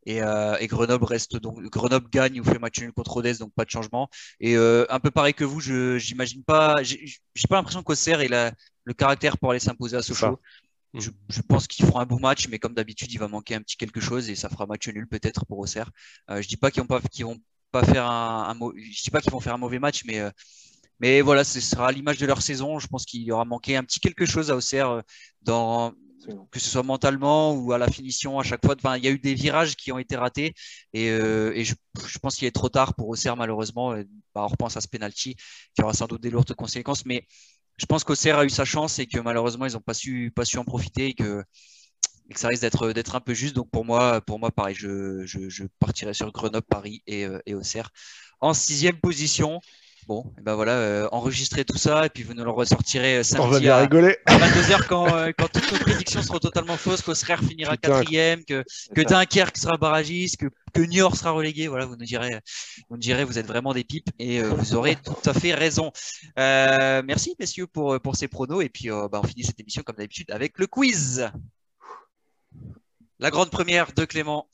Et, 0.05 0.21
euh, 0.21 0.57
et, 0.59 0.67
Grenoble 0.67 1.05
reste 1.05 1.37
donc 1.37 1.61
Grenoble 1.61 2.09
gagne 2.09 2.39
ou 2.39 2.43
fait 2.43 2.57
match 2.59 2.79
nul 2.79 2.91
contre 2.91 3.11
Rodez, 3.11 3.35
donc 3.35 3.53
pas 3.53 3.65
de 3.65 3.69
changement. 3.69 4.09
Et 4.39 4.55
euh, 4.57 4.85
un 4.89 4.99
peu 4.99 5.11
pareil 5.11 5.33
que 5.33 5.43
vous, 5.43 5.59
je 5.59 5.97
j'imagine 5.97 6.43
pas, 6.43 6.81
j'ai 6.83 7.19
pas 7.49 7.57
l'impression 7.57 7.83
qu'Auxerre 7.83 8.21
ait 8.21 8.53
le 8.83 8.93
caractère 8.93 9.37
pour 9.37 9.51
aller 9.51 9.59
s'imposer 9.59 9.97
à 9.97 10.01
Sochaux. 10.01 10.39
Je, 10.93 11.09
je, 11.29 11.41
pense 11.41 11.67
qu'ils 11.67 11.85
feront 11.85 11.99
un 11.99 12.05
bon 12.05 12.19
match, 12.19 12.49
mais 12.49 12.59
comme 12.59 12.73
d'habitude, 12.73 13.11
il 13.13 13.17
va 13.17 13.29
manquer 13.29 13.55
un 13.55 13.61
petit 13.61 13.77
quelque 13.77 14.01
chose 14.01 14.29
et 14.29 14.35
ça 14.35 14.49
fera 14.49 14.65
match 14.65 14.89
nul 14.89 15.07
peut-être 15.07 15.45
pour 15.45 15.59
Auxerre. 15.59 15.89
Euh, 16.29 16.41
je 16.41 16.47
dis 16.49 16.57
pas 16.57 16.69
qu'ils 16.69 16.81
vont 16.81 16.87
pas 16.87 16.99
qu'ils 16.99 17.25
vont 17.25 17.39
pas 17.71 17.83
faire 17.85 18.05
un, 18.05 18.49
un 18.49 18.71
je 18.75 19.03
dis 19.03 19.09
pas 19.09 19.21
qu'ils 19.21 19.31
vont 19.31 19.39
faire 19.39 19.53
un 19.53 19.57
mauvais 19.57 19.79
match, 19.79 20.03
mais 20.05 20.19
euh, 20.19 20.29
mais 20.99 21.21
voilà, 21.21 21.43
ce 21.43 21.59
sera 21.61 21.91
l'image 21.91 22.17
de 22.17 22.25
leur 22.25 22.41
saison. 22.41 22.79
Je 22.79 22.87
pense 22.87 23.05
qu'il 23.05 23.21
y 23.23 23.31
aura 23.31 23.45
manqué 23.45 23.75
un 23.77 23.83
petit 23.83 23.99
quelque 23.99 24.25
chose 24.25 24.51
à 24.51 24.55
Auxerre 24.55 24.89
euh, 24.89 25.01
dans 25.43 25.93
que 26.51 26.59
ce 26.59 26.69
soit 26.69 26.83
mentalement 26.83 27.53
ou 27.53 27.71
à 27.73 27.77
la 27.77 27.87
finition 27.89 28.39
à 28.39 28.43
chaque 28.43 28.65
fois. 28.65 28.75
Il 28.97 29.03
y 29.03 29.07
a 29.07 29.11
eu 29.11 29.19
des 29.19 29.33
virages 29.33 29.75
qui 29.75 29.91
ont 29.91 29.97
été 29.97 30.15
ratés 30.15 30.53
et, 30.93 31.09
euh, 31.09 31.53
je, 31.63 31.73
pense 32.19 32.35
qu'il 32.35 32.47
est 32.47 32.51
trop 32.51 32.69
tard 32.69 32.95
pour 32.95 33.09
Auxerre 33.09 33.37
malheureusement. 33.37 33.93
Bah, 34.35 34.43
on 34.43 34.47
repense 34.47 34.77
à 34.77 34.81
ce 34.81 34.87
penalty 34.87 35.35
qui 35.75 35.83
aura 35.83 35.93
sans 35.93 36.07
doute 36.07 36.21
des 36.21 36.29
lourdes 36.29 36.53
conséquences, 36.53 37.05
mais 37.05 37.27
je 37.77 37.85
pense 37.85 38.03
qu'Auxerre 38.03 38.37
a 38.37 38.45
eu 38.45 38.49
sa 38.49 38.65
chance 38.65 38.99
et 38.99 39.07
que 39.07 39.19
malheureusement 39.19 39.65
ils 39.65 39.73
n'ont 39.73 39.81
pas 39.81 39.93
su, 39.93 40.31
en 40.57 40.63
profiter 40.63 41.07
et 41.07 41.13
que, 41.13 41.43
ça 42.35 42.47
risque 42.47 42.61
d'être, 42.61 43.15
un 43.15 43.19
peu 43.19 43.33
juste. 43.33 43.55
Donc 43.55 43.69
pour 43.71 43.83
moi, 43.83 44.21
pour 44.21 44.39
moi 44.39 44.51
pareil, 44.51 44.75
je 44.75 45.65
partirai 45.79 46.13
sur 46.13 46.31
Grenoble, 46.31 46.65
Paris 46.69 47.03
et, 47.07 47.25
euh, 47.25 47.39
et 47.45 47.55
Auxerre. 47.55 47.91
En 48.39 48.53
sixième 48.53 48.99
position, 48.99 49.59
Bon, 50.07 50.33
et 50.37 50.41
ben 50.41 50.55
voilà, 50.55 50.73
euh, 50.73 51.07
enregistrez 51.11 51.63
tout 51.63 51.77
ça 51.77 52.07
et 52.07 52.09
puis 52.09 52.23
vous 52.23 52.33
nous 52.33 52.43
le 52.43 52.49
ressortirez 52.49 53.17
euh, 53.17 53.23
On 53.37 53.47
va 53.47 53.53
samedi 53.53 53.59
bien 53.61 53.75
à, 53.75 53.81
rigoler. 53.81 54.17
à 54.25 54.37
22h 54.37 54.87
quand, 54.87 55.15
euh, 55.15 55.31
quand 55.37 55.47
toutes 55.47 55.71
nos 55.71 55.77
prédictions 55.77 56.23
seront 56.23 56.39
totalement 56.39 56.75
fausses, 56.75 57.03
qu'Auxerre 57.03 57.39
finira 57.39 57.77
quatrième, 57.77 58.43
que, 58.43 58.63
que 58.95 59.01
Dunkerque 59.01 59.57
sera 59.57 59.77
barragiste, 59.77 60.37
que, 60.37 60.47
que 60.73 60.81
Niort 60.81 61.15
sera 61.15 61.31
relégué. 61.31 61.67
Voilà, 61.67 61.85
vous 61.85 61.95
nous 61.95 62.05
direz, 62.05 62.39
vous 62.89 62.95
nous 62.95 63.01
direz, 63.01 63.23
vous 63.25 63.37
êtes 63.37 63.45
vraiment 63.45 63.73
des 63.73 63.83
pipes 63.83 64.09
et 64.17 64.39
euh, 64.39 64.49
vous 64.49 64.73
aurez 64.73 64.95
tout 64.95 65.29
à 65.29 65.33
fait 65.33 65.53
raison. 65.53 65.91
Merci 66.35 67.35
messieurs 67.39 67.67
pour, 67.67 67.99
pour 67.99 68.15
ces 68.15 68.27
pronos 68.27 68.63
et 68.63 68.69
puis 68.69 68.89
bah, 68.89 69.21
on 69.23 69.23
finit 69.23 69.43
cette 69.43 69.59
émission 69.59 69.83
comme 69.83 69.97
d'habitude 69.97 70.31
avec 70.31 70.57
le 70.57 70.65
quiz. 70.65 71.29
La 73.21 73.29
grande 73.29 73.51
première 73.51 73.93
de 73.93 74.03
Clément, 74.03 74.49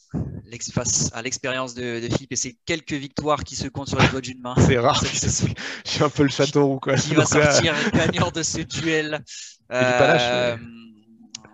face 0.73 1.09
à 1.13 1.21
l'expérience 1.21 1.73
de, 1.73 2.01
de 2.01 2.13
Philippe 2.13 2.33
et 2.33 2.35
ses 2.35 2.57
quelques 2.65 2.91
victoires 2.91 3.45
qui 3.45 3.55
se 3.55 3.69
comptent 3.69 3.87
sur 3.87 3.97
les 3.97 4.09
doigts 4.09 4.19
d'une 4.19 4.41
main. 4.41 4.55
C'est 4.67 4.77
rare. 4.77 5.01
Je 5.05 5.89
suis 5.89 6.03
un 6.03 6.09
peu 6.09 6.23
le 6.23 6.29
château 6.29 6.67
roux, 6.67 6.79
quoi. 6.79 6.95
Qui 6.95 7.15
va 7.15 7.25
sortir 7.25 7.73
gagnant 7.93 8.29
de 8.29 8.43
ce 8.43 8.59
duel 8.59 9.23
Euh, 9.69 10.55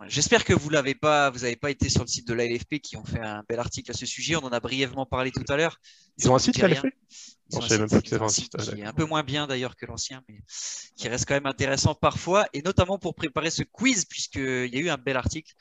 J'espère 0.07 0.43
que 0.43 0.53
vous 0.53 0.70
l'avez 0.70 0.93
pas, 0.93 1.32
vous 1.32 1.39
n'avez 1.39 1.55
pas 1.55 1.72
été 1.72 1.89
sur 1.89 2.01
le 2.01 2.07
site 2.07 2.28
de 2.28 2.36
l'ALFP 2.36 2.80
qui 2.80 2.95
ont 2.97 3.03
fait 3.03 3.22
un 3.22 3.43
bel 3.49 3.57
article 3.57 3.89
à 3.89 3.95
ce 3.95 4.05
sujet. 4.05 4.36
On 4.36 4.43
en 4.43 4.49
a 4.49 4.59
brièvement 4.59 5.07
parlé 5.07 5.32
tout 5.32 5.45
à 5.49 5.57
l'heure. 5.57 5.80
Ils 6.18 6.30
ont 6.30 6.36
un 6.36 6.39
site, 6.39 6.59
l'ALFP 6.59 6.86
Ils 7.49 7.61
savais 7.64 7.80
même 7.80 7.89
pas 7.89 8.26
un 8.26 8.30
site 8.30 8.55
qui 8.55 8.82
est 8.82 8.86
un 8.86 8.93
peu 8.93 9.05
moins 9.05 9.24
bien 9.24 9.47
d'ailleurs 9.47 9.76
que 9.76 9.88
l'ancien, 9.88 10.22
mais 10.30 10.41
qui 10.95 11.07
reste 11.07 11.26
quand 11.28 11.34
même 11.34 11.47
intéressant 11.47 11.95
parfois, 11.95 12.45
et 12.53 12.61
notamment 12.61 12.99
pour 12.99 13.16
préparer 13.16 13.49
ce 13.49 13.64
quiz, 13.64 14.05
puisqu'il 14.05 14.74
y 14.74 14.78
a 14.78 14.82
eu 14.82 14.89
un 14.89 14.97
bel 14.97 15.18
article 15.18 15.53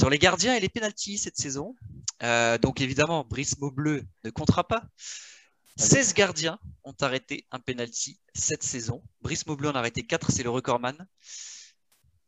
sur 0.00 0.08
les 0.08 0.18
gardiens 0.18 0.54
et 0.54 0.60
les 0.60 0.70
pénalties 0.70 1.18
cette 1.18 1.36
saison. 1.36 1.76
Euh, 2.22 2.56
donc 2.56 2.80
évidemment, 2.80 3.22
Brice 3.28 3.58
Maubleu 3.58 4.02
ne 4.24 4.30
comptera 4.30 4.66
pas. 4.66 4.82
16 5.76 6.14
gardiens 6.14 6.58
ont 6.84 6.94
arrêté 7.02 7.46
un 7.50 7.58
penalty 7.58 8.18
cette 8.34 8.62
saison. 8.62 9.02
Brice 9.20 9.46
Maubleu 9.46 9.68
en 9.68 9.74
a 9.74 9.80
arrêté 9.80 10.02
4, 10.02 10.32
c'est 10.32 10.42
le 10.42 10.48
recordman. 10.48 10.96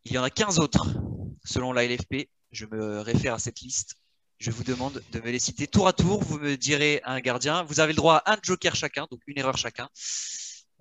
Il 0.04 0.12
y 0.12 0.18
en 0.18 0.22
a 0.22 0.28
15 0.28 0.58
autres, 0.58 0.86
selon 1.46 1.72
la 1.72 1.86
LFP. 1.86 2.28
Je 2.50 2.66
me 2.66 3.00
réfère 3.00 3.32
à 3.32 3.38
cette 3.38 3.60
liste. 3.60 3.94
Je 4.36 4.50
vous 4.50 4.64
demande 4.64 5.02
de 5.10 5.20
me 5.20 5.30
les 5.30 5.38
citer 5.38 5.66
tour 5.66 5.88
à 5.88 5.94
tour. 5.94 6.22
Vous 6.22 6.38
me 6.38 6.56
direz 6.58 7.00
un 7.04 7.20
gardien. 7.20 7.62
Vous 7.62 7.80
avez 7.80 7.94
le 7.94 7.96
droit 7.96 8.16
à 8.16 8.34
un 8.34 8.38
joker 8.42 8.76
chacun, 8.76 9.06
donc 9.10 9.20
une 9.26 9.38
erreur 9.38 9.56
chacun. 9.56 9.88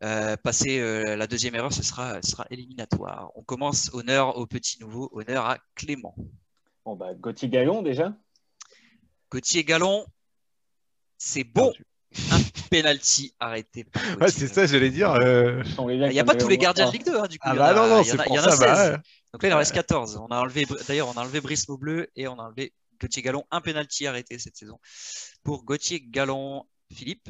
Euh, 0.04 0.36
passer 0.36 0.80
euh, 0.80 1.16
la 1.16 1.28
deuxième 1.28 1.56
erreur, 1.56 1.72
ce 1.72 1.84
sera, 1.84 2.22
ce 2.22 2.32
sera 2.32 2.48
éliminatoire. 2.50 3.32
On 3.36 3.44
commence. 3.44 3.92
Honneur 3.94 4.36
au 4.36 4.46
petit 4.46 4.78
nouveau. 4.82 5.10
Honneur 5.14 5.46
à 5.46 5.58
Clément. 5.76 6.16
Bon, 6.86 6.96
bah, 6.96 7.14
Gauthier 7.14 7.50
Gallon, 7.50 7.82
déjà. 7.82 8.14
Gauthier 9.32 9.64
Gallon, 9.64 10.06
c'est 11.18 11.44
bon. 11.44 11.72
Un 12.32 12.40
penalty 12.70 13.34
arrêté 13.40 13.86
Ouais, 14.20 14.30
c'est 14.30 14.48
ça, 14.48 14.66
j'allais 14.66 14.90
dire. 14.90 15.12
euh, 15.12 15.64
Il 15.90 15.98
n'y 16.10 16.20
a 16.20 16.26
pas 16.26 16.36
tous 16.36 16.50
les 16.50 16.58
gardiens 16.58 16.88
de. 16.88 16.92
Ligue 16.92 17.06
2, 17.06 17.18
hein, 17.18 17.28
du 17.28 17.40
coup. 17.40 17.48
Ah 17.48 17.54
il 17.54 17.56
y 17.56 17.60
en 17.60 17.64
bah 17.64 17.70
a- 17.70 17.74
non, 17.74 17.88
non, 17.88 18.02
il 18.02 18.08
y 18.08 18.12
en 18.12 18.16
c'est 18.16 18.20
a- 18.20 18.24
pour 18.24 18.36
il 18.36 18.38
y 18.38 18.40
en 18.42 18.44
a 18.48 18.52
ça. 18.52 18.66
bah 18.66 18.76
16. 18.76 18.92
ouais. 18.92 18.98
Donc 19.34 19.44
là, 19.44 19.50
il 19.50 19.54
en 19.54 19.58
reste 19.58 19.74
14. 19.74 20.18
On 20.18 20.28
a 20.28 20.40
enlevé, 20.42 20.66
d'ailleurs, 20.88 21.08
on 21.08 21.14
a 21.14 21.22
enlevé 21.22 21.40
Brice 21.40 21.70
Maubleu 21.70 22.10
et 22.18 22.28
on 22.28 22.38
a 22.38 22.44
enlevé 22.44 22.74
Gauthier 23.00 23.22
Gallon. 23.22 23.46
Un 23.50 23.62
penalty 23.62 24.08
arrêté 24.08 24.38
cette 24.40 24.58
saison 24.58 24.78
pour 25.44 25.64
Gauthier 25.64 26.02
Gallon. 26.02 26.66
Philippe, 26.94 27.30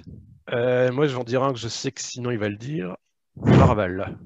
Euh, 0.51 0.91
moi, 0.91 1.05
je 1.05 1.13
vais 1.13 1.21
en 1.21 1.23
dire 1.23 1.43
un 1.43 1.53
que 1.53 1.59
je 1.59 1.67
sais 1.67 1.91
que 1.91 2.01
sinon 2.01 2.31
il 2.31 2.39
va 2.39 2.49
le 2.49 2.57
dire. 2.57 2.97
Marval. 3.35 4.17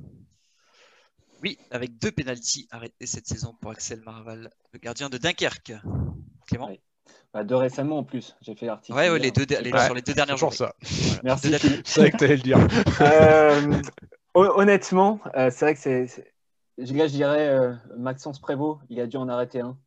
Oui, 1.46 1.58
avec 1.72 1.98
deux 2.00 2.12
penalties 2.12 2.68
arrêtés 2.72 3.06
cette 3.06 3.28
saison 3.28 3.56
pour 3.62 3.72
Axel 3.72 4.02
Marval, 4.02 4.50
le 4.74 4.80
gardien 4.80 5.10
de 5.10 5.18
Dunkerque. 5.18 5.74
Clément 6.48 6.68
Ouais. 6.70 6.82
Bah, 7.34 7.44
de 7.44 7.54
récemment 7.54 8.00
en 8.00 8.04
plus, 8.04 8.36
j'ai 8.42 8.56
fait 8.56 8.66
l'article. 8.66 8.98
Ouais, 8.98 9.20
les 9.20 9.30
deux, 9.32 9.46
les- 9.62 9.72
Ouais, 9.72 9.86
sur 9.86 9.94
les 9.94 10.02
deux 10.02 10.14
dernières 10.14 10.38
C'est 10.38 10.40
journées. 10.40 10.56
ça. 10.56 10.74
Voilà. 10.82 11.20
Merci. 11.24 11.50
Deux-. 11.52 11.58
Je 11.60 11.82
savais 11.86 12.12
que 12.12 12.18
t'allais 12.18 12.38
le 12.38 12.42
dire. 12.42 12.58
Euh, 13.02 13.82
hon- 14.34 14.52
honnêtement, 14.56 15.20
euh, 15.36 15.50
c'est 15.52 15.66
vrai 15.66 15.74
que 15.76 15.80
c'est. 15.82 16.08
c'est- 16.08 16.32
Là, 16.78 17.08
je 17.08 17.12
dirais 17.14 17.48
euh, 17.48 17.74
Maxence 17.98 18.40
Prévost, 18.40 18.82
il 18.90 19.00
a 19.00 19.08
dû 19.08 19.18
en 19.18 19.30
arrêter 19.30 19.60
un. 19.62 19.78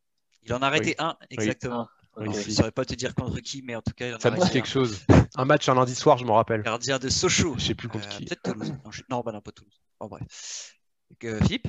Il 0.43 0.53
en 0.53 0.61
a 0.61 0.67
arrêté 0.67 0.95
un, 0.99 1.17
exactement. 1.29 1.87
Oui, 2.17 2.27
Je 2.33 2.47
ne 2.49 2.53
saurais 2.53 2.71
pas 2.71 2.83
te 2.85 2.93
dire 2.95 3.13
contre 3.15 3.39
qui, 3.39 3.61
mais 3.61 3.75
en 3.75 3.81
tout 3.81 3.93
cas, 3.95 4.07
il 4.07 4.13
en 4.13 4.17
a 4.17 4.19
Ça 4.19 4.31
me 4.31 4.37
dit 4.37 4.49
quelque 4.49 4.67
chose. 4.67 5.05
Un 5.35 5.45
match 5.45 5.69
un 5.69 5.75
lundi 5.75 5.95
soir, 5.95 6.17
je 6.17 6.25
m'en 6.25 6.33
rappelle. 6.35 6.61
un. 6.61 6.63
Gardien 6.63 6.99
de 6.99 7.07
Sochaux. 7.09 7.55
Je 7.57 7.65
sais 7.65 7.75
plus 7.75 7.87
Euh, 7.87 7.91
contre 7.91 8.09
qui. 8.09 8.25
Peut-être 8.25 8.41
Toulouse. 8.43 8.73
Non, 8.83 8.91
je- 8.91 9.03
non, 9.09 9.21
bah 9.21 9.31
non, 9.31 9.41
pas 9.41 9.51
Toulouse. 9.51 9.79
Bon, 9.99 10.07
bref. 10.07 10.23
Euh, 11.23 11.39
Philippe 11.41 11.67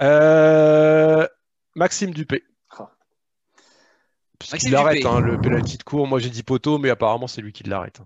Euh, 0.00 1.26
Maxime 1.74 2.12
Dupé. 2.12 2.42
Ah. 2.70 2.90
Puisqu'il 4.38 4.56
Maxime 4.56 4.74
arrête 4.74 4.96
Dupé. 4.98 5.08
hein, 5.08 5.20
le 5.20 5.38
penalty 5.38 5.78
de 5.78 5.82
court. 5.82 6.06
Moi, 6.06 6.18
j'ai 6.18 6.30
dit 6.30 6.42
poteau, 6.42 6.78
mais 6.78 6.90
apparemment, 6.90 7.26
c'est 7.26 7.42
lui 7.42 7.52
qui 7.52 7.64
l'arrête. 7.64 8.00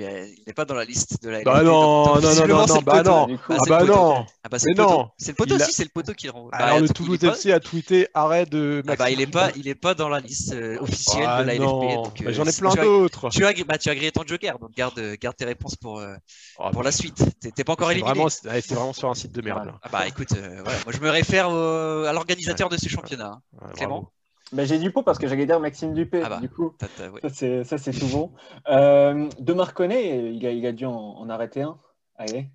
Il 0.00 0.42
n'est 0.46 0.52
pas 0.52 0.64
dans 0.64 0.74
la 0.74 0.84
liste 0.84 1.22
de 1.22 1.30
la 1.30 1.42
Bah 1.42 1.60
LFP, 1.60 1.64
non, 1.66 2.20
non, 2.20 2.20
non, 2.20 2.46
non, 2.46 2.66
non, 2.66 2.74
le 2.76 2.80
bah 2.84 3.02
poteau. 3.02 3.10
non. 3.10 3.26
Bah, 3.48 3.56
Ah 3.58 3.64
bah 3.68 3.80
le 3.80 3.86
non. 3.86 4.26
Ah 4.42 4.48
bah, 4.48 4.58
c'est 4.58 4.66
Mais 4.68 4.74
le 4.74 4.82
poteau. 4.84 4.98
non. 4.98 5.10
C'est 5.18 5.30
le 5.32 5.34
poteau 5.36 5.54
aussi, 5.56 5.72
c'est 5.72 5.84
le 5.84 5.90
poteau 5.90 6.12
qui 6.14 6.26
le 6.26 6.32
renvoie. 6.32 6.54
Alors, 6.54 6.68
Bah, 6.76 6.80
le 6.80 6.86
il 6.86 6.90
est 6.90 6.94
Toulouse 6.94 7.24
FC 7.24 7.52
a 7.52 7.60
tweeté 7.60 8.08
arrêt 8.14 8.46
de 8.46 8.82
Ah 8.88 8.96
bah, 8.96 9.10
il 9.10 9.18
n'est 9.18 9.26
Dupé. 9.26 9.38
pas, 9.38 9.50
il 9.56 9.68
est 9.68 9.74
pas 9.74 9.94
dans 9.94 10.08
la 10.08 10.20
liste 10.20 10.52
euh, 10.54 10.78
officielle 10.80 11.24
Ah 11.26 11.42
de 11.42 11.46
la 11.48 11.54
LFP. 11.54 11.62
non. 11.64 12.02
donc, 12.02 12.22
Bah, 12.22 12.30
euh, 12.30 12.32
J'en 12.32 12.44
ai 12.44 12.52
plein 12.52 12.74
d'autres. 12.74 13.28
Tu 13.30 13.44
as, 13.44 13.52
bah, 13.64 13.78
tu 13.78 13.90
as 13.90 13.94
grillé 13.94 14.12
ton 14.12 14.22
joker, 14.26 14.58
donc 14.58 14.72
garde, 14.72 15.00
garde 15.20 15.36
tes 15.36 15.44
réponses 15.44 15.76
pour, 15.76 15.98
euh, 15.98 16.14
Ah, 16.58 16.70
pour 16.70 16.82
la 16.82 16.92
suite. 16.92 17.22
T'es 17.54 17.64
pas 17.64 17.72
encore 17.72 17.90
éliminé. 17.90 18.24
c'est 18.30 18.70
vraiment 18.70 18.92
sur 18.92 19.10
un 19.10 19.14
site 19.14 19.32
de 19.32 19.42
merde. 19.42 19.72
Ah 19.82 19.88
bah 19.90 20.06
écoute, 20.06 20.30
moi 20.32 20.92
je 20.92 20.98
me 21.00 21.10
réfère 21.10 21.46
à 21.48 22.12
l'organisateur 22.12 22.68
de 22.68 22.76
ce 22.76 22.88
championnat. 22.88 23.40
hein. 23.60 23.70
Clément. 23.76 24.10
Bah, 24.52 24.64
j'ai 24.64 24.78
du 24.78 24.90
pot 24.90 25.02
parce 25.02 25.18
que 25.18 25.28
j'allais 25.28 25.46
dire 25.46 25.60
Maxime 25.60 25.94
Dupé. 25.94 26.22
Ah 26.24 26.28
bah. 26.28 26.40
Du 26.40 26.48
coup, 26.48 26.74
ça 26.80 26.88
c'est, 27.28 27.64
ça, 27.64 27.78
c'est 27.78 27.92
tout 27.92 28.08
bon. 28.08 28.32
Euh, 28.68 29.28
de 29.38 29.52
Marconnet, 29.52 30.32
il 30.34 30.44
a, 30.46 30.50
il 30.50 30.66
a 30.66 30.72
dû 30.72 30.86
en, 30.86 30.92
en 30.92 31.28
arrêter 31.28 31.62
un. 31.62 31.78
Allez. 32.16 32.50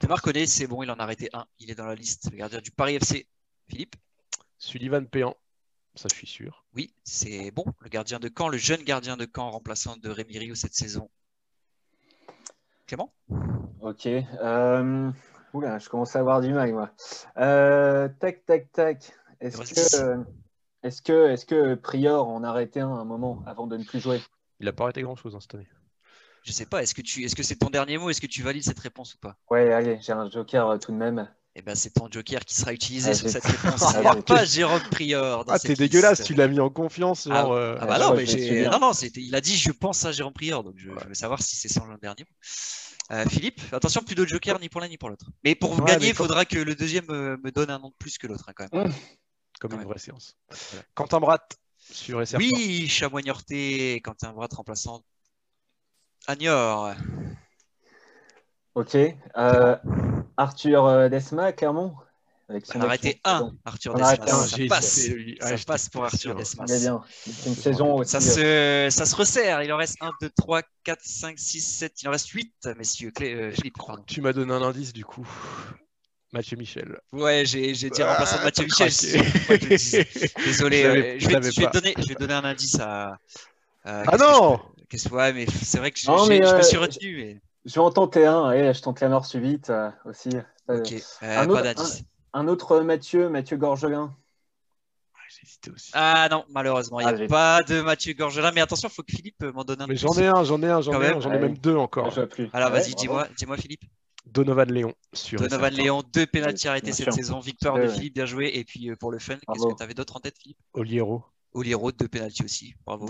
De 0.00 0.06
Marconnet, 0.06 0.46
c'est 0.46 0.66
bon, 0.66 0.82
il 0.82 0.90
en 0.90 0.94
a 0.94 1.02
arrêté 1.02 1.28
un. 1.32 1.46
Il 1.58 1.70
est 1.70 1.74
dans 1.74 1.86
la 1.86 1.94
liste, 1.94 2.30
le 2.30 2.38
gardien 2.38 2.60
du 2.60 2.70
Paris 2.70 2.94
FC. 2.96 3.26
Philippe 3.68 3.96
Sullivan 4.58 5.06
Péan. 5.06 5.34
Ça, 5.94 6.08
je 6.10 6.16
suis 6.16 6.26
sûr. 6.26 6.64
Oui, 6.74 6.92
c'est 7.04 7.50
bon. 7.50 7.64
Le 7.80 7.88
gardien 7.88 8.18
de 8.18 8.30
Caen, 8.36 8.48
le 8.48 8.58
jeune 8.58 8.82
gardien 8.82 9.16
de 9.16 9.28
Caen, 9.32 9.50
remplaçant 9.50 9.96
de 9.96 10.10
Rémi 10.10 10.38
Rio 10.38 10.54
cette 10.54 10.74
saison. 10.74 11.08
Clément? 12.86 13.12
Ok. 13.80 14.06
Euh, 14.06 15.10
Oula, 15.52 15.78
je 15.78 15.88
commence 15.88 16.16
à 16.16 16.20
avoir 16.20 16.40
du 16.40 16.52
mal, 16.52 16.72
moi. 16.72 16.90
Euh, 17.38 18.08
tac, 18.20 18.44
tac, 18.44 18.72
tac. 18.72 19.12
Est-ce 19.40 19.58
que, 19.58 20.02
euh, 20.02 20.24
est-ce 20.84 21.02
que, 21.02 21.28
est-ce 21.30 21.44
que 21.46 21.74
Prior 21.74 22.28
en 22.28 22.44
a 22.44 22.48
arrêté 22.48 22.80
un 22.80 22.88
à 22.94 22.98
un 22.98 23.04
moment 23.04 23.42
avant 23.46 23.66
de 23.66 23.76
ne 23.76 23.84
plus 23.84 24.00
jouer? 24.00 24.20
Il 24.60 24.68
a 24.68 24.72
pas 24.72 24.84
arrêté 24.84 25.02
grand-chose 25.02 25.34
hein, 25.34 25.40
cette 25.40 25.54
année. 25.54 25.68
Je 26.42 26.52
sais 26.52 26.66
pas, 26.66 26.82
est-ce 26.82 26.94
que 26.94 27.00
tu, 27.02 27.24
est-ce 27.24 27.34
que 27.34 27.42
c'est 27.42 27.56
ton 27.56 27.70
dernier 27.70 27.96
mot? 27.98 28.10
Est-ce 28.10 28.20
que 28.20 28.26
tu 28.26 28.42
valides 28.42 28.62
cette 28.62 28.78
réponse 28.78 29.14
ou 29.14 29.18
pas? 29.18 29.36
Ouais, 29.50 29.72
allez, 29.72 29.98
j'ai 30.00 30.12
un 30.12 30.30
joker 30.30 30.68
euh, 30.70 30.78
tout 30.78 30.92
de 30.92 30.96
même. 30.96 31.28
Eh 31.56 31.62
ben, 31.62 31.74
c'est 31.74 31.90
ton 31.90 32.08
joker 32.10 32.44
qui 32.44 32.54
sera 32.54 32.72
utilisé 32.72 33.10
Ah, 33.10 33.14
sur 33.14 33.28
cette 33.28 33.44
réponse. 33.46 33.80
Ah, 33.82 33.92
Il 33.94 34.00
n'y 34.00 34.06
a 34.06 34.14
j'ai- 34.14 34.22
pas 34.22 34.44
Jérôme 34.44 34.80
Prior. 34.90 35.44
dans 35.44 35.52
Ah, 35.52 35.58
t'es 35.58 35.74
dégueulasse, 35.74 36.22
tu 36.22 36.34
l'as 36.34 36.48
mis 36.48 36.60
en 36.60 36.68
confiance. 36.68 37.28
Ah, 37.30 37.46
euh, 37.46 37.78
Ah 37.80 37.86
bah 37.86 37.94
Ah, 37.94 37.98
non, 38.00 38.10
ouais, 38.10 38.16
mais 38.16 38.26
j'ai. 38.26 38.68
Non, 38.68 38.78
non, 38.80 38.92
c'était- 38.92 39.20
il 39.22 39.34
a 39.34 39.40
dit 39.40 39.56
je 39.56 39.70
pense 39.70 40.04
à 40.04 40.12
Jérôme 40.12 40.32
Prior, 40.34 40.62
donc 40.64 40.74
je, 40.76 40.90
je 40.90 41.08
veux 41.08 41.14
savoir 41.14 41.40
si 41.40 41.56
c'est 41.56 41.68
son 41.68 41.86
dernier 42.02 42.24
mot. 42.24 42.36
Euh, 43.16 43.24
Philippe, 43.26 43.60
attention, 43.72 44.02
plus 44.02 44.14
de 44.14 44.26
joker 44.26 44.58
ni 44.58 44.68
pour 44.68 44.80
l'un 44.80 44.88
ni 44.88 44.96
pour 44.98 45.10
l'autre. 45.10 45.26
Mais 45.44 45.54
pour 45.54 45.78
Ouais, 45.78 45.84
gagner, 45.86 46.08
il 46.08 46.14
faudra 46.14 46.44
que 46.44 46.58
le 46.58 46.74
deuxième 46.74 47.06
me 47.06 47.50
donne 47.50 47.70
un 47.70 47.78
nom 47.78 47.88
de 47.90 47.94
plus 47.98 48.18
que 48.18 48.26
l'autre, 48.26 48.44
hein, 48.48 48.52
quand 48.56 48.66
même. 48.72 48.90
Comme 49.60 49.72
une 49.74 49.84
vraie 49.84 49.98
séance. 49.98 50.36
Voilà. 50.48 50.84
Quentin 50.94 51.20
Bratt, 51.20 51.58
sûr 51.78 52.22
et. 52.22 52.36
Oui, 52.36 52.88
Chamoignorté, 52.88 54.00
Quentin 54.02 54.32
Brat 54.32 54.48
remplaçant 54.52 55.02
Agnor. 56.26 56.94
Ok. 58.74 58.96
Euh, 58.96 59.76
Arthur 60.36 60.86
euh, 60.86 61.08
Desma, 61.08 61.52
Clermont 61.52 61.94
avec 62.48 62.66
son 62.66 62.78
On 62.78 62.82
a 62.82 62.86
arrêté 62.86 63.20
un. 63.24 63.52
Arthur 63.64 63.94
Desmas. 63.94 64.16
Ça 64.16 64.56
j'ai 64.56 64.66
passe, 64.66 65.08
ça 65.66 65.90
pour 65.90 66.04
Arthur. 66.04 66.34
Desmas. 66.34 66.64
On 66.68 66.72
est 66.72 66.80
bien. 66.80 67.02
C'est 67.24 67.50
une 67.50 67.56
saison 67.56 67.94
aussi. 67.96 68.10
Ça 68.10 68.20
se, 68.20 68.88
ça 68.90 69.06
se 69.06 69.16
resserre. 69.16 69.62
Il 69.62 69.72
en 69.72 69.76
reste 69.76 69.96
1, 70.00 70.10
2, 70.20 70.30
3, 70.30 70.62
4, 70.82 71.00
5, 71.02 71.38
6, 71.38 71.60
7. 71.60 72.02
Il 72.02 72.08
en 72.08 72.12
reste 72.12 72.28
8, 72.28 72.68
messieurs. 72.76 73.10
Clé, 73.12 73.34
euh, 73.34 73.50
Philippe. 73.52 73.76
Tu 74.06 74.20
m'as 74.20 74.32
donné 74.32 74.52
un 74.52 74.62
indice 74.62 74.92
du 74.92 75.04
coup. 75.04 75.26
Mathieu 76.34 76.56
Michel. 76.58 76.98
Ouais, 77.12 77.44
j'ai 77.46 77.72
dit 77.72 78.02
remplaçant 78.02 78.36
de 78.36 78.40
Ah, 78.42 78.44
Mathieu 78.44 78.64
Michel. 78.64 78.90
Désolé, 80.44 80.82
Je 80.82 80.86
euh, 80.88 81.16
je, 81.18 81.28
vais, 81.28 81.52
je 81.52 81.70
donner, 81.70 81.94
je 81.96 82.08
vais 82.08 82.14
donner 82.16 82.34
un 82.34 82.44
indice 82.44 82.78
à. 82.80 83.12
à- 83.12 83.16
Ah 83.84 84.04
qu'est-ce 84.10 84.22
que 84.22 84.30
non 84.30 84.60
qu'est-ce- 84.88 85.08
Ouais, 85.10 85.32
mais 85.32 85.46
c'est 85.46 85.78
vrai 85.78 85.90
que 85.92 85.98
je, 85.98 86.06
Non, 86.10 86.26
mais, 86.26 86.40
me 86.40 86.46
euh, 86.46 86.62
suis 86.62 86.76
retenu. 86.76 87.16
Mais... 87.16 87.40
Je 87.64 87.74
vais 87.74 87.80
en 87.80 87.90
tenter 87.90 88.26
un. 88.26 88.44
Allez, 88.46 88.74
je 88.74 88.82
tente 88.82 89.00
la 89.00 89.08
mort 89.08 89.24
subite 89.24 89.70
euh, 89.70 89.90
aussi. 90.04 90.28
Ok, 90.68 90.92
euh, 90.92 91.38
un 91.38 91.46
pas 91.46 91.52
autre- 91.52 91.62
d'indice? 91.62 92.02
Un 92.32 92.48
autre 92.48 92.80
Mathieu, 92.80 93.28
Mathieu 93.28 93.56
Gorgelin. 93.56 94.14
Aussi. 95.74 95.90
Ah 95.94 96.28
non, 96.30 96.44
malheureusement, 96.50 97.00
il 97.00 97.06
n'y 97.06 97.12
Ah, 97.12 97.24
a 97.24 97.28
pas 97.28 97.62
de 97.62 97.80
Mathieu 97.80 98.12
Gorgelin. 98.14 98.52
Mais 98.52 98.60
attention, 98.60 98.88
il 98.88 98.94
faut 98.94 99.02
que 99.02 99.12
Philippe 99.16 99.42
m'en 99.54 99.64
donne 99.64 99.80
un. 99.82 99.86
Mais 99.86 99.96
j'en 99.96 100.12
ai 100.18 100.26
un, 100.26 100.44
j'en 100.44 100.62
ai 100.62 100.68
un, 100.68 100.80
j'en 100.80 100.92
ai 100.94 100.98
même. 100.98 101.16
un, 101.16 101.20
j'en 101.20 101.32
ai 101.32 101.38
même 101.38 101.56
deux 101.58 101.74
encore. 101.76 102.10
Je 102.10 102.16
vois 102.16 102.26
plus. 102.28 102.48
Alors 102.52 102.70
Ouais, 102.70 102.78
vas-y, 102.80 102.94
dis-moi, 102.94 103.26
dis-moi 103.36 103.56
Philippe. 103.56 103.82
Donovan 104.26 104.70
Léon, 104.70 104.94
sûr. 105.12 105.42
et 105.42 105.48
Donovan. 105.48 105.72
Léon, 105.72 106.02
deux 106.12 106.26
pénaltys 106.26 106.62
Bien 106.64 106.70
arrêtés 106.72 106.92
sûr. 106.92 107.04
cette 107.06 107.14
saison. 107.14 107.40
Victoire 107.40 107.74
Ouais, 107.74 107.82
de 107.82 107.88
ouais. 107.88 107.94
Philippe, 107.94 108.14
bien 108.14 108.26
joué. 108.26 108.50
Et 108.54 108.64
puis 108.64 108.90
euh, 108.90 108.96
pour 108.96 109.12
le 109.12 109.18
fun, 109.18 109.34
qu'est-ce 109.36 109.66
que 109.66 109.76
tu 109.76 109.82
avais 109.82 109.94
d'autre 109.94 110.16
en 110.16 110.20
tête, 110.20 110.36
Philippe? 110.40 110.58
Oliero. 110.72 111.24
Oli 111.52 111.72
Road 111.72 111.94
de 111.96 112.08
penalty 112.08 112.42
aussi. 112.44 112.74
Bravo. 112.84 113.08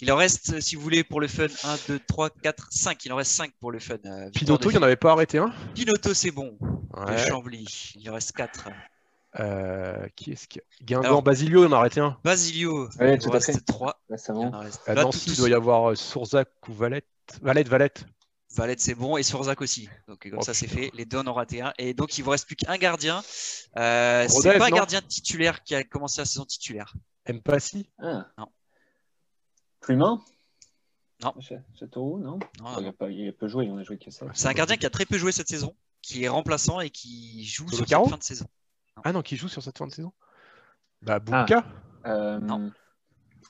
Il 0.00 0.12
en 0.12 0.16
reste, 0.16 0.60
si 0.60 0.76
vous 0.76 0.82
voulez, 0.82 1.02
pour 1.02 1.18
le 1.18 1.28
fun, 1.28 1.46
1, 1.64 1.76
2, 1.88 2.00
3, 2.06 2.28
4, 2.28 2.68
5. 2.70 3.04
Il 3.06 3.12
en 3.12 3.16
reste 3.16 3.32
5 3.32 3.52
pour 3.58 3.72
le 3.72 3.78
fun. 3.78 3.96
Pinotto, 4.34 4.68
il 4.68 4.74
n'y 4.74 4.78
en 4.78 4.82
avait 4.82 4.96
pas 4.96 5.12
arrêté 5.12 5.38
un? 5.38 5.50
Pinotto, 5.74 6.12
c'est 6.12 6.30
bon. 6.30 6.58
De 6.60 7.16
Chambly. 7.16 7.94
Il 7.96 8.10
en 8.10 8.14
reste 8.14 8.32
4. 8.32 8.68
Euh, 9.40 10.06
qui 10.14 10.32
est-ce 10.32 10.46
qui 10.46 10.60
Guingamp, 10.82 11.22
Basilio, 11.22 11.64
on 11.66 11.72
a 11.72 11.78
arrêté 11.78 12.00
un. 12.00 12.18
Basilio, 12.22 12.90
il 13.00 13.26
en 13.26 13.30
reste 13.30 13.64
3. 13.64 13.98
À 14.86 14.94
Nancy, 14.94 15.30
il 15.30 15.36
doit 15.38 15.48
y 15.48 15.54
avoir 15.54 15.92
euh, 15.92 15.94
Sourzac 15.94 16.50
ou 16.68 16.74
Valette. 16.74 17.06
Valette, 17.40 17.68
Valette. 17.68 18.04
Valette, 18.54 18.80
c'est 18.80 18.94
bon, 18.94 19.16
et 19.16 19.22
Sourzac 19.22 19.60
aussi. 19.62 19.88
Donc, 20.08 20.28
comme 20.28 20.38
oh, 20.40 20.42
ça, 20.42 20.52
c'est 20.52 20.66
fait. 20.66 20.90
Les 20.94 21.04
deux 21.04 21.18
en 21.18 21.26
ont 21.26 21.32
raté 21.32 21.62
un. 21.62 21.72
Et 21.78 21.94
donc, 21.94 22.18
il 22.18 22.22
vous 22.22 22.30
reste 22.30 22.46
plus 22.46 22.56
qu'un 22.56 22.76
gardien. 22.76 23.22
Euh, 23.78 24.26
c'est 24.28 24.58
pas 24.58 24.66
un 24.66 24.70
gardien 24.70 25.00
titulaire 25.00 25.62
qui 25.62 25.74
a 25.74 25.84
commencé 25.84 26.20
la 26.20 26.26
saison 26.26 26.44
titulaire. 26.44 26.94
Mpassi 27.28 27.88
ah. 27.98 28.26
Non. 28.36 28.48
Plumin 29.80 30.22
Non. 31.22 31.34
Châteauroux, 31.78 32.18
non, 32.18 32.38
non, 32.60 32.80
Il, 32.80 32.86
a 32.86 32.92
pas, 32.92 33.10
il 33.10 33.28
a 33.28 33.32
peu 33.32 33.48
joué, 33.48 33.68
on 33.70 33.78
a 33.78 33.84
joué 33.84 33.98
que 33.98 34.10
ça. 34.10 34.26
C'est 34.34 34.48
un 34.48 34.52
gardien 34.52 34.76
qui 34.76 34.86
a 34.86 34.90
très 34.90 35.06
peu 35.06 35.18
joué 35.18 35.32
cette 35.32 35.48
saison, 35.48 35.74
qui 36.02 36.24
est 36.24 36.28
remplaçant 36.28 36.80
et 36.80 36.90
qui 36.90 37.44
joue 37.44 37.68
sur 37.68 37.86
cette 37.86 38.08
fin 38.08 38.18
de 38.18 38.22
saison. 38.22 38.46
Ah 39.04 39.12
non, 39.12 39.22
qui 39.22 39.36
joue 39.36 39.48
sur 39.48 39.62
cette 39.62 39.78
fin 39.78 39.86
de 39.86 39.92
saison? 39.92 40.12
Bah, 41.00 41.18
Bouka 41.18 41.64
ah, 42.04 42.10
euh, 42.10 42.38
Non. 42.38 42.70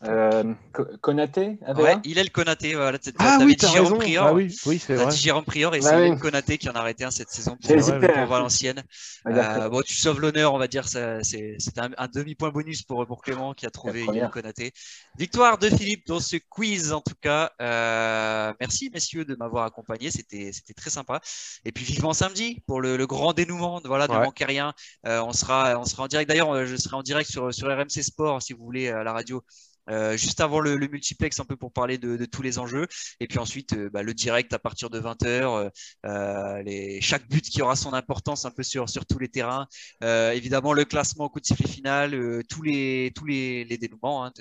Euh, 0.05 0.55
Konaté 1.01 1.59
Ouais, 1.76 1.97
il 2.05 2.18
est 2.18 2.24
le 2.24 2.30
Konaté. 2.30 2.74
Voilà, 2.74 2.99
ah 3.18 3.38
oui, 3.40 3.57
dit 3.57 3.66
Jérôme 3.68 3.95
Prior. 3.99 4.26
Ah 4.26 4.34
oui, 4.34 4.53
oui 4.66 4.78
c'est 4.78 4.95
vrai. 4.97 5.11
Jérôme 5.11 5.45
Prior 5.45 5.74
et 5.74 5.80
bah 5.80 5.90
c'est 5.90 6.09
le 6.11 6.16
Konaté 6.16 6.59
qui 6.59 6.68
en 6.68 6.72
a 6.72 6.80
arrêté 6.80 7.05
un 7.05 7.11
cette 7.11 7.30
saison 7.30 7.57
pour, 7.57 7.70
pour 8.12 8.26
Valenciennes. 8.26 8.82
Euh, 9.26 9.68
bon, 9.68 9.82
tu 9.82 9.95
sauves 9.95 10.20
l'honneur, 10.20 10.55
on 10.55 10.59
va 10.59 10.66
dire. 10.68 10.88
C'est 10.88 11.78
un, 11.78 11.90
un 11.97 12.09
demi-point 12.09 12.51
bonus 12.51 12.82
pour, 12.82 13.07
pour 13.07 13.22
Clément 13.22 13.55
qui 13.55 13.66
a 13.66 13.70
trouvé 13.70 14.11
le 14.20 14.28
Konaté. 14.28 14.72
Victoire 15.16 15.59
de 15.59 15.68
Philippe 15.68 16.07
dans 16.07 16.20
ce 16.20 16.36
quiz, 16.36 16.93
en 16.93 17.01
tout 17.01 17.14
cas. 17.20 17.53
Euh, 17.61 18.53
merci, 18.61 18.90
messieurs, 18.93 19.24
de 19.24 19.36
m'avoir 19.36 19.64
accompagné. 19.64 20.11
C'était 20.11 20.51
très 20.76 20.90
sympa. 20.90 21.20
Et 21.64 21.72
puis, 21.72 21.84
vivement 21.84 22.12
samedi 22.12 22.62
pour 22.66 22.80
le, 22.80 22.97
le 22.97 23.07
grand 23.07 23.32
dénouement. 23.32 23.80
Voilà, 23.84 24.09
ne 24.09 24.18
manquez 24.18 24.45
rien. 24.45 24.72
Euh, 25.07 25.22
on, 25.22 25.32
sera, 25.32 25.78
on 25.78 25.84
sera 25.84 26.05
en 26.05 26.09
direct. 26.09 26.28
D'ailleurs, 26.28 26.66
je 26.66 26.76
serai 26.76 26.97
en 26.97 27.03
direct 27.03 27.30
sur, 27.30 27.53
sur 27.55 27.68
RMC 27.68 28.03
Sport, 28.03 28.43
si 28.43 28.53
vous 28.53 28.64
voulez, 28.64 28.88
à 28.88 29.05
la 29.05 29.12
radio. 29.12 29.43
Euh, 29.91 30.16
juste 30.16 30.41
avant 30.41 30.61
le, 30.61 30.76
multiplex 30.78 31.41
un 31.41 31.45
peu 31.45 31.57
pour 31.57 31.72
parler 31.72 31.99
de, 31.99 32.24
tous 32.24 32.43
les 32.43 32.59
enjeux. 32.59 32.87
Et 33.20 33.26
puis 33.26 33.39
ensuite 33.39 33.72
euh, 33.74 33.91
bah, 33.91 34.03
le 34.03 34.14
direct 34.14 34.53
à 34.53 34.59
partir 34.59 34.91
de 34.91 35.01
20h 35.01 35.70
euh, 36.07 36.62
les, 36.62 37.01
chaque 37.01 37.28
but 37.28 37.45
qui 37.45 37.62
aura 37.62 37.74
son 37.76 37.93
importance 37.93 38.45
un 38.45 38.51
peu 38.51 38.62
sur, 38.62 38.89
sur 38.89 39.07
tous 39.07 39.18
les 39.18 39.28
terrains. 39.28 39.66
Évidemment 40.03 40.72
le 40.72 40.85
classement 40.85 41.24
au 41.24 41.28
coup 41.28 41.41
de 41.41 41.47
sifflet 41.47 41.68
final 41.68 42.43
tous 42.49 42.62
les 42.62 43.12
tous 43.14 43.24
les, 43.24 43.64
dénouements 43.64 44.24
hein, 44.24 44.33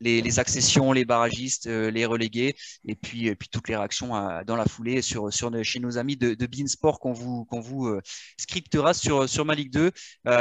les, 0.00 0.38
accessions 0.38 0.92
les 0.92 1.04
barragistes 1.04 1.66
les 1.66 2.06
relégués 2.06 2.54
et 2.86 2.94
puis 2.94 3.34
puis 3.34 3.48
toutes 3.48 3.68
les 3.68 3.76
réactions 3.76 4.10
dans 4.46 4.56
la 4.56 4.64
foulée 4.64 5.00
chez 5.02 5.80
nos 5.80 5.98
amis 5.98 6.16
de, 6.16 6.46
Beansport 6.46 7.00
qu'on 7.00 7.12
vous 7.12 8.00
scriptera 8.38 8.94
sur 8.94 9.28
sur 9.28 9.44
ma 9.44 9.54
Ligue 9.54 9.72
2 9.72 9.90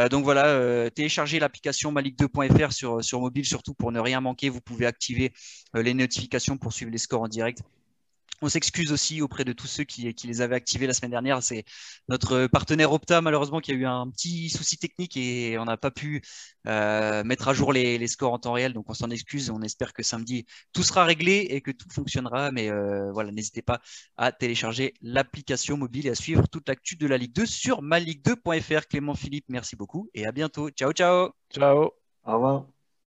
donc 0.10 0.24
voilà 0.24 0.90
téléchargez 0.92 1.40
l'application 1.40 1.92
maligue2.fr 1.92 2.72
sur 2.72 3.04
sur 3.04 3.20
mobile 3.22 3.46
surtout 3.46 3.74
pour 3.74 3.92
ne 3.92 4.00
rien 4.00 4.22
manquer 4.22 4.39
vous 4.48 4.62
pouvez 4.62 4.86
activer 4.86 5.34
euh, 5.76 5.84
les 5.84 5.94
notifications 5.94 6.58
pour 6.58 6.72
suivre 6.72 6.92
les 6.92 6.98
scores 6.98 7.24
en 7.24 7.28
direct. 7.28 7.62
On 8.42 8.48
s'excuse 8.48 8.94
aussi 8.94 9.22
auprès 9.22 9.44
de 9.44 9.52
tous 9.52 9.68
ceux 9.68 9.84
qui, 9.84 10.16
les 10.24 10.42
avaient 10.42 10.56
activés 10.56 10.88
la 10.88 10.94
semaine 10.94 11.12
dernière. 11.12 11.44
C'est 11.44 11.66
notre 12.08 12.48
partenaire 12.48 12.94
Opta, 12.94 13.20
malheureusement, 13.22 13.60
qui 13.60 13.72
a 13.72 13.74
eu 13.74 13.86
un 13.86 14.10
petit 14.10 14.50
souci 14.50 14.78
technique 14.78 15.18
et 15.18 15.58
on 15.60 15.66
n'a 15.66 15.76
pas 15.76 15.92
pu 15.92 16.22
euh, 16.66 17.24
mettre 17.26 17.50
à 17.50 17.54
jour 17.54 17.74
les, 17.74 18.08
scores 18.08 18.34
en 18.34 18.40
temps 18.40 18.54
réel. 18.54 18.72
Donc, 18.74 18.90
on 18.90 18.94
s'en 18.94 19.10
excuse. 19.10 19.50
On 19.50 19.62
espère 19.62 19.92
que 19.92 20.04
samedi, 20.04 20.46
tout 20.72 20.84
sera 20.84 21.04
réglé 21.04 21.48
et 21.50 21.60
que 21.60 21.72
tout 21.72 21.90
fonctionnera. 21.92 22.52
Mais 22.52 22.70
euh, 22.70 23.12
voilà, 23.12 23.32
n'hésitez 23.32 23.62
pas 23.62 23.82
à 24.16 24.32
télécharger 24.32 24.94
l'application 25.02 25.76
mobile 25.76 26.08
et 26.08 26.12
à 26.12 26.16
suivre 26.16 26.48
toute 26.48 26.70
l'actu 26.70 26.96
de 26.96 27.08
la 27.08 27.18
Ligue 27.18 27.34
2 27.34 27.46
sur 27.46 27.82
maligue2.fr. 27.82 28.88
Clément 28.88 29.16
Philippe, 29.16 29.46
merci 29.50 29.76
beaucoup 29.76 30.10
et 30.14 30.26
à 30.26 30.32
bientôt. 30.32 30.70
Ciao, 30.70 30.94
ciao. 30.94 31.32
Ciao. 31.54 31.92
Au 32.24 32.34
revoir. 32.34 32.79